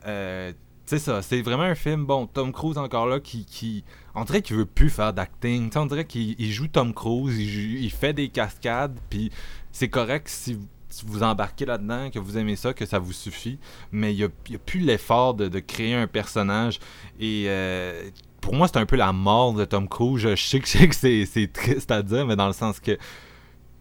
c'est 0.87 1.01
ça, 1.01 1.21
c'est 1.21 1.43
vraiment 1.43 1.65
un 1.65 1.75
film, 1.75 2.07
bon, 2.07 2.27
Tom 2.27 2.53
Cruise 2.53 2.79
encore 2.79 3.07
là, 3.07 3.21
qui, 3.21 3.45
qui 3.45 3.85
on 4.15 4.25
dirait 4.25 4.43
qu'il 4.43 4.57
veut 4.57 4.67
plus 4.67 4.91
faire 4.91 5.13
d'acting. 5.13 5.71
On 5.77 5.87
dirait 5.87 6.05
qu'il 6.05 6.53
joue 6.53 6.69
Tom 6.69 6.93
Cruise, 6.95 7.39
il, 7.39 7.91
fait 7.91 8.13
des 8.13 8.29
cascades, 8.29 8.99
puis 9.09 9.31
c'est 9.73 9.89
correct 9.89 10.29
si, 10.29 10.59
vous 11.07 11.23
embarquez 11.23 11.67
là-dedans, 11.67 12.11
que 12.11 12.19
vous 12.19 12.37
aimez 12.37 12.57
ça, 12.57 12.73
que 12.73 12.85
ça 12.85 12.99
vous 12.99 13.13
suffit, 13.13 13.59
mais 13.93 14.13
il 14.13 14.17
n'y 14.19 14.57
a, 14.57 14.59
plus 14.59 14.81
l'effort 14.81 15.35
de, 15.35 15.61
créer 15.61 15.95
un 15.95 16.07
personnage. 16.07 16.81
Et 17.21 17.45
euh, 17.47 18.11
pour 18.41 18.55
moi, 18.55 18.67
c'est 18.67 18.79
un 18.79 18.87
peu 18.87 18.97
la 18.97 19.13
mort 19.13 19.53
de 19.55 19.65
Tom 19.65 19.89
Cruise. 19.89 20.21
Je 20.23 20.35
sais 20.35 20.61
que, 20.61 20.95
c'est 20.95 21.53
triste 21.53 21.91
à 21.91 22.03
dire, 22.03 22.27
mais 22.27 22.37
dans 22.37 22.49
le 22.49 22.53
sens 22.53 22.81
que 22.81 22.99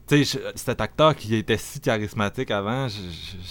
tu 0.07 0.25
sais, 0.25 0.39
cet 0.55 0.81
acteur 0.81 1.15
qui 1.15 1.35
était 1.35 1.57
si 1.57 1.79
charismatique 1.79 2.49
avant, 2.49 2.87
je, 2.87 2.99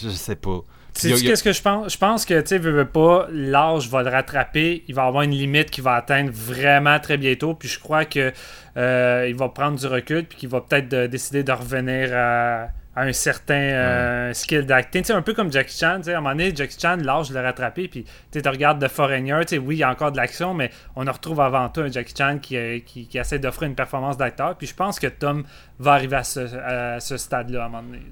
je 0.03 0.09
sais 0.09 0.35
pas. 0.35 0.61
Tu 0.99 1.17
sais 1.17 1.27
qu'est-ce 1.27 1.45
que 1.45 1.53
je 1.53 1.63
pense? 1.63 1.93
Je 1.93 1.99
pense 1.99 2.25
que, 2.25 2.41
tu 2.41 2.49
sais, 2.49 2.59
veux, 2.59 2.85
pas, 2.85 3.29
l'âge 3.31 3.89
va 3.89 4.03
le 4.03 4.11
rattraper. 4.11 4.85
Il 4.89 4.95
va 4.95 5.05
avoir 5.05 5.23
une 5.23 5.31
limite 5.31 5.71
qu'il 5.71 5.85
va 5.85 5.95
atteindre 5.95 6.31
vraiment 6.33 6.99
très 6.99 7.17
bientôt. 7.17 7.55
Puis 7.55 7.69
je 7.69 7.79
crois 7.79 8.05
que 8.05 8.33
euh, 8.77 9.27
il 9.29 9.37
va 9.37 9.49
prendre 9.49 9.79
du 9.79 9.87
recul, 9.87 10.25
puis 10.25 10.39
qu'il 10.39 10.49
va 10.49 10.61
peut-être 10.61 10.89
décider 11.07 11.43
de 11.43 11.53
revenir 11.53 12.11
à, 12.13 12.69
un 12.97 13.13
certain 13.13 13.55
euh, 13.55 14.33
skill 14.35 14.67
d'acting. 14.67 15.03
Tu 15.03 15.09
sais, 15.09 15.13
un 15.13 15.23
peu 15.23 15.33
comme 15.33 15.53
Jackie 15.53 15.79
Chan. 15.79 15.99
Tu 15.99 16.05
sais, 16.05 16.15
à 16.15 16.19
un 16.19 16.21
moment 16.21 16.35
donné, 16.35 16.53
Jackie 16.55 16.79
Chan, 16.81 16.97
l'âge 16.97 17.31
l'a 17.31 17.43
rattrapé. 17.43 17.87
Puis 17.87 18.05
tu 18.33 18.41
regardes 18.49 18.85
The 18.85 18.89
Foreigner. 18.89 19.39
Tu 19.43 19.55
sais, 19.55 19.59
oui, 19.59 19.77
il 19.77 19.79
y 19.79 19.83
a 19.85 19.91
encore 19.91 20.11
de 20.11 20.17
l'action, 20.17 20.53
mais 20.53 20.71
on 20.97 21.05
retrouve 21.05 21.41
avant 21.41 21.69
tout 21.69 21.83
un 21.83 21.93
Jackie 21.93 22.15
Chan 22.17 22.39
qui, 22.43 22.57
euh, 22.57 22.81
qui, 22.85 23.07
qui 23.07 23.19
essaie 23.19 23.39
d'offrir 23.39 23.69
une 23.69 23.77
performance 23.77 24.17
d'acteur. 24.17 24.57
Puis 24.57 24.67
je 24.67 24.75
pense 24.75 24.99
que 24.99 25.07
Tom 25.07 25.45
va 25.79 25.93
arriver 25.93 26.17
à 26.17 26.25
ce, 26.25 26.41
à 26.41 26.99
ce 26.99 27.17
stade-là 27.17 27.63
à 27.63 27.67
un 27.67 27.69
moment 27.69 27.85
donné. 27.85 28.03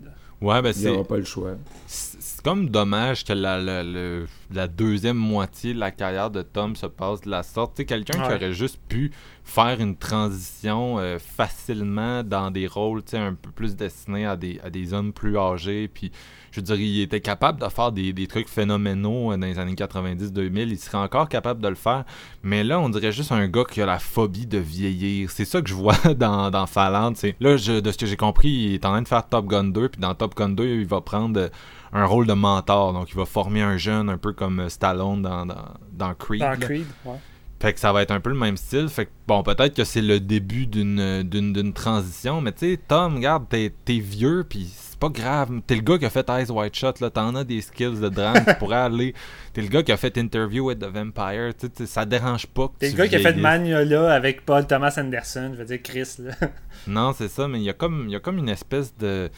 Ouais, 0.41 0.61
ben 0.61 0.73
c'est. 0.73 0.95
Il 0.95 1.05
pas 1.05 1.17
le 1.17 1.25
choix. 1.25 1.53
C'est 1.87 2.43
comme 2.43 2.69
dommage 2.69 3.25
que 3.25 3.33
la, 3.33 3.59
la, 3.59 3.83
la, 3.83 4.69
deuxième 4.69 5.17
moitié 5.17 5.73
de 5.73 5.79
la 5.79 5.91
carrière 5.91 6.31
de 6.31 6.43
Tom 6.43 6.77
se 6.77 6.87
passe 6.87 7.23
de 7.23 7.31
la 7.31 7.43
sorte. 7.43 7.85
Quelqu'un 7.85 8.19
qui 8.19 8.35
aurait 8.35 8.53
juste 8.53 8.79
pu 8.89 9.13
faire 9.45 9.81
une 9.81 9.97
transition 9.97 10.99
euh, 10.99 11.19
facilement 11.19 12.23
dans 12.23 12.51
des 12.51 12.67
rôles, 12.67 13.03
tu 13.03 13.13
sais, 13.13 13.19
un 13.19 13.35
peu 13.35 13.51
plus 13.51 13.77
destinés 13.77 14.27
à 14.27 14.37
des, 14.37 14.61
à 14.63 14.71
des 14.71 14.93
hommes 14.93 15.13
plus 15.13 15.39
âgés, 15.39 15.89
puis 15.89 16.13
je 16.57 16.61
veux 16.63 16.65
dire, 16.65 16.81
il 16.81 17.03
était 17.03 17.21
capable 17.21 17.61
de 17.61 17.69
faire 17.69 17.93
des, 17.93 18.27
trucs 18.27 18.49
phénoménaux 18.49 19.33
euh, 19.33 19.37
dans 19.37 19.47
les 19.47 19.59
années 19.59 19.75
90-2000. 19.75 20.69
Il 20.69 20.79
serait 20.79 20.97
encore 20.97 21.29
capable 21.29 21.61
de 21.61 21.69
le 21.69 21.75
faire. 21.75 22.05
Mais 22.43 22.65
là, 22.65 22.81
on 22.81 22.89
dirait 22.89 23.13
juste 23.13 23.31
un 23.31 23.47
gars 23.47 23.65
qui 23.71 23.83
a 23.83 23.87
la 23.87 23.99
phobie 23.99 24.47
de 24.47 24.57
vieillir. 24.57 25.31
C'est 25.31 25.45
ça 25.45 25.61
que 25.61 25.69
je 25.69 25.75
vois 25.75 25.97
dans, 26.17 26.51
dans 26.51 26.67
Falland. 26.67 27.13
Là, 27.41 27.57
de 27.57 27.59
ce 27.93 27.99
que 27.99 28.07
j'ai 28.07 28.17
compris, 28.17 28.49
il 28.49 28.75
est 28.75 28.85
en 28.87 28.91
train 28.91 29.03
de 29.03 29.09
faire 29.09 29.29
Top 29.29 29.47
Gun 29.47 29.65
2. 29.65 29.91
Puis 29.91 30.01
dans 30.01 30.15
Top 30.15 30.35
Gun 30.35 30.51
2, 30.51 30.65
il 30.65 30.87
va 30.87 31.03
prendre 31.03 31.39
euh, 31.39 31.49
un 31.93 32.07
rôle 32.07 32.27
de 32.27 32.33
mentor. 32.33 32.95
Donc, 32.95 33.11
il 33.11 33.17
va 33.17 33.27
former 33.27 33.61
un 33.61 33.77
jeune 33.77 34.09
un 34.09 34.19
peu 34.19 34.33
comme 34.33 34.61
euh, 34.61 34.69
Stallone 34.71 35.21
dans, 35.21 35.45
dans, 35.45 36.15
Creed. 36.15 36.41
Dans 36.41 36.59
Creed, 36.59 36.87
ouais. 37.05 37.17
Fait 37.61 37.73
que 37.73 37.81
ça 37.81 37.91
va 37.93 38.03
être 38.03 38.11
un 38.11 38.21
peu 38.21 38.31
le 38.31 38.37
même 38.37 38.57
style. 38.57 38.89
Fait 38.89 39.07
que 39.07 39.11
bon, 39.27 39.43
peut-être 39.43 39.75
que 39.75 39.85
c'est 39.85 40.03
le 40.03 40.21
début 40.21 40.67
d'une, 40.67 41.73
transition. 41.75 42.41
Mais 42.41 42.53
tu 42.53 42.73
sais, 42.73 42.81
Tom, 42.89 43.17
regarde, 43.17 43.47
t'es, 43.49 43.73
t'es 43.85 43.99
vieux, 43.99 44.45
puis 44.49 44.71
c'est 44.97 45.01
pas 45.01 45.21
grave. 45.21 45.61
T'es 45.67 45.75
le 45.75 45.83
gars 45.83 45.99
qui 45.99 46.07
a 46.07 46.11
fait 46.11 46.27
Eyes 46.31 46.51
White 46.51 46.75
Shot, 46.75 46.95
là. 47.01 47.11
T'en 47.11 47.35
as 47.35 47.45
des 47.45 47.61
skills 47.61 48.01
de 48.01 48.09
drame. 48.09 48.43
tu 48.47 48.55
pourrais 48.55 48.77
aller. 48.87 49.15
T'es 49.53 49.61
le 49.61 49.69
gars 49.69 49.83
qui 49.83 49.93
a 49.93 49.97
fait 49.99 50.17
Interview 50.17 50.69
with 50.69 50.79
the 50.79 50.87
Vampire. 50.87 51.53
T'sais, 51.55 51.85
ça 51.85 52.07
dérange 52.07 52.47
pas. 52.47 52.73
T'es 52.79 52.91
le 52.91 52.97
gars 52.97 53.07
qui 53.07 53.17
a 53.17 53.19
fait 53.19 53.35
Magnola 53.35 54.15
avec 54.15 54.47
Paul 54.47 54.67
Thomas 54.67 54.95
Anderson. 54.97 55.51
Je 55.53 55.59
veux 55.59 55.65
dire, 55.67 55.83
Chris, 55.83 56.17
là. 56.21 56.33
non, 56.87 57.13
c'est 57.13 57.29
ça, 57.29 57.47
mais 57.47 57.59
il 57.59 57.65
y, 57.65 57.71
a 57.71 57.75
comme, 57.75 58.09
y 58.09 58.17
a 58.17 58.21
comme 58.21 58.39
une 58.39 58.49
espèce 58.49 58.97
de. 58.97 59.29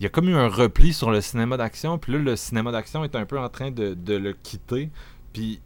Il 0.00 0.02
y 0.02 0.06
a 0.06 0.08
comme 0.08 0.28
eu 0.28 0.34
un 0.34 0.48
repli 0.48 0.92
sur 0.92 1.12
le 1.12 1.20
cinéma 1.20 1.56
d'action. 1.56 1.98
Puis 1.98 2.12
là, 2.12 2.18
le 2.18 2.34
cinéma 2.34 2.72
d'action 2.72 3.04
est 3.04 3.14
un 3.14 3.26
peu 3.26 3.38
en 3.38 3.48
train 3.48 3.70
de, 3.70 3.94
de 3.94 4.14
le 4.14 4.32
quitter. 4.32 4.90
Puis 5.32 5.60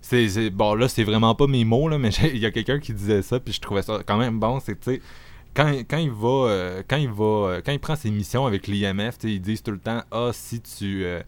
c'est, 0.00 0.50
bon 0.50 0.74
là 0.74 0.88
c'est 0.88 1.04
vraiment 1.04 1.36
pas 1.36 1.46
mes 1.46 1.64
mots 1.64 1.88
là 1.88 1.96
mais 1.96 2.08
il 2.34 2.38
y 2.38 2.46
a 2.46 2.50
quelqu'un 2.50 2.80
qui 2.80 2.92
disait 2.92 3.22
ça 3.22 3.38
puis 3.38 3.52
je 3.52 3.60
trouvais 3.60 3.82
ça 3.82 4.00
quand 4.04 4.16
même 4.16 4.40
bon 4.40 4.58
c'est 4.58 4.74
tu 4.74 4.94
sais 4.94 5.02
quand, 5.54 5.72
quand 5.88 5.98
il 5.98 6.10
va 6.10 6.28
euh, 6.28 6.82
quand 6.88 6.96
il 6.96 7.10
va 7.10 7.24
euh, 7.24 7.60
quand 7.64 7.72
il 7.72 7.80
prend 7.80 7.96
ses 7.96 8.10
missions 8.10 8.46
avec 8.46 8.66
l'IMF 8.66 9.16
ils 9.24 9.40
disent 9.40 9.62
tout 9.62 9.72
le 9.72 9.78
temps 9.78 10.02
ah 10.10 10.30
si 10.32 10.60
tu 10.60 11.04
euh, 11.04 11.22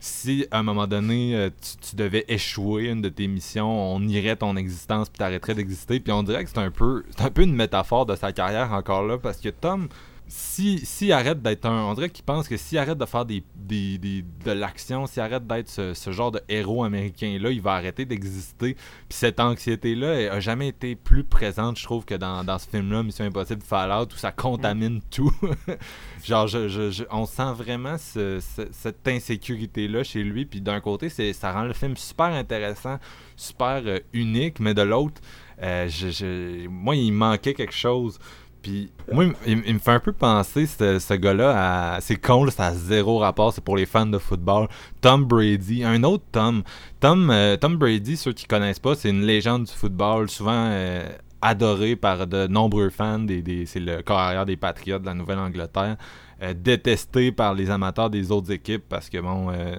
si 0.00 0.46
à 0.50 0.60
un 0.60 0.62
moment 0.62 0.86
donné 0.86 1.50
tu, 1.60 1.88
tu 1.90 1.96
devais 1.96 2.24
échouer 2.28 2.84
une 2.84 3.02
de 3.02 3.08
tes 3.08 3.26
missions, 3.26 3.68
on 3.68 4.00
irait 4.06 4.36
ton 4.36 4.56
existence 4.56 5.08
puis 5.08 5.18
t'arrêterais 5.18 5.54
d'exister. 5.54 5.98
Puis 5.98 6.12
on 6.12 6.22
dirait 6.22 6.44
que 6.44 6.50
c'est 6.50 6.58
un 6.58 6.70
peu 6.70 7.02
c'est 7.10 7.24
un 7.24 7.30
peu 7.30 7.42
une 7.42 7.54
métaphore 7.54 8.06
de 8.06 8.14
sa 8.14 8.32
carrière 8.32 8.72
encore 8.72 9.02
là 9.02 9.18
parce 9.18 9.38
que 9.38 9.48
Tom 9.48 9.88
si, 10.28 10.78
si 10.84 11.10
arrête 11.12 11.40
d'être 11.42 11.64
un. 11.66 11.84
On 11.84 11.94
dirait 11.94 12.10
qu'il 12.10 12.24
pense 12.24 12.48
que 12.48 12.56
s'il 12.56 12.78
arrête 12.78 12.98
de 12.98 13.04
faire 13.06 13.24
des, 13.24 13.42
des, 13.56 13.98
des- 13.98 14.22
de 14.44 14.50
l'action, 14.52 15.06
s'il 15.06 15.22
arrête 15.22 15.46
d'être 15.46 15.68
ce, 15.68 15.94
ce 15.94 16.12
genre 16.12 16.30
de 16.30 16.40
héros 16.48 16.84
américain-là, 16.84 17.50
il 17.50 17.60
va 17.60 17.72
arrêter 17.72 18.04
d'exister. 18.04 18.74
Puis 18.74 19.18
cette 19.18 19.40
anxiété-là 19.40 20.14
elle 20.20 20.28
a 20.30 20.40
jamais 20.40 20.68
été 20.68 20.94
plus 20.96 21.24
présente, 21.24 21.78
je 21.78 21.84
trouve, 21.84 22.04
que 22.04 22.14
dans, 22.14 22.44
dans 22.44 22.58
ce 22.58 22.68
film-là, 22.68 23.02
Mission 23.02 23.24
Impossible 23.24 23.62
Fallout, 23.62 24.06
où 24.12 24.16
ça 24.16 24.30
contamine 24.32 25.00
tout. 25.10 25.32
genre, 26.24 26.46
je, 26.46 26.68
je- 26.68 26.90
je- 26.90 27.04
on 27.10 27.26
sent 27.26 27.52
vraiment 27.56 27.96
ce- 27.98 28.40
ce- 28.40 28.68
cette 28.70 29.06
insécurité-là 29.08 30.04
chez 30.04 30.22
lui. 30.22 30.44
Puis 30.44 30.60
d'un 30.60 30.80
côté, 30.80 31.08
c'est, 31.08 31.32
ça 31.32 31.52
rend 31.52 31.62
le 31.64 31.72
film 31.72 31.96
super 31.96 32.26
intéressant, 32.26 32.98
super 33.36 33.82
euh, 33.86 33.98
unique, 34.12 34.60
mais 34.60 34.74
de 34.74 34.82
l'autre, 34.82 35.20
euh, 35.62 35.88
moi, 36.68 36.94
il 36.96 37.12
manquait 37.12 37.54
quelque 37.54 37.74
chose. 37.74 38.18
Puis, 38.68 38.90
moi, 39.10 39.24
il, 39.46 39.56
me 39.56 39.78
fait 39.78 39.92
un 39.92 40.00
peu 40.00 40.12
penser, 40.12 40.66
ce, 40.66 41.14
gars-là, 41.14 41.94
à. 41.94 42.00
C'est 42.02 42.16
con, 42.16 42.46
ça 42.50 42.66
a 42.66 42.74
zéro 42.74 43.16
rapport, 43.18 43.50
c'est 43.50 43.64
pour 43.64 43.78
les 43.78 43.86
fans 43.86 44.04
de 44.04 44.18
football. 44.18 44.68
Tom 45.00 45.24
Brady, 45.24 45.84
un 45.84 46.02
autre 46.02 46.24
Tom. 46.32 46.62
Tom, 47.00 47.30
euh, 47.30 47.56
Tom 47.56 47.76
Brady, 47.76 48.18
ceux 48.18 48.34
qui 48.34 48.44
connaissent 48.44 48.78
pas, 48.78 48.94
c'est 48.94 49.08
une 49.08 49.22
légende 49.22 49.64
du 49.64 49.72
football, 49.72 50.28
souvent 50.28 50.66
euh, 50.70 51.08
adoré 51.40 51.96
par 51.96 52.26
de 52.26 52.46
nombreux 52.46 52.90
fans. 52.90 53.20
Des, 53.20 53.64
c'est 53.64 53.80
le 53.80 54.02
corps 54.02 54.18
arrière 54.18 54.44
des 54.44 54.58
Patriots 54.58 54.98
de 54.98 55.06
la 55.06 55.14
Nouvelle-Angleterre. 55.14 55.96
euh, 56.42 56.54
détesté 56.54 57.32
par 57.32 57.54
les 57.54 57.70
amateurs 57.70 58.10
des 58.10 58.30
autres 58.30 58.52
équipes 58.52 58.84
parce 58.88 59.08
que, 59.08 59.18
bon, 59.18 59.50
euh, 59.50 59.76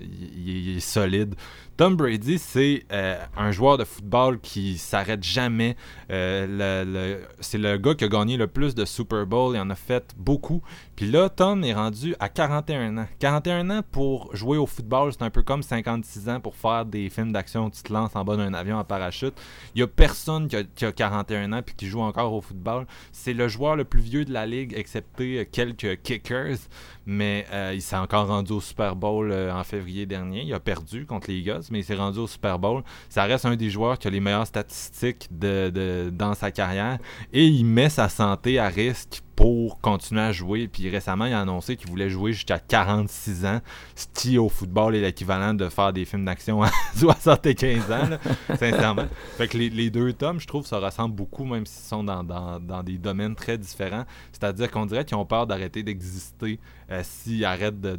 il 0.00 0.76
est 0.78 0.80
solide. 0.80 1.34
Tom 1.78 1.96
Brady, 1.96 2.38
c'est 2.38 2.84
euh, 2.92 3.16
un 3.34 3.50
joueur 3.50 3.78
de 3.78 3.84
football 3.84 4.38
qui 4.40 4.76
s'arrête 4.76 5.24
jamais. 5.24 5.74
Euh, 6.10 7.18
c'est 7.40 7.56
le 7.56 7.78
gars 7.78 7.94
qui 7.94 8.04
a 8.04 8.08
gagné 8.08 8.36
le 8.36 8.46
plus 8.46 8.74
de 8.74 8.84
Super 8.84 9.26
Bowl. 9.26 9.56
Il 9.56 9.60
en 9.60 9.70
a 9.70 9.74
fait 9.74 10.14
beaucoup. 10.18 10.62
Puis 10.96 11.10
là, 11.10 11.30
Tom 11.30 11.64
est 11.64 11.72
rendu 11.72 12.14
à 12.20 12.28
41 12.28 12.98
ans. 12.98 13.06
41 13.18 13.70
ans 13.70 13.80
pour 13.90 14.36
jouer 14.36 14.58
au 14.58 14.66
football, 14.66 15.12
c'est 15.12 15.22
un 15.22 15.30
peu 15.30 15.42
comme 15.42 15.62
56 15.62 16.28
ans 16.28 16.40
pour 16.40 16.56
faire 16.56 16.84
des 16.84 17.08
films 17.08 17.32
d'action 17.32 17.66
où 17.66 17.70
tu 17.70 17.82
te 17.82 17.92
lances 17.92 18.14
en 18.14 18.24
bas 18.24 18.36
d'un 18.36 18.52
avion 18.52 18.76
en 18.76 18.84
parachute. 18.84 19.34
Il 19.74 19.80
y 19.80 19.82
a 19.82 19.86
personne 19.86 20.48
qui 20.48 20.56
a, 20.56 20.64
qui 20.64 20.84
a 20.84 20.92
41 20.92 21.54
ans 21.54 21.62
puis 21.64 21.74
qui 21.74 21.86
joue 21.86 22.02
encore 22.02 22.34
au 22.34 22.42
football. 22.42 22.86
C'est 23.12 23.32
le 23.32 23.48
joueur 23.48 23.76
le 23.76 23.84
plus 23.84 24.02
vieux 24.02 24.26
de 24.26 24.32
la 24.32 24.44
ligue, 24.44 24.74
excepté 24.76 25.38
euh, 25.38 25.44
quelques 25.50 26.02
kickers. 26.02 26.58
Mais 27.06 27.44
il 27.74 27.82
s'est 27.82 27.96
encore 27.96 28.28
rendu 28.28 28.52
au 28.52 28.60
Super 28.60 28.94
Bowl 28.94 29.32
en 29.32 29.64
février 29.64 30.06
dernier. 30.06 30.42
Il 30.42 30.54
a 30.54 30.60
perdu 30.60 31.04
contre 31.04 31.30
les 31.30 31.38
Eagles, 31.38 31.61
mais 31.70 31.80
il 31.80 31.84
s'est 31.84 31.94
rendu 31.94 32.18
au 32.18 32.26
Super 32.26 32.58
Bowl. 32.58 32.82
Ça 33.08 33.24
reste 33.24 33.44
un 33.46 33.56
des 33.56 33.70
joueurs 33.70 33.98
qui 33.98 34.08
a 34.08 34.10
les 34.10 34.20
meilleures 34.20 34.46
statistiques 34.46 35.28
de, 35.30 35.70
de- 35.70 36.10
dans 36.12 36.34
sa 36.34 36.50
carrière. 36.50 36.98
Et 37.32 37.46
il 37.46 37.64
met 37.64 37.88
sa 37.90 38.08
santé 38.08 38.58
à 38.58 38.68
risque 38.68 39.22
pour 39.36 39.80
continuer 39.80 40.20
à 40.20 40.30
jouer. 40.32 40.68
Puis 40.68 40.88
récemment, 40.90 41.24
il 41.24 41.32
a 41.32 41.40
annoncé 41.40 41.76
qu'il 41.76 41.88
voulait 41.90 42.10
jouer 42.10 42.32
jusqu'à 42.32 42.58
46 42.58 43.46
ans. 43.46 43.60
Ce 43.96 44.06
qui, 44.14 44.38
au 44.38 44.48
football, 44.48 44.94
est 44.94 45.00
l'équivalent 45.00 45.54
de 45.54 45.68
faire 45.68 45.92
des 45.92 46.04
films 46.04 46.24
d'action 46.26 46.62
à 46.62 46.70
75 46.96 47.90
ans, 47.92 48.18
sincèrement. 48.58 49.06
Fait 49.36 49.48
que 49.48 49.56
les, 49.56 49.70
les 49.70 49.90
deux 49.90 50.12
tomes, 50.12 50.38
je 50.40 50.46
trouve, 50.46 50.66
ça 50.66 50.78
ressemble 50.78 51.14
beaucoup, 51.14 51.44
même 51.44 51.66
s'ils 51.66 51.86
sont 51.88 52.04
dans, 52.04 52.22
dans- 52.22 52.60
dans 52.60 52.82
des 52.82 52.98
domaines 52.98 53.34
très 53.34 53.56
différents. 53.58 54.04
C'est-à-dire 54.32 54.70
qu'on 54.70 54.86
dirait 54.86 55.04
qu'ils 55.04 55.16
ont 55.16 55.26
peur 55.26 55.46
d'arrêter 55.46 55.82
d'exister 55.82 56.60
euh, 56.90 57.00
s'ils 57.02 57.44
arrêtent 57.44 57.80
de, 57.80 57.96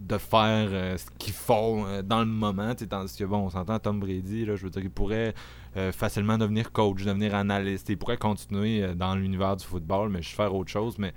de 0.00 0.18
faire 0.18 0.68
euh, 0.72 0.96
ce 0.96 1.06
qu'ils 1.18 1.34
font 1.34 1.86
euh, 1.86 2.02
dans 2.02 2.20
le 2.20 2.26
moment. 2.26 2.74
Tandis 2.74 3.16
que, 3.16 3.24
bon, 3.24 3.38
on 3.38 3.50
s'entend, 3.50 3.78
Tom 3.78 4.00
Brady, 4.00 4.46
là, 4.46 4.56
je 4.56 4.64
veux 4.64 4.70
dire, 4.70 4.82
il 4.82 4.90
pourrait 4.90 5.34
euh, 5.76 5.92
facilement 5.92 6.38
devenir 6.38 6.72
coach, 6.72 7.04
devenir 7.04 7.34
analyste. 7.34 7.88
Il 7.90 7.98
pourrait 7.98 8.16
continuer 8.16 8.94
dans 8.94 9.14
l'univers 9.14 9.56
du 9.56 9.64
football, 9.64 10.08
mais 10.08 10.22
je 10.22 10.30
faire 10.30 10.54
autre 10.54 10.70
chose. 10.70 10.98
Mais 10.98 11.12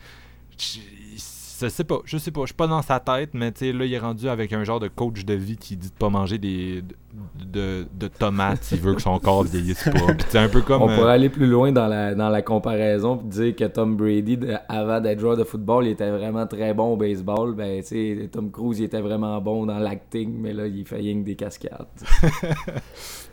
je 1.64 1.70
sais 1.70 1.84
pas, 1.84 2.00
je 2.06 2.18
sais 2.18 2.32
pas, 2.32 2.42
je 2.42 2.48
suis 2.48 2.56
pas 2.56 2.68
dans 2.68 2.82
sa 2.82 3.00
tête, 3.00 3.30
mais 3.34 3.52
tu 3.52 3.60
sais, 3.60 3.72
là, 3.72 3.86
il 3.86 3.94
est 3.94 4.00
rendu 4.00 4.28
avec 4.28 4.52
un 4.54 4.64
genre 4.64 4.80
de 4.80 4.88
coach 4.90 5.24
de 5.24 5.34
vie 5.34 5.58
qui 5.58 5.78
dit 5.78 5.90
de 5.90 5.94
pas 5.94 6.10
manger 6.10 6.38
des 6.38 6.82
de, 6.82 7.46
de, 7.46 7.88
de 7.94 8.08
tomates 8.08 8.64
s'il 8.64 8.80
veut 8.80 8.96
que 8.96 9.02
son 9.02 9.20
corps 9.20 9.44
vieillisse 9.44 9.84
pas. 9.84 10.14
Puis 10.14 10.26
c'est 10.30 10.40
un 10.40 10.50
peu 10.50 10.62
comme. 10.62 10.82
On 10.82 10.90
euh, 10.90 10.96
pourrait 10.96 11.14
aller 11.14 11.30
plus 11.30 11.48
loin 11.48 11.72
dans 11.72 11.88
la, 11.88 12.16
dans 12.16 12.30
la 12.30 12.42
comparaison 12.42 13.22
et 13.24 13.30
dire 13.30 13.56
que 13.56 13.66
Tom 13.66 13.96
Brady, 13.96 14.40
avant 14.68 15.00
d'être 15.00 15.20
joueur 15.20 15.38
de 15.38 15.44
football, 15.44 15.86
il 15.86 15.92
était 15.92 16.12
vraiment 16.12 16.48
très 16.48 16.74
bon 16.74 16.94
au 16.94 16.98
baseball. 16.98 17.54
Ben, 17.56 17.82
tu 17.82 17.88
sais, 17.88 18.30
Tom 18.32 18.52
Cruise, 18.52 18.80
il 18.80 18.86
était 18.86 19.02
vraiment 19.02 19.40
bon 19.40 19.66
dans 19.66 19.80
l'acting, 19.80 20.36
mais 20.38 20.54
là, 20.54 20.68
il 20.68 20.86
fait 20.86 20.98
rien 20.98 21.20
que 21.20 21.26
des 21.26 21.36
cascades. 21.36 21.88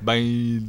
Ben, 0.03 0.63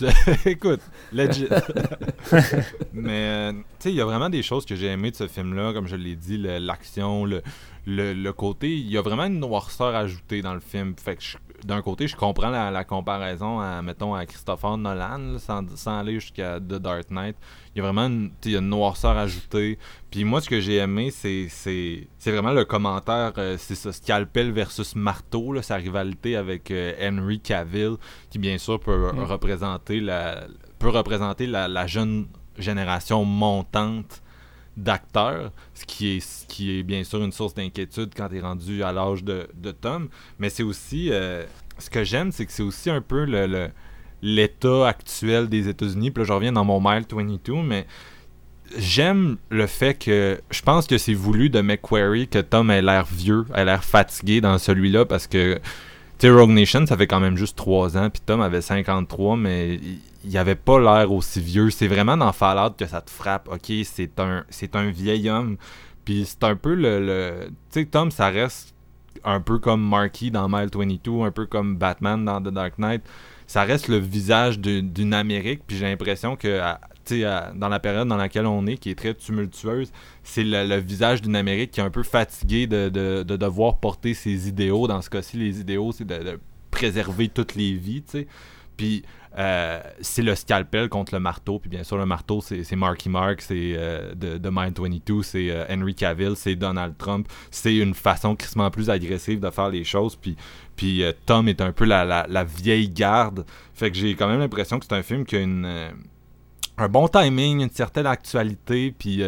écoute, 0.46 0.80
legit. 1.12 1.46
Mais, 2.92 3.10
euh, 3.28 3.52
tu 3.52 3.64
sais, 3.80 3.90
il 3.90 3.96
y 3.96 4.00
a 4.00 4.04
vraiment 4.04 4.28
des 4.30 4.42
choses 4.42 4.64
que 4.64 4.74
j'ai 4.74 4.86
aimées 4.86 5.10
de 5.10 5.16
ce 5.16 5.26
film-là, 5.26 5.72
comme 5.72 5.86
je 5.86 5.96
l'ai 5.96 6.16
dit, 6.16 6.38
l'action, 6.38 7.24
le, 7.24 7.42
le, 7.86 8.12
le 8.12 8.32
côté. 8.32 8.72
Il 8.76 8.90
y 8.90 8.96
a 8.98 9.02
vraiment 9.02 9.24
une 9.26 9.40
noirceur 9.40 9.94
ajoutée 9.94 10.42
dans 10.42 10.54
le 10.54 10.60
film. 10.60 10.94
Fait 11.02 11.16
que, 11.16 11.22
d'un 11.66 11.82
côté, 11.82 12.08
je 12.08 12.16
comprends 12.16 12.48
la, 12.50 12.70
la 12.70 12.84
comparaison 12.84 13.60
à, 13.60 13.82
mettons, 13.82 14.14
à 14.14 14.24
Christopher 14.26 14.78
Nolan, 14.78 15.18
là, 15.18 15.38
sans, 15.38 15.62
sans 15.76 15.98
aller 15.98 16.14
jusqu'à 16.14 16.58
The 16.58 16.74
Dark 16.74 17.10
Knight. 17.10 17.36
Il 17.74 17.78
y 17.78 17.80
a 17.80 17.84
vraiment 17.84 18.06
une, 18.06 18.30
il 18.44 18.52
y 18.52 18.56
a 18.56 18.58
une 18.60 18.68
noirceur 18.68 19.16
ajoutée. 19.16 19.78
Puis 20.10 20.24
moi, 20.24 20.40
ce 20.40 20.48
que 20.48 20.58
j'ai 20.60 20.76
aimé, 20.76 21.10
c'est, 21.10 21.46
c'est, 21.50 22.08
c'est 22.18 22.32
vraiment 22.32 22.52
le 22.52 22.64
commentaire, 22.64 23.32
euh, 23.38 23.56
c'est 23.58 23.74
ça, 23.76 23.92
scalpel 23.92 24.50
versus 24.52 24.96
marteau, 24.96 25.52
là, 25.52 25.62
sa 25.62 25.76
rivalité 25.76 26.34
avec 26.36 26.70
euh, 26.70 26.94
Henry 27.00 27.40
Cavill, 27.40 27.96
qui 28.30 28.38
bien 28.38 28.58
sûr 28.58 28.80
peut 28.80 28.90
Mm. 29.12 29.20
représenter 29.24 30.00
la 30.00 30.44
peut 30.80 30.88
représenter 30.88 31.46
la, 31.46 31.86
jeune 31.86 32.26
génération 32.58 33.24
montante 33.24 34.22
d'acteurs, 34.76 35.52
ce 35.74 35.84
qui 35.84 36.16
est 36.16 36.46
qui 36.48 36.78
est 36.78 36.82
bien 36.82 37.04
sûr 37.04 37.22
une 37.22 37.32
source 37.32 37.54
d'inquiétude 37.54 38.10
quand 38.16 38.28
tu 38.28 38.38
es 38.38 38.40
rendu 38.40 38.82
à 38.82 38.90
l'âge 38.90 39.22
de, 39.22 39.46
Tom, 39.80 40.08
mais 40.38 40.48
c'est 40.48 40.62
aussi 40.62 41.10
euh, 41.12 41.44
ce 41.78 41.90
que 41.90 42.02
j'aime, 42.02 42.32
c'est 42.32 42.46
que 42.46 42.52
c'est 42.52 42.62
aussi 42.62 42.90
un 42.90 43.02
peu 43.02 43.24
l'état 44.22 44.88
actuel 44.88 45.48
des 45.48 45.68
États-Unis. 45.68 46.10
Puis 46.10 46.22
là, 46.22 46.26
je 46.26 46.32
reviens 46.32 46.52
dans 46.52 46.64
mon 46.64 46.80
Mile 46.80 47.04
22, 47.10 47.62
mais 47.62 47.86
j'aime 48.78 49.36
le 49.50 49.66
fait 49.66 49.94
que 49.94 50.40
je 50.50 50.62
pense 50.62 50.86
que 50.86 50.96
c'est 50.96 51.14
voulu 51.14 51.50
de 51.50 51.60
McQuarrie 51.60 52.28
que 52.28 52.38
Tom 52.38 52.70
ait 52.70 52.82
l'air 52.82 53.04
vieux, 53.04 53.44
ait 53.54 53.64
l'air 53.64 53.84
fatigué 53.84 54.40
dans 54.40 54.56
celui-là 54.58 55.04
parce 55.04 55.26
que 55.26 55.60
tu 56.18 56.30
Rogue 56.30 56.50
Nation, 56.50 56.86
ça 56.86 56.96
fait 56.96 57.06
quand 57.06 57.20
même 57.20 57.36
juste 57.36 57.56
3 57.56 57.96
ans, 57.96 58.10
puis 58.10 58.20
Tom 58.24 58.42
avait 58.42 58.60
53, 58.60 59.36
mais 59.36 59.80
il 60.24 60.36
avait 60.38 60.54
pas 60.54 60.78
l'air 60.78 61.10
aussi 61.12 61.40
vieux. 61.40 61.70
C'est 61.70 61.88
vraiment 61.88 62.16
dans 62.16 62.32
Fallout 62.32 62.74
que 62.76 62.86
ça 62.86 63.00
te 63.00 63.10
frappe. 63.10 63.48
Ok, 63.48 63.72
c'est 63.84 64.18
un, 64.20 64.44
c'est 64.50 64.76
un 64.76 64.90
vieil 64.90 65.28
homme, 65.30 65.56
puis 66.04 66.24
c'est 66.26 66.44
un 66.44 66.56
peu 66.56 66.74
le. 66.74 67.00
le- 67.04 67.48
tu 67.70 67.80
sais, 67.80 67.86
Tom, 67.86 68.10
ça 68.10 68.28
reste 68.28 68.74
un 69.24 69.40
peu 69.40 69.58
comme 69.58 69.86
Marky 69.86 70.30
dans 70.30 70.48
Mile 70.48 70.68
22, 70.72 71.22
un 71.22 71.30
peu 71.30 71.46
comme 71.46 71.76
Batman 71.76 72.24
dans 72.24 72.40
The 72.40 72.48
Dark 72.52 72.78
Knight. 72.78 73.02
Ça 73.46 73.64
reste 73.64 73.88
le 73.88 73.96
visage 73.98 74.60
d'une 74.60 75.12
Amérique, 75.12 75.62
puis 75.66 75.76
j'ai 75.76 75.86
l'impression 75.86 76.36
que 76.36 76.60
tu 77.04 77.22
sais, 77.22 77.26
dans 77.56 77.68
la 77.68 77.80
période 77.80 78.06
dans 78.06 78.16
laquelle 78.16 78.46
on 78.46 78.64
est, 78.66 78.76
qui 78.76 78.90
est 78.90 78.94
très 78.94 79.12
tumultueuse, 79.14 79.90
c'est 80.22 80.44
le, 80.44 80.66
le 80.68 80.76
visage 80.76 81.20
d'une 81.22 81.34
Amérique 81.34 81.72
qui 81.72 81.80
est 81.80 81.82
un 81.82 81.90
peu 81.90 82.04
fatiguée 82.04 82.66
de, 82.68 82.88
de- 82.88 83.24
de 83.24 83.36
devoir 83.36 83.78
porter 83.78 84.14
ses 84.14 84.48
idéaux. 84.48 84.86
Dans 84.86 85.02
ce 85.02 85.10
cas-ci, 85.10 85.36
les 85.38 85.58
idéaux, 85.60 85.90
c'est 85.92 86.04
de, 86.06 86.18
de 86.18 86.38
préserver 86.70 87.28
toutes 87.28 87.56
les 87.56 87.72
vies, 87.72 88.02
tu 88.02 88.10
sais. 88.20 88.26
Puis 88.76 89.02
euh, 89.38 89.80
c'est 90.00 90.22
le 90.22 90.34
scalpel 90.34 90.88
contre 90.88 91.14
le 91.14 91.20
marteau. 91.20 91.58
Puis 91.58 91.70
bien 91.70 91.84
sûr, 91.84 91.96
le 91.96 92.06
marteau, 92.06 92.40
c'est 92.40 92.76
Marky 92.76 93.08
Mark, 93.08 93.40
c'est 93.40 93.74
euh, 93.76 94.14
de, 94.14 94.50
Mind 94.50 94.78
22, 94.78 95.22
c'est 95.22 95.50
euh, 95.50 95.64
Henry 95.70 95.94
Cavill, 95.94 96.32
c'est 96.34 96.56
Donald 96.56 96.96
Trump. 96.98 97.28
C'est 97.50 97.76
une 97.76 97.94
façon 97.94 98.34
crissement 98.34 98.70
plus 98.70 98.90
agressive 98.90 99.40
de 99.40 99.50
faire 99.50 99.68
les 99.68 99.84
choses. 99.84 100.16
Puis, 100.16 100.36
puis 100.76 101.02
euh, 101.02 101.12
Tom 101.26 101.48
est 101.48 101.60
un 101.60 101.72
peu 101.72 101.84
la, 101.84 102.04
la, 102.04 102.26
la 102.28 102.44
vieille 102.44 102.88
garde. 102.88 103.44
Fait 103.74 103.90
que 103.90 103.96
j'ai 103.96 104.14
quand 104.14 104.28
même 104.28 104.40
l'impression 104.40 104.78
que 104.78 104.86
c'est 104.86 104.94
un 104.94 105.02
film 105.02 105.24
qui 105.24 105.36
a 105.36 105.40
une, 105.40 105.90
un 106.76 106.88
bon 106.88 107.06
timing, 107.08 107.60
une 107.62 107.70
certaine 107.70 108.06
actualité. 108.06 108.92
Puis 108.98 109.22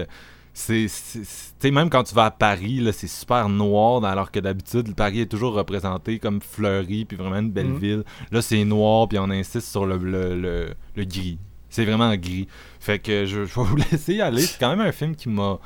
c'est 0.54 1.70
même 1.70 1.88
quand 1.90 2.02
tu 2.04 2.14
vas 2.14 2.26
à 2.26 2.30
Paris 2.30 2.80
là, 2.80 2.92
c'est 2.92 3.06
super 3.06 3.48
noir 3.48 4.04
alors 4.04 4.30
que 4.30 4.38
d'habitude 4.40 4.94
Paris 4.94 5.20
est 5.20 5.26
toujours 5.26 5.54
représenté 5.54 6.18
comme 6.18 6.40
fleuri 6.42 7.04
puis 7.04 7.16
vraiment 7.16 7.38
une 7.38 7.50
belle 7.50 7.68
Mhm. 7.68 7.78
ville 7.78 8.04
là 8.30 8.42
c'est 8.42 8.62
noir 8.64 9.08
puis 9.08 9.18
on 9.18 9.30
insiste 9.30 9.68
sur 9.70 9.86
le, 9.86 9.96
le, 9.96 10.38
le, 10.38 10.74
le 10.96 11.04
gris 11.04 11.38
c'est 11.70 11.84
vraiment 11.86 12.14
gris 12.16 12.48
fait 12.80 12.98
que 12.98 13.24
je, 13.24 13.44
je 13.44 13.54
vais 13.60 13.66
vous 13.66 13.76
laisser 13.92 14.14
y 14.14 14.20
aller 14.20 14.42
c'est 14.42 14.58
quand 14.60 14.68
même 14.76 14.86
un 14.86 14.92
film 14.92 15.16
qui 15.16 15.28
m'a 15.30 15.58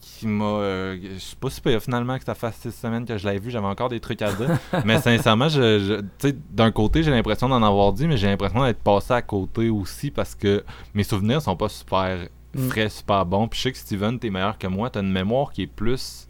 qui 0.00 0.26
m'a 0.26 0.44
euh, 0.44 0.96
je 1.14 1.18
sais 1.18 1.36
pas 1.36 1.50
si 1.50 1.60
finalement 1.80 2.16
que 2.18 2.24
ça 2.24 2.34
fasse 2.36 2.56
six 2.60 2.72
semaines 2.72 3.04
que 3.04 3.18
je 3.18 3.24
l'avais 3.24 3.38
vu 3.40 3.50
j'avais 3.50 3.66
encore 3.66 3.88
des 3.88 4.00
trucs 4.00 4.22
à 4.22 4.32
dire 4.32 4.56
mais 4.84 5.00
sincèrement 5.00 5.48
je, 5.48 5.78
je- 5.80 6.00
tu 6.18 6.28
sais, 6.28 6.36
d'un 6.50 6.70
côté 6.70 7.02
j'ai 7.02 7.10
l'impression 7.10 7.48
d'en 7.48 7.62
avoir 7.62 7.92
dit 7.92 8.06
mais 8.06 8.16
j'ai 8.16 8.28
l'impression 8.28 8.62
d'être 8.64 8.82
passé 8.82 9.14
à 9.14 9.22
côté 9.22 9.68
aussi 9.68 10.10
parce 10.12 10.34
que 10.36 10.64
mes 10.94 11.02
souvenirs 11.04 11.42
sont 11.42 11.56
pas 11.56 11.68
super 11.68 12.18
Mm. 12.18 12.28
Frais, 12.58 12.88
super 12.88 13.24
bons. 13.26 13.48
Puis 13.48 13.58
je 13.58 13.62
sais 13.64 13.72
que 13.72 13.78
Steven, 13.78 14.18
t'es 14.18 14.30
meilleur 14.30 14.58
que 14.58 14.66
moi. 14.66 14.90
T'as 14.90 15.00
une 15.00 15.12
mémoire 15.12 15.52
qui 15.52 15.62
est 15.62 15.66
plus 15.66 16.26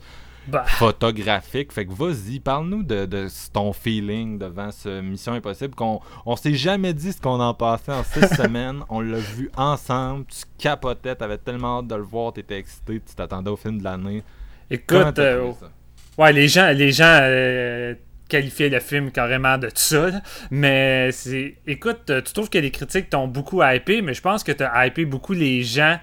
Bah. 0.48 0.64
photographique. 0.66 1.72
Fait 1.72 1.86
que 1.86 1.92
vas-y, 1.92 2.40
parle-nous 2.40 2.82
de, 2.82 3.06
de 3.06 3.28
ton 3.52 3.72
feeling 3.72 4.38
devant 4.38 4.70
ce 4.70 5.00
Mission 5.00 5.32
Impossible. 5.34 5.74
qu'on 5.74 6.00
on 6.26 6.36
s'est 6.36 6.54
jamais 6.54 6.92
dit 6.94 7.12
ce 7.12 7.20
qu'on 7.20 7.40
en 7.40 7.54
passait 7.54 7.92
en 7.92 8.02
six 8.04 8.26
semaines. 8.36 8.82
On 8.88 9.00
l'a 9.00 9.18
vu 9.18 9.50
ensemble. 9.56 10.24
Tu 10.26 10.42
capotais, 10.58 11.14
t'avais 11.14 11.38
tellement 11.38 11.78
hâte 11.78 11.86
de 11.88 11.94
le 11.94 12.02
voir, 12.02 12.32
t'étais 12.32 12.58
excité, 12.58 13.00
tu 13.06 13.14
t'attendais 13.14 13.50
au 13.50 13.56
film 13.56 13.78
de 13.78 13.84
l'année. 13.84 14.22
Écoute, 14.70 15.18
euh, 15.18 15.52
ouais, 16.18 16.32
les 16.32 16.48
gens, 16.48 16.70
les 16.74 16.92
gens 16.92 17.18
euh, 17.22 17.94
qualifiaient 18.32 18.68
le 18.70 18.80
film 18.80 19.10
carrément 19.12 19.58
de 19.58 19.68
ça, 19.74 20.10
mais 20.50 21.12
c'est, 21.12 21.56
écoute, 21.66 22.10
euh, 22.10 22.20
tu 22.22 22.32
trouves 22.32 22.50
que 22.50 22.58
les 22.58 22.70
critiques 22.70 23.10
t'ont 23.10 23.28
beaucoup 23.28 23.62
hypé, 23.62 24.02
mais 24.02 24.14
je 24.14 24.22
pense 24.22 24.42
que 24.42 24.52
t'as 24.52 24.86
hypé 24.86 25.04
beaucoup 25.04 25.34
les 25.34 25.62
gens 25.62 25.98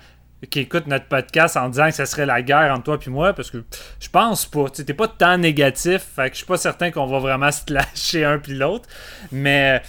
qui 0.49 0.59
écoutent 0.61 0.87
notre 0.87 1.05
podcast 1.05 1.57
en 1.57 1.67
disant 1.69 1.87
que 1.87 1.95
ça 1.95 2.05
serait 2.05 2.25
la 2.25 2.41
guerre 2.41 2.71
entre 2.73 2.83
toi 2.83 2.97
et 3.05 3.09
moi, 3.09 3.33
parce 3.33 3.51
que 3.51 3.63
je 3.99 4.09
pense 4.09 4.45
pas. 4.45 4.69
Tu 4.69 4.85
t'es 4.85 4.93
pas 4.93 5.07
tant 5.09 5.37
négatif, 5.37 6.01
fait 6.15 6.29
que 6.29 6.33
je 6.35 6.37
suis 6.37 6.45
pas 6.45 6.57
certain 6.57 6.91
qu'on 6.91 7.07
va 7.07 7.19
vraiment 7.19 7.51
se 7.51 7.63
lâcher 7.73 8.23
un 8.25 8.39
puis 8.39 8.53
l'autre, 8.53 8.87
mais. 9.31 9.81
euh, 9.83 9.87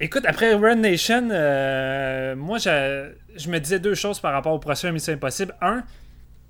Écoute, 0.00 0.24
après 0.26 0.52
Run 0.54 0.74
Nation, 0.74 1.28
euh, 1.30 2.34
moi, 2.34 2.58
je, 2.58 3.12
je 3.36 3.48
me 3.48 3.60
disais 3.60 3.78
deux 3.78 3.94
choses 3.94 4.18
par 4.18 4.32
rapport 4.32 4.52
au 4.52 4.58
prochain 4.58 4.90
Mission 4.90 5.12
Impossible. 5.12 5.54
Un, 5.62 5.84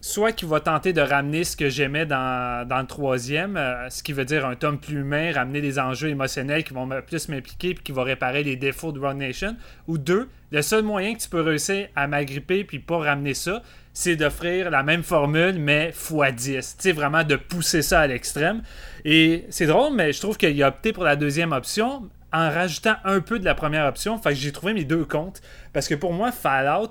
soit 0.05 0.33
qu'il 0.33 0.49
va 0.49 0.61
tenter 0.61 0.93
de 0.93 1.01
ramener 1.01 1.45
ce 1.45 1.57
que 1.57 1.71
j'aimais 1.71 2.05
dans, 2.05 2.69
le 2.69 2.87
troisième, 2.87 3.57
euh, 3.57 3.89
ce 3.89 4.03
qui 4.03 4.13
veut 4.13 4.27
dire 4.27 4.45
un 4.45 4.55
tome 4.55 4.79
plus 4.79 5.01
humain, 5.01 5.33
ramener 5.33 5.63
des 5.63 5.79
enjeux 5.79 6.11
émotionnels 6.11 6.63
qui 6.63 6.75
vont 6.75 6.87
plus 7.07 7.31
m'impliquer 7.31 7.73
puis 7.73 7.83
qui 7.83 7.93
vont 7.93 8.03
réparer 8.03 8.43
les 8.43 8.57
défauts 8.57 8.93
de 8.93 9.01
Run 9.01 9.15
Nation. 9.15 9.57
Ou 9.89 9.97
deux, 9.97 10.29
le 10.51 10.61
seul 10.61 10.83
moyen 10.83 11.15
que 11.15 11.21
tu 11.21 11.31
peux 11.31 11.41
réussir 11.41 11.89
à 11.97 12.07
m'agripper 12.07 12.65
puis 12.65 12.81
pas 12.81 12.99
ramener 12.99 13.33
ça, 13.33 13.63
c'est 13.95 14.15
d'offrir 14.15 14.71
la 14.71 14.83
même 14.83 15.03
formule 15.03 15.59
mais 15.59 15.93
x10. 15.93 16.77
Tu 16.77 16.83
sais, 16.83 16.93
vraiment 16.93 17.25
de 17.25 17.37
pousser 17.37 17.81
ça 17.81 18.01
à 18.01 18.07
l'extrême. 18.07 18.61
Et 19.07 19.47
c'est 19.49 19.67
drôle, 19.67 19.95
mais 19.95 20.13
je 20.13 20.21
trouve 20.21 20.37
qu'il 20.37 20.63
a 20.63 20.69
opté 20.69 20.93
pour 20.93 21.05
la 21.05 21.17
deuxième 21.17 21.53
option 21.53 22.11
en 22.35 22.51
rajoutant 22.51 22.97
un 23.05 23.21
peu 23.21 23.39
de 23.39 23.45
la 23.45 23.55
première 23.55 23.87
option. 23.87 24.19
Fait 24.19 24.31
que 24.31 24.35
j'ai 24.35 24.53
trouvé 24.53 24.75
mes 24.75 24.85
deux 24.85 25.05
comptes. 25.05 25.41
Parce 25.73 25.89
que 25.89 25.95
pour 25.95 26.13
moi, 26.13 26.33
Fallout, 26.33 26.91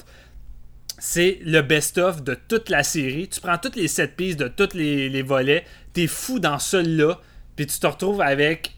c'est 0.99 1.39
le 1.43 1.61
best-of 1.61 2.23
de 2.23 2.35
toute 2.47 2.69
la 2.69 2.83
série. 2.83 3.27
Tu 3.27 3.39
prends 3.41 3.57
toutes 3.57 3.75
les 3.75 3.87
sept 3.87 4.15
pistes 4.15 4.39
de 4.39 4.47
tous 4.47 4.75
les, 4.75 5.09
les 5.09 5.21
volets, 5.21 5.65
t'es 5.93 6.07
fou 6.07 6.39
dans 6.39 6.59
celui-là, 6.59 7.19
puis 7.55 7.67
tu 7.67 7.79
te 7.79 7.87
retrouves 7.87 8.21
avec 8.21 8.73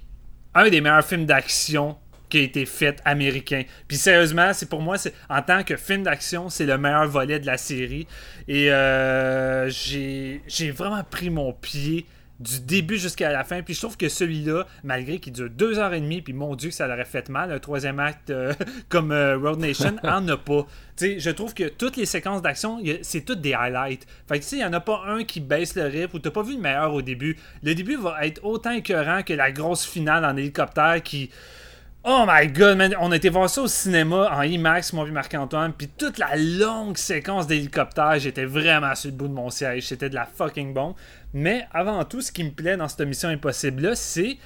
un 0.54 0.70
des 0.70 0.82
meilleurs 0.82 1.06
films 1.06 1.26
d'action 1.26 1.98
qui 2.30 2.38
a 2.40 2.42
été 2.42 2.66
fait 2.66 3.02
américain. 3.06 3.64
Puis 3.88 3.98
sérieusement, 3.98 4.52
c'est 4.54 4.68
pour 4.68 4.82
moi, 4.82 4.98
en 5.30 5.42
tant 5.42 5.64
que 5.64 5.76
film 5.76 6.04
d'action, 6.04 6.50
c'est 6.50 6.66
le 6.66 6.78
meilleur 6.78 7.08
volet 7.08 7.40
de 7.40 7.46
la 7.46 7.58
série. 7.58 8.08
Et 8.48 8.72
euh, 8.72 9.70
j'ai 9.70 10.42
j'ai 10.48 10.72
vraiment 10.72 11.04
pris 11.04 11.30
mon 11.30 11.54
pied 11.54 12.06
du 12.40 12.60
début 12.60 12.98
jusqu'à 12.98 13.32
la 13.32 13.44
fin. 13.44 13.62
Puis 13.62 13.74
je 13.74 13.82
trouve 13.82 13.98
que 13.98 14.10
celui-là, 14.10 14.66
malgré 14.84 15.20
qu'il 15.20 15.34
dure 15.34 15.50
deux 15.50 15.80
heures 15.80 15.94
et 15.94 16.02
demie, 16.02 16.22
puis 16.22 16.34
mon 16.34 16.56
Dieu 16.56 16.70
que 16.70 16.76
ça 16.76 16.88
l'aurait 16.88 17.06
fait 17.06 17.30
mal, 17.30 17.52
un 17.52 17.60
troisième 17.60 18.00
acte 18.00 18.30
euh, 18.30 18.54
comme 18.90 19.12
euh, 19.12 19.38
Road 19.38 19.60
Nation, 19.60 19.96
en 20.04 20.28
a 20.28 20.38
pas. 20.38 20.66
Tu 20.98 21.06
sais, 21.06 21.20
je 21.20 21.30
trouve 21.30 21.54
que 21.54 21.70
toutes 21.70 21.98
les 21.98 22.06
séquences 22.06 22.42
d'action, 22.42 22.82
c'est 23.02 23.22
toutes 23.22 23.42
des 23.42 23.54
highlights. 23.54 24.06
Fait 24.28 24.40
que 24.40 24.44
tu 24.44 24.50
sais, 24.50 24.56
il 24.58 24.60
n'y 24.60 24.66
en 24.66 24.74
a 24.74 24.80
pas 24.80 25.04
un 25.08 25.24
qui 25.24 25.40
baisse 25.40 25.76
le 25.76 25.84
rythme 25.84 26.16
ou 26.18 26.20
t'as 26.20 26.32
pas 26.32 26.44
vu 26.44 26.56
le 26.56 26.62
meilleur 26.62 26.94
au 26.94 27.02
début. 27.02 27.38
Le 27.64 27.76
début 27.76 27.96
va 27.96 28.26
être 28.26 28.44
autant 28.44 28.72
écœurant 28.72 29.24
que 29.24 29.34
la 29.34 29.52
grosse 29.52 29.86
finale 29.86 30.26
en 30.26 30.36
hélicoptère 30.38 31.02
qui. 31.04 31.30
Oh 32.08 32.24
my 32.28 32.48
god, 32.48 32.78
man, 32.78 32.96
on 33.00 33.12
a 33.12 33.16
été 33.16 33.30
voir 33.30 33.50
ça 33.50 33.64
au 33.64 33.68
cinéma 33.68 34.30
en 34.32 34.44
IMAX, 34.44 34.94
moi 34.94 35.08
et 35.08 35.12
Marc-Antoine, 35.12 35.74
puis 35.74 35.88
toute 35.88 36.20
la 36.20 36.36
longue 36.36 36.98
séquence 36.98 37.48
d'hélicoptère, 37.48 38.20
j'étais 38.20 38.46
vraiment 38.46 38.94
sur 38.94 39.10
le 39.10 39.18
bout 39.18 39.28
de 39.28 39.34
mon 39.34 39.50
siège, 39.50 39.88
c'était 39.88 40.12
de 40.12 40.14
la 40.14 40.28
fucking 40.28 40.72
bombe. 40.72 40.94
Mais 41.36 41.68
avant 41.74 42.02
tout, 42.06 42.22
ce 42.22 42.32
qui 42.32 42.46
me 42.46 42.52
plaît 42.52 42.78
dans 42.78 42.88
cette 42.88 43.02
mission 43.02 43.28
impossible-là, 43.28 43.94
c'est 43.96 44.38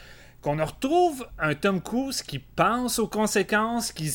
qu'on 0.42 0.58
retrouve 0.66 1.24
un 1.38 1.54
Tom 1.54 1.82
Cruise 1.82 2.24
qui 2.24 2.40
pense 2.40 2.98
aux 2.98 3.08
conséquences, 3.08 3.92
qui, 3.92 4.12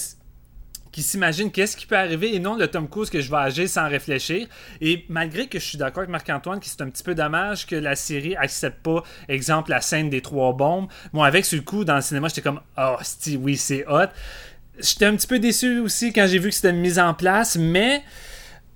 qui 0.91 1.03
s'imagine 1.05 1.53
qu'est-ce 1.53 1.77
qui 1.77 1.87
peut 1.87 1.97
arriver 1.97 2.35
et 2.35 2.41
non 2.41 2.57
le 2.57 2.67
Tom 2.67 2.89
Cruise 2.89 3.11
que 3.11 3.21
je 3.21 3.31
vais 3.31 3.37
agir 3.37 3.69
sans 3.69 3.89
réfléchir. 3.89 4.49
Et 4.81 5.05
malgré 5.09 5.47
que 5.47 5.61
je 5.61 5.65
suis 5.65 5.79
d'accord 5.79 6.01
avec 6.01 6.11
Marc-Antoine 6.11 6.59
que 6.59 6.67
c'est 6.67 6.81
un 6.81 6.91
petit 6.91 7.05
peu 7.05 7.15
dommage 7.15 7.65
que 7.65 7.77
la 7.77 7.95
série 7.95 8.35
accepte 8.35 8.83
pas, 8.83 9.05
exemple, 9.29 9.71
la 9.71 9.81
scène 9.81 10.11
des 10.11 10.21
trois 10.21 10.53
bombes. 10.53 10.89
Bon, 11.13 11.23
avec 11.23 11.45
sur 11.45 11.57
le 11.59 11.63
coup, 11.63 11.85
dans 11.85 11.95
le 11.95 12.03
cinéma, 12.03 12.27
j'étais 12.27 12.43
comme, 12.43 12.61
oh, 12.77 12.97
oui, 13.39 13.57
c'est 13.57 13.87
hot. 13.87 14.09
J'étais 14.81 15.07
un 15.07 15.15
petit 15.15 15.29
peu 15.29 15.39
déçu 15.39 15.79
aussi 15.79 16.13
quand 16.13 16.27
j'ai 16.27 16.41
vu 16.41 16.49
que 16.49 16.55
c'était 16.57 16.73
mise 16.73 16.99
en 16.99 17.15
place, 17.15 17.57
mais 17.57 18.03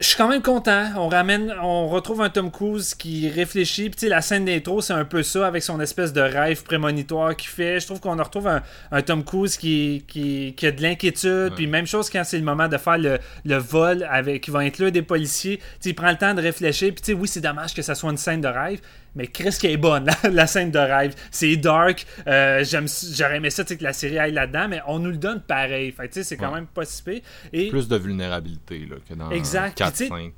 je 0.00 0.06
suis 0.06 0.16
quand 0.16 0.28
même 0.28 0.42
content. 0.42 0.90
On 0.96 1.08
ramène, 1.08 1.52
on 1.60 1.88
retrouve 1.88 2.22
un 2.22 2.30
Tom 2.30 2.52
Cruise 2.52 2.94
qui 2.94 3.28
réfléchit. 3.28 3.90
Puis 3.90 3.98
tu 3.98 4.00
sais, 4.06 4.08
la 4.08 4.20
scène 4.20 4.44
d'intro, 4.44 4.80
c'est 4.80 4.92
un 4.92 5.04
peu 5.04 5.24
ça 5.24 5.46
avec 5.46 5.64
son 5.64 5.80
espèce 5.80 6.12
de 6.12 6.20
rêve 6.20 6.62
prémonitoire 6.62 7.34
qu'il 7.34 7.50
fait. 7.50 7.80
Je 7.80 7.86
trouve 7.86 7.98
qu'on 7.98 8.16
retrouve 8.16 8.46
un, 8.46 8.62
un 8.92 9.02
Tom 9.02 9.24
Cruise 9.24 9.56
qui, 9.56 10.04
qui, 10.06 10.54
qui 10.56 10.66
a 10.66 10.70
de 10.70 10.82
l'inquiétude. 10.82 11.54
Puis 11.56 11.66
même 11.66 11.86
chose 11.86 12.10
quand 12.10 12.22
c'est 12.22 12.38
le 12.38 12.44
moment 12.44 12.68
de 12.68 12.76
faire 12.76 12.98
le, 12.98 13.18
le 13.44 13.56
vol 13.56 14.06
avec, 14.08 14.44
qui 14.44 14.52
va 14.52 14.60
inclure 14.60 14.92
des 14.92 15.02
policiers. 15.02 15.56
Tu 15.56 15.64
sais, 15.80 15.90
il 15.90 15.94
prend 15.94 16.10
le 16.10 16.18
temps 16.18 16.34
de 16.34 16.42
réfléchir. 16.42 16.92
Puis 16.94 17.02
tu 17.02 17.12
sais, 17.12 17.18
oui, 17.18 17.26
c'est 17.26 17.40
dommage 17.40 17.74
que 17.74 17.82
ça 17.82 17.96
soit 17.96 18.10
une 18.10 18.18
scène 18.18 18.40
de 18.40 18.48
rêve. 18.48 18.80
Mais 19.18 19.26
Chris 19.26 19.56
qui 19.60 19.66
est 19.66 19.76
bonne, 19.76 20.06
la, 20.22 20.30
la 20.30 20.46
scène 20.46 20.70
de 20.70 20.78
rêve. 20.78 21.14
C'est 21.30 21.56
dark. 21.56 22.06
Euh, 22.26 22.64
J'aurais 22.64 23.36
aimé 23.36 23.50
ça, 23.50 23.64
que 23.64 23.74
la 23.84 23.92
série 23.92 24.18
aille 24.18 24.32
là-dedans. 24.32 24.68
Mais 24.68 24.80
on 24.86 24.98
nous 25.00 25.10
le 25.10 25.16
donne 25.18 25.42
pareil. 25.42 25.92
Fait 25.92 26.22
c'est 26.22 26.36
quand 26.36 26.48
Ouais. 26.48 26.54
même 26.60 26.66
pas 26.66 26.84
si 26.86 27.02
pire. 27.02 27.20
Et 27.52 27.68
Plus 27.68 27.88
de 27.88 27.96
vulnérabilité 27.96 28.86
là, 28.88 28.96
que 29.06 29.12
dans 29.14 29.30
Exact. 29.30 29.76
Puis, 29.76 29.90
tu 29.90 29.96
sais, 29.96 30.08
4-5. 30.08 30.32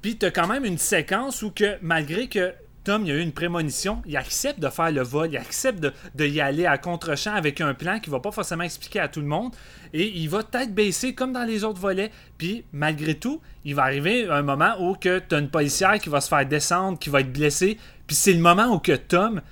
puis 0.00 0.16
t'as 0.16 0.30
quand 0.30 0.46
même 0.46 0.64
une 0.64 0.78
séquence 0.78 1.42
où 1.42 1.50
que 1.50 1.76
malgré 1.82 2.28
que 2.28 2.54
Tom 2.84 3.06
il 3.06 3.12
a 3.12 3.14
eu 3.14 3.20
une 3.20 3.32
prémonition, 3.32 4.02
il 4.06 4.16
accepte 4.16 4.58
de 4.58 4.68
faire 4.68 4.90
le 4.90 5.02
vol, 5.02 5.28
il 5.30 5.36
accepte 5.36 5.78
de, 5.78 6.26
y 6.26 6.40
aller 6.40 6.66
à 6.66 6.78
contre-champ 6.78 7.34
avec 7.34 7.60
un 7.60 7.74
plan 7.74 8.00
qu'il 8.00 8.10
va 8.12 8.20
pas 8.20 8.32
forcément 8.32 8.64
expliquer 8.64 9.00
à 9.00 9.08
tout 9.08 9.20
le 9.20 9.26
monde. 9.26 9.54
Et 9.92 10.08
il 10.18 10.28
va 10.28 10.42
peut-être 10.42 10.74
baisser 10.74 11.14
comme 11.14 11.32
dans 11.32 11.44
les 11.44 11.64
autres 11.64 11.80
volets. 11.80 12.10
Puis 12.38 12.64
malgré 12.72 13.14
tout, 13.14 13.40
il 13.64 13.74
va 13.74 13.82
arriver 13.82 14.28
un 14.28 14.42
moment 14.42 14.74
où 14.80 14.94
que 14.94 15.18
t'as 15.20 15.38
une 15.38 15.50
policière 15.50 15.98
qui 15.98 16.08
va 16.08 16.20
se 16.20 16.28
faire 16.28 16.46
descendre, 16.46 16.98
qui 16.98 17.10
va 17.10 17.20
être 17.20 17.32
blessée. 17.32 17.78
Puis 18.06 18.16
c'est 18.16 18.32
le 18.32 18.40
moment 18.40 18.74
où 18.74 18.78
que 18.78 18.96
Tom 18.96 19.42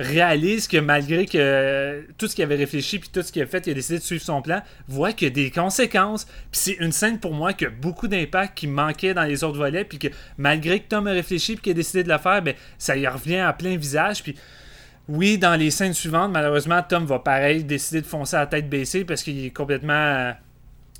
réalise 0.00 0.66
que 0.66 0.78
malgré 0.78 1.26
que 1.26 1.36
euh, 1.36 2.02
tout 2.16 2.26
ce 2.26 2.34
qu'il 2.34 2.42
avait 2.42 2.56
réfléchi 2.56 2.98
puis 2.98 3.10
tout 3.10 3.22
ce 3.22 3.30
qu'il 3.30 3.42
a 3.42 3.46
fait, 3.46 3.66
il 3.66 3.70
a 3.70 3.74
décidé 3.74 3.98
de 3.98 4.02
suivre 4.02 4.22
son 4.22 4.40
plan, 4.40 4.62
voit 4.88 5.12
qu'il 5.12 5.28
y 5.28 5.30
a 5.30 5.34
des 5.34 5.50
conséquences. 5.50 6.24
Puis 6.24 6.34
c'est 6.52 6.72
une 6.80 6.92
scène 6.92 7.20
pour 7.20 7.34
moi 7.34 7.52
qui 7.52 7.66
a 7.66 7.70
beaucoup 7.70 8.08
d'impact 8.08 8.56
qui 8.56 8.66
manquait 8.66 9.12
dans 9.12 9.24
les 9.24 9.44
autres 9.44 9.58
volets 9.58 9.84
puis 9.84 9.98
que 9.98 10.08
malgré 10.38 10.80
que 10.80 10.88
Tom 10.88 11.06
a 11.06 11.12
réfléchi 11.12 11.54
puis 11.54 11.62
qu'il 11.62 11.72
a 11.72 11.74
décidé 11.74 12.02
de 12.02 12.08
le 12.08 12.18
faire, 12.18 12.42
ben 12.42 12.54
ça 12.78 12.96
y 12.96 13.06
revient 13.06 13.36
à 13.36 13.52
plein 13.52 13.76
visage 13.76 14.22
puis 14.22 14.34
oui, 15.08 15.38
dans 15.38 15.56
les 15.56 15.72
scènes 15.72 15.92
suivantes, 15.92 16.30
malheureusement, 16.30 16.82
Tom 16.88 17.04
va 17.04 17.18
pareil 17.18 17.64
décider 17.64 18.00
de 18.00 18.06
foncer 18.06 18.36
à 18.36 18.40
la 18.40 18.46
tête 18.46 18.68
baissée 18.68 19.04
parce 19.04 19.24
qu'il 19.24 19.44
est 19.44 19.50
complètement 19.50 19.92
euh, 19.92 20.32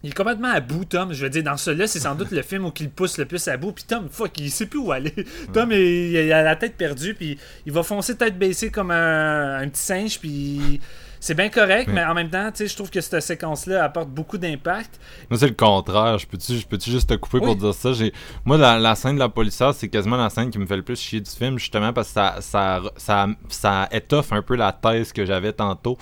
il 0.03 0.11
est 0.11 0.15
complètement 0.15 0.49
à 0.49 0.61
bout, 0.61 0.85
Tom. 0.85 1.13
Je 1.13 1.23
veux 1.25 1.31
dire, 1.31 1.43
dans 1.43 1.57
celui-là, 1.57 1.87
c'est 1.87 2.01
sans 2.01 2.15
doute 2.15 2.31
le 2.31 2.43
film 2.43 2.65
où 2.65 2.73
il 2.81 2.91
pousse 2.91 3.19
le 3.19 3.27
plus 3.27 3.47
à 3.49 3.57
bout. 3.57 3.73
Puis 3.73 3.85
Tom, 3.85 4.09
fuck, 4.11 4.39
il 4.39 4.51
sait 4.51 4.67
plus 4.67 4.79
où 4.79 4.93
aller. 4.93 5.15
Tom, 5.53 5.71
il, 5.73 5.79
il 6.13 6.33
a 6.33 6.43
la 6.43 6.57
tête 6.57 6.77
perdue, 6.77 7.15
puis 7.15 7.39
il 7.67 7.73
va 7.73 7.83
foncer 7.83 8.17
tête 8.17 8.39
baissée 8.39 8.71
comme 8.71 8.91
un, 8.91 9.59
un 9.59 9.69
petit 9.69 9.83
singe, 9.83 10.19
puis 10.19 10.81
c'est 11.23 11.35
bien 11.35 11.51
correct, 11.51 11.91
mais 11.93 12.03
en 12.03 12.15
même 12.15 12.31
temps, 12.31 12.51
tu 12.51 12.59
sais, 12.59 12.67
je 12.67 12.75
trouve 12.75 12.89
que 12.89 12.99
cette 13.03 13.21
séquence-là 13.21 13.85
apporte 13.85 14.09
beaucoup 14.09 14.39
d'impact. 14.39 14.99
Moi, 15.29 15.39
c'est 15.39 15.49
le 15.49 15.55
contraire. 15.55 16.17
Je 16.17 16.27
peux-tu 16.27 16.57
je 16.57 16.67
peux-tu 16.67 16.91
juste 16.91 17.11
te 17.11 17.15
couper 17.15 17.37
Oui. 17.41 17.45
pour 17.45 17.57
dire 17.57 17.75
ça? 17.75 17.93
J'ai... 17.93 18.11
Moi, 18.47 18.57
la, 18.57 18.79
la 18.79 18.95
scène 18.95 19.17
de 19.17 19.19
la 19.21 19.29
policière, 19.29 19.75
c'est 19.75 19.89
quasiment 19.91 20.17
la 20.17 20.31
scène 20.31 20.49
qui 20.49 20.59
me 20.59 20.65
fait 20.65 20.79
le 20.79 20.83
plus 20.83 20.99
chier 20.99 21.21
du 21.21 21.31
film, 21.31 21.59
justement, 21.59 21.93
parce 21.93 22.09
que 22.09 22.15
ça, 22.15 22.37
ça, 22.41 22.81
ça, 22.97 23.27
ça 23.51 23.87
étoffe 23.93 24.33
un 24.33 24.41
peu 24.41 24.57
la 24.57 24.73
thèse 24.73 25.13
que 25.13 25.27
j'avais 25.27 25.53
tantôt. 25.53 25.99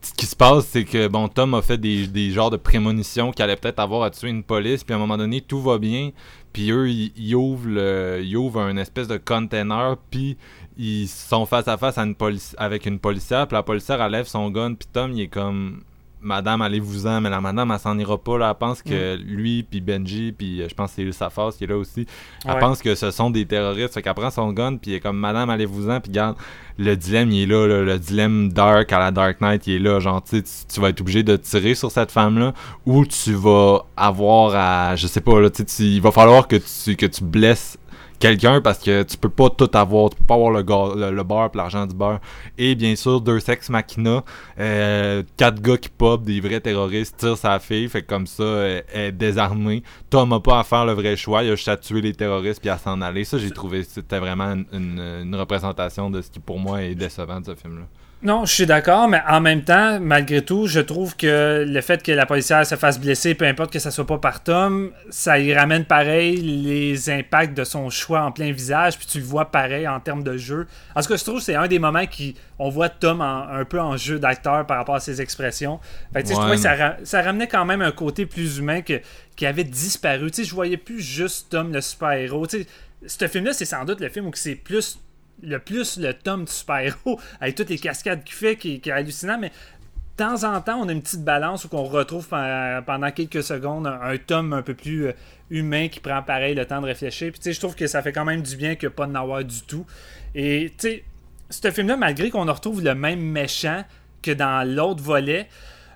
Ce 0.00 0.12
qui 0.14 0.26
se 0.26 0.34
passe, 0.34 0.66
c'est 0.66 0.84
que, 0.84 1.08
bon, 1.08 1.28
Tom 1.28 1.54
a 1.54 1.62
fait 1.62 1.78
des, 1.78 2.06
des 2.06 2.30
genres 2.30 2.50
de 2.50 2.56
prémonitions 2.56 3.30
qu'il 3.30 3.44
allait 3.44 3.56
peut-être 3.56 3.78
avoir 3.78 4.02
à 4.02 4.10
tuer 4.10 4.30
une 4.30 4.42
police, 4.42 4.82
puis 4.84 4.92
à 4.94 4.96
un 4.96 5.00
moment 5.00 5.16
donné, 5.16 5.40
tout 5.40 5.60
va 5.60 5.78
bien, 5.78 6.10
puis 6.52 6.70
eux, 6.70 6.88
ils, 6.90 7.34
ouvrent, 7.34 8.18
ils 8.20 8.36
ouvrent 8.36 8.60
un 8.60 8.76
espèce 8.76 9.08
de 9.08 9.16
container, 9.16 9.96
puis 10.10 10.36
ils 10.76 11.06
sont 11.08 11.46
face 11.46 11.68
à 11.68 11.76
face 11.76 11.98
une 11.98 12.16
avec 12.56 12.86
une 12.86 12.98
policière, 12.98 13.46
puis 13.46 13.54
la 13.54 13.62
policière, 13.62 14.02
elle 14.02 14.12
lève 14.12 14.26
son 14.26 14.50
gun, 14.50 14.74
puis 14.74 14.88
Tom, 14.92 15.12
il 15.12 15.22
est 15.22 15.28
comme 15.28 15.82
madame, 16.22 16.62
allez-vous-en, 16.62 17.20
mais 17.20 17.30
la 17.30 17.40
madame, 17.40 17.70
elle 17.72 17.78
s'en 17.78 17.98
ira 17.98 18.16
pas, 18.16 18.38
là. 18.38 18.50
Elle 18.50 18.58
pense 18.58 18.82
que 18.82 19.16
lui, 19.16 19.62
puis 19.62 19.80
Benji, 19.80 20.32
puis 20.36 20.62
euh, 20.62 20.68
je 20.68 20.74
pense 20.74 20.90
que 20.90 20.96
c'est 20.96 21.02
Ilsa 21.02 21.30
Fass 21.30 21.56
qui 21.56 21.64
est 21.64 21.66
là 21.66 21.76
aussi. 21.76 22.06
Elle 22.44 22.52
Ouais. 22.54 22.60
pense 22.60 22.80
que 22.80 22.94
ce 22.94 23.10
sont 23.10 23.30
des 23.30 23.44
terroristes. 23.44 23.94
Fait 23.94 24.02
qu'elle 24.02 24.14
prend 24.14 24.30
son 24.30 24.52
gun, 24.52 24.76
puis 24.76 24.92
elle 24.92 24.96
est 24.98 25.00
comme 25.00 25.18
madame, 25.18 25.50
allez-vous-en, 25.50 26.00
puis 26.00 26.10
regarde, 26.10 26.36
le 26.78 26.96
dilemme, 26.96 27.30
il 27.30 27.42
est 27.42 27.46
là, 27.46 27.66
là, 27.66 27.82
le 27.82 27.98
dilemme 27.98 28.52
dark 28.52 28.92
à 28.92 28.98
la 28.98 29.10
Dark 29.10 29.40
Knight, 29.40 29.66
il 29.66 29.74
est 29.74 29.78
là. 29.78 30.00
Genre, 30.00 30.22
tu 30.22 30.42
tu- 30.42 30.80
vas 30.80 30.88
être 30.88 31.00
obligé 31.00 31.22
de 31.22 31.36
tirer 31.36 31.74
sur 31.74 31.90
cette 31.90 32.10
femme-là, 32.10 32.54
ou 32.86 33.04
tu 33.04 33.32
vas 33.34 33.84
avoir 33.96 34.54
à, 34.54 34.96
je 34.96 35.06
sais 35.06 35.20
pas, 35.20 35.40
là, 35.40 35.50
tu- 35.50 35.64
il 35.80 36.00
va 36.00 36.10
falloir 36.12 36.48
que 36.48 36.56
tu, 36.56 36.96
que 36.96 37.06
tu 37.06 37.24
blesses 37.24 37.78
quelqu'un 38.22 38.60
parce 38.60 38.78
que 38.78 39.02
tu 39.02 39.16
peux 39.16 39.28
pas 39.28 39.50
tout 39.50 39.68
avoir. 39.74 40.10
Tu 40.10 40.16
peux 40.16 40.24
pas 40.24 40.34
avoir 40.34 40.50
le, 40.52 40.62
ga- 40.62 40.94
le, 40.96 41.10
le 41.10 41.22
beurre 41.24 41.50
l'argent 41.54 41.84
du 41.86 41.94
beurre. 41.94 42.20
Et 42.56 42.74
bien 42.74 42.94
sûr, 42.96 43.20
deux 43.20 43.40
sexes 43.40 43.68
machina. 43.68 44.24
euh, 44.58 45.22
quatre 45.36 45.60
gars 45.60 45.76
qui 45.76 45.88
pop, 45.88 46.22
des 46.22 46.40
vrais 46.40 46.60
terroristes, 46.60 47.16
tirent 47.18 47.36
sa 47.36 47.58
fille. 47.58 47.88
Fait 47.88 48.02
comme 48.02 48.26
ça, 48.26 48.44
elle 48.44 48.84
elle 48.94 49.00
est 49.08 49.12
désarmée. 49.12 49.82
Tom 50.08 50.32
a 50.32 50.40
pas 50.40 50.60
à 50.60 50.64
faire 50.64 50.84
le 50.86 50.92
vrai 50.92 51.16
choix. 51.16 51.42
Il 51.42 51.50
a 51.50 51.54
juste 51.56 51.68
à 51.68 51.76
tuer 51.76 52.00
les 52.00 52.14
terroristes 52.14 52.60
puis 52.60 52.70
à 52.70 52.78
s'en 52.78 53.00
aller. 53.00 53.24
Ça, 53.24 53.38
j'ai 53.38 53.50
trouvé 53.50 53.82
c'était 53.82 54.18
vraiment 54.20 54.52
une, 54.52 54.66
une- 54.72 55.00
une 55.26 55.34
représentation 55.34 56.08
de 56.10 56.22
ce 56.22 56.30
qui 56.30 56.38
pour 56.40 56.58
moi 56.60 56.82
est 56.82 56.94
décevant 56.94 57.40
de 57.40 57.46
ce 57.46 57.54
film-là. 57.54 57.86
Non, 58.24 58.44
je 58.44 58.54
suis 58.54 58.66
d'accord, 58.66 59.08
mais 59.08 59.20
en 59.28 59.40
même 59.40 59.62
temps, 59.64 59.98
malgré 59.98 60.42
tout, 60.44 60.68
je 60.68 60.78
trouve 60.78 61.16
que 61.16 61.64
le 61.66 61.80
fait 61.80 62.04
que 62.04 62.12
la 62.12 62.24
policière 62.24 62.64
se 62.64 62.76
fasse 62.76 63.00
blesser, 63.00 63.34
peu 63.34 63.44
importe 63.46 63.72
que 63.72 63.80
ça 63.80 63.90
soit 63.90 64.06
pas 64.06 64.18
par 64.18 64.44
Tom, 64.44 64.92
ça 65.10 65.40
y 65.40 65.52
ramène 65.52 65.84
pareil 65.84 66.36
les 66.36 67.10
impacts 67.10 67.56
de 67.56 67.64
son 67.64 67.90
choix 67.90 68.22
en 68.22 68.30
plein 68.30 68.52
visage, 68.52 68.96
puis 68.96 69.08
tu 69.08 69.18
le 69.18 69.24
vois 69.24 69.46
pareil 69.50 69.88
en 69.88 69.98
termes 69.98 70.22
de 70.22 70.36
jeu. 70.36 70.68
En 70.94 71.02
tout 71.02 71.08
cas, 71.08 71.16
je 71.16 71.24
trouve 71.24 71.38
que 71.38 71.42
c'est 71.42 71.56
un 71.56 71.66
des 71.66 71.80
moments 71.80 72.06
qui 72.06 72.36
on 72.60 72.68
voit 72.68 72.88
Tom 72.90 73.20
en- 73.20 73.48
un 73.48 73.64
peu 73.64 73.80
en 73.80 73.96
jeu 73.96 74.20
d'acteur 74.20 74.64
par 74.68 74.76
rapport 74.76 74.94
à 74.94 75.00
ses 75.00 75.20
expressions. 75.20 75.80
Fait 76.12 76.22
que, 76.22 76.28
je 76.28 76.34
trouvais 76.34 76.54
que 76.54 76.60
ça, 76.62 76.76
mais- 76.76 76.82
ra- 76.84 76.96
ça 77.02 77.22
ramenait 77.22 77.48
quand 77.48 77.64
même 77.64 77.82
un 77.82 77.90
côté 77.90 78.24
plus 78.26 78.58
humain 78.58 78.82
que, 78.82 79.00
qui 79.34 79.46
avait 79.46 79.64
disparu. 79.64 80.30
Tu 80.30 80.44
sais, 80.44 80.48
je 80.48 80.54
voyais 80.54 80.76
plus 80.76 81.00
juste 81.00 81.48
Tom 81.50 81.72
le 81.72 81.80
super-héros. 81.80 82.46
Tu 82.46 82.62
sais, 82.62 82.66
ce 83.04 83.26
film-là, 83.26 83.52
c'est 83.52 83.64
sans 83.64 83.84
doute 83.84 84.00
le 84.00 84.08
film 84.10 84.26
où 84.28 84.30
c'est 84.34 84.54
plus 84.54 85.00
le 85.42 85.58
plus 85.58 85.98
le 85.98 86.14
Tom 86.14 86.44
du 86.44 86.52
super-héros, 86.52 87.20
avec 87.40 87.54
toutes 87.54 87.70
les 87.70 87.78
cascades 87.78 88.24
qu'il 88.24 88.34
fait, 88.34 88.56
qui, 88.56 88.80
est 88.84 88.90
hallucinant, 88.90 89.38
mais 89.38 89.48
de 89.48 90.16
temps 90.16 90.44
en 90.44 90.60
temps, 90.60 90.80
on 90.80 90.88
a 90.88 90.92
une 90.92 91.02
petite 91.02 91.24
balance 91.24 91.64
où 91.64 91.68
on 91.72 91.84
retrouve 91.84 92.28
pe- 92.28 92.82
pendant 92.84 93.10
quelques 93.10 93.42
secondes 93.42 93.86
un, 93.86 94.00
un 94.00 94.16
Tom 94.18 94.52
un 94.52 94.62
peu 94.62 94.74
plus 94.74 95.06
euh, 95.06 95.12
humain 95.50 95.88
qui 95.88 96.00
prend 96.00 96.22
pareil 96.22 96.54
le 96.54 96.64
temps 96.66 96.80
de 96.80 96.86
réfléchir. 96.86 97.30
Puis 97.32 97.40
tu 97.40 97.44
sais, 97.44 97.52
je 97.52 97.60
trouve 97.60 97.74
que 97.74 97.86
ça 97.86 98.02
fait 98.02 98.12
quand 98.12 98.24
même 98.24 98.42
du 98.42 98.56
bien 98.56 98.74
que 98.74 98.86
pas 98.86 99.06
de 99.06 99.12
n'avoir 99.12 99.42
du 99.42 99.62
tout. 99.62 99.86
Et 100.34 100.72
tu 100.78 100.88
sais, 100.88 101.04
ce 101.50 101.70
film-là, 101.70 101.96
malgré 101.96 102.30
qu'on 102.30 102.44
retrouve 102.44 102.82
le 102.82 102.94
même 102.94 103.20
méchant 103.20 103.84
que 104.22 104.30
dans 104.30 104.66
l'autre 104.68 105.02
volet, 105.02 105.48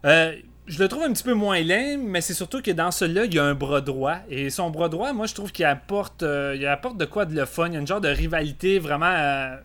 euh, 0.04 0.34
je 0.66 0.78
le 0.82 0.88
trouve 0.88 1.04
un 1.04 1.12
petit 1.12 1.22
peu 1.22 1.32
moins 1.34 1.60
laid, 1.60 1.96
mais 1.96 2.20
c'est 2.20 2.34
surtout 2.34 2.60
que 2.60 2.72
dans 2.72 2.90
celui-là, 2.90 3.26
il 3.26 3.34
y 3.34 3.38
a 3.38 3.44
un 3.44 3.54
bras 3.54 3.80
droit. 3.80 4.16
Et 4.28 4.50
son 4.50 4.70
bras 4.70 4.88
droit, 4.88 5.12
moi, 5.12 5.26
je 5.26 5.34
trouve 5.34 5.52
qu'il 5.52 5.64
apporte, 5.64 6.22
euh, 6.24 6.56
il 6.58 6.66
apporte 6.66 6.96
de 6.96 7.04
quoi 7.04 7.24
de 7.24 7.34
le 7.36 7.44
fun. 7.44 7.68
Il 7.68 7.74
y 7.74 7.76
a 7.76 7.80
une 7.80 7.86
genre 7.86 8.00
de 8.00 8.08
rivalité 8.08 8.78
vraiment, 8.80 9.06
euh, 9.06 9.56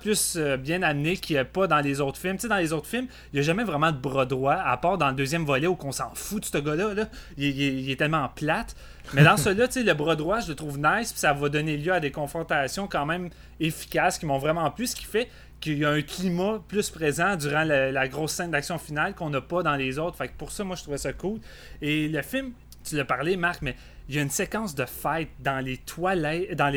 plus 0.00 0.34
euh, 0.36 0.56
bien 0.56 0.82
amenée 0.82 1.16
qu'il 1.16 1.36
n'y 1.36 1.40
a 1.40 1.44
pas 1.44 1.66
dans 1.68 1.78
les 1.80 2.00
autres 2.00 2.18
films. 2.18 2.34
Tu 2.36 2.42
sais, 2.42 2.48
dans 2.48 2.56
les 2.56 2.72
autres 2.72 2.86
films, 2.88 3.06
il 3.32 3.36
n'y 3.36 3.40
a 3.40 3.42
jamais 3.42 3.62
vraiment 3.64 3.92
de 3.92 3.96
bras 3.98 4.26
droit, 4.26 4.54
à 4.54 4.76
part 4.76 4.98
dans 4.98 5.08
le 5.10 5.14
deuxième 5.14 5.44
volet 5.44 5.68
où 5.68 5.78
on 5.84 5.92
s'en 5.92 6.10
fout 6.14 6.40
de 6.42 6.46
ce 6.46 6.58
gars-là. 6.58 6.94
là. 6.94 7.04
Il, 7.36 7.44
il 7.44 7.62
est- 7.62 7.82
il 7.82 7.90
est 7.90 7.96
tellement 7.96 8.28
plate. 8.34 8.74
Mais 9.14 9.22
dans 9.24 9.36
celui-là, 9.36 9.66
tu 9.68 9.74
sais, 9.74 9.82
le 9.82 9.94
bras 9.94 10.16
droit, 10.16 10.40
je 10.40 10.48
le 10.48 10.54
trouve 10.54 10.78
nice, 10.78 11.12
puis 11.12 11.20
ça 11.20 11.32
va 11.32 11.48
donner 11.48 11.76
lieu 11.76 11.92
à 11.92 12.00
des 12.00 12.10
confrontations 12.10 12.86
quand 12.88 13.06
même 13.06 13.30
efficaces 13.60 14.18
qui 14.18 14.26
m'ont 14.26 14.38
vraiment 14.38 14.70
plu, 14.70 14.86
ce 14.86 14.94
qui 14.96 15.04
fait 15.04 15.28
qu'il 15.60 15.78
y 15.78 15.84
a 15.84 15.90
un 15.90 16.02
climat 16.02 16.62
plus 16.66 16.90
présent 16.90 17.36
durant 17.36 17.64
la, 17.64 18.08
grosse 18.08 18.32
scène 18.32 18.50
d'action 18.50 18.78
finale 18.78 19.14
qu'on 19.14 19.30
n'a 19.30 19.40
pas 19.40 19.62
dans 19.62 19.76
les 19.76 19.98
autres. 19.98 20.16
Fait 20.16 20.28
que 20.28 20.36
pour 20.36 20.50
ça, 20.52 20.64
moi, 20.64 20.76
je 20.76 20.82
trouvais 20.82 20.98
ça 20.98 21.12
cool. 21.12 21.40
Et 21.82 22.08
le 22.08 22.22
film, 22.22 22.52
tu 22.82 22.96
l'as 22.96 23.04
parlé, 23.04 23.36
Marc, 23.36 23.62
mais 23.62 23.76
il 24.08 24.16
y 24.16 24.18
a 24.18 24.22
une 24.22 24.30
séquence 24.30 24.74
de 24.74 24.84
fight 24.86 25.28
dans 25.38 25.64
les 25.64 25.78
toilettes. 25.78 26.56
Dans. 26.56 26.72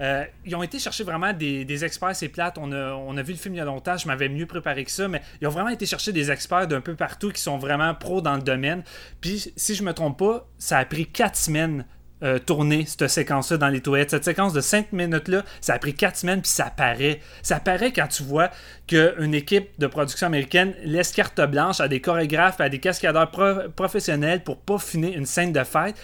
Euh, 0.00 0.24
ils 0.44 0.54
ont 0.54 0.62
été 0.62 0.78
chercher 0.78 1.04
vraiment 1.04 1.32
des, 1.32 1.84
experts, 1.84 2.14
c'est 2.14 2.28
plate. 2.28 2.58
On 2.58 2.72
a, 2.72 2.92
on 2.92 3.16
a 3.16 3.22
vu 3.22 3.32
le 3.32 3.38
film 3.38 3.54
il 3.54 3.58
y 3.58 3.60
a 3.60 3.64
longtemps, 3.64 3.96
je 3.96 4.06
m'avais 4.06 4.28
mieux 4.28 4.46
préparé 4.46 4.84
que 4.84 4.90
ça, 4.90 5.08
mais 5.08 5.22
ils 5.40 5.46
ont 5.46 5.50
vraiment 5.50 5.70
été 5.70 5.86
chercher 5.86 6.12
des 6.12 6.30
experts 6.30 6.66
d'un 6.66 6.82
peu 6.82 6.94
partout 6.94 7.30
qui 7.30 7.40
sont 7.40 7.56
vraiment 7.56 7.94
pros 7.94 8.20
dans 8.20 8.34
le 8.34 8.42
domaine. 8.42 8.82
Puis, 9.22 9.52
si 9.56 9.74
je 9.74 9.82
me 9.82 9.94
trompe 9.94 10.18
pas, 10.18 10.46
ça 10.58 10.78
a 10.78 10.84
pris 10.84 11.06
quatre 11.06 11.36
semaines 11.36 11.86
euh, 12.22 12.38
tourner 12.38 12.86
cette 12.86 13.08
séquence-là 13.08 13.58
dans 13.58 13.68
les 13.68 13.80
toilettes. 13.80 14.10
Cette 14.10 14.24
séquence 14.24 14.52
de 14.52 14.60
5 14.60 14.92
minutes-là, 14.92 15.44
ça 15.60 15.74
a 15.74 15.78
pris 15.78 15.94
4 15.94 16.16
semaines, 16.16 16.40
puis 16.40 16.50
ça 16.50 16.70
paraît. 16.74 17.20
Ça 17.42 17.60
paraît 17.60 17.92
quand 17.92 18.06
tu 18.08 18.22
vois 18.22 18.50
qu'une 18.86 19.34
équipe 19.34 19.68
de 19.78 19.86
production 19.86 20.26
américaine 20.26 20.74
laisse 20.84 21.12
carte 21.12 21.40
blanche 21.42 21.80
à 21.80 21.88
des 21.88 22.00
chorégraphes, 22.00 22.60
à 22.60 22.68
des 22.68 22.78
cascadeurs 22.80 23.30
pro- 23.30 23.68
professionnels 23.74 24.42
pour 24.42 24.58
peaufiner 24.58 25.14
une 25.14 25.26
scène 25.26 25.52
de 25.52 25.62
fête. 25.64 25.96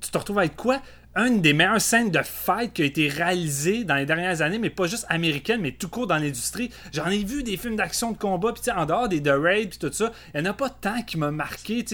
Tu 0.00 0.10
te 0.10 0.16
retrouves 0.18 0.38
avec 0.38 0.56
quoi? 0.56 0.80
Une 1.18 1.40
des 1.40 1.52
meilleures 1.52 1.80
scènes 1.80 2.12
de 2.12 2.20
fight 2.22 2.72
qui 2.72 2.82
a 2.82 2.84
été 2.84 3.08
réalisée 3.08 3.82
dans 3.82 3.96
les 3.96 4.06
dernières 4.06 4.40
années, 4.40 4.58
mais 4.58 4.70
pas 4.70 4.86
juste 4.86 5.04
américaine, 5.08 5.60
mais 5.60 5.72
tout 5.72 5.88
court 5.88 6.06
dans 6.06 6.16
l'industrie. 6.16 6.70
J'en 6.92 7.06
ai 7.08 7.24
vu 7.24 7.42
des 7.42 7.56
films 7.56 7.74
d'action 7.74 8.12
de 8.12 8.16
combat, 8.16 8.52
puis 8.52 8.70
en 8.70 8.86
dehors 8.86 9.08
des 9.08 9.20
The 9.20 9.32
Raid, 9.36 9.70
puis 9.70 9.78
tout 9.80 9.92
ça, 9.92 10.12
il 10.32 10.40
n'y 10.40 10.46
en 10.46 10.50
a 10.52 10.54
pas 10.54 10.70
tant 10.70 11.02
qui 11.02 11.18
m'a 11.18 11.32
marqué. 11.32 11.84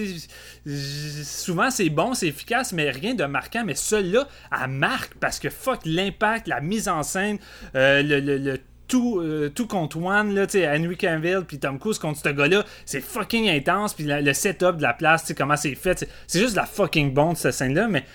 Souvent, 1.23 1.71
c'est 1.71 1.89
bon, 1.89 2.13
c'est 2.13 2.27
efficace, 2.27 2.71
mais 2.71 2.91
rien 2.91 3.15
de 3.15 3.25
marquant. 3.25 3.63
Mais 3.65 3.73
celui-là, 3.73 4.27
elle 4.61 4.69
marque 4.69 5.15
parce 5.15 5.39
que 5.39 5.49
fuck 5.49 5.79
l'impact, 5.85 6.47
la 6.47 6.61
mise 6.61 6.87
en 6.87 7.01
scène, 7.01 7.39
euh, 7.75 8.03
le, 8.03 8.57
tout, 8.87 9.19
euh, 9.19 9.49
tout 9.49 9.65
contre 9.65 9.97
One, 9.97 10.35
là, 10.35 10.45
Henry 10.53 10.97
Cavill 10.97 11.41
puis 11.47 11.57
Tom 11.57 11.79
Cruise 11.79 11.97
contre 11.97 12.19
ce 12.23 12.29
gars-là, 12.29 12.63
c'est 12.85 13.01
fucking 13.01 13.49
intense, 13.49 13.95
puis 13.95 14.05
le 14.07 14.33
setup 14.33 14.77
de 14.77 14.83
la 14.83 14.93
place, 14.93 15.33
comment 15.35 15.55
c'est 15.57 15.73
fait, 15.73 16.07
c'est- 16.27 16.39
juste 16.39 16.55
la 16.55 16.67
fucking 16.67 17.11
bonne, 17.11 17.35
cette 17.35 17.55
scène-là, 17.55 17.87
mais 17.87 18.05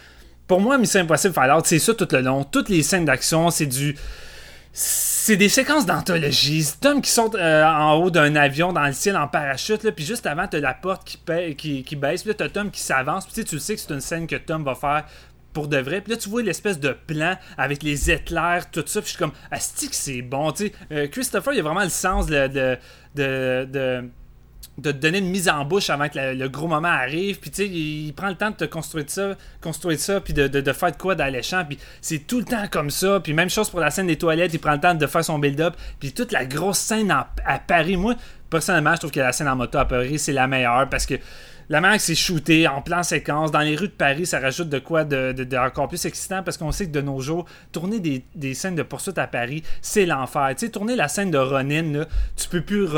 pour 0.50 0.60
moi, 0.60 0.78
Mission 0.78 1.02
Impossible 1.02 1.32
Fallout, 1.32 1.62
c'est 1.64 1.78
ça 1.78 1.94
tout 1.94 2.08
le 2.10 2.22
long. 2.22 2.42
Toutes 2.42 2.68
les 2.70 2.82
scènes 2.82 3.04
d'action, 3.04 3.50
c'est 3.52 3.66
du. 3.66 3.96
C'est 4.72 5.36
des 5.36 5.48
séquences 5.48 5.86
d'anthologie. 5.86 6.64
C'est 6.64 6.80
Tom 6.80 7.00
qui 7.00 7.08
saute 7.08 7.36
euh, 7.36 7.64
en 7.64 7.94
haut 7.94 8.10
d'un 8.10 8.34
avion 8.34 8.72
dans 8.72 8.84
le 8.84 8.92
ciel 8.92 9.16
en 9.16 9.28
parachute, 9.28 9.88
puis 9.92 10.04
juste 10.04 10.26
avant, 10.26 10.48
t'as 10.48 10.58
la 10.58 10.74
porte 10.74 11.18
qui, 11.56 11.84
qui, 11.84 11.94
baisse, 11.96 12.22
puis 12.22 12.30
là, 12.30 12.34
t'as 12.36 12.48
Tom 12.48 12.72
qui 12.72 12.80
s'avance, 12.80 13.26
puis 13.26 13.44
tu 13.44 13.58
sais, 13.60 13.76
que 13.76 13.80
c'est 13.80 13.92
une 13.94 14.00
scène 14.00 14.26
que 14.26 14.34
Tom 14.34 14.64
va 14.64 14.74
faire 14.74 15.04
pour 15.52 15.68
de 15.68 15.78
vrai. 15.78 16.00
Puis 16.00 16.14
là, 16.14 16.18
tu 16.18 16.28
vois 16.28 16.42
l'espèce 16.42 16.80
de 16.80 16.96
plan 17.06 17.36
avec 17.56 17.84
les 17.84 18.10
éclairs, 18.10 18.72
tout 18.72 18.82
ça, 18.86 19.00
puis 19.02 19.06
je 19.06 19.16
suis 19.16 19.18
comme, 19.18 19.32
asti 19.52 19.88
c'est 19.92 20.22
bon, 20.22 20.50
tu 20.50 20.66
sais. 20.66 20.72
Euh, 20.90 21.06
Christopher, 21.06 21.52
il 21.54 21.60
a 21.60 21.62
vraiment 21.62 21.84
le 21.84 21.90
sens 21.90 22.26
de- 22.26 22.48
de- 22.48 22.76
de 23.14 24.10
de 24.80 24.92
te 24.92 24.96
donner 24.96 25.18
une 25.18 25.28
mise 25.28 25.48
en 25.48 25.64
bouche 25.64 25.90
avant 25.90 26.08
que 26.08 26.18
le 26.18 26.48
gros 26.48 26.66
moment 26.66 26.88
arrive. 26.88 27.38
Puis 27.38 27.50
tu 27.50 27.62
sais, 27.62 27.68
il, 27.68 28.12
prend 28.12 28.28
le 28.28 28.34
temps 28.34 28.50
de 28.50 28.56
te 28.56 28.64
construire 28.64 29.04
ça, 29.08 29.36
construire 29.60 29.98
ça, 29.98 30.20
puis 30.20 30.32
de, 30.32 30.48
de, 30.48 30.72
faire 30.72 30.92
de 30.92 30.96
quoi 30.96 31.14
d'alléchant. 31.14 31.64
Puis 31.66 31.78
c'est 32.00 32.26
tout 32.26 32.38
le 32.38 32.44
temps 32.44 32.66
comme 32.70 32.90
ça. 32.90 33.20
Puis 33.20 33.32
même 33.32 33.50
chose 33.50 33.70
pour 33.70 33.80
la 33.80 33.90
scène 33.90 34.06
des 34.06 34.16
toilettes, 34.16 34.54
il 34.54 34.58
prend 34.58 34.72
le 34.72 34.80
temps 34.80 34.94
de 34.94 35.06
faire 35.06 35.24
son 35.24 35.38
build-up. 35.38 35.74
Puis 35.98 36.12
toute 36.12 36.32
la 36.32 36.44
grosse 36.44 36.78
scène 36.78 37.10
à 37.10 37.58
Paris, 37.58 37.96
moi, 37.96 38.14
personnellement, 38.48 38.92
je 38.94 38.98
trouve 38.98 39.12
que 39.12 39.20
la 39.20 39.32
scène 39.32 39.48
en 39.48 39.56
moto 39.56 39.78
à 39.78 39.84
Paris, 39.84 40.18
c'est 40.18 40.32
la 40.32 40.46
meilleure 40.46 40.88
parce 40.88 41.06
que 41.06 41.14
la 41.70 41.80
manière 41.80 41.98
que 41.98 42.02
c'est 42.02 42.16
shooté 42.16 42.66
en 42.66 42.82
plan 42.82 43.04
séquence 43.04 43.52
dans 43.52 43.60
les 43.60 43.76
rues 43.76 43.86
de 43.86 43.92
Paris, 43.92 44.26
ça 44.26 44.40
rajoute 44.40 44.68
de 44.68 44.80
quoi 44.80 45.04
de, 45.04 45.56
encore 45.56 45.86
plus 45.86 46.04
excitant 46.04 46.42
parce 46.42 46.58
qu'on 46.58 46.72
sait 46.72 46.86
que 46.86 46.90
de 46.90 47.00
nos 47.00 47.20
jours, 47.20 47.46
tourner 47.70 48.00
des, 48.00 48.54
scènes 48.54 48.74
de 48.74 48.82
poursuite 48.82 49.18
à 49.18 49.28
Paris, 49.28 49.62
c'est 49.80 50.04
l'enfer. 50.04 50.48
Tu 50.50 50.66
sais, 50.66 50.72
tourner 50.72 50.96
la 50.96 51.06
scène 51.06 51.30
de 51.30 51.38
Ronin, 51.38 51.92
là, 51.92 52.06
tu 52.36 52.48
peux 52.48 52.60
plus 52.60 52.88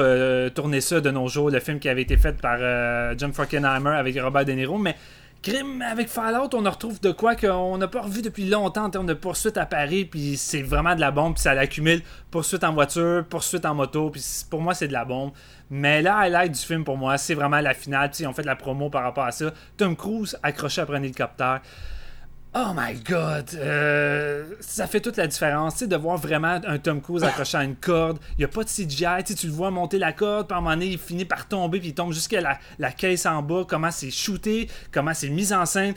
tourner 0.54 0.80
ça 0.80 1.02
de 1.02 1.10
nos 1.10 1.28
jours, 1.28 1.50
le 1.50 1.60
film 1.60 1.78
qui 1.78 1.90
avait 1.90 2.00
été 2.00 2.16
fait 2.16 2.40
par 2.40 2.56
euh, 2.60 3.14
John 3.18 3.34
Frankenheimer 3.34 3.90
avec 3.90 4.18
Robert 4.18 4.46
De 4.46 4.52
Niro, 4.52 4.78
mais 4.78 4.96
Crime 5.42 5.82
avec 5.82 6.06
Fallout, 6.06 6.54
on 6.54 6.64
en 6.66 6.70
retrouve 6.70 7.00
de 7.00 7.10
quoi 7.10 7.34
qu'on 7.34 7.76
n'a 7.76 7.88
pas 7.88 8.02
revu 8.02 8.22
depuis 8.22 8.48
longtemps 8.48 8.84
en 8.84 8.90
termes 8.90 9.06
de 9.06 9.14
poursuite 9.14 9.56
à 9.56 9.66
Paris, 9.66 10.04
puis 10.04 10.36
c'est 10.36 10.62
vraiment 10.62 10.94
de 10.94 11.00
la 11.00 11.10
bombe, 11.10 11.34
puis 11.34 11.42
ça 11.42 11.52
l'accumule 11.52 12.00
poursuite 12.30 12.62
en 12.62 12.72
voiture, 12.72 13.24
poursuite 13.28 13.66
en 13.66 13.74
moto, 13.74 14.10
puis 14.10 14.24
pour 14.48 14.60
moi 14.60 14.72
c'est 14.72 14.86
de 14.86 14.92
la 14.92 15.04
bombe. 15.04 15.32
Mais 15.68 16.00
là, 16.00 16.18
highlight 16.18 16.52
du 16.52 16.60
film 16.60 16.84
pour 16.84 16.96
moi, 16.96 17.18
c'est 17.18 17.34
vraiment 17.34 17.60
la 17.60 17.74
finale, 17.74 18.10
puis 18.10 18.24
ont 18.24 18.32
fait 18.32 18.44
la 18.44 18.54
promo 18.54 18.88
par 18.88 19.02
rapport 19.02 19.24
à 19.24 19.32
ça. 19.32 19.52
Tom 19.76 19.96
Cruise 19.96 20.38
accroché 20.44 20.80
après 20.80 20.98
un 20.98 21.02
hélicoptère. 21.02 21.60
Oh 22.54 22.72
my 22.76 22.92
god, 23.00 23.48
euh, 23.54 24.44
ça 24.60 24.86
fait 24.86 25.00
toute 25.00 25.16
la 25.16 25.26
différence, 25.26 25.72
tu 25.72 25.78
sais, 25.80 25.86
de 25.86 25.96
voir 25.96 26.18
vraiment 26.18 26.60
un 26.66 26.78
Tom 26.78 27.00
Cruise 27.00 27.24
accroché 27.24 27.56
à 27.56 27.64
une 27.64 27.76
corde. 27.76 28.18
Il 28.32 28.40
n'y 28.40 28.44
a 28.44 28.48
pas 28.48 28.62
de 28.62 28.68
CGI, 28.68 29.24
tu 29.24 29.46
le 29.46 29.52
vois 29.54 29.70
monter 29.70 29.98
la 29.98 30.12
corde, 30.12 30.52
à 30.52 30.56
un 30.56 30.60
moment 30.60 30.78
il 30.78 30.98
finit 30.98 31.24
par 31.24 31.48
tomber, 31.48 31.78
puis 31.78 31.88
il 31.88 31.94
tombe 31.94 32.12
jusqu'à 32.12 32.42
la, 32.42 32.58
la 32.78 32.92
caisse 32.92 33.24
en 33.24 33.40
bas. 33.42 33.64
Comment 33.66 33.90
c'est 33.90 34.10
shooté, 34.10 34.68
comment 34.92 35.14
c'est 35.14 35.30
mis 35.30 35.54
en 35.54 35.64
scène. 35.64 35.94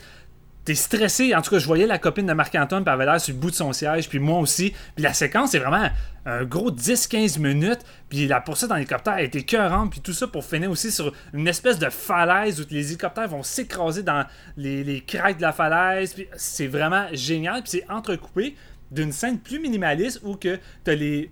T'es 0.66 0.74
stressé. 0.74 1.32
En 1.32 1.42
tout 1.42 1.50
cas, 1.50 1.60
je 1.60 1.66
voyais 1.66 1.86
la 1.86 1.98
copine 1.98 2.26
de 2.26 2.32
Marc-Antoine, 2.32 2.82
puis 2.82 2.92
elle 2.92 3.00
avait 3.00 3.08
l'air 3.08 3.20
sur 3.20 3.32
le 3.32 3.38
bout 3.38 3.52
de 3.52 3.54
son 3.54 3.72
siège, 3.72 4.08
puis 4.08 4.18
moi 4.18 4.40
aussi. 4.40 4.74
Puis 4.96 5.04
la 5.04 5.12
séquence, 5.12 5.52
c'est 5.52 5.60
vraiment 5.60 5.88
un 6.24 6.42
gros 6.42 6.72
10-15 6.72 7.38
minutes. 7.38 7.78
Puis 8.08 8.26
la 8.26 8.40
poursuite 8.40 8.72
en 8.72 8.76
hélicoptère 8.76 9.12
a 9.12 9.22
été 9.22 9.44
cœurante, 9.44 9.92
puis 9.92 10.00
tout 10.00 10.12
ça 10.12 10.26
pour 10.26 10.44
finir 10.44 10.68
aussi 10.68 10.90
sur 10.90 11.12
une 11.32 11.46
espèce 11.46 11.78
de 11.78 11.88
falaise 11.88 12.60
où 12.60 12.64
les 12.68 12.88
hélicoptères 12.88 13.28
vont 13.28 13.44
s'écraser 13.44 14.02
dans 14.02 14.26
les, 14.56 14.82
les 14.82 15.00
de 15.02 15.40
la 15.40 15.52
falaise. 15.52 16.14
Puis 16.14 16.26
c'est 16.36 16.66
vraiment 16.66 17.06
génial. 17.12 17.62
Puis 17.62 17.78
c'est 17.78 17.88
entrecoupé 17.88 18.56
d'une 18.90 19.12
scène 19.12 19.38
plus 19.38 19.60
minimaliste 19.60 20.20
où 20.24 20.34
que 20.34 20.58
t'as 20.82 20.94
les 20.96 21.30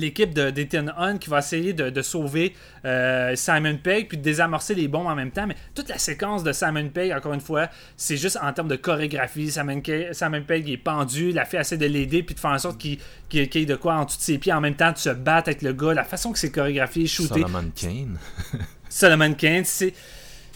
l'équipe 0.00 0.32
de 0.34 0.50
d'Ethan 0.50 0.86
Hunt 0.96 1.18
qui 1.18 1.30
va 1.30 1.38
essayer 1.38 1.72
de, 1.72 1.90
de 1.90 2.02
sauver 2.02 2.54
euh, 2.84 3.34
Simon 3.36 3.76
Pegg 3.82 4.08
puis 4.08 4.18
de 4.18 4.22
désamorcer 4.22 4.74
les 4.74 4.88
bombes 4.88 5.06
en 5.06 5.14
même 5.14 5.30
temps. 5.30 5.46
Mais 5.46 5.56
toute 5.74 5.88
la 5.88 5.98
séquence 5.98 6.42
de 6.44 6.52
Simon 6.52 6.88
Pegg, 6.88 7.12
encore 7.12 7.32
une 7.34 7.40
fois, 7.40 7.68
c'est 7.96 8.16
juste 8.16 8.38
en 8.42 8.52
termes 8.52 8.68
de 8.68 8.76
chorégraphie. 8.76 9.50
Simon, 9.50 9.80
Ke- 9.80 10.12
Simon 10.12 10.42
Pegg 10.42 10.68
est 10.70 10.76
pendu, 10.76 11.32
la 11.32 11.44
fille 11.44 11.58
essaie 11.60 11.76
de 11.76 11.86
l'aider 11.86 12.22
puis 12.22 12.34
de 12.34 12.40
faire 12.40 12.50
en 12.52 12.58
sorte 12.58 12.78
qu'il 12.78 12.98
y 13.32 13.38
ait 13.38 13.66
de 13.66 13.76
quoi 13.76 13.94
en 13.96 14.04
dessous 14.04 14.18
de 14.18 14.22
ses 14.22 14.38
pieds 14.38 14.52
en 14.52 14.60
même 14.60 14.76
temps 14.76 14.92
de 14.92 14.98
se 14.98 15.10
battre 15.10 15.48
avec 15.48 15.62
le 15.62 15.72
gars. 15.72 15.94
La 15.94 16.04
façon 16.04 16.32
que 16.32 16.38
c'est 16.38 16.50
chorégraphié, 16.50 17.06
shooté. 17.06 17.40
Solomon 17.40 17.70
Kane. 17.74 18.18
Solomon 18.88 19.34
Kane, 19.34 19.64
c'est 19.64 19.94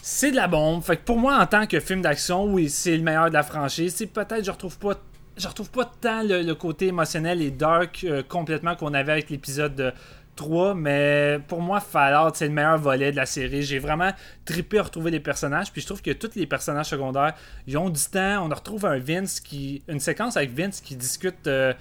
c'est 0.03 0.31
de 0.31 0.35
la 0.35 0.47
bombe. 0.47 0.81
Fait 0.83 0.97
que 0.97 1.03
pour 1.03 1.17
moi, 1.19 1.37
en 1.39 1.45
tant 1.45 1.67
que 1.67 1.79
film 1.79 2.01
d'action, 2.01 2.45
oui, 2.45 2.69
c'est 2.69 2.97
le 2.97 3.03
meilleur 3.03 3.29
de 3.29 3.33
la 3.33 3.43
franchise. 3.43 3.93
C'est 3.95 4.07
peut-être 4.07 4.43
je 4.43 4.49
retrouve 4.51 4.77
pas 4.79 4.95
je 5.41 5.47
retrouve 5.47 5.69
pas 5.71 5.89
tant 5.99 6.23
le, 6.23 6.41
le 6.43 6.55
côté 6.55 6.87
émotionnel 6.87 7.41
et 7.41 7.51
dark 7.51 8.03
euh, 8.03 8.23
complètement 8.27 8.75
qu'on 8.75 8.93
avait 8.93 9.11
avec 9.11 9.29
l'épisode 9.29 9.93
3, 10.35 10.73
mais 10.75 11.39
pour 11.47 11.61
moi, 11.61 11.79
Fallout, 11.81 12.31
c'est 12.35 12.47
le 12.47 12.53
meilleur 12.53 12.77
volet 12.77 13.11
de 13.11 13.17
la 13.17 13.25
série. 13.25 13.63
J'ai 13.63 13.79
vraiment 13.79 14.11
trippé 14.45 14.79
à 14.79 14.83
retrouver 14.83 15.11
les 15.11 15.19
personnages, 15.19 15.71
puis 15.71 15.81
je 15.81 15.87
trouve 15.87 16.01
que 16.01 16.11
tous 16.11 16.31
les 16.35 16.47
personnages 16.47 16.87
secondaires, 16.87 17.33
ils 17.67 17.77
ont 17.77 17.89
du 17.89 18.01
temps. 18.01 18.45
On 18.45 18.49
retrouve 18.53 18.85
un 18.85 18.97
Vince 18.97 19.39
qui. 19.41 19.81
Une 19.89 19.99
séquence 19.99 20.37
avec 20.37 20.55
Vince 20.55 20.79
qui 20.81 20.95
discute. 20.95 21.47
euh, 21.47 21.73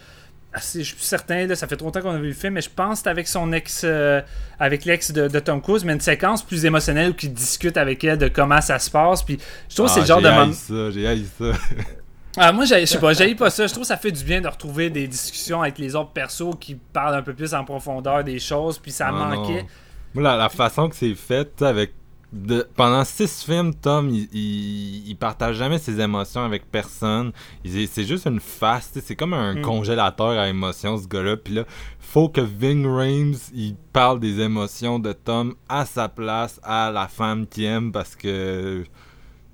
assez- 0.53 0.81
je 0.81 0.87
suis 0.89 0.97
plus 0.97 1.05
certain, 1.05 1.47
là, 1.47 1.55
ça 1.55 1.69
fait 1.69 1.77
trop 1.77 1.87
longtemps 1.87 2.01
qu'on 2.03 2.11
a 2.11 2.19
vu 2.19 2.27
le 2.29 2.35
film, 2.35 2.55
mais 2.55 2.61
je 2.61 2.71
pense 2.71 2.99
que 2.99 3.05
c'est 3.05 3.11
avec 3.11 3.29
son 3.29 3.53
ex, 3.53 3.83
euh, 3.85 4.21
avec 4.59 4.85
l'ex 4.85 5.13
de, 5.13 5.29
de 5.29 5.39
Tom 5.39 5.63
Cruise, 5.63 5.85
mais 5.85 5.93
une 5.93 6.01
séquence 6.01 6.43
plus 6.45 6.65
émotionnelle 6.65 7.13
où 7.13 7.15
il 7.23 7.33
discute 7.33 7.77
avec 7.77 8.03
elle 8.03 8.19
de 8.19 8.27
comment 8.27 8.61
ça 8.61 8.81
se 8.81 8.91
passe. 8.91 9.23
Puis 9.23 9.39
je 9.69 9.77
trouve 9.77 9.87
que 9.87 9.93
c'est 9.93 10.01
Ah, 10.01 10.03
le 10.03 10.09
genre 10.09 10.19
j'ai 10.21 10.25
de 10.27 10.31
moment. 10.33 10.53
ça, 10.53 10.91
j'ai 10.91 11.25
ça. 11.39 11.53
Ah, 12.37 12.53
moi, 12.53 12.65
je 12.65 12.85
sais 12.87 12.99
pas, 13.01 13.13
j'haïs 13.13 13.35
pas 13.35 13.51
ça. 13.51 13.67
Je 13.67 13.73
trouve 13.73 13.83
que 13.83 13.89
ça 13.89 13.97
fait 13.97 14.13
du 14.13 14.23
bien 14.25 14.41
de 14.41 14.47
retrouver 14.49 14.89
des 14.91 15.09
discussions 15.09 15.63
avec 15.63 15.79
les 15.79 15.97
autres 15.97 16.11
persos 16.13 16.55
qui 16.61 16.77
parlent 16.77 17.15
un 17.17 17.23
peu 17.23 17.35
plus 17.35 17.55
en 17.55 17.65
profondeur 17.65 18.23
des 18.23 18.39
choses, 18.39 18.79
puis 18.79 18.93
ça 18.93 19.09
Ah, 19.09 19.13
manquait. 19.13 19.63
non. 19.63 19.69
Moi, 20.15 20.23
la, 20.25 20.37
la 20.37 20.49
façon 20.49 20.89
que 20.89 20.97
c'est 20.97 21.15
fait, 21.15 21.61
avec. 21.63 21.93
de- 22.33 22.65
pendant 22.77 23.03
six 23.05 23.43
films, 23.43 23.75
Tom, 23.75 24.09
il, 24.09 24.29
il, 24.33 25.09
il 25.09 25.17
partage 25.17 25.57
jamais 25.57 25.79
ses 25.81 25.99
émotions 26.01 26.45
avec 26.45 26.71
personne. 26.71 27.33
C'est 27.65 28.05
juste 28.05 28.27
une 28.27 28.39
face, 28.39 28.93
c'est 29.05 29.17
comme 29.17 29.35
un 29.35 29.55
Mm. 29.57 29.63
congélateur 29.63 30.39
à 30.39 30.49
émotions, 30.49 30.97
ce 30.97 31.09
gars-là. 31.09 31.37
Puis 31.37 31.55
là, 31.55 31.65
faut 31.99 32.29
que 32.29 32.41
Ving 32.41 32.87
Rhames, 32.87 33.35
il 33.53 33.75
parle 33.93 34.21
des 34.21 34.39
émotions 34.41 35.01
de 35.01 35.13
Tom 35.13 35.57
à 35.69 35.85
sa 35.85 36.09
place, 36.09 36.61
à 36.63 36.93
la 36.93 37.09
femme 37.09 37.49
qu'il 37.49 37.65
aime, 37.65 37.91
parce 37.91 38.15
que. 38.15 38.85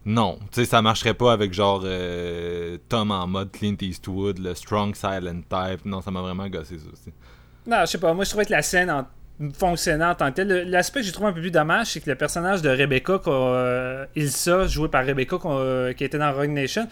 Non, 0.07 0.39
tu 0.53 0.61
sais, 0.61 0.65
ça 0.65 0.81
marcherait 0.81 1.15
pas 1.15 1.33
avec 1.33 1.53
genre 1.53 1.83
euh, 1.85 2.79
Tom 2.89 3.11
en 3.11 3.27
mode 3.27 3.51
Clint 3.51 3.77
Eastwood, 3.81 4.39
le 4.39 4.55
strong 4.55 4.95
silent 4.95 5.43
type. 5.51 5.85
Non, 5.85 6.01
ça 6.01 6.13
m'a 6.13 6.23
vraiment 6.23 6.49
gossé 6.49 6.79
ça 6.79 6.87
aussi. 6.93 7.13
Non, 7.67 7.81
je 7.81 7.87
sais 7.87 7.99
pas. 7.99 8.15
Moi, 8.15 8.25
je 8.25 8.31
trouvais 8.31 8.47
que 8.47 8.53
la 8.53 8.63
scène 8.63 8.89
en 8.89 9.07
en 9.41 10.15
tant 10.15 10.31
que 10.31 10.35
tel. 10.35 10.49
L'aspect 10.71 11.01
que 11.01 11.07
j'ai 11.07 11.13
trouvé 11.13 11.29
un 11.29 11.33
peu 11.33 11.41
plus 11.41 11.51
dommage, 11.51 11.89
c'est 11.89 12.01
que 12.01 12.09
le 12.09 12.17
personnage 12.17 12.63
de 12.63 12.71
Rebecca, 12.71 13.21
euh, 13.27 14.07
Ilsa, 14.15 14.67
joué 14.67 14.89
par 14.89 15.05
Rebecca, 15.05 15.37
euh, 15.45 15.93
qui 15.93 16.05
était 16.05 16.19
dans 16.19 16.33
Rogue 16.33 16.51
Nation, 16.51 16.89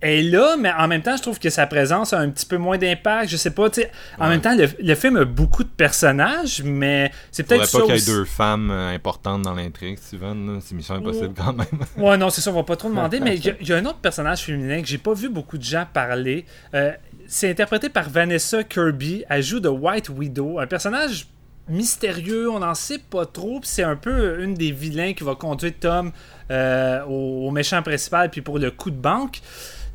est 0.00 0.22
là, 0.22 0.56
mais 0.58 0.70
en 0.72 0.86
même 0.88 1.02
temps, 1.02 1.16
je 1.16 1.22
trouve 1.22 1.38
que 1.38 1.50
sa 1.50 1.66
présence 1.66 2.12
a 2.12 2.18
un 2.18 2.28
petit 2.30 2.46
peu 2.46 2.56
moins 2.56 2.78
d'impact. 2.78 3.30
Je 3.30 3.36
sais 3.36 3.50
pas, 3.50 3.68
tu 3.70 3.80
sais. 3.82 3.90
En 4.18 4.24
Ouais. 4.24 4.30
même 4.30 4.40
temps, 4.40 4.54
le, 4.56 4.68
le 4.80 4.94
film 4.94 5.16
a 5.16 5.24
beaucoup 5.24 5.64
de 5.64 5.68
personnages, 5.68 6.62
mais 6.64 7.10
c'est 7.32 7.42
peut-être 7.44 7.60
pas 7.62 7.66
ça 7.66 7.80
qu'il 7.82 7.94
y 7.94 7.98
ait 7.98 8.06
deux 8.06 8.24
femmes 8.24 8.70
euh, 8.70 8.94
importantes 8.94 9.42
dans 9.42 9.54
l'intrigue, 9.54 9.98
Steven. 9.98 10.60
C'est 10.62 10.74
mission 10.74 10.94
impossible 10.94 11.34
quand 11.36 11.52
même. 11.52 11.66
Ouais, 11.96 12.16
non, 12.16 12.30
c'est 12.30 12.40
ça, 12.40 12.50
on 12.50 12.54
va 12.54 12.62
pas 12.62 12.76
trop 12.76 12.88
demander, 12.88 13.20
mais 13.20 13.36
il 13.36 13.44
y, 13.44 13.50
a- 13.50 13.54
il 13.60 13.68
y 13.68 13.72
a 13.72 13.76
un 13.76 13.84
autre 13.86 13.98
personnage 13.98 14.42
féminin 14.42 14.80
que 14.82 14.86
j'ai 14.88 14.98
pas 14.98 15.14
vu 15.14 15.28
beaucoup 15.28 15.58
de 15.58 15.64
gens 15.64 15.86
parler. 15.92 16.44
Euh, 16.74 16.92
c'est 17.26 17.50
interprété 17.50 17.88
par 17.88 18.08
Vanessa 18.08 18.62
Kirby. 18.64 19.24
Elle 19.28 19.42
joue 19.42 19.60
de 19.60 19.68
White 19.68 20.08
Widow, 20.10 20.58
un 20.60 20.66
personnage 20.66 21.26
mystérieux, 21.68 22.50
on 22.50 22.60
n'en 22.60 22.74
sait 22.74 22.98
pas 22.98 23.26
trop, 23.26 23.60
puis 23.60 23.68
c'est 23.68 23.82
un 23.82 23.96
peu 23.96 24.42
une 24.42 24.54
des 24.54 24.72
vilains 24.72 25.12
qui 25.12 25.22
va 25.22 25.34
conduire 25.34 25.72
Tom 25.78 26.12
euh, 26.50 27.02
au, 27.04 27.48
au 27.48 27.50
méchant 27.50 27.82
principal, 27.82 28.30
puis 28.30 28.40
pour 28.40 28.58
le 28.58 28.70
coup 28.70 28.90
de 28.90 28.96
banque. 28.96 29.40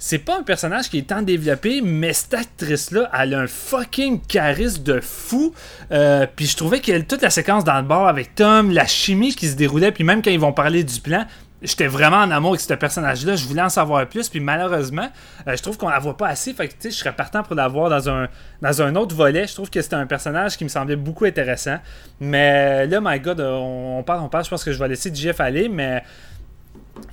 C'est 0.06 0.18
pas 0.18 0.38
un 0.38 0.44
personnage 0.44 0.90
qui 0.90 0.98
est 0.98 1.08
tant 1.08 1.22
développé, 1.22 1.80
mais 1.82 2.12
cette 2.12 2.34
actrice-là, 2.34 3.10
elle 3.18 3.36
a 3.36 3.40
un 3.40 3.48
fucking 3.48 4.20
charisme 4.20 4.84
de 4.84 5.00
fou. 5.00 5.54
Euh, 5.94 6.28
puis 6.36 6.46
je 6.46 6.58
trouvais 6.58 6.82
que 6.82 7.00
toute 7.04 7.22
la 7.22 7.30
séquence 7.30 7.64
dans 7.64 7.78
le 7.78 7.88
bar 7.88 8.10
avec 8.10 8.36
Tom, 8.36 8.70
la 8.72 8.86
chimie 8.86 9.34
qui 9.34 9.48
se 9.48 9.56
déroulait, 9.56 9.94
puis 9.94 10.04
même 10.04 10.22
quand 10.22 10.30
ils 10.30 10.42
vont 10.42 10.52
parler 10.52 10.84
du 10.84 11.00
plan, 11.00 11.26
j'étais 11.62 11.88
vraiment 11.88 12.18
en 12.18 12.32
amour 12.32 12.50
avec 12.50 12.60
ce 12.60 12.74
personnage-là. 12.74 13.38
Je 13.38 13.46
voulais 13.46 13.62
en 13.62 13.70
savoir 13.70 14.06
plus, 14.10 14.28
puis 14.28 14.42
malheureusement, 14.42 15.08
euh, 15.48 15.56
je 15.56 15.62
trouve 15.62 15.78
qu'on 15.78 15.88
la 15.88 16.00
voit 16.00 16.18
pas 16.18 16.28
assez. 16.28 16.52
Fait 16.52 16.68
que 16.68 16.74
tu 16.74 16.80
sais, 16.82 16.92
je 16.92 16.98
serais 16.98 17.16
partant 17.16 17.42
pour 17.42 17.56
la 17.56 17.70
voir 17.70 17.90
dans 17.90 18.10
un, 18.10 18.28
dans 18.62 18.82
un 18.82 18.98
autre 18.98 19.16
volet. 19.16 19.48
Je 19.48 19.54
trouve 19.54 19.70
que 19.70 19.82
c'était 19.82 19.96
un 19.96 20.06
personnage 20.06 20.58
qui 20.58 20.66
me 20.66 20.70
semblait 20.70 20.98
beaucoup 20.98 21.24
intéressant. 21.24 21.78
Mais 22.20 22.88
là, 22.88 23.00
my 23.02 23.22
god, 23.22 23.40
on, 23.40 24.00
on 24.00 24.04
parle, 24.04 24.20
on 24.20 24.28
parle. 24.28 24.44
Je 24.44 24.50
pense 24.50 24.66
que 24.66 24.74
je 24.74 24.80
vais 24.80 24.90
laisser 24.90 25.16
JF 25.16 25.40
aller, 25.40 25.70
mais 25.70 26.04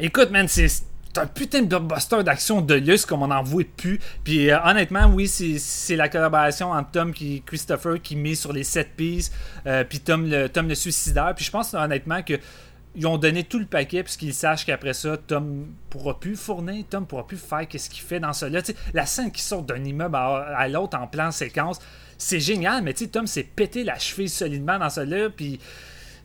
écoute, 0.01 0.33
man, 0.33 0.49
c'est. 0.49 0.90
C'est 1.13 1.21
un 1.21 1.27
putain 1.27 1.63
de 1.63 1.67
blockbuster 1.67 2.23
d'action 2.23 2.61
de 2.61 2.75
luxe 2.75 3.05
comme 3.05 3.23
on 3.23 3.31
en 3.31 3.43
voit 3.43 3.65
plus. 3.77 3.99
Puis 4.25 4.51
euh, 4.51 4.59
honnêtement, 4.65 5.07
oui, 5.07 5.27
c'est- 5.29 5.97
la 5.97 6.09
collaboration 6.09 6.71
entre 6.71 6.91
Tom 6.93 7.13
et 7.21 7.43
Christopher 7.45 8.01
qui 8.01 8.17
met 8.17 8.35
sur 8.35 8.53
les 8.53 8.65
7 8.65 8.95
pistes, 8.97 9.33
euh, 9.67 9.83
puis 9.85 10.01
Tom 10.01 10.29
le, 10.29 10.49
Tom 10.49 10.69
le 10.69 10.75
suicidaire. 10.75 11.33
Puis 11.35 11.45
je 11.45 11.51
pense 11.51 11.75
honnêtement 11.75 12.23
que 12.23 12.35
ils 12.97 13.07
ont 13.07 13.19
donné 13.19 13.45
tout 13.45 13.59
le 13.61 13.67
paquet 13.67 14.03
puisqu'ils 14.03 14.35
sachent 14.35 14.65
qu'après 14.67 14.95
ça, 14.95 15.17
Tom 15.17 15.67
pourra 15.91 16.19
plus 16.19 16.35
fournir, 16.37 16.85
Tom 16.91 17.07
pourra 17.07 17.25
plus 17.27 17.37
faire 17.37 17.67
qu'est-ce 17.69 17.89
qu'il 17.89 18.03
fait 18.03 18.19
dans. 18.19 18.33
Là, 18.49 18.63
Tu 18.63 18.73
sais, 18.73 18.79
la 18.95 19.07
scène 19.07 19.31
qui 19.31 19.43
sort 19.43 19.63
d'un 19.63 19.83
immeuble 19.85 20.17
à, 20.17 20.57
à 20.57 20.69
l'autre 20.69 20.99
en 20.99 21.07
plan 21.07 21.31
séquence, 21.31 21.79
c'est 22.19 22.41
génial, 22.41 22.83
mais 22.83 22.93
tu 22.93 23.05
sais, 23.05 23.11
Tom 23.11 23.27
s'est 23.29 23.45
pété 23.45 23.85
la 23.85 23.99
cheville 23.99 24.29
solidement 24.29 24.79
dans 24.79 24.89
là, 25.05 25.31
puis 25.31 25.61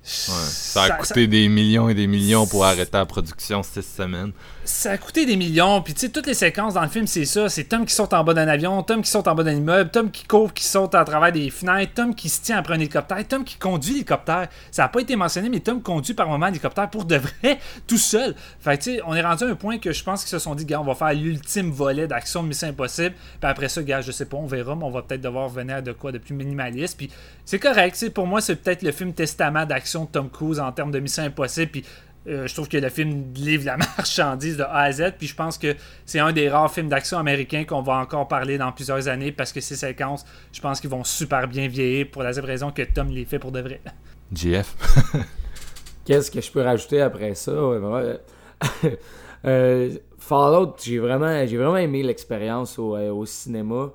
Ouais. 0.07 0.33
Ça 0.49 0.83
a 0.83 0.89
coûté 0.91 1.25
des 1.25 1.47
millions 1.49 1.89
et 1.89 1.95
des 1.95 2.05
millions 2.05 2.45
pour 2.45 2.63
arrêter 2.63 2.91
la 2.95 3.07
production 3.07 3.63
six 3.63 3.81
semaines. 3.81 4.33
Ça 4.65 4.91
a 4.91 4.97
coûté 4.97 5.25
des 5.25 5.35
millions. 5.35 5.81
Puis, 5.81 5.93
tu 5.93 6.01
sais, 6.01 6.09
toutes 6.09 6.27
les 6.27 6.33
séquences 6.33 6.73
dans 6.73 6.81
le 6.81 6.89
film, 6.89 7.07
c'est 7.07 7.25
ça. 7.25 7.49
C'est 7.49 7.65
Tom 7.65 7.85
qui 7.85 7.93
saute 7.93 8.13
en 8.13 8.23
bas 8.23 8.33
d'un 8.33 8.47
avion, 8.47 8.81
Tom 8.83 9.01
qui 9.01 9.09
saute 9.09 9.27
en 9.27 9.35
bas 9.35 9.43
d'un 9.43 9.53
immeuble, 9.53 9.89
Tom 9.91 10.11
qui 10.11 10.25
court, 10.25 10.53
qui 10.53 10.63
saute 10.63 10.95
à 10.95 11.03
travers 11.03 11.31
des 11.31 11.49
fenêtres, 11.49 11.93
Tom 11.93 12.13
qui 12.13 12.29
se 12.29 12.41
tient 12.41 12.57
après 12.57 12.73
un 12.73 12.79
hélicoptère, 12.79 13.25
Tom 13.27 13.43
qui 13.43 13.57
conduit 13.57 13.93
l'hélicoptère. 13.93 14.47
Ça 14.71 14.83
n'a 14.83 14.89
pas 14.89 14.99
été 14.99 15.15
mentionné, 15.15 15.49
mais 15.49 15.59
Tom 15.59 15.81
conduit 15.81 16.13
par 16.13 16.27
moment 16.27 16.47
l'hélicoptère 16.47 16.89
pour 16.89 17.05
de 17.05 17.15
vrai, 17.15 17.59
tout 17.87 17.97
seul. 17.97 18.35
Fait 18.59 18.77
tu 18.77 18.95
sais, 18.95 19.01
on 19.05 19.13
est 19.13 19.21
rendu 19.21 19.43
à 19.43 19.47
un 19.47 19.55
point 19.55 19.77
que 19.77 19.91
je 19.91 20.03
pense 20.03 20.21
qu'ils 20.21 20.31
se 20.31 20.39
sont 20.39 20.55
dit, 20.55 20.65
gars, 20.65 20.81
on 20.81 20.83
va 20.83 20.95
faire 20.95 21.13
l'ultime 21.13 21.71
volet 21.71 22.07
d'action 22.07 22.43
de 22.43 22.47
Mission 22.47 22.67
Impossible. 22.67 23.15
Puis 23.39 23.49
après 23.49 23.69
ça, 23.69 23.83
gars, 23.83 24.01
je 24.01 24.11
sais 24.11 24.25
pas, 24.25 24.37
on 24.37 24.47
verra, 24.47 24.75
mais 24.75 24.85
on 24.85 24.91
va 24.91 25.01
peut-être 25.03 25.21
devoir 25.21 25.45
revenir 25.45 25.77
à 25.77 25.81
de 25.81 25.91
quoi 25.91 26.11
de 26.11 26.17
plus 26.17 26.33
minimaliste. 26.33 26.97
Puis 26.97 27.09
c'est 27.45 27.59
correct, 27.59 27.93
tu 27.93 27.99
sais, 27.99 28.09
pour 28.09 28.27
moi, 28.27 28.41
c'est 28.41 28.55
peut-être 28.55 28.81
le 28.81 28.91
film 28.91 29.13
testament 29.13 29.65
d'action 29.65 30.05
de 30.05 30.09
Tom 30.09 30.29
Cruise 30.29 30.59
en 30.59 30.71
termes 30.71 30.91
de 30.91 30.99
Mission 30.99 31.23
Impossible. 31.23 31.71
Puis 31.71 31.85
euh, 32.27 32.47
je 32.47 32.53
trouve 32.53 32.68
que 32.68 32.77
le 32.77 32.89
film 32.89 33.34
livre 33.34 33.65
la 33.65 33.77
marchandise 33.97 34.57
de 34.57 34.64
A 34.64 34.81
à 34.81 34.91
Z, 34.91 35.14
puis 35.18 35.27
je 35.27 35.35
pense 35.35 35.57
que 35.57 35.76
c'est 36.06 36.19
un 36.19 36.31
des 36.31 36.49
rares 36.49 36.72
films 36.72 36.89
d'action 36.89 37.18
américains 37.18 37.64
qu'on 37.65 37.81
va 37.81 37.97
encore 37.97 38.27
parler 38.27 38.57
dans 38.57 38.72
plusieurs 38.72 39.07
années 39.07 39.31
parce 39.31 39.53
que 39.53 39.61
ces 39.61 39.76
séquences, 39.76 40.26
je 40.52 40.61
pense 40.61 40.80
qu'ils 40.80 40.89
vont 40.89 41.03
super 41.03 41.47
bien 41.47 41.68
vieillir 41.68 42.07
pour 42.11 42.23
la 42.23 42.34
simple 42.34 42.47
raison 42.47 42.72
que 42.72 42.81
Tom 42.81 43.10
les 43.10 43.26
fait 43.26 43.39
pour 43.39 43.52
de 43.52 43.61
vrai. 43.61 43.81
GF. 44.34 44.76
Qu'est-ce 46.06 46.30
que 46.30 46.41
je 46.41 46.52
peux 46.52 46.61
rajouter 46.61 47.02
après 47.02 47.35
ça? 47.35 47.53
Ouais. 47.53 48.19
Euh, 49.45 49.95
Fallout, 50.18 50.76
j'ai 50.84 50.97
vraiment, 50.97 51.45
j'ai 51.45 51.57
vraiment 51.57 51.77
aimé 51.77 52.02
l'expérience 52.03 52.80
au, 52.80 52.95
euh, 52.95 53.11
au 53.11 53.26
cinéma. 53.26 53.91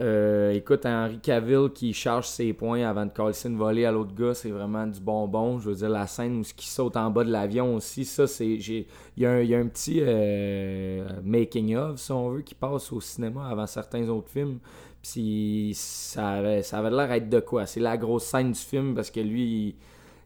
Euh, 0.00 0.52
écoute, 0.52 0.86
Henry 0.86 1.18
Cavill 1.18 1.70
qui 1.74 1.92
charge 1.92 2.28
ses 2.28 2.52
points 2.52 2.88
avant 2.88 3.04
de 3.04 3.10
casser 3.10 3.48
une 3.48 3.56
volée 3.56 3.84
à 3.84 3.90
l'autre 3.90 4.14
gars, 4.14 4.32
c'est 4.32 4.50
vraiment 4.50 4.86
du 4.86 5.00
bonbon. 5.00 5.58
Je 5.58 5.70
veux 5.70 5.74
dire, 5.74 5.88
la 5.88 6.06
scène 6.06 6.38
où 6.38 6.44
ce 6.44 6.54
qui 6.54 6.68
saute 6.68 6.96
en 6.96 7.10
bas 7.10 7.24
de 7.24 7.32
l'avion 7.32 7.74
aussi, 7.74 8.04
ça, 8.04 8.28
c'est. 8.28 8.46
Il 8.46 8.86
y, 9.16 9.26
a 9.26 9.32
un- 9.32 9.66
petit 9.66 9.98
euh, 10.00 11.04
making-of, 11.24 11.98
si 11.98 12.12
on 12.12 12.30
veut, 12.30 12.42
qui 12.42 12.54
passe 12.54 12.92
au 12.92 13.00
cinéma 13.00 13.48
avant 13.48 13.66
certains 13.66 14.08
autres 14.08 14.28
films. 14.28 14.58
Puis 15.02 15.72
ça 15.74 16.28
avait, 16.30 16.62
ça 16.62 16.78
avait 16.78 16.90
l'air 16.90 17.08
d'être 17.08 17.28
de 17.28 17.40
quoi? 17.40 17.66
C'est 17.66 17.80
la 17.80 17.96
grosse 17.96 18.24
scène 18.24 18.52
du 18.52 18.58
film 18.60 18.94
parce 18.94 19.10
que 19.10 19.20
lui, 19.20 19.74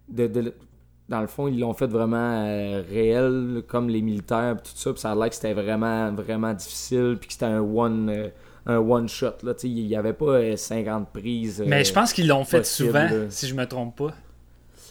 dans 0.08 1.20
le 1.20 1.26
fond, 1.26 1.48
ils 1.48 1.58
l'ont 1.58 1.72
fait 1.74 1.86
vraiment 1.86 2.44
euh, 2.46 2.82
réel, 2.90 3.62
comme 3.68 3.88
les 3.88 4.02
militaires, 4.02 4.56
pis 4.62 4.70
tout 4.72 4.78
ça. 4.78 4.92
Puis 4.92 5.00
ça 5.00 5.12
a 5.12 5.14
l'air 5.14 5.30
que 5.30 5.34
c'était 5.34 5.54
vraiment, 5.54 6.12
vraiment 6.12 6.52
difficile, 6.52 7.16
puis 7.18 7.28
que 7.28 7.32
c'était 7.32 7.46
un 7.46 7.60
one, 7.60 8.30
un 8.66 8.78
one 8.78 9.08
shot. 9.08 9.34
Là, 9.42 9.54
Tu 9.54 9.60
sais, 9.62 9.68
il 9.68 9.86
n'y 9.86 9.96
avait 9.96 10.12
pas 10.12 10.26
euh, 10.38 10.56
50 10.56 11.08
prises. 11.12 11.60
euh, 11.60 11.64
Mais 11.66 11.84
je 11.84 11.92
pense 11.92 12.12
qu'ils 12.12 12.28
l'ont 12.28 12.44
fait 12.44 12.64
souvent, 12.64 13.04
là. 13.04 13.30
si 13.30 13.46
je 13.48 13.54
me 13.54 13.66
trompe 13.66 13.96
pas. 13.96 14.12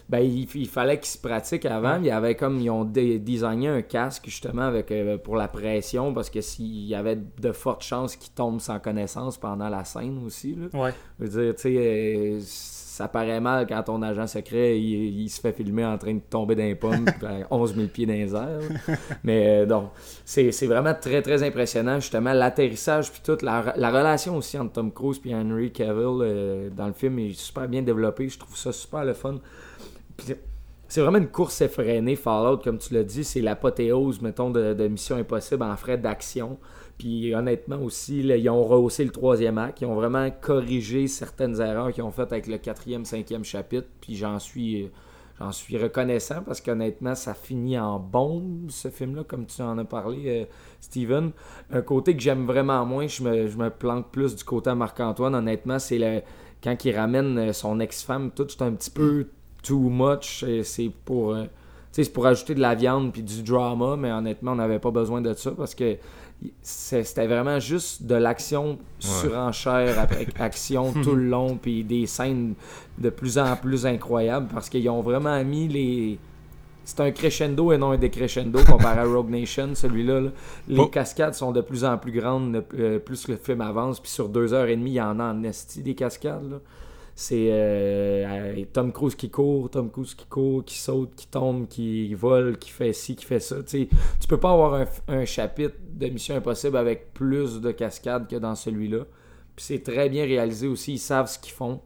ben, 0.10 0.20
il, 0.20 0.48
il 0.56 0.68
fallait 0.68 0.98
qu'ils 1.00 1.08
se 1.12 1.18
pratiquent 1.18 1.66
avant. 1.66 1.98
Il 1.98 2.06
y 2.06 2.12
avait 2.12 2.36
comme 2.36 2.60
ils 2.60 2.70
ont 2.70 2.84
dé- 2.84 3.18
designé 3.20 3.70
un 3.70 3.82
casque 3.82 4.26
justement 4.26 4.64
avec 4.64 4.92
euh, 4.92 5.18
pour 5.18 5.38
la 5.38 5.48
pression 5.48 6.14
parce 6.14 6.30
que 6.30 6.42
s'il 6.42 6.86
y 6.86 6.96
avait 6.96 7.18
de 7.40 7.52
fortes 7.54 7.84
chances 7.84 8.16
qu'il 8.18 8.34
tombe 8.34 8.60
sans 8.60 8.80
connaissance 8.80 9.38
pendant 9.38 9.70
la 9.70 9.86
scène 9.86 10.22
aussi. 10.26 10.56
Là. 10.56 10.80
Ouais. 10.80 10.94
Je 11.20 11.26
veux 11.26 11.44
dire, 11.46 11.56
tu 11.56 11.62
sais, 11.62 11.76
euh, 11.78 12.40
ça 13.02 13.08
paraît 13.08 13.40
mal 13.42 13.66
quand 13.68 13.82
ton 13.82 14.02
agent 14.04 14.28
secret 14.28 14.80
il, 14.80 15.22
il 15.22 15.30
se 15.30 15.42
fait 15.42 15.54
filmer 15.54 15.84
en 15.84 15.98
train 15.98 16.14
de 16.14 16.20
tomber 16.20 16.54
d'un 16.54 16.76
pomme 16.76 17.06
à 17.24 17.48
11 17.50 17.76
000 17.76 17.88
pieds 17.88 18.06
dans 18.06 18.14
les 18.14 18.36
airs. 18.36 18.60
Mais 19.24 19.62
euh, 19.62 19.66
donc, 19.66 19.90
c'est 20.24 20.52
vraiment 20.68 20.94
très 20.94 21.24
très 21.24 21.42
impressionnant 21.42 21.96
justement 22.00 22.32
l'atterrissage 22.32 23.12
puis 23.12 23.22
toute 23.24 23.42
la, 23.42 23.74
la 23.76 23.90
relation 23.90 24.38
aussi 24.38 24.60
entre 24.60 24.74
Tom 24.74 24.92
Cruise 24.92 25.20
et 25.26 25.34
Henry 25.34 25.72
Cavill 25.72 26.20
euh, 26.22 26.70
dans 26.70 26.86
le 26.86 26.94
film 26.94 27.18
est 27.18 27.34
super 27.34 27.68
bien 27.68 27.82
développée. 27.82 28.30
Je 28.30 28.38
trouve 28.38 28.56
ça 28.56 28.72
super 28.72 29.04
le 29.04 29.14
fun. 29.14 29.40
Puis, 30.16 30.36
c'est 30.88 31.02
vraiment 31.02 31.18
une 31.18 31.30
course 31.30 31.62
effrénée, 31.62 32.16
Fallout, 32.16 32.58
comme 32.58 32.78
tu 32.78 32.94
l'as 32.94 33.04
dit. 33.04 33.24
C'est 33.24 33.42
l'apothéose, 33.42 34.22
mettons, 34.22 34.52
de, 34.52 34.74
de 34.74 34.88
Mission 34.90 35.16
Impossible 35.16 35.64
en 35.64 35.76
frais 35.76 35.98
d'action. 35.98 36.60
Puis 37.02 37.34
honnêtement 37.34 37.82
aussi, 37.82 38.20
ils 38.20 38.50
ont 38.52 38.64
rehaussé 38.64 39.04
le 39.04 39.10
troisième 39.10 39.58
acte. 39.58 39.82
Ils 39.82 39.86
ont 39.86 39.96
vraiment 39.96 40.30
corrigé 40.30 41.08
certaines 41.08 41.60
erreurs 41.60 41.92
qu'ils 41.92 42.04
ont 42.04 42.12
faites 42.12 42.32
avec 42.32 42.46
le 42.46 42.60
quatrième, 42.60 43.06
cinquième 43.06 43.44
chapitre. 43.44 43.88
Puis 44.02 44.16
j'en 44.16 44.38
suis, 44.38 44.88
j'en 45.40 45.52
suis 45.52 45.80
reconnaissant 45.80 46.44
parce 46.46 46.62
qu'honnêtement, 46.62 47.16
ça 47.16 47.34
finit 47.34 47.80
en 47.80 47.98
bombe, 47.98 48.70
ce 48.70 48.90
film-là, 48.90 49.24
comme 49.24 49.48
tu 49.48 49.64
en 49.64 49.80
as 49.80 49.84
parlé, 49.84 50.22
euh, 50.28 50.46
Steven. 50.80 51.32
Un 51.72 51.82
côté 51.82 52.16
que 52.16 52.22
j'aime 52.22 52.46
vraiment 52.46 52.86
moins, 52.86 53.08
je 53.08 53.24
me, 53.24 53.48
je 53.48 53.70
planque 53.70 54.12
plus 54.12 54.36
du 54.36 54.44
côté 54.44 54.70
à 54.70 54.76
Marc-Antoine, 54.76 55.34
honnêtement, 55.34 55.80
c'est 55.80 55.98
le, 55.98 56.22
quand 56.64 56.86
il 56.86 56.96
ramène 56.96 57.36
euh, 57.40 57.52
son 57.52 57.80
ex-femme, 57.80 58.30
tout, 58.30 58.46
c'est 58.48 58.62
un 58.62 58.74
petit 58.74 58.92
peu 58.92 59.26
too 59.64 59.90
much. 59.90 60.46
C'est 60.62 60.92
pour, 61.04 61.34
euh, 61.34 61.46
c'est 61.92 62.14
pour 62.14 62.28
ajouter 62.28 62.54
de 62.54 62.62
la 62.62 62.76
viande 62.76 63.12
puis 63.12 63.24
du 63.24 63.42
drama, 63.42 63.96
mais 63.98 64.12
honnêtement, 64.12 64.52
on 64.52 64.56
n'avait 64.56 64.78
pas 64.78 64.92
besoin 64.92 65.20
de 65.20 65.34
ça 65.34 65.50
parce 65.50 65.74
que 65.74 65.98
c'était 66.62 67.28
vraiment 67.28 67.60
juste 67.60 68.04
de 68.04 68.16
l'action 68.16 68.80
surenchère 69.00 70.00
après 70.00 70.28
action 70.40 70.92
tout 71.04 71.14
le 71.16 71.26
long 71.28 71.58
puis 71.58 71.84
des 71.84 72.08
scènes 72.08 72.56
de 72.98 73.10
plus 73.10 73.38
en 73.38 73.56
plus 73.56 73.86
incroyables 73.86 74.48
parce 74.54 74.70
qu'ils 74.70 74.90
ont 74.90 75.02
vraiment 75.02 75.44
mis 75.44 75.68
les 75.68 76.20
c'est 76.84 77.00
un 77.00 77.12
crescendo 77.12 77.72
et 77.72 77.78
non 77.78 77.92
un 77.92 77.98
décrescendo 77.98 78.60
comparé 78.64 79.02
à 79.02 79.04
Rogue 79.06 79.30
Nation 79.30 79.70
celui-là 79.76 80.20
là. 80.22 80.30
les 80.68 80.80
Oh. 80.80 80.88
cascades 80.88 81.36
sont 81.36 81.52
de 81.52 81.62
plus 81.62 81.86
en 81.86 81.98
plus 82.00 82.12
grandes 82.12 82.64
euh, 82.78 82.98
plus 82.98 83.28
le 83.28 83.36
film 83.38 83.62
avance 83.62 84.00
puis 84.00 84.10
sur 84.12 84.28
deux 84.30 84.54
heures 84.54 84.68
et 84.68 84.76
demie 84.76 84.92
il 84.92 84.96
y 84.96 85.02
en 85.02 85.20
a 85.20 85.26
en 85.26 85.44
esti 85.44 85.84
des 85.84 85.94
cascades 85.94 86.50
là. 86.52 86.58
C'est 87.22 87.50
euh, 87.52 88.66
Tom 88.74 88.92
Cruise 88.92 89.14
qui 89.14 89.30
court 89.30 89.70
Tom 89.70 89.92
Cruise 89.92 90.16
qui 90.16 90.26
court 90.26 90.66
qui 90.66 90.80
saute 90.80 91.14
qui 91.16 91.28
tombe 91.28 91.68
qui 91.68 92.16
vole 92.16 92.58
qui 92.58 92.72
fait 92.72 92.94
ci 92.94 93.16
qui 93.16 93.26
fait 93.26 93.40
ça 93.40 93.58
tu 93.62 93.86
sais 93.86 93.90
tu 94.20 94.28
peux 94.28 94.40
pas 94.40 94.52
avoir 94.52 94.88
un, 95.08 95.26
chapitre 95.26 95.76
de 95.94 96.08
Mission 96.08 96.36
Impossible 96.36 96.78
avec 96.78 97.14
plus 97.14 97.62
de 97.62 97.72
cascades 97.72 98.28
que 98.28 98.38
dans 98.38 98.56
celui-là. 98.56 99.06
Puis 99.56 99.66
c'est 99.66 99.84
très 99.84 100.10
bien 100.10 100.24
réalisé 100.24 100.68
aussi, 100.68 100.94
ils 100.94 101.00
savent 101.00 101.28
ce 101.28 101.38
qu'ils 101.38 101.54
font. 101.54 101.82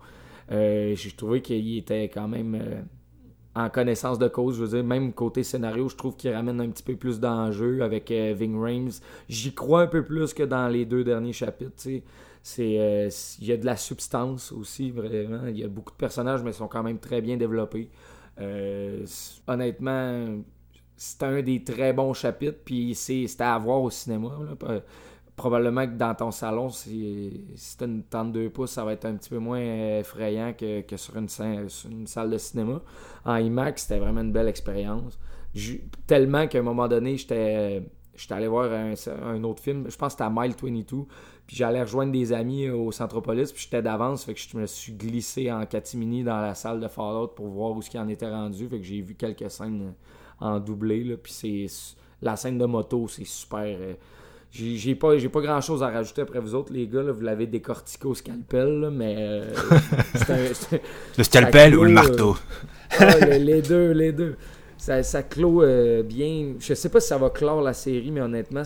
Euh, 0.53 0.95
J'ai 0.95 1.12
trouvé 1.12 1.41
qu'il 1.41 1.78
était 1.78 2.06
quand 2.06 2.30
même 2.30 2.56
euh, 2.56 2.82
en 3.56 3.70
connaissance 3.70 4.18
de 4.18 4.30
cause. 4.30 4.56
Je 4.56 4.64
veux 4.64 4.78
dire, 4.78 4.86
même 4.86 5.12
côté 5.12 5.44
scénario, 5.44 5.90
je 5.90 5.98
trouve 5.98 6.16
qu'il 6.16 6.32
ramène 6.32 6.62
un 6.62 6.70
petit 6.70 6.84
peu 6.84 6.95
plus 6.95 7.20
d'enjeux 7.20 7.82
avec 7.82 8.10
Ving 8.10 8.57
Rhames. 8.57 8.91
J'y 9.28 9.53
crois 9.53 9.82
un 9.82 9.88
peu 9.88 10.06
plus 10.06 10.34
que 10.34 10.44
dans 10.44 10.70
les 10.70 10.86
deux 10.86 11.03
derniers 11.03 11.34
chapitres. 11.34 11.74
C'est, 12.47 12.80
euh, 12.80 13.09
il 13.39 13.47
y 13.47 13.51
a 13.53 13.57
de 13.57 13.65
la 13.65 13.76
substance 13.76 14.51
aussi, 14.51 14.91
vraiment. 14.91 15.47
Il 15.47 15.57
y 15.57 15.63
a 15.63 15.67
beaucoup 15.67 15.91
de 15.91 15.97
personnages, 15.97 16.43
mais 16.43 16.51
ils 16.51 16.53
sont 16.53 16.67
quand 16.67 16.84
même 16.84 16.99
très 16.99 17.19
bien 17.19 17.38
développés. 17.38 17.89
Euh, 18.39 19.03
honnêtement, 19.47 20.43
c'est 20.95 21.23
un 21.23 21.41
des 21.41 21.63
très 21.63 21.91
bons 21.91 22.13
chapitres, 22.13 22.59
puis 22.63 22.93
c'est 22.93 23.26
c'était 23.26 23.45
à 23.45 23.57
voir 23.57 23.81
au 23.81 23.89
cinéma. 23.89 24.30
là. 24.47 24.81
Probablement 25.35 25.88
que 25.88 25.93
dans 25.95 26.13
ton 26.13 26.30
salon, 26.30 26.69
si 26.69 27.45
si 27.55 27.77
une 27.84 28.03
32 28.07 28.51
pouces, 28.51 28.73
ça 28.73 28.85
va 28.85 28.93
être 28.93 29.05
un 29.05 29.15
petit 29.15 29.31
peu 29.31 29.39
moins 29.39 29.59
effrayant 29.99 30.53
que, 30.53 30.81
que 30.81 30.97
sur, 30.97 31.17
une, 31.17 31.27
sur 31.27 31.89
une 31.89 32.05
salle 32.05 32.30
de 32.30 32.38
cinéma. 32.38 32.80
En 33.26 33.38
IMAX, 33.38 33.81
c'était 33.81 33.99
vraiment 33.99 34.22
une 34.22 34.31
belle 34.31 34.47
expérience. 34.49 35.17
Tellement 36.05 36.47
qu'à 36.47 36.59
un 36.59 36.61
moment 36.61 36.88
donné, 36.88 37.17
j'étais 37.17 37.81
j'étais 38.15 38.34
allé 38.34 38.47
voir 38.47 38.72
un, 38.72 38.93
un 39.23 39.43
autre 39.43 39.61
film, 39.61 39.85
je 39.89 39.97
pense 39.97 40.13
que 40.15 40.23
c'était 40.23 40.23
à 40.23 40.30
Mile 40.30 40.53
22, 40.61 41.05
puis 41.47 41.55
j'allais 41.57 41.81
rejoindre 41.81 42.11
des 42.11 42.34
amis 42.34 42.69
au 42.69 42.91
Centropolis, 42.91 43.51
puis 43.51 43.63
j'étais 43.63 43.81
d'avance, 43.81 44.23
fait 44.26 44.34
que 44.34 44.39
je 44.39 44.57
me 44.57 44.65
suis 44.65 44.93
glissé 44.93 45.51
en 45.51 45.65
catimini 45.65 46.23
dans 46.23 46.41
la 46.41 46.55
salle 46.55 46.80
de 46.80 46.88
Fallout 46.88 47.27
pour 47.35 47.47
voir 47.47 47.72
où 47.72 47.81
ce 47.81 47.89
qui 47.89 47.99
en 47.99 48.07
était 48.07 48.30
rendu, 48.30 48.67
fait 48.67 48.77
que 48.80 48.84
j'ai 48.84 49.01
vu 49.01 49.15
quelques 49.15 49.49
scènes 49.51 49.93
en 50.39 50.59
doublé, 50.59 51.03
là, 51.03 51.15
puis 51.22 51.31
c'est 51.34 51.65
la 52.22 52.35
scène 52.35 52.57
de 52.57 52.65
moto, 52.65 53.07
c'est 53.07 53.26
super... 53.26 53.63
euh, 53.63 53.93
j'ai 54.57 54.95
pas, 54.95 55.17
j'ai 55.17 55.27
pas 55.27 55.41
grand 55.41 55.59
chose 55.59 55.84
à 55.84 55.89
rajouter 55.89 56.22
après 56.22 56.39
vous 56.39 56.55
autres, 56.55 56.72
les 56.72 56.88
gars. 56.88 57.03
là. 57.03 57.11
vous 57.11 57.22
l'avez 57.23 57.45
décortiqué 57.45 58.07
au 58.07 58.15
scalpel, 58.15 58.80
là, 58.80 58.89
mais 58.89 59.15
euh, 59.17 59.53
un- 60.30 60.77
Le 61.17 61.23
scalpel 61.26 61.76
ou 61.76 61.84
le 61.84 61.91
marteau? 61.91 62.38
ah, 62.97 63.17
le- 63.19 63.38
les 63.43 63.61
deux, 63.61 63.91
les 63.91 64.13
deux. 64.13 64.38
Ça, 64.77 65.03
ça 65.03 65.23
clôt 65.23 65.61
euh, 65.61 66.03
bien. 66.03 66.53
Je 66.59 66.73
sais 66.73 66.88
pas 66.88 67.01
si 67.01 67.09
ça 67.09 67.17
va 67.17 67.30
clore 67.31 67.61
la 67.61 67.73
série, 67.73 68.11
mais 68.11 68.22
honnêtement, 68.22 68.63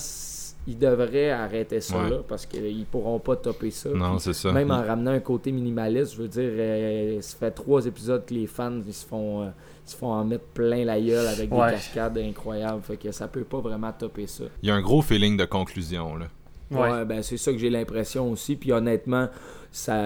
ils 0.70 0.78
devraient 0.78 1.32
arrêter 1.32 1.82
ça 1.82 1.98
Ouais. 2.04 2.10
là 2.10 2.18
parce 2.28 2.46
qu'ils 2.46 2.86
pourront 2.86 3.20
pas 3.20 3.36
topper 3.36 3.72
ça. 3.72 3.90
Non, 3.90 4.18
Puis 4.18 4.34
ça. 4.34 4.52
Même 4.52 4.72
en 4.72 4.84
ramenant 4.84 5.12
un 5.12 5.20
côté 5.20 5.52
minimaliste, 5.52 6.14
je 6.16 6.22
veux 6.22 6.28
dire, 6.28 6.50
euh, 6.54 7.22
ça 7.22 7.38
fait 7.38 7.52
trois 7.52 7.86
épisodes 7.86 8.26
que 8.26 8.34
les 8.34 8.48
fans 8.48 8.80
ils 8.86 8.94
se 8.94 9.06
font, 9.06 9.42
euh, 9.44 9.50
se 9.86 9.96
font 9.96 10.12
en 10.12 10.24
mettre 10.26 10.46
plein 10.54 10.86
la 10.86 11.00
gueule 11.02 11.28
avec 11.28 11.52
Ouais. 11.52 11.68
des 11.68 11.74
cascades 11.74 12.18
incroyables. 12.20 12.82
Fait 12.84 12.98
que 12.98 13.12
ça 13.12 13.28
peut 13.28 13.44
pas 13.44 13.60
vraiment 13.60 13.92
topper 13.92 14.28
ça. 14.28 14.44
Il 14.62 14.70
y 14.70 14.72
a 14.72 14.76
un 14.76 14.82
gros 14.82 15.02
feeling 15.02 15.36
de 15.38 15.46
conclusion, 15.46 16.16
là. 16.16 16.28
Ouais. 16.72 16.80
Ouais, 16.92 17.06
ben 17.06 17.24
c'est 17.24 17.38
ça 17.38 17.52
que 17.52 17.58
j'ai 17.58 17.72
l'impression 17.72 18.30
aussi. 18.32 18.56
Puis 18.56 18.72
honnêtement, 18.72 19.28
ça, 19.72 20.04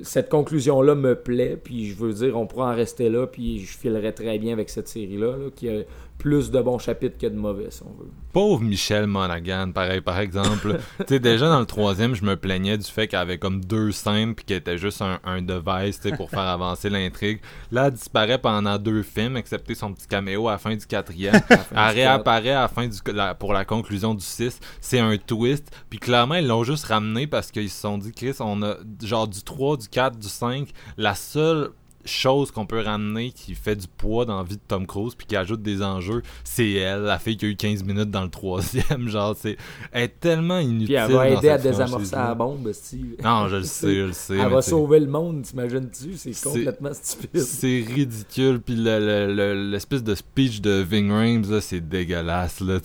cette 0.00 0.28
conclusion-là 0.30 0.94
me 0.94 1.14
plaît. 1.14 1.58
Puis 1.62 1.86
je 1.90 1.96
veux 1.96 2.12
dire, 2.14 2.38
on 2.38 2.46
pourra 2.46 2.72
en 2.72 2.74
rester 2.74 3.08
là. 3.10 3.26
Puis 3.26 3.60
je 3.60 3.76
filerais 3.76 4.12
très 4.12 4.38
bien 4.38 4.52
avec 4.54 4.70
cette 4.70 4.88
série-là, 4.88 5.36
là, 5.36 5.50
qui 5.54 5.68
a 5.68 5.82
plus 6.20 6.50
de 6.50 6.60
bons 6.60 6.78
chapitres 6.78 7.16
que 7.18 7.26
de 7.26 7.34
mauvais, 7.36 7.70
si 7.70 7.82
on 7.82 7.98
veut. 7.98 8.10
Pauvre 8.32 8.60
Michel 8.62 9.06
Monaghan, 9.06 9.72
pareil, 9.72 10.02
par 10.02 10.20
exemple. 10.20 10.78
tu 10.98 11.04
sais, 11.08 11.18
déjà 11.18 11.48
dans 11.48 11.58
le 11.58 11.66
troisième, 11.66 12.14
je 12.14 12.22
me 12.24 12.36
plaignais 12.36 12.76
du 12.76 12.84
fait 12.84 13.08
qu'elle 13.08 13.20
avait 13.20 13.38
comme 13.38 13.64
deux 13.64 13.90
scènes 13.90 14.34
puis 14.34 14.44
qu'elle 14.44 14.58
était 14.58 14.76
juste 14.76 15.00
un, 15.02 15.18
un 15.24 15.40
device 15.40 15.98
pour 16.16 16.28
faire 16.28 16.40
avancer 16.40 16.90
l'intrigue. 16.90 17.40
Là, 17.72 17.86
elle 17.86 17.94
disparaît 17.94 18.38
pendant 18.38 18.78
deux 18.78 19.02
films, 19.02 19.38
excepté 19.38 19.74
son 19.74 19.92
petit 19.94 20.06
caméo 20.06 20.46
à 20.48 20.52
la 20.52 20.58
fin 20.58 20.76
du 20.76 20.86
quatrième. 20.86 21.40
elle 21.70 21.94
réapparaît 21.94 22.50
à 22.50 22.60
la 22.62 22.68
fin 22.68 22.86
du, 22.86 22.98
la- 23.12 23.34
pour 23.34 23.52
la 23.54 23.64
conclusion 23.64 24.14
du 24.14 24.24
6. 24.24 24.60
C'est 24.80 25.00
un 25.00 25.16
twist. 25.16 25.70
Puis 25.88 25.98
clairement, 25.98 26.34
ils 26.34 26.46
l'ont 26.46 26.64
juste 26.64 26.84
ramené 26.84 27.26
parce 27.26 27.50
qu'ils 27.50 27.70
se 27.70 27.80
sont 27.80 27.96
dit, 27.96 28.12
Chris, 28.12 28.36
on 28.40 28.62
a 28.62 28.76
genre 29.02 29.26
du 29.26 29.42
3, 29.42 29.78
du 29.78 29.88
4, 29.88 30.18
du 30.18 30.28
5. 30.28 30.68
La 30.98 31.14
seule 31.14 31.70
chose 32.04 32.50
qu'on 32.50 32.66
peut 32.66 32.80
ramener 32.80 33.30
qui 33.32 33.54
fait 33.54 33.76
du 33.76 33.86
poids 33.86 34.24
dans 34.24 34.38
la 34.38 34.42
vie 34.44 34.56
de 34.56 34.62
Tom 34.66 34.86
Cruise 34.86 35.14
puis 35.14 35.26
qui 35.26 35.36
ajoute 35.36 35.62
des 35.62 35.82
enjeux, 35.82 36.22
c'est 36.44 36.70
elle, 36.72 37.02
la 37.02 37.18
fille 37.18 37.36
qui 37.36 37.44
a 37.46 37.48
eu 37.48 37.56
15 37.56 37.84
minutes 37.84 38.10
dans 38.10 38.22
le 38.22 38.30
troisième. 38.30 39.08
Genre, 39.08 39.34
c'est 39.38 39.56
elle 39.92 40.04
est 40.04 40.20
tellement 40.20 40.58
inutile. 40.58 40.86
Puis 40.86 40.94
elle 40.94 41.12
va 41.12 41.28
aider 41.28 41.48
à 41.50 41.58
désamorcer 41.58 42.16
la 42.16 42.34
bombe, 42.34 42.72
Steve. 42.72 43.16
Non, 43.22 43.48
je 43.48 43.56
le 43.56 43.62
sais, 43.64 43.94
je 43.94 44.02
le 44.06 44.12
sais. 44.12 44.36
Elle 44.38 44.48
va 44.50 44.62
sauver 44.62 45.00
le 45.00 45.06
monde, 45.06 45.42
t'imagines-tu? 45.42 46.16
C'est 46.16 46.40
complètement 46.42 46.92
stupide. 46.94 47.40
C'est 47.42 47.84
ridicule, 47.86 48.60
puis 48.60 48.76
le- 48.76 48.98
le- 48.98 49.34
le- 49.34 49.70
l'espèce 49.70 50.02
de 50.02 50.14
speech 50.14 50.60
de 50.60 50.80
Ving 50.88 51.10
Rhames, 51.10 51.50
là, 51.50 51.60
c'est 51.60 51.80
dégueulasse, 51.80 52.60
là, 52.60 52.78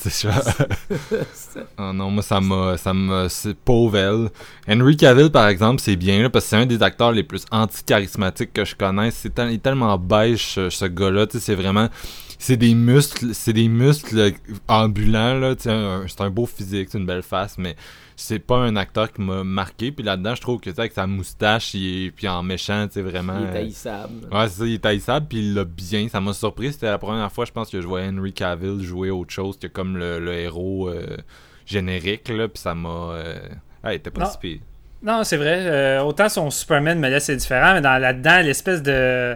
oh 1.80 1.92
non, 1.94 2.12
moi, 2.12 2.24
ça 2.24 2.40
m'a, 2.42 2.78
ça 2.78 2.94
m'a, 2.94 3.30
c'est 3.30 3.54
pauvre 3.56 3.98
elle. 3.98 4.30
Henry 4.68 4.98
Cavill, 4.98 5.30
par 5.32 5.48
exemple, 5.48 5.82
c'est 5.82 5.96
bien, 5.96 6.22
là, 6.22 6.30
parce 6.30 6.46
que 6.46 6.50
c'est 6.50 6.56
un 6.58 6.66
des 6.66 6.82
acteurs 6.84 7.12
les 7.12 7.24
plus 7.24 7.46
anti-charismatiques 7.52 8.54
que 8.54 8.66
je 8.66 8.76
C'est 9.11 9.34
tel- 9.34 9.49
il 9.52 9.56
est 9.56 9.57
tellement 9.64 9.98
beige, 9.98 10.53
ce, 10.69 10.86
gars-là, 10.86 11.27
tu 11.27 11.34
sais, 11.34 11.40
c'est 11.44 11.56
vraiment... 11.56 11.90
C'est 12.38 12.57
des 12.57 12.73
muscles, 12.76 13.34
c'est 13.34 13.53
des 13.53 13.69
muscles 13.69 14.34
ambulants, 14.68 15.36
là, 15.40 15.56
tu 15.56 15.64
sais, 15.64 15.72
un- 15.72 16.06
c'est 16.07 16.22
un 16.22 16.30
beau 16.30 16.45
physique, 16.45 16.90
c'est 16.91 16.98
une 16.98 17.06
belle 17.06 17.23
face, 17.23 17.57
mais 17.57 17.76
c'est 18.18 18.40
pas 18.40 18.57
un 18.57 18.76
acteur 18.76 19.11
qui 19.11 19.22
m'a 19.22 19.44
marqué. 19.44 19.91
Puis 19.91 20.03
là-dedans, 20.03 20.36
je 20.36 20.41
trouve 20.41 20.60
que, 20.60 20.69
tu 20.69 20.76
sais, 20.76 20.82
avec 20.82 20.91
sa 20.94 21.07
moustache, 21.07 21.73
il 21.73 22.06
est, 22.07 22.11
puis 22.11 22.27
en 22.27 22.44
méchant, 22.44 22.88
tu 22.88 22.94
sais, 22.95 23.02
vraiment... 23.02 23.38
Il 23.40 23.45
est 23.45 23.49
euh, 23.49 23.61
haïssable. 23.64 24.27
Ouais, 24.32 24.48
c'est 24.49 24.60
ça, 24.60 24.65
il 24.65 24.73
est 24.73 24.86
haïssable, 24.86 25.27
puis 25.30 25.38
il 25.40 25.53
l'a 25.53 25.64
bien. 25.64 26.07
Ça 26.10 26.19
m'a 26.19 26.34
surpris. 26.34 26.73
C'était 26.73 26.88
la 26.88 26.98
première 26.98 27.32
fois, 27.32 27.45
je 27.45 27.52
pense, 27.52 27.69
que 27.69 27.80
je 27.82 27.88
voyais 27.88 28.10
Henry 28.10 28.34
Cavill 28.34 28.82
jouer 28.82 29.10
autre 29.11 29.32
chose 29.32 29.57
que 29.57 29.68
comme 29.68 29.98
le, 29.98 30.19
le 30.19 30.34
héros 30.34 30.90
euh, 30.90 31.18
générique, 31.65 32.27
là, 32.30 32.48
puis 32.48 32.61
ça 32.61 32.76
m'a... 32.76 32.90
Euh... 33.14 33.40
Ah, 33.84 33.94
il 33.94 33.98
était 33.98 34.11
pas 34.11 34.22
Non. 34.26 34.30
si 34.32 34.38
pire. 34.40 34.60
Non, 35.02 35.24
c'est 35.24 35.38
vrai. 35.38 35.60
euh, 35.68 36.02
autant 36.02 36.30
son 36.30 36.50
Superman 36.50 37.00
me 37.00 37.10
laisse 37.10 37.26
c'est 37.26 37.36
différent, 37.36 37.74
mais 37.74 37.82
dans 37.82 37.98
là-dedans, 37.98 38.42
l'espèce 38.42 38.82
de 38.82 39.36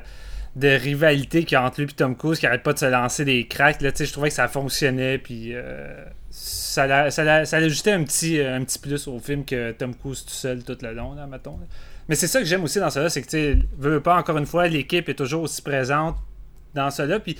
de 0.56 0.68
rivalité 0.68 1.44
qu'il 1.44 1.54
y 1.54 1.56
a 1.56 1.64
entre 1.64 1.80
lui 1.80 1.88
et 1.90 1.94
Tom 1.94 2.16
Cruise 2.18 2.40
qui 2.40 2.48
arrête 2.48 2.64
pas 2.64 2.74
de 2.74 2.80
se 2.80 2.86
lancer 2.86 3.24
des 3.24 3.48
cracks 3.48 3.82
là, 3.84 3.92
je 3.98 4.12
trouvais 4.12 4.30
que 4.30 4.34
ça 4.36 4.48
fonctionnait 4.48 5.20
puis 5.20 5.52
euh, 5.54 6.04
ça 6.32 6.88
l'a- 6.88 7.12
un 7.92 8.04
petit 8.04 8.42
un 8.42 8.64
petit 8.64 8.80
plus 8.80 9.08
au 9.08 9.20
film 9.20 9.46
que 9.46 9.72
Tom 9.74 9.94
Cruise 9.96 10.26
tout 10.26 10.34
seul 10.34 10.64
tout 10.64 10.76
le 10.82 10.92
long 10.94 11.14
là, 11.14 11.28
mettons. 11.28 11.60
Mais 12.10 12.16
c'est 12.16 12.28
ça 12.28 12.40
que 12.40 12.46
j'aime 12.46 12.64
aussi 12.64 12.80
dans 12.80 12.90
cela, 12.90 13.10
c'est 13.10 13.22
que 13.22 13.28
tu 13.28 13.38
sais, 13.38 13.58
veux, 13.78 14.02
pas 14.02 14.16
encore 14.18 14.40
une 14.40 14.48
fois 14.48 14.68
l'équipe 14.68 15.08
est 15.08 15.14
toujours 15.14 15.44
aussi 15.44 15.62
présente 15.62 16.16
dans 16.74 16.90
cela 16.90 17.20
puis 17.20 17.38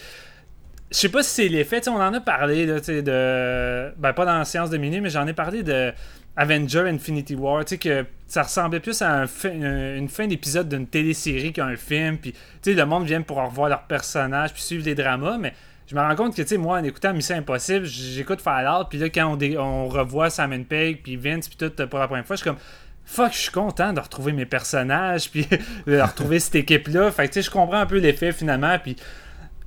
je 0.92 0.98
sais 0.98 1.10
pas 1.10 1.24
si 1.24 1.30
c'est 1.32 1.48
l'effet, 1.48 1.82
on 1.90 1.96
en 2.02 2.14
a 2.14 2.22
parlé 2.22 2.66
là, 2.68 2.80
de 2.80 3.92
ben 3.98 4.14
pas 4.14 4.26
dans 4.26 4.38
la 4.38 4.46
séance 4.46 4.70
de 4.70 4.78
minuit, 4.78 5.02
mais 5.02 5.10
j'en 5.10 5.28
ai 5.28 5.34
parlé 5.34 5.64
de 5.64 5.92
Avenger 6.36 6.88
Infinity 6.88 7.36
War, 7.36 7.66
tu 7.66 7.70
sais 7.72 7.78
que 7.78 8.06
ça 8.28 8.44
ressemblait 8.44 8.80
plus 8.80 9.02
à 9.02 9.24
un 9.24 9.24
un- 9.24 9.96
une 9.98 10.10
fin 10.10 10.28
d'épisode 10.28 10.70
d'une 10.70 10.88
télésérie 10.88 11.52
qu'un 11.52 11.76
film, 11.76 12.18
puis 12.18 12.32
tu 12.32 12.40
sais 12.62 12.74
le 12.74 12.86
monde 12.86 13.06
vient 13.06 13.22
pour 13.22 13.38
revoir 13.38 13.70
leurs 13.70 13.84
personnages 13.84 14.54
puis 14.54 14.62
suivre 14.62 14.86
les 14.86 14.96
dramas, 14.96 15.38
mais 15.38 15.54
je 15.88 15.96
me 15.96 16.02
rends 16.02 16.16
compte 16.16 16.36
que 16.36 16.42
tu 16.42 16.48
sais 16.48 16.58
moi 16.58 16.80
en 16.80 16.84
écoutant 16.84 17.14
Mission 17.14 17.36
Impossible, 17.36 17.86
j'écoute 17.86 18.42
Fallout, 18.42 18.86
puis 18.90 19.00
là 19.00 19.10
quand 19.10 19.38
on, 19.58 19.88
revoit 19.88 20.30
Simon 20.30 20.64
Pegg 20.64 21.02
puis 21.04 21.16
Vince 21.18 21.50
puis 21.50 21.58
tout 21.58 21.88
pour 21.88 22.00
la 22.00 22.08
première 22.08 22.26
fois, 22.26 22.36
je 22.36 22.42
suis 22.42 22.50
comme 22.50 22.60
fuck, 23.04 23.34
je 23.34 23.38
suis 23.40 23.52
content 23.52 23.92
de 23.92 24.00
retrouver 24.00 24.32
mes 24.32 24.46
personnages 24.46 25.30
puis 25.32 25.48
de 25.88 26.00
retrouver 26.00 26.40
cette 26.40 26.56
équipe 26.56 26.88
là, 26.90 27.12
fait 27.12 27.28
que 27.28 27.34
tu 27.34 27.42
sais 27.42 27.48
je 27.48 27.52
comprends 27.52 27.80
un 27.80 27.86
peu 27.86 27.98
l'effet 27.98 28.32
finalement 28.32 28.78
puis 28.80 28.96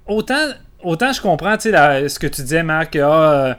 autant, 0.07 0.49
autant 0.81 1.13
je 1.13 1.21
comprends 1.21 1.57
tu 1.57 1.71
sais, 1.71 2.09
ce 2.09 2.19
que 2.19 2.27
tu 2.27 2.43
disais, 2.43 2.63
Marc, 2.63 2.93
que, 2.93 2.99
ah, 3.01 3.33
euh, 3.33 3.55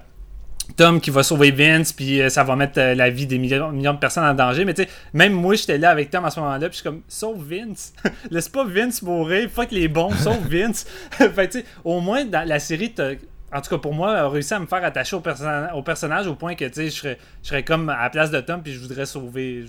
Tom 0.75 0.99
qui 0.99 1.09
va 1.09 1.23
sauver 1.23 1.51
Vince, 1.51 1.93
puis 1.93 2.21
euh, 2.21 2.29
ça 2.29 2.43
va 2.43 2.55
mettre 2.55 2.79
euh, 2.79 2.95
la 2.95 3.09
vie 3.09 3.27
des 3.27 3.37
millions, 3.37 3.71
de 3.71 3.97
personnes 3.97 4.23
en 4.23 4.33
danger. 4.33 4.65
Mais 4.65 4.73
tu 4.73 4.83
sais, 4.83 4.89
même 5.13 5.33
moi, 5.33 5.55
j'étais 5.55 5.77
là 5.77 5.89
avec 5.89 6.09
Tom 6.09 6.25
à 6.25 6.31
ce 6.31 6.39
moment-là, 6.39 6.69
puis 6.69 6.77
je 6.77 6.81
suis 6.81 6.83
comme, 6.83 7.01
sauve 7.07 7.43
Vince. 7.47 7.93
Laisse 8.31 8.49
pas 8.49 8.65
Vince 8.65 9.01
mourir, 9.01 9.49
fuck 9.49 9.71
les 9.71 9.87
bons, 9.87 10.11
sauve 10.11 10.47
Vince. 10.49 10.85
fait 11.11 11.47
tu 11.49 11.59
sais, 11.59 11.65
au 11.83 11.99
moins, 11.99 12.25
dans 12.25 12.47
la 12.47 12.59
série, 12.59 12.93
en 13.53 13.61
tout 13.61 13.69
cas 13.69 13.77
pour 13.77 13.93
moi, 13.93 14.13
a 14.13 14.27
réussi 14.29 14.53
à 14.53 14.59
me 14.59 14.65
faire 14.65 14.83
attacher 14.83 15.15
au, 15.15 15.19
perso- 15.21 15.45
au 15.75 15.83
personnage 15.83 16.27
au 16.27 16.35
point 16.35 16.55
que 16.55 16.65
tu 16.65 16.89
sais, 16.89 16.89
je 16.89 17.15
serais, 17.43 17.63
comme 17.63 17.89
à 17.89 18.03
la 18.03 18.09
place 18.09 18.31
de 18.31 18.41
Tom, 18.41 18.61
puis 18.63 18.73
je 18.73 18.79
voudrais 18.79 19.05
sauver, 19.05 19.63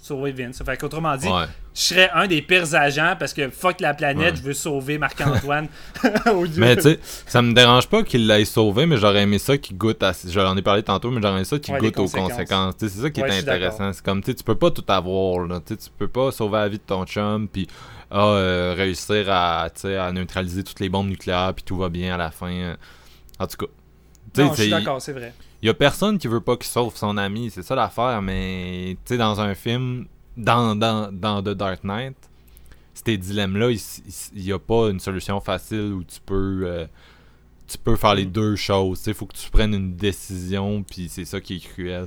sauver 0.00 0.32
Vince. 0.32 0.62
Fait 0.64 0.76
qu'autrement 0.76 1.16
dit. 1.16 1.28
Je 1.74 1.80
serais 1.80 2.08
un 2.14 2.26
des 2.26 2.40
pires 2.40 2.74
agents 2.74 3.16
parce 3.18 3.32
que 3.34 3.48
fuck 3.50 3.80
la 3.80 3.94
planète, 3.94 4.34
Ouais. 4.34 4.36
je 4.36 4.42
veux 4.42 4.52
sauver 4.54 4.96
Marc-Antoine. 4.98 5.66
Mais 6.56 6.76
tu 6.76 6.82
sais, 6.82 7.00
ça 7.26 7.42
me 7.42 7.52
dérange 7.52 7.88
pas 7.88 8.02
qu'il 8.02 8.26
l'ait 8.26 8.44
sauvé, 8.44 8.86
mais 8.86 8.96
j'aurais 8.96 9.22
aimé 9.22 9.38
ça 9.38 9.58
qu'il 9.58 9.76
goûte 9.76 10.02
à. 10.02 10.12
J'en 10.28 10.56
ai 10.56 10.62
parlé 10.62 10.82
tantôt, 10.82 11.10
mais 11.10 11.20
j'aurais 11.20 11.34
aimé 11.36 11.44
ça 11.44 11.58
qu'il 11.58 11.74
Ouais, 11.74 11.80
goûte 11.80 11.98
aux 11.98 12.02
conséquences. 12.02 12.30
conséquences. 12.32 12.76
Tu 12.76 12.88
sais, 12.88 12.94
C'est 12.94 13.02
ça 13.02 13.10
qui 13.10 13.20
Ouais, 13.22 13.28
est 13.28 13.32
je 13.32 13.38
intéressant. 13.40 13.92
C'est 13.92 14.04
comme, 14.04 14.22
tu 14.22 14.30
sais, 14.30 14.34
tu 14.36 14.44
peux 14.44 14.54
pas 14.54 14.70
tout 14.70 14.84
avoir, 14.88 15.46
là. 15.46 15.60
Tu 15.66 15.76
peux 15.98 16.08
pas 16.08 16.30
sauver 16.30 16.58
la 16.58 16.68
vie 16.68 16.78
de 16.78 16.82
ton 16.86 17.04
chum, 17.06 17.48
puis 17.48 17.66
ah, 18.10 18.26
euh, 18.28 18.74
réussir 18.76 19.26
à, 19.28 19.64
à 19.64 20.12
neutraliser 20.12 20.62
toutes 20.62 20.78
les 20.80 20.88
bombes 20.88 21.08
nucléaires, 21.08 21.52
puis 21.54 21.64
tout 21.64 21.76
va 21.76 21.88
bien 21.88 22.14
à 22.14 22.18
la 22.18 22.30
fin. 22.30 22.76
En 23.40 23.46
tout 23.46 23.56
cas. 23.56 23.72
Tu 24.32 24.40
sais, 24.40 24.46
non, 24.46 24.54
je 24.54 24.62
suis 24.62 24.70
d'accord, 24.70 25.00
c'est 25.02 25.12
vrai. 25.12 25.32
Il 25.62 25.66
y 25.66 25.70
a 25.70 25.74
personne 25.74 26.18
qui 26.18 26.28
veut 26.28 26.40
pas 26.40 26.56
qu'il 26.56 26.66
sauve 26.66 26.94
son 26.96 27.16
ami, 27.16 27.50
c'est 27.50 27.62
ça 27.62 27.74
l'affaire, 27.74 28.20
mais 28.22 28.96
tu 29.04 29.14
sais, 29.14 29.16
dans 29.16 29.40
un 29.40 29.54
film, 29.54 30.06
dans, 30.36 30.74
dans, 30.76 31.12
dans 31.12 31.42
The 31.42 31.50
Dark 31.50 31.84
Knight, 31.84 32.16
ces 32.94 33.16
dilemmes-là, 33.16 33.70
il 33.70 34.42
n'y 34.42 34.52
a 34.52 34.58
pas 34.58 34.88
une 34.90 35.00
solution 35.00 35.40
facile 35.40 35.92
où 35.92 36.04
tu 36.04 36.20
peux, 36.24 36.62
euh, 36.64 36.86
tu 37.66 37.76
peux 37.78 37.96
faire 37.96 38.14
les 38.14 38.24
deux 38.24 38.56
choses. 38.56 39.02
Il 39.06 39.14
faut 39.14 39.26
que 39.26 39.36
tu 39.36 39.50
prennes 39.50 39.74
une 39.74 39.96
décision, 39.96 40.82
puis 40.82 41.08
c'est 41.08 41.24
ça 41.24 41.40
qui 41.40 41.56
est 41.56 41.68
cruel. 41.68 42.06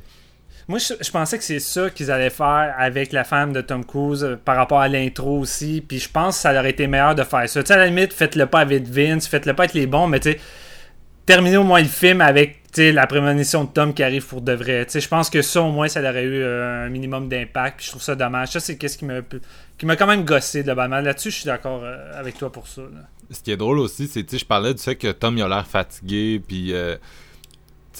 Moi, 0.67 0.79
je, 0.79 0.93
je 0.99 1.11
pensais 1.11 1.37
que 1.37 1.43
c'est 1.45 1.59
ça 1.59 1.89
qu'ils 1.89 2.11
allaient 2.11 2.29
faire 2.29 2.75
avec 2.77 3.13
la 3.13 3.23
femme 3.23 3.53
de 3.53 3.61
Tom 3.61 3.85
Cruise 3.85 4.23
euh, 4.23 4.35
par 4.35 4.57
rapport 4.57 4.81
à 4.81 4.89
l'intro 4.89 5.39
aussi. 5.39 5.81
Puis 5.81 5.99
je 5.99 6.09
pense 6.09 6.35
que 6.35 6.41
ça 6.41 6.59
aurait 6.59 6.71
été 6.71 6.87
meilleur 6.87 7.15
de 7.15 7.23
faire 7.23 7.47
ça. 7.47 7.63
Tu 7.63 7.67
sais, 7.67 7.73
à 7.73 7.77
la 7.77 7.85
limite, 7.87 8.11
faites-le 8.11 8.47
pas 8.47 8.59
avec 8.59 8.83
Vince, 8.83 9.27
faites-le 9.27 9.53
pas 9.53 9.63
avec 9.63 9.73
les 9.75 9.87
bons, 9.87 10.07
mais 10.07 10.19
tu 10.19 10.31
sais, 10.31 10.39
terminez 11.25 11.55
au 11.57 11.63
moins 11.63 11.79
le 11.79 11.87
film 11.87 12.19
avec 12.19 12.61
la 12.91 13.07
prémonition 13.07 13.63
de 13.63 13.69
Tom 13.69 13.93
qui 13.93 14.03
arrive 14.03 14.25
pour 14.25 14.41
de 14.41 14.53
vrai. 14.53 14.85
Tu 14.85 14.93
sais, 14.93 14.99
je 15.01 15.07
pense 15.07 15.29
que 15.29 15.41
ça, 15.41 15.61
au 15.61 15.71
moins, 15.71 15.87
ça 15.87 15.99
aurait 16.01 16.23
eu 16.23 16.41
euh, 16.41 16.85
un 16.85 16.89
minimum 16.89 17.27
d'impact. 17.29 17.77
Puis 17.77 17.85
je 17.87 17.91
trouve 17.91 18.01
ça 18.03 18.15
dommage. 18.15 18.49
Ça, 18.49 18.59
c'est 18.59 18.77
qu'est-ce 18.77 18.97
qui 18.97 19.05
m'a 19.05 19.21
qui 19.77 19.85
m'a 19.85 19.95
quand 19.95 20.07
même 20.07 20.23
gossé 20.25 20.63
globalement. 20.63 20.99
Là-dessus, 21.01 21.29
je 21.31 21.35
suis 21.37 21.45
d'accord 21.45 21.81
euh, 21.83 22.19
avec 22.19 22.37
toi 22.37 22.51
pour 22.51 22.67
ça. 22.67 22.81
Ce 23.29 23.41
qui 23.41 23.51
est 23.51 23.57
drôle 23.57 23.79
aussi, 23.79 24.07
c'est, 24.07 24.27
sais, 24.29 24.37
je 24.37 24.45
parlais 24.45 24.73
du 24.73 24.81
fait 24.81 24.95
que 24.95 25.11
Tom, 25.11 25.37
il 25.37 25.43
a 25.43 25.47
l'air 25.47 25.67
fatigué, 25.67 26.41
puis, 26.47 26.73
euh, 26.73 26.95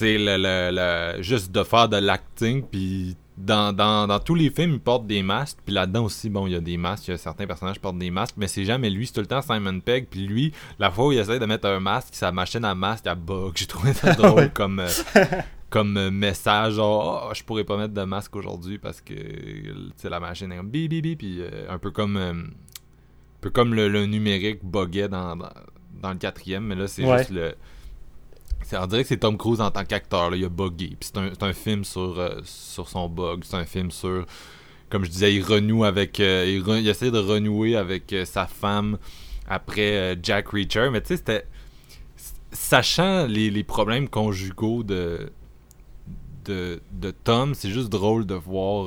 le, 0.00 0.36
le- 0.36 0.70
le- 1.16 1.22
juste 1.22 1.52
de 1.52 1.62
faire 1.62 1.88
de 1.88 1.98
l'acting, 1.98 2.62
puis 2.62 3.16
dans, 3.38 3.72
dans, 3.72 4.06
dans 4.08 4.18
tous 4.18 4.34
les 4.34 4.50
films, 4.50 4.72
il 4.74 4.80
porte 4.80 5.06
des 5.06 5.22
masques, 5.22 5.58
puis 5.64 5.72
là-dedans 5.74 6.04
aussi, 6.04 6.28
bon, 6.28 6.46
il 6.46 6.52
y 6.52 6.56
a 6.56 6.60
des 6.60 6.76
masques, 6.76 7.08
il 7.08 7.12
y 7.12 7.14
a 7.14 7.18
certains 7.18 7.46
personnages 7.46 7.76
qui 7.76 7.80
portent 7.80 7.98
des 7.98 8.10
masques, 8.10 8.34
mais 8.36 8.48
c'est 8.48 8.64
jamais 8.64 8.90
lui, 8.90 9.06
c'est 9.06 9.12
tout 9.12 9.20
le 9.20 9.26
temps 9.26 9.40
Simon 9.42 9.78
Pegg, 9.80 10.08
puis 10.10 10.26
lui, 10.26 10.52
la 10.78 10.90
fois 10.90 11.06
où 11.06 11.12
il 11.12 11.18
essaie 11.18 11.38
de 11.38 11.46
mettre 11.46 11.68
un 11.68 11.78
masque, 11.80 12.14
sa 12.14 12.32
machine 12.32 12.64
à 12.64 12.74
masque, 12.74 13.04
elle 13.06 13.14
bug. 13.14 13.52
J'ai 13.54 13.66
trouvé 13.66 13.92
ça 13.92 14.12
drôle 14.16 14.34
Ouais. 14.40 14.50
comme... 14.52 14.80
euh, 14.80 14.88
comme 15.70 15.98
euh, 15.98 16.10
message 16.10 16.74
genre 16.76 17.28
Ah, 17.30 17.34
je 17.34 17.42
pourrais 17.44 17.64
pas 17.64 17.76
mettre 17.76 17.92
de 17.92 18.02
masque 18.02 18.34
aujourd'hui 18.36 18.78
parce 18.78 19.02
que 19.02 19.12
la 20.08 20.18
machine 20.18 20.50
est 20.50 20.56
comme 20.56 20.70
bip 20.70 20.90
puis 21.18 21.42
euh, 21.42 21.66
un 21.68 21.78
peu 21.78 21.90
comme 21.90 22.16
euh, 22.16 22.32
un 22.32 23.40
peu 23.42 23.50
comme 23.50 23.74
le, 23.74 23.86
le 23.88 24.06
numérique 24.06 24.64
buguait 24.64 25.08
dans, 25.10 25.36
dans, 25.36 25.50
dans 26.00 26.10
le 26.12 26.16
quatrième 26.16 26.64
mais 26.64 26.74
là 26.74 26.88
c'est 26.88 27.04
Ouais. 27.04 27.18
juste 27.18 27.30
le 27.32 27.54
on 28.76 28.86
dirait 28.86 29.02
que 29.02 29.08
c'est 29.08 29.18
Tom 29.18 29.36
Cruise 29.36 29.60
en 29.60 29.70
tant 29.70 29.84
qu'acteur 29.84 30.34
il 30.34 30.44
a 30.44 30.48
bugué. 30.48 30.96
Puis 30.98 31.10
c'est 31.12 31.18
un, 31.18 31.30
un 31.40 31.52
film 31.52 31.84
sur 31.84 32.18
euh, 32.18 32.40
sur 32.44 32.88
son 32.88 33.08
bug. 33.08 33.42
C'est 33.44 33.56
un 33.56 33.64
film 33.64 33.90
sur 33.90 34.26
comme 34.90 35.04
je 35.04 35.10
disais 35.10 35.34
il 35.34 35.42
renoue 35.42 35.84
avec 35.84 36.20
euh, 36.20 36.44
il, 36.46 36.88
essaie 36.88 37.10
de 37.10 37.18
renouer 37.18 37.76
avec 37.76 38.12
euh, 38.12 38.24
sa 38.24 38.46
femme 38.46 38.98
après 39.46 40.18
Jack 40.22 40.48
Reacher. 40.48 40.90
Mais 40.90 41.00
tu 41.00 41.08
sais 41.08 41.16
c'était 41.16 41.46
sachant 42.50 43.26
les, 43.26 43.50
les 43.50 43.64
problèmes 43.64 44.08
conjugaux 44.08 44.82
de 44.82 45.30
de, 46.44 46.80
de 46.92 47.10
Tom, 47.10 47.54
c'est 47.54 47.68
juste 47.68 47.90
drôle 47.90 48.24
de 48.24 48.34
voir 48.34 48.86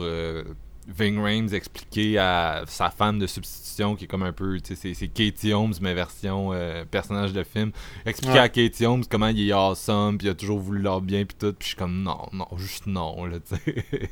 Ving 0.97 1.19
Rhames 1.19 1.53
expliquer 1.53 2.17
à 2.17 2.63
sa 2.67 2.89
femme 2.89 3.19
de 3.19 3.27
substitution, 3.27 3.95
qui 3.95 4.05
est 4.05 4.07
comme 4.07 4.23
un 4.23 4.33
peu, 4.33 4.59
tu 4.59 4.75
sais, 4.75 4.75
c'est- 4.75 4.93
c'est 4.93 5.07
Katie 5.07 5.53
Holmes, 5.53 5.73
mais 5.81 5.93
version 5.93 6.51
euh, 6.53 6.83
personnage 6.85 7.33
de 7.33 7.43
film, 7.43 7.71
expliquer 8.05 8.33
Ouais. 8.33 8.39
à 8.39 8.49
Katie 8.49 8.85
Holmes 8.85 9.03
comment 9.09 9.27
il 9.27 9.47
est 9.49 9.51
awesome, 9.53 10.17
puis 10.17 10.27
il 10.27 10.31
a 10.31 10.33
toujours 10.35 10.59
voulu 10.59 10.81
leur 10.81 11.01
bien, 11.01 11.25
puis 11.25 11.35
tout, 11.39 11.53
puis 11.53 11.63
je 11.63 11.67
suis 11.69 11.75
comme 11.77 12.03
non, 12.03 12.27
non, 12.33 12.47
juste 12.57 12.85
non, 12.87 13.25
là, 13.25 13.37
tu 13.39 13.55
sais. 13.55 14.09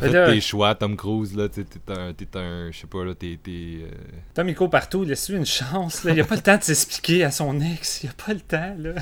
T'as 0.00 0.10
fait 0.26 0.32
tes 0.34 0.40
choix, 0.40 0.74
Tom 0.74 0.96
Cruise, 0.96 1.36
là, 1.36 1.48
tu 1.48 1.62
sais, 1.62 1.64
t'es 1.64 1.92
un, 1.92 2.12
t'es 2.12 2.36
un, 2.38 2.70
je 2.72 2.78
sais 2.78 2.86
pas, 2.86 3.04
là, 3.04 3.14
t'es, 3.14 3.38
t'es, 3.42 3.78
euh, 3.82 3.88
Tom, 4.34 4.48
il 4.48 4.54
court 4.54 4.70
partout. 4.70 5.04
Laisse-lui 5.04 5.36
une 5.38 5.46
chance. 5.46 6.04
Là. 6.04 6.12
Il 6.12 6.20
a 6.20 6.24
pas 6.24 6.36
le 6.36 6.42
temps 6.42 6.56
de 6.56 6.62
s'expliquer 6.62 7.24
à 7.24 7.30
son 7.30 7.60
ex. 7.60 8.02
Il 8.04 8.10
a 8.10 8.12
pas 8.12 8.32
le 8.34 8.40
temps. 8.40 8.74
Là. 8.78 8.92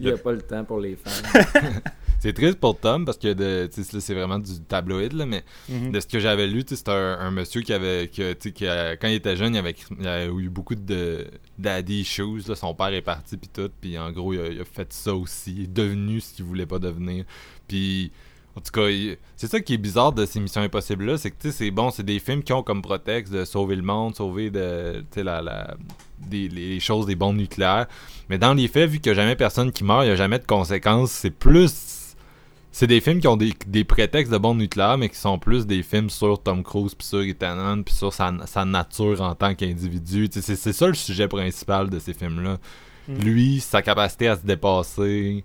Il 0.00 0.08
a 0.10 0.16
pas 0.16 0.32
le 0.32 0.42
temps 0.42 0.64
pour 0.64 0.80
les 0.80 0.96
fans. 0.96 1.10
C'est 2.22 2.34
triste 2.34 2.58
pour 2.60 2.78
Tom 2.78 3.06
parce 3.06 3.16
que 3.16 3.32
de, 3.32 3.66
tu 3.74 3.82
sais, 3.82 3.96
là, 3.96 4.00
c'est 4.02 4.12
vraiment 4.12 4.38
du 4.38 4.60
tabloïd, 4.68 5.14
là, 5.14 5.24
mais 5.24 5.42
Mhm. 5.70 5.90
de 5.92 6.00
ce 6.00 6.06
que 6.06 6.18
j'avais 6.18 6.46
lu, 6.46 6.64
tu 6.64 6.70
sais, 6.70 6.76
c'était 6.76 6.90
un, 6.90 7.18
un 7.18 7.30
monsieur 7.30 7.62
qui 7.62 7.72
avait, 7.72 8.08
que, 8.08 8.34
tu 8.34 8.48
sais, 8.50 8.52
qui 8.52 8.66
a- 8.66 8.94
quand 8.98 9.08
il 9.08 9.14
était 9.14 9.36
jeune, 9.36 9.54
il 9.54 9.58
avait, 9.58 9.74
il 9.98 10.06
avait 10.06 10.26
eu 10.26 10.50
beaucoup 10.50 10.74
de 10.74 11.26
daddy 11.58 12.00
issues. 12.02 12.46
Là, 12.46 12.56
son 12.56 12.74
père 12.74 12.88
est 12.92 13.00
parti, 13.00 13.38
puis 13.38 13.48
tout, 13.48 13.70
puis 13.80 13.96
en 13.98 14.12
gros, 14.12 14.34
il 14.34 14.40
a, 14.40 14.46
il 14.48 14.60
a 14.60 14.66
fait 14.66 14.92
ça 14.92 15.14
aussi. 15.14 15.54
Il 15.56 15.62
est 15.62 15.72
devenu 15.72 16.20
ce 16.20 16.34
qu'il 16.34 16.44
voulait 16.44 16.66
pas 16.66 16.78
devenir. 16.78 17.24
Puis, 17.66 18.12
en 18.60 18.62
tout 18.62 18.72
cas, 18.72 19.16
c'est 19.36 19.46
ça 19.46 19.60
qui 19.60 19.74
est 19.74 19.78
bizarre 19.78 20.12
de 20.12 20.26
ces 20.26 20.38
missions 20.38 20.60
impossibles-là, 20.60 21.16
c'est 21.16 21.30
que, 21.30 21.36
tu 21.40 21.50
sais, 21.50 21.56
c'est 21.56 21.70
bon, 21.70 21.90
c'est 21.90 22.02
des 22.02 22.18
films 22.18 22.42
qui 22.42 22.52
ont 22.52 22.62
comme 22.62 22.82
prétexte 22.82 23.32
de 23.32 23.44
sauver 23.44 23.74
le 23.76 23.82
monde, 23.82 24.14
sauver 24.14 24.50
de, 24.50 25.00
tu 25.00 25.06
sais, 25.14 25.22
la, 25.22 25.40
la, 25.40 25.74
des, 26.18 26.48
les 26.48 26.78
choses 26.78 27.06
des 27.06 27.14
bombes 27.14 27.36
nucléaires. 27.36 27.86
Mais 28.28 28.36
dans 28.38 28.52
les 28.52 28.68
faits, 28.68 28.90
vu 28.90 29.00
qu'il 29.00 29.12
n'y 29.12 29.18
a 29.18 29.22
jamais 29.22 29.36
personne 29.36 29.72
qui 29.72 29.82
meurt, 29.82 30.02
il 30.04 30.08
n'y 30.08 30.12
a 30.12 30.16
jamais 30.16 30.38
de 30.38 30.46
conséquences, 30.46 31.10
c'est 31.10 31.30
plus 31.30 31.96
c'est 32.72 32.86
des 32.86 33.00
films 33.00 33.20
qui 33.20 33.26
ont 33.26 33.36
des, 33.36 33.52
des 33.66 33.82
prétextes 33.82 34.30
de 34.30 34.38
bombes 34.38 34.58
nucléaires, 34.58 34.96
mais 34.96 35.08
qui 35.08 35.16
sont 35.16 35.38
plus 35.38 35.66
des 35.66 35.82
films 35.82 36.08
sur 36.08 36.40
Tom 36.40 36.62
Cruise, 36.62 36.94
puis 36.94 37.06
sur 37.06 37.22
Ethan 37.22 37.82
puis 37.82 37.94
sur 37.94 38.12
sa, 38.12 38.32
sa 38.46 38.64
nature 38.64 39.20
en 39.22 39.34
tant 39.34 39.54
qu'individu. 39.54 40.28
C'est 40.30 40.72
ça 40.72 40.86
le 40.86 40.94
sujet 40.94 41.26
principal 41.26 41.90
de 41.90 41.98
ces 41.98 42.14
films-là. 42.14 42.58
Mm. 43.08 43.14
Lui, 43.22 43.60
sa 43.60 43.82
capacité 43.82 44.28
à 44.28 44.36
se 44.36 44.46
dépasser, 44.46 45.44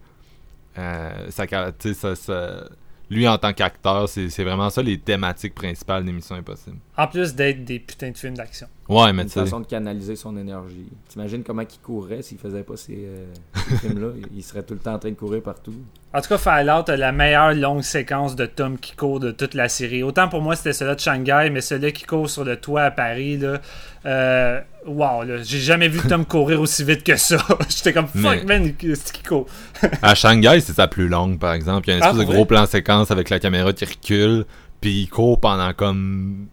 euh, 0.78 1.30
sais, 1.32 1.94
sa- 1.94 2.16
sa- 2.16 2.70
lui 3.10 3.27
en 3.27 3.38
tant 3.38 3.53
qu'acteur, 3.53 4.10
c'est 4.10 4.44
vraiment 4.44 4.69
ça 4.69 4.82
les 4.82 4.98
thématiques 4.98 5.56
principales 5.56 6.06
des 6.06 6.11
Missions 6.11 6.36
Impossibles. 6.36 6.80
En 6.98 7.07
plus 7.07 7.36
d'être 7.36 7.64
des 7.64 7.80
putains 7.80 8.11
de 8.11 8.18
films 8.18 8.36
d'action. 8.36 8.68
Ouais, 8.88 9.12
mais 9.14 9.24
une 9.24 9.30
façon 9.30 9.62
de 9.62 9.66
canaliser 9.66 10.16
son 10.16 10.38
énergie. 10.38 10.86
T'imagines 11.10 11.44
comment 11.44 11.64
il 11.64 11.80
courrait 11.84 12.22
s'il 12.22 12.38
faisait 12.38 12.62
pas 12.62 12.78
ces, 12.78 13.06
euh, 13.07 13.26
ces 13.70 13.78
films-là? 13.78 14.10
Il 14.36 14.44
serait 14.44 14.62
tout 14.62 14.76
le 14.76 14.80
temps 14.80 14.94
en 14.94 14.99
train 14.99 15.10
de 15.10 15.16
courir 15.16 15.41
partout. 15.41 15.74
En 16.14 16.22
tout 16.22 16.30
cas, 16.30 16.38
Fallout 16.38 16.88
a 16.90 16.95
la 16.95 17.12
meilleure 17.12 17.53
longue 17.56 17.82
séquence 17.82 18.36
de 18.36 18.45
Tom 18.45 18.78
qui 18.78 18.95
court 18.95 19.20
de 19.20 19.32
toute 19.32 19.56
la 19.56 19.70
série. 19.70 20.03
Autant 20.03 20.30
pour 20.30 20.41
moi, 20.41 20.56
c'était 20.56 20.72
celui 20.72 20.95
de 20.95 20.99
Shanghai, 20.99 21.49
mais 21.52 21.62
celui 21.62 21.91
qui 21.94 22.03
court 22.03 22.30
sur 22.30 22.44
le 22.44 22.57
toit 22.57 22.84
à 22.84 22.91
Paris, 22.91 23.38
là. 23.38 23.60
Euh, 24.06 24.62
wow, 24.86 25.24
là. 25.24 25.38
J'ai 25.41 25.60
jamais 25.60 25.88
vu 25.88 25.99
Tom 26.07 26.24
courir 26.24 26.62
aussi 26.62 26.84
vite 26.84 27.03
que 27.03 27.16
ça. 27.16 27.38
J'étais 27.70 27.91
comme 27.91 28.07
fuck, 28.07 28.44
Mais- 28.45 28.60
man, 28.60 28.72
c'est 28.80 29.12
qui 29.12 29.24
court? 29.24 29.48
À 30.03 30.14
Shanghai, 30.14 30.60
c'est 30.62 30.74
sa 30.74 30.88
plus 30.88 31.07
longue, 31.07 31.40
par 31.40 31.53
exemple. 31.53 31.88
Il 31.88 31.91
y 31.91 31.94
a 31.95 31.98
une 31.98 32.03
Ah, 32.03 32.10
espèce 32.12 32.20
de 32.22 32.26
pour 32.26 32.36
gros 32.36 32.45
plan 32.45 32.66
séquence 32.68 33.10
avec 33.10 33.30
la 33.32 33.40
caméra 33.40 33.74
qui 33.74 33.86
recule, 33.86 34.45
puis 34.80 35.02
il 35.02 35.07
court 35.10 35.40
pendant 35.40 35.74
comme 35.74 36.48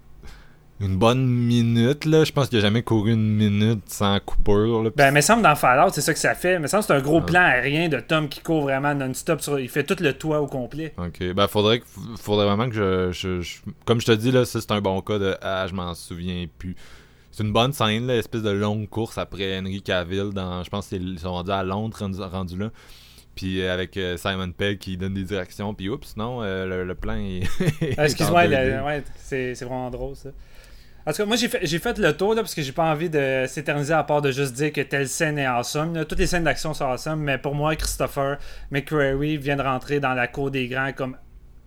une 0.83 0.97
bonne 0.97 1.27
minute, 1.27 2.05
là. 2.05 2.25
Je 2.25 2.33
pense 2.33 2.49
qu'il 2.49 2.59
a 2.59 2.61
jamais 2.61 2.83
couru 2.83 3.13
une 3.13 3.35
minute 3.37 3.83
sans 3.87 4.19
coupure, 4.21 4.83
là. 4.83 4.91
Ben, 4.97 5.13
mais 5.13 5.23
semble 5.23 5.43
dans 5.43 5.55
Fallout, 5.55 5.91
c'est 5.93 6.01
ça 6.01 6.13
que 6.13 6.19
ça 6.19 6.35
fait. 6.35 6.59
Mais 6.59 6.69
semble 6.69 6.83
que 6.83 6.89
c'est 6.89 6.93
un 6.95 7.01
gros 7.01 7.21
Ah. 7.23 7.27
plan 7.27 7.41
aérien 7.43 7.89
de 7.89 8.01
Tom 8.01 8.29
qui 8.29 8.41
court 8.41 8.63
vraiment 8.63 8.95
non-stop. 8.95 9.41
Sur... 9.41 9.59
Il 9.61 9.69
fait 9.69 9.85
tout 9.85 9.97
le 10.01 10.13
toit 10.13 10.41
au 10.41 10.47
complet. 10.47 10.95
Ok, 10.99 11.33
ben 11.35 11.47
faudrait, 11.49 11.81
que- 11.81 11.87
faudrait 12.21 12.47
vraiment 12.47 12.69
que 12.69 12.75
je, 12.75 13.13
je- 13.13 13.41
je- 13.41 13.59
Comme 13.85 14.01
je 14.01 14.07
te 14.07 14.13
dis, 14.13 14.31
là, 14.33 14.45
ça 14.45 14.61
c'est 14.61 14.73
un 14.73 14.81
bon 14.81 15.01
cas 15.03 15.19
de 15.19 15.37
Ah, 15.41 15.67
je 15.69 15.75
m'en 15.75 15.95
souviens 15.95 16.47
plus. 16.59 16.75
C'est 17.31 17.45
une 17.45 17.53
bonne 17.53 17.73
scène, 17.73 18.07
là, 18.09 18.17
espèce 18.17 18.43
de 18.43 18.51
longue 18.51 18.89
course 18.89 19.17
après 19.17 19.59
Henry 19.59 19.81
Cavill 19.81 20.31
dans. 20.35 20.63
Je 20.65 20.69
pense 20.69 20.89
qu'ils 20.89 21.19
sont 21.19 21.33
rendus 21.33 21.51
à 21.51 21.63
Londres, 21.63 21.97
rendus, 22.31 22.59
là. 22.59 22.71
Puis 23.35 23.63
euh, 23.63 23.73
avec 23.73 23.97
euh, 23.97 24.19
Simon 24.19 24.51
Pegg 24.53 24.79
qui 24.79 24.99
donne 24.99 25.15
des 25.15 25.23
directions, 25.25 25.73
puis 25.73 25.89
oups, 25.89 26.15
non, 26.19 26.43
euh, 26.43 26.67
le, 26.67 26.85
le 26.85 26.95
plan 26.95 27.15
est. 27.15 27.41
Ah, 27.97 28.05
Excuse-moi, 28.05 28.41
en 28.43 28.45
le- 28.49 28.57
2D. 28.57 28.85
ouais, 28.85 29.03
c'est 29.17 29.55
c'est 29.55 29.65
vraiment 29.65 29.91
drôle 29.91 30.15
ça. 30.17 30.29
En 31.07 31.11
tout 31.11 31.17
cas, 31.19 31.25
moi 31.25 31.35
j'ai 31.37 31.49
fait, 31.49 31.67
fait 31.67 31.99
le 31.99 32.17
tour 32.17 32.35
là, 32.35 32.43
parce 32.43 32.55
que 32.55 32.63
j'ai 32.63 32.71
pas 32.73 32.85
envie 32.85 33.11
de 33.11 33.45
s'éterniser 33.49 33.93
à 33.93 34.05
part 34.05 34.23
de 34.23 34.31
juste 34.31 34.53
dire 34.55 34.73
que 34.73 34.81
telle 34.81 35.09
scène 35.09 35.37
est 35.39 35.47
awesome. 35.47 35.95
là. 35.95 36.05
Toutes 36.05 36.19
les 36.21 36.29
scènes 36.29 36.45
d'action 36.45 36.75
sont 36.75 36.85
awesome, 36.85 37.21
mais 37.21 37.39
pour 37.39 37.55
moi, 37.57 37.75
Christopher 37.75 38.39
McQuarrie 38.71 39.37
vient 39.37 39.57
de 39.57 39.63
rentrer 39.63 39.99
dans 39.99 40.15
la 40.15 40.29
cour 40.29 40.51
des 40.53 40.69
grands 40.69 40.93
comme 40.93 41.17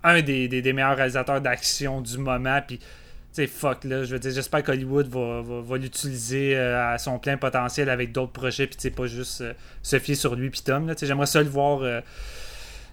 un 0.04 0.22
des, 0.22 0.48
des- 0.48 0.62
des 0.62 0.72
meilleurs 0.74 0.96
réalisateurs 0.96 1.42
d'action 1.42 2.00
du 2.00 2.18
moment. 2.18 2.60
Puis, 2.66 2.78
tu 2.78 2.86
sais, 3.34 3.48
fuck 3.48 3.84
là, 3.84 4.06
je 4.06 4.14
veux 4.14 4.20
dire, 4.20 4.32
j'espère 4.32 4.64
qu'Hollywood 4.64 5.08
va, 5.10 5.42
va, 5.42 5.62
va 5.62 5.78
l'utiliser 5.78 6.56
euh, 6.56 6.94
à 6.94 6.98
son 6.98 7.20
plein 7.20 7.36
potentiel 7.36 7.90
avec 7.90 8.14
d'autres 8.14 8.32
projets, 8.32 8.68
puis 8.68 8.78
tu 8.78 8.84
sais, 8.84 8.92
pas 8.92 9.08
juste 9.08 9.42
euh, 9.42 9.52
se 9.82 10.00
fier 10.00 10.16
sur 10.16 10.36
lui 10.36 10.50
puis 10.50 10.62
Tom. 10.62 10.88
là. 10.88 10.96
Tu 10.96 11.02
sais, 11.02 11.08
J'aimerais 11.08 11.26
ça 11.26 11.42
le 11.44 11.50
voir. 11.50 11.82
euh, 11.82 12.00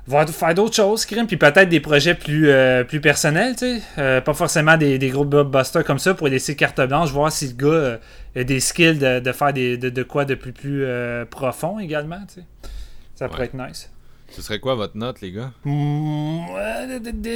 va 0.06 0.26
faire 0.26 0.54
d'autres 0.54 0.74
choses, 0.74 1.04
crime, 1.06 1.26
puis 1.26 1.36
peut-être 1.36 1.68
des 1.68 1.80
projets 1.80 2.14
plus, 2.14 2.48
euh, 2.50 2.82
plus 2.84 3.00
personnels, 3.00 3.54
tu 3.56 3.78
sais. 3.78 3.82
Euh, 3.98 4.20
pas 4.20 4.34
forcément 4.34 4.76
des, 4.76 4.98
des 4.98 5.10
gros 5.10 5.24
blockbusters 5.24 5.84
comme 5.84 5.98
ça 6.00 6.14
pour 6.14 6.28
laisser 6.28 6.56
carte 6.56 6.80
blanche, 6.80 7.10
voir 7.10 7.30
si 7.30 7.48
le 7.48 7.52
gars 7.54 7.66
euh, 7.68 7.96
a 8.36 8.44
des 8.44 8.60
skills 8.60 8.98
de, 8.98 9.20
de 9.20 9.32
faire 9.32 9.52
des, 9.52 9.76
de, 9.76 9.90
de 9.90 10.02
quoi 10.02 10.24
de 10.24 10.34
plus, 10.34 10.52
plus 10.52 10.84
profond 11.30 11.78
également, 11.78 12.20
tu 12.26 12.40
sais. 12.40 12.46
Ça 13.14 13.28
pourrait 13.28 13.44
être 13.44 13.54
nice. 13.54 13.88
Ce 14.30 14.40
serait 14.40 14.58
quoi 14.58 14.74
votre 14.74 14.96
note, 14.96 15.20
les 15.20 15.30
gars? 15.30 15.52
Mm, 15.64 16.46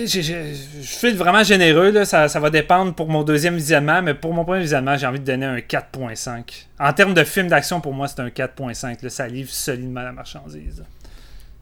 Je 0.07 0.83
suis 0.83 1.13
vraiment 1.13 1.45
généreux, 1.45 1.91
là. 1.91 2.07
Ça, 2.07 2.27
ça 2.29 2.41
va 2.41 2.49
dépendre 2.49 2.95
pour 2.95 3.09
mon 3.09 3.23
deuxième 3.23 3.57
visionnement, 3.57 4.01
mais 4.01 4.15
pour 4.15 4.33
mon 4.33 4.45
premier 4.45 4.63
visionnement, 4.63 4.97
j'ai 4.97 5.07
envie 5.07 5.21
de 5.21 5.25
donner 5.25 5.45
un 5.47 5.59
4.5. 5.59 6.67
En 6.81 6.93
termes 6.95 7.13
de 7.13 7.23
film 7.23 7.49
d'action, 7.49 7.81
pour 7.83 7.93
moi, 7.93 8.09
c'est 8.09 8.21
un 8.21 8.29
4.5. 8.29 9.03
là. 9.03 9.11
Ça 9.11 9.29
livre 9.29 9.51
solidement 9.51 10.03
la 10.03 10.13
marchandise. 10.13 10.83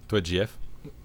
Toi, 0.07 0.21
JF? 0.23 0.51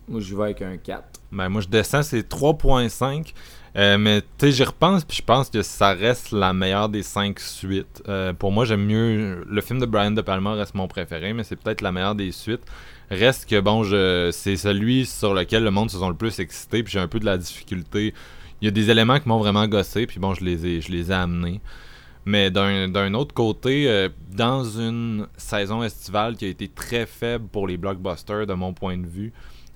Moi, 0.09 0.21
je 0.21 0.35
vais 0.35 0.43
avec 0.43 0.61
un 0.63 0.75
4. 0.77 1.03
Ben, 1.31 1.49
moi, 1.49 1.61
je 1.61 1.67
descends, 1.67 2.01
c'est 2.01 2.27
3.5. 2.27 3.33
Euh, 3.75 3.99
mais 3.99 4.21
tu 4.21 4.27
sais, 4.39 4.51
j'y 4.51 4.63
repense, 4.63 5.05
puis 5.05 5.17
je 5.17 5.21
pense 5.21 5.51
que 5.51 5.61
ça 5.61 5.93
reste 5.93 6.31
la 6.31 6.53
meilleure 6.53 6.89
des 6.89 7.03
5 7.03 7.39
suites. 7.39 8.01
Euh, 8.07 8.33
pour 8.33 8.51
moi, 8.51 8.65
j'aime 8.65 8.85
mieux. 8.85 9.45
Le 9.47 9.61
film 9.61 9.79
de 9.79 9.85
Brian 9.85 10.09
De 10.09 10.21
Palma 10.21 10.53
reste 10.53 10.73
mon 10.73 10.87
préféré, 10.87 11.33
mais 11.33 11.43
c'est 11.43 11.55
peut-être 11.55 11.81
la 11.81 11.91
meilleure 11.91 12.15
des 12.15 12.31
suites. 12.31 12.63
Reste 13.11 13.47
que, 13.47 13.59
bon, 13.59 13.83
je 13.83 14.31
c'est 14.31 14.55
celui 14.57 15.05
sur 15.05 15.35
lequel 15.35 15.63
le 15.63 15.71
monde 15.71 15.91
se 15.91 15.99
sont 15.99 16.09
le 16.09 16.15
plus 16.15 16.39
excités, 16.39 16.81
puis 16.81 16.93
j'ai 16.93 16.99
un 16.99 17.07
peu 17.07 17.19
de 17.19 17.25
la 17.25 17.37
difficulté. 17.37 18.15
Il 18.61 18.65
y 18.65 18.67
a 18.67 18.71
des 18.71 18.89
éléments 18.89 19.19
qui 19.19 19.29
m'ont 19.29 19.39
vraiment 19.39 19.67
gossé, 19.67 20.07
puis 20.07 20.19
bon, 20.19 20.33
je 20.33 20.43
les 20.43 20.65
ai, 20.65 20.81
je 20.81 20.91
les 20.91 21.11
ai 21.11 21.13
amenés. 21.13 21.61
Mais 22.25 22.51
d'un 22.51 22.89
d'un 22.89 23.13
autre 23.13 23.33
côté, 23.33 23.87
euh, 23.87 24.09
dans 24.35 24.63
une 24.63 25.27
saison 25.37 25.83
estivale 25.83 26.35
qui 26.35 26.45
a 26.45 26.47
été 26.47 26.67
très 26.67 27.05
faible 27.05 27.47
pour 27.51 27.67
les 27.67 27.77
blockbusters, 27.77 28.47
de 28.47 28.53
mon 28.53 28.73
point 28.73 28.97
de 28.97 29.07
vue, 29.07 29.31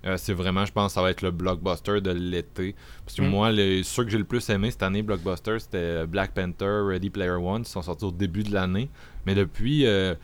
euh, 0.06 0.16
c'est 0.16 0.34
vraiment, 0.34 0.64
je 0.66 0.72
pense, 0.72 0.92
ça 0.94 1.02
va 1.02 1.10
être 1.10 1.22
le 1.22 1.30
blockbuster 1.30 2.00
de 2.00 2.10
l'été. 2.10 2.74
Parce 3.04 3.16
que 3.16 3.22
Mm. 3.22 3.28
moi, 3.28 3.50
les, 3.52 3.82
ceux 3.82 4.04
que 4.04 4.10
j'ai 4.10 4.18
le 4.18 4.24
plus 4.24 4.48
aimé 4.50 4.70
cette 4.70 4.82
année, 4.82 5.02
blockbuster, 5.02 5.58
c'était 5.58 6.06
Black 6.06 6.32
Panther, 6.34 6.82
Ready 6.86 7.10
Player 7.10 7.30
One, 7.30 7.62
qui 7.64 7.70
sont 7.70 7.82
sortis 7.82 8.04
au 8.04 8.10
début 8.12 8.42
de 8.42 8.52
l'année. 8.52 8.88
Mais 9.26 9.34
depuis, 9.34 9.86
euh, 9.86 10.14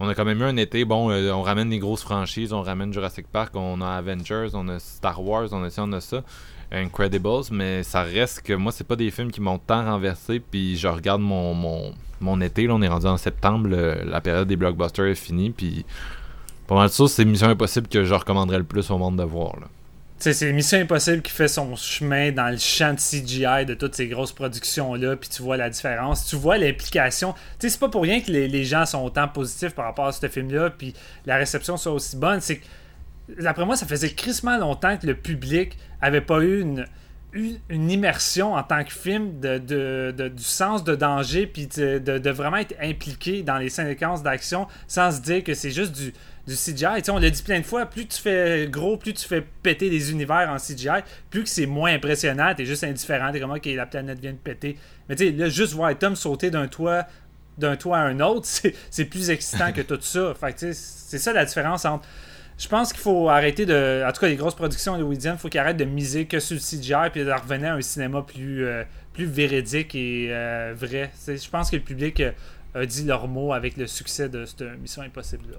on 0.00 0.08
a 0.08 0.14
quand 0.14 0.24
même 0.24 0.40
eu 0.40 0.44
un 0.44 0.56
été. 0.56 0.84
Bon, 0.84 1.10
euh, 1.10 1.30
on 1.32 1.42
ramène 1.42 1.68
des 1.70 1.78
grosses 1.78 2.02
franchises, 2.02 2.52
on 2.52 2.62
ramène 2.62 2.92
Jurassic 2.92 3.26
Park, 3.28 3.54
on 3.54 3.80
a 3.80 3.88
Avengers, 3.88 4.48
on 4.54 4.66
a 4.68 4.78
Star 4.78 5.22
Wars, 5.22 5.48
on 5.52 5.62
a 5.62 5.70
ça, 5.70 5.84
on 5.84 5.92
a 5.92 6.00
ça. 6.00 6.22
Incredibles, 6.72 7.28
mais 7.50 7.82
ça 7.82 8.02
reste 8.02 8.42
que 8.42 8.52
moi, 8.52 8.70
c'est 8.70 8.86
pas 8.86 8.94
des 8.96 9.10
films 9.10 9.32
qui 9.32 9.40
m'ont 9.40 9.58
tant 9.58 9.84
renversé. 9.84 10.38
Puis 10.40 10.76
je 10.76 10.86
regarde 10.86 11.20
mon, 11.20 11.52
mon, 11.52 11.92
mon 12.20 12.40
été, 12.40 12.66
là, 12.68 12.74
on 12.76 12.82
est 12.82 12.88
rendu 12.88 13.06
en 13.06 13.16
septembre, 13.16 13.68
le- 13.68 14.02
la 14.04 14.20
période 14.20 14.46
des 14.46 14.54
blockbusters 14.56 15.06
est 15.06 15.14
finie. 15.16 15.50
Puis 15.50 15.84
pas 16.70 16.76
mal 16.76 16.88
c'est 16.88 17.24
Mission 17.24 17.48
Impossible 17.48 17.88
que 17.88 18.04
je 18.04 18.14
recommanderais 18.14 18.58
le 18.58 18.64
plus 18.64 18.88
au 18.92 18.98
monde 18.98 19.16
de 19.16 19.24
voir. 19.24 19.56
C'est 20.20 20.52
Mission 20.52 20.78
Impossible 20.78 21.20
qui 21.20 21.32
fait 21.32 21.48
son 21.48 21.74
chemin 21.74 22.30
dans 22.30 22.48
le 22.48 22.58
champ 22.58 22.94
de 22.94 23.00
CGI 23.00 23.66
de 23.66 23.74
toutes 23.74 23.96
ces 23.96 24.06
grosses 24.06 24.30
productions-là, 24.30 25.16
puis 25.16 25.28
tu 25.28 25.42
vois 25.42 25.56
la 25.56 25.68
différence. 25.68 26.26
Tu 26.26 26.36
vois 26.36 26.58
l'implication. 26.58 27.34
C'est 27.58 27.76
pas 27.80 27.88
pour 27.88 28.02
rien 28.02 28.20
que 28.20 28.30
les, 28.30 28.46
les 28.46 28.64
gens 28.64 28.86
sont 28.86 29.02
autant 29.02 29.26
positifs 29.26 29.74
par 29.74 29.86
rapport 29.86 30.06
à 30.06 30.12
ce 30.12 30.28
film-là, 30.28 30.70
puis 30.70 30.94
la 31.26 31.38
réception 31.38 31.76
soit 31.76 31.90
aussi 31.90 32.16
bonne. 32.16 32.40
C'est 32.40 32.58
que, 32.58 32.66
d'après 33.42 33.66
moi, 33.66 33.74
ça 33.74 33.86
faisait 33.86 34.10
crissement 34.10 34.56
longtemps 34.56 34.96
que 34.96 35.08
le 35.08 35.16
public 35.16 35.76
avait 36.00 36.20
pas 36.20 36.38
eu 36.38 36.60
une, 36.60 36.86
une, 37.32 37.90
immersion 37.90 38.54
en 38.54 38.62
tant 38.62 38.84
que 38.84 38.92
film 38.92 39.40
de, 39.40 39.58
de- 39.58 40.28
du 40.28 40.44
sens 40.44 40.84
de 40.84 40.94
danger, 40.94 41.48
puis 41.48 41.66
de- 41.66 41.98
de 41.98 42.30
vraiment 42.30 42.58
être 42.58 42.76
impliqué 42.80 43.42
dans 43.42 43.58
les 43.58 43.70
séquences 43.70 44.22
d'action 44.22 44.68
sans 44.86 45.10
se 45.10 45.20
dire 45.20 45.42
que 45.42 45.54
c'est 45.54 45.72
juste 45.72 45.92
du, 45.92 46.12
du 46.50 46.56
CGI. 46.56 47.10
On 47.10 47.18
l'a 47.18 47.30
dit 47.30 47.42
plein 47.42 47.60
de 47.60 47.64
fois, 47.64 47.86
plus 47.86 48.06
tu 48.06 48.20
fais 48.20 48.68
gros, 48.68 48.96
plus 48.96 49.14
tu 49.14 49.26
fais 49.26 49.44
péter 49.62 49.88
des 49.88 50.10
univers 50.10 50.50
en 50.50 50.56
CGI, 50.56 51.02
plus 51.30 51.44
que 51.44 51.48
c'est 51.48 51.66
moins 51.66 51.94
impressionnant, 51.94 52.52
t'es 52.54 52.66
juste 52.66 52.84
indifférent, 52.84 53.32
t'es 53.32 53.40
comme 53.40 53.52
ok, 53.52 53.66
la 53.66 53.86
planète 53.86 54.18
vient 54.18 54.32
de 54.32 54.36
péter. 54.36 54.76
Mais 55.08 55.16
tu 55.16 55.26
sais, 55.26 55.32
là, 55.32 55.48
juste 55.48 55.72
voir 55.74 55.96
Tom 55.96 56.16
sauter 56.16 56.50
d'un 56.50 56.66
toit 56.66 57.06
d'un 57.58 57.76
toit 57.76 57.98
à 57.98 58.02
un 58.02 58.20
autre, 58.20 58.48
c'est 58.90 59.04
plus 59.04 59.30
excitant 59.30 59.72
que 59.72 59.82
tout 59.82 59.98
ça. 60.00 60.34
Fait 60.34 60.72
c'est 60.72 61.18
ça 61.18 61.32
la 61.32 61.44
différence 61.44 61.84
entre. 61.84 62.06
Je 62.58 62.68
pense 62.68 62.92
qu'il 62.92 63.00
faut 63.00 63.28
arrêter 63.28 63.64
de. 63.64 64.04
En 64.06 64.12
tout 64.12 64.20
cas, 64.20 64.28
les 64.28 64.36
grosses 64.36 64.54
productions 64.54 64.94
hollywoodiennes, 64.94 65.34
il 65.34 65.38
faut 65.38 65.48
qu'ils 65.48 65.60
arrêtent 65.60 65.78
de 65.78 65.84
miser 65.84 66.26
que 66.26 66.40
sur 66.40 66.54
le 66.54 66.60
CGI 66.60 67.10
puis 67.10 67.24
de 67.24 67.30
revenir 67.30 67.72
à 67.72 67.76
un 67.76 67.80
cinéma 67.80 68.22
plus, 68.22 68.66
euh, 68.66 68.84
plus 69.14 69.24
véridique 69.24 69.94
et 69.94 70.28
euh, 70.30 70.74
vrai. 70.76 71.10
Je 71.26 71.48
pense 71.48 71.70
que 71.70 71.76
le 71.76 71.82
public 71.82 72.20
euh, 72.20 72.32
a 72.74 72.84
dit 72.84 73.04
leur 73.04 73.28
mot 73.28 73.52
avec 73.52 73.76
le 73.76 73.86
succès 73.86 74.28
de 74.28 74.44
cette 74.44 74.62
Mission 74.80 75.02
Impossible-là. 75.02 75.56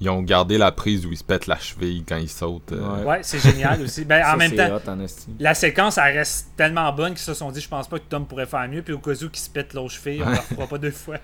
Ils 0.00 0.08
ont 0.10 0.22
gardé 0.22 0.58
la 0.58 0.70
prise 0.70 1.04
où 1.06 1.10
ils 1.10 1.16
se 1.18 1.24
pètent 1.24 1.48
la 1.48 1.58
cheville 1.58 2.04
quand 2.08 2.18
ils 2.18 2.28
sautent. 2.28 2.70
euh. 2.70 3.02
Ouais. 3.04 3.18
C'est 3.22 3.40
génial 3.40 3.82
aussi. 3.82 4.04
Ben, 4.04 4.22
Ça, 4.22 4.34
en 4.34 4.36
même 4.36 4.50
c'est 4.50 4.56
temps, 4.68 4.76
hot 4.76 4.90
en 4.90 5.00
esti. 5.00 5.26
la 5.40 5.54
séquence, 5.54 5.98
elle 5.98 6.16
reste 6.18 6.48
tellement 6.56 6.92
bonne 6.92 7.10
qu'ils 7.14 7.18
se 7.22 7.34
sont 7.34 7.50
dit, 7.50 7.60
je 7.60 7.68
pense 7.68 7.88
pas 7.88 7.98
que 7.98 8.04
Tom 8.08 8.24
pourrait 8.24 8.46
faire 8.46 8.68
mieux. 8.68 8.82
Puis 8.82 8.94
au 8.94 8.98
cas 8.98 9.10
où 9.12 9.28
qu'il 9.28 9.40
se 9.40 9.50
pète 9.50 9.74
l'autre 9.74 9.90
cheville, 9.94 10.22
on 10.24 10.30
ne 10.30 10.36
le 10.36 10.40
fera 10.40 10.66
pas 10.68 10.78
deux 10.78 10.92
fois. 10.92 11.16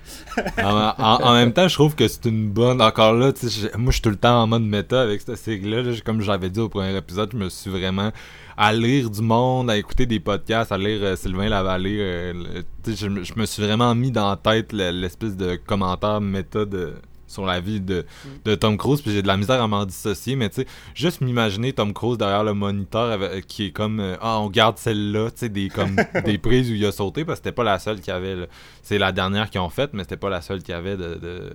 en, 0.62 0.92
en- 0.98 1.22
en 1.22 1.32
même 1.34 1.52
temps, 1.52 1.68
je 1.68 1.74
trouve 1.74 1.94
que 1.94 2.08
c'est 2.08 2.24
une 2.24 2.48
bonne. 2.50 2.82
Encore 2.82 3.12
là, 3.12 3.30
moi, 3.76 3.90
je 3.90 3.92
suis 3.92 4.02
tout 4.02 4.10
le 4.10 4.16
temps 4.16 4.42
en 4.42 4.46
mode 4.48 4.62
méta 4.62 5.02
avec 5.02 5.20
cette 5.20 5.36
série-là. 5.36 5.82
là. 5.82 5.92
Comme 6.04 6.20
j'avais 6.20 6.50
dit 6.50 6.58
au 6.60 6.68
premier 6.68 6.96
épisode, 6.96 7.30
je 7.32 7.36
me 7.38 7.48
suis 7.48 7.70
vraiment 7.70 8.10
à 8.56 8.72
lire 8.72 9.08
du 9.10 9.20
monde, 9.22 9.70
à 9.70 9.76
écouter 9.76 10.06
des 10.06 10.18
podcasts, 10.20 10.72
à 10.72 10.78
lire 10.78 10.98
euh, 11.02 11.16
Sylvain 11.16 11.48
Lavallée. 11.48 11.98
euh, 12.00 12.62
je, 12.86 13.06
me- 13.08 13.22
je 13.22 13.34
me 13.36 13.46
suis 13.46 13.62
vraiment 13.62 13.94
mis 13.94 14.10
dans 14.10 14.30
la 14.30 14.36
tête 14.36 14.72
le- 14.72 14.90
l'espèce 14.90 15.36
de 15.36 15.56
commentaire 15.56 16.20
méta 16.20 16.64
de 16.64 16.94
sur 17.34 17.44
la 17.44 17.60
vie 17.60 17.80
de, 17.80 18.06
de 18.44 18.54
Tom 18.54 18.78
Cruise 18.78 19.02
puis 19.02 19.12
j'ai 19.12 19.20
de 19.22 19.26
la 19.26 19.36
misère 19.36 19.60
à 19.62 19.68
m'en 19.68 19.84
dissocier 19.84 20.36
mais 20.36 20.48
tu 20.48 20.62
sais 20.62 20.66
juste 20.94 21.20
m'imaginer 21.20 21.72
Tom 21.72 21.92
Cruise 21.92 22.16
derrière 22.16 22.44
le 22.44 22.54
moniteur 22.54 23.10
avec- 23.10 23.30
euh, 23.30 23.40
qui 23.46 23.66
est 23.66 23.70
comme 23.70 24.00
euh, 24.00 24.16
ah 24.22 24.38
on 24.40 24.48
garde 24.48 24.78
celle-là 24.78 25.30
tu 25.30 25.38
sais 25.40 25.48
des 25.48 25.68
comme 25.68 25.96
des 26.24 26.38
prises 26.38 26.70
où 26.70 26.74
il 26.74 26.84
a 26.86 26.92
sauté 26.92 27.24
parce 27.24 27.40
que 27.40 27.44
c'était 27.44 27.54
pas 27.54 27.64
la 27.64 27.78
seule 27.78 28.00
qu'il 28.00 28.12
y 28.12 28.16
avait 28.16 28.48
c'est 28.82 28.98
la 28.98 29.12
dernière 29.12 29.50
qu'ils 29.50 29.60
ont 29.60 29.68
faite 29.68 29.90
mais 29.92 30.02
c'était 30.04 30.16
pas 30.16 30.30
la 30.30 30.40
seule 30.40 30.62
qu'il 30.62 30.72
y 30.74 30.78
avait 30.78 30.96
de, 30.96 31.14
de 31.16 31.52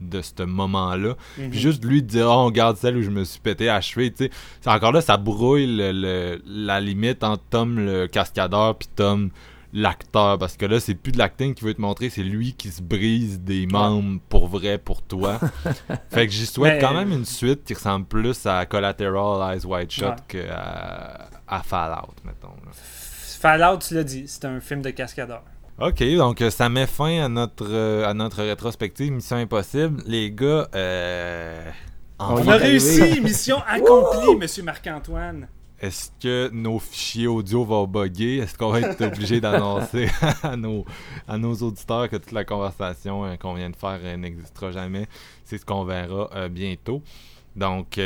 de 0.00 0.20
ce 0.20 0.42
moment-là. 0.42 1.14
Puis 1.50 1.58
juste 1.58 1.82
lui 1.82 2.02
dire 2.02 2.28
Ah, 2.30 2.38
on 2.40 2.50
garde 2.50 2.76
celle 2.76 2.96
où 2.98 3.02
je 3.02 3.08
me 3.08 3.24
suis 3.24 3.40
pété 3.40 3.70
à 3.70 3.80
cheville, 3.80 4.12
tu 4.12 4.24
sais. 4.24 4.30
C'est 4.60 4.68
Encore 4.68 4.92
là, 4.92 5.00
ça 5.00 5.16
brouille 5.16 5.66
le- 5.66 5.92
le- 5.92 6.42
la 6.46 6.78
limite 6.78 7.24
entre 7.24 7.42
Tom 7.48 7.78
le 7.78 8.06
cascadeur 8.06 8.76
puis 8.76 8.88
Tom 8.94 9.30
l'acteur. 9.74 10.38
Parce 10.38 10.56
que 10.56 10.64
là, 10.64 10.80
c'est 10.80 10.94
plus 10.94 11.12
de 11.12 11.18
l'acting 11.18 11.52
qui 11.54 11.64
veut 11.64 11.74
te 11.74 11.80
montrer, 11.80 12.08
c'est 12.08 12.22
lui 12.22 12.54
qui 12.54 12.70
se 12.70 12.80
brise 12.80 13.40
des 13.40 13.66
membres 13.66 14.20
pour 14.28 14.48
vrai 14.48 14.78
pour 14.78 15.02
toi. 15.02 15.38
fait 16.10 16.26
que 16.26 16.32
j'y 16.32 16.46
souhaite 16.46 16.74
Mais- 16.74 16.80
quand 16.80 16.94
même 16.94 17.12
une 17.12 17.24
suite 17.26 17.64
qui 17.64 17.74
ressemble 17.74 18.06
plus 18.06 18.46
à 18.46 18.64
Collateral 18.66 19.54
Eyes 19.56 19.66
Wide 19.66 19.90
Shut 19.90 20.04
Ouais. 20.04 20.14
qu'à 20.28 21.28
à 21.46 21.62
Fallout, 21.62 22.14
mettons. 22.24 22.48
là. 22.64 22.70
Fallout, 23.40 23.78
tu 23.78 23.94
l'as 23.94 24.04
dit, 24.04 24.24
c'est 24.26 24.46
un 24.46 24.60
film 24.60 24.80
de 24.80 24.88
cascadeur. 24.90 25.42
Ok, 25.78 26.02
donc 26.16 26.40
euh, 26.40 26.50
ça 26.50 26.68
met 26.68 26.86
fin 26.86 27.24
à 27.24 27.28
notre 27.28 27.66
euh, 27.68 28.08
à 28.08 28.14
notre 28.14 28.42
rétrospective 28.44 29.10
Mission 29.12 29.36
Impossible. 29.38 30.02
Les 30.06 30.30
gars, 30.30 30.68
euh, 30.74 31.68
On 32.20 32.46
a 32.48 32.56
réussi, 32.56 33.20
mission 33.20 33.56
accomplie, 33.66 34.36
monsieur 34.40 34.62
Marc-Antoine. 34.62 35.48
Est-ce 35.84 36.10
que 36.18 36.48
nos 36.50 36.78
fichiers 36.78 37.26
audio 37.26 37.62
vont 37.62 37.86
bugger? 37.86 38.38
Est-ce 38.38 38.56
qu'on 38.56 38.70
va 38.70 38.80
être 38.80 39.00
obligé 39.06 39.38
d'annoncer 39.40 40.08
à 40.42 40.56
nos, 40.56 40.86
à 41.28 41.36
nos 41.36 41.54
auditeurs 41.56 42.08
que 42.08 42.16
toute 42.16 42.32
la 42.32 42.44
conversation 42.44 43.24
euh, 43.26 43.36
qu'on 43.36 43.52
vient 43.52 43.68
de 43.68 43.76
faire 43.76 44.00
euh, 44.02 44.16
n'existera 44.16 44.70
jamais? 44.70 45.06
C'est 45.44 45.58
ce 45.58 45.66
qu'on 45.66 45.84
verra 45.84 46.30
euh, 46.34 46.48
bientôt. 46.48 47.02
Donc, 47.54 48.00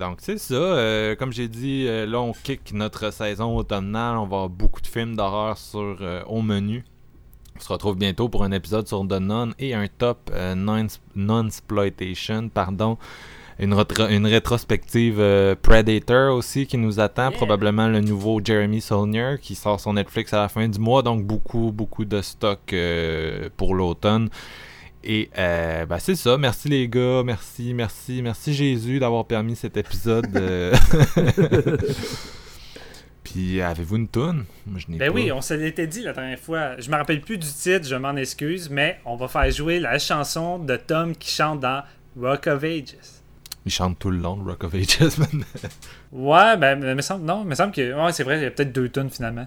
donc 0.00 0.18
c'est 0.20 0.38
ça. 0.38 1.14
Comme 1.18 1.32
j'ai 1.32 1.48
dit, 1.48 1.86
là, 1.86 2.20
on 2.20 2.32
kick 2.32 2.72
notre 2.74 3.10
saison 3.10 3.56
automnale. 3.56 4.18
On 4.18 4.26
va 4.26 4.36
avoir 4.36 4.48
beaucoup 4.50 4.82
de 4.82 4.86
films 4.86 5.16
d'horreur 5.16 5.56
sur 5.56 5.96
au 6.26 6.42
menu. 6.42 6.84
On 7.60 7.62
se 7.62 7.68
retrouve 7.72 7.96
bientôt 7.96 8.30
pour 8.30 8.42
un 8.44 8.52
épisode 8.52 8.88
sur 8.88 9.06
The 9.06 9.20
Nun 9.20 9.50
et 9.58 9.74
un 9.74 9.86
top 9.86 10.30
euh, 10.32 10.54
non- 10.54 10.86
non-exploitation, 11.14 12.48
pardon. 12.48 12.96
Une, 13.60 13.74
une 14.08 14.26
rétrospective 14.26 15.20
euh, 15.20 15.54
Predator 15.60 16.34
aussi 16.34 16.66
qui 16.66 16.78
nous 16.78 16.98
attend. 16.98 17.28
Yeah. 17.28 17.36
Probablement 17.36 17.88
le 17.88 18.00
nouveau 18.00 18.40
Jeremy 18.42 18.80
Saulnier 18.80 19.36
qui 19.40 19.54
sort 19.54 19.78
sur 19.78 19.92
Netflix 19.92 20.32
à 20.32 20.38
la 20.38 20.48
fin 20.48 20.66
du 20.66 20.78
mois. 20.78 21.02
Donc 21.02 21.24
beaucoup, 21.24 21.70
beaucoup 21.70 22.04
de 22.04 22.22
stock 22.22 22.60
euh, 22.72 23.48
pour 23.56 23.74
l'automne. 23.74 24.30
Et 25.04 25.30
euh, 25.38 25.86
ben, 25.86 25.98
c'est 25.98 26.14
ça. 26.14 26.36
Merci 26.38 26.68
les 26.68 26.88
gars. 26.88 27.22
Merci, 27.24 27.74
merci, 27.74 28.22
merci 28.22 28.54
Jésus 28.54 28.98
d'avoir 28.98 29.24
permis 29.26 29.56
cet 29.56 29.76
épisode. 29.76 30.34
euh. 30.36 30.74
Puis 33.24 33.60
avez-vous 33.60 33.96
une 33.96 34.08
toune? 34.08 34.44
Moi, 34.66 34.78
je 34.84 34.90
n'ai 34.90 34.98
Ben 34.98 35.08
pas. 35.08 35.14
oui, 35.14 35.30
on 35.32 35.40
se 35.40 35.54
l'était 35.54 35.86
dit 35.86 36.02
la 36.02 36.12
dernière 36.12 36.38
fois. 36.38 36.80
Je 36.80 36.90
me 36.90 36.96
rappelle 36.96 37.20
plus 37.20 37.38
du 37.38 37.46
titre, 37.46 37.86
je 37.86 37.94
m'en 37.94 38.16
excuse, 38.16 38.70
mais 38.70 38.98
on 39.04 39.16
va 39.16 39.28
faire 39.28 39.50
jouer 39.50 39.78
la 39.80 39.98
chanson 39.98 40.58
de 40.58 40.76
Tom 40.76 41.14
qui 41.14 41.30
chante 41.30 41.60
dans 41.60 41.82
Rock 42.20 42.46
of 42.48 42.64
Ages 42.64 42.96
il 43.66 43.72
chante 43.72 43.98
tout 43.98 44.10
le 44.10 44.18
long 44.18 44.36
de 44.36 44.48
Rock 44.48 44.64
of 44.64 44.74
Ages. 44.74 45.18
Man. 45.18 45.44
ouais, 46.12 46.56
ben, 46.56 46.78
mais 46.78 46.94
me 46.94 47.02
semble, 47.02 47.24
non, 47.24 47.44
me 47.44 47.54
semble 47.54 47.72
que. 47.72 47.94
Ouais, 47.94 48.12
c'est 48.12 48.24
vrai, 48.24 48.38
il 48.38 48.42
y 48.42 48.46
a 48.46 48.50
peut-être 48.50 48.72
deux 48.72 48.88
tonnes 48.88 49.10
finalement. 49.10 49.46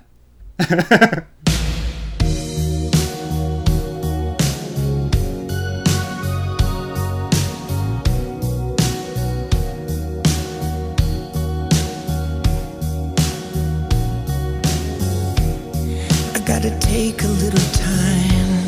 take 16.93 17.23
a 17.23 17.27
little 17.27 17.67
time, 17.73 18.67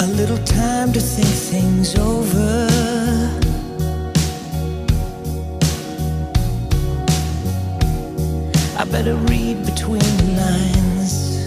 a 0.00 0.06
little 0.06 0.38
time 0.44 0.92
to 0.92 1.00
think 1.00 1.26
things 1.26 1.98
over. 1.98 2.69
I 8.80 8.84
better 8.84 9.14
read 9.14 9.66
between 9.66 9.98
the 9.98 10.32
lines 10.40 11.44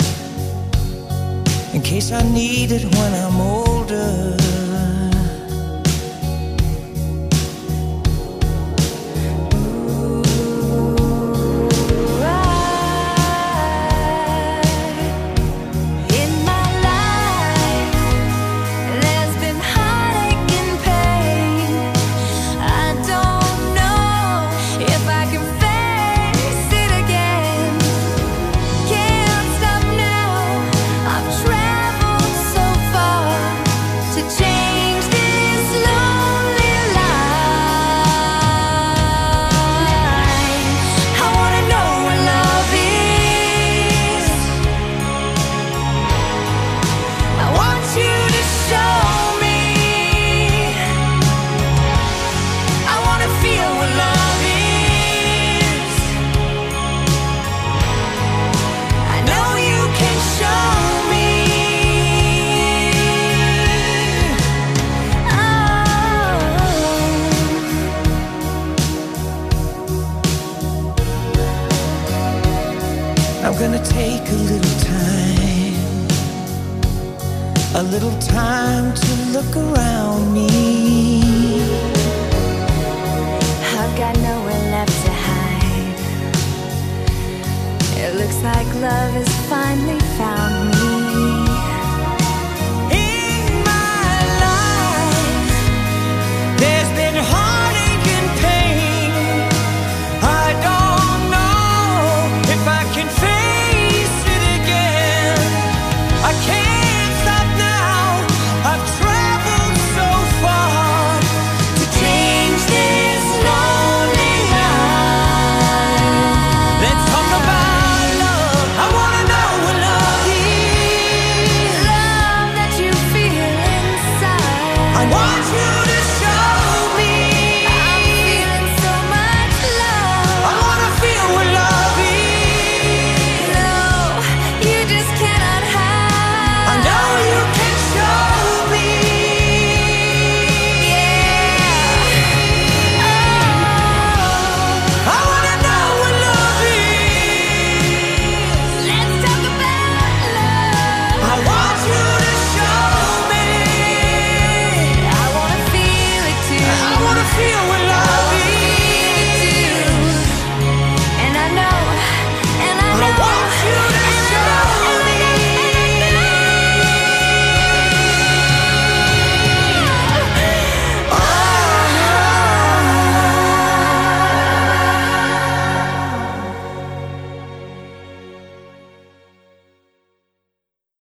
In 1.73 1.81
case 1.81 2.11
I 2.11 2.21
need 2.21 2.71
it 2.71 2.83
when 2.83 3.13
I'm 3.15 3.41
older. 3.41 4.62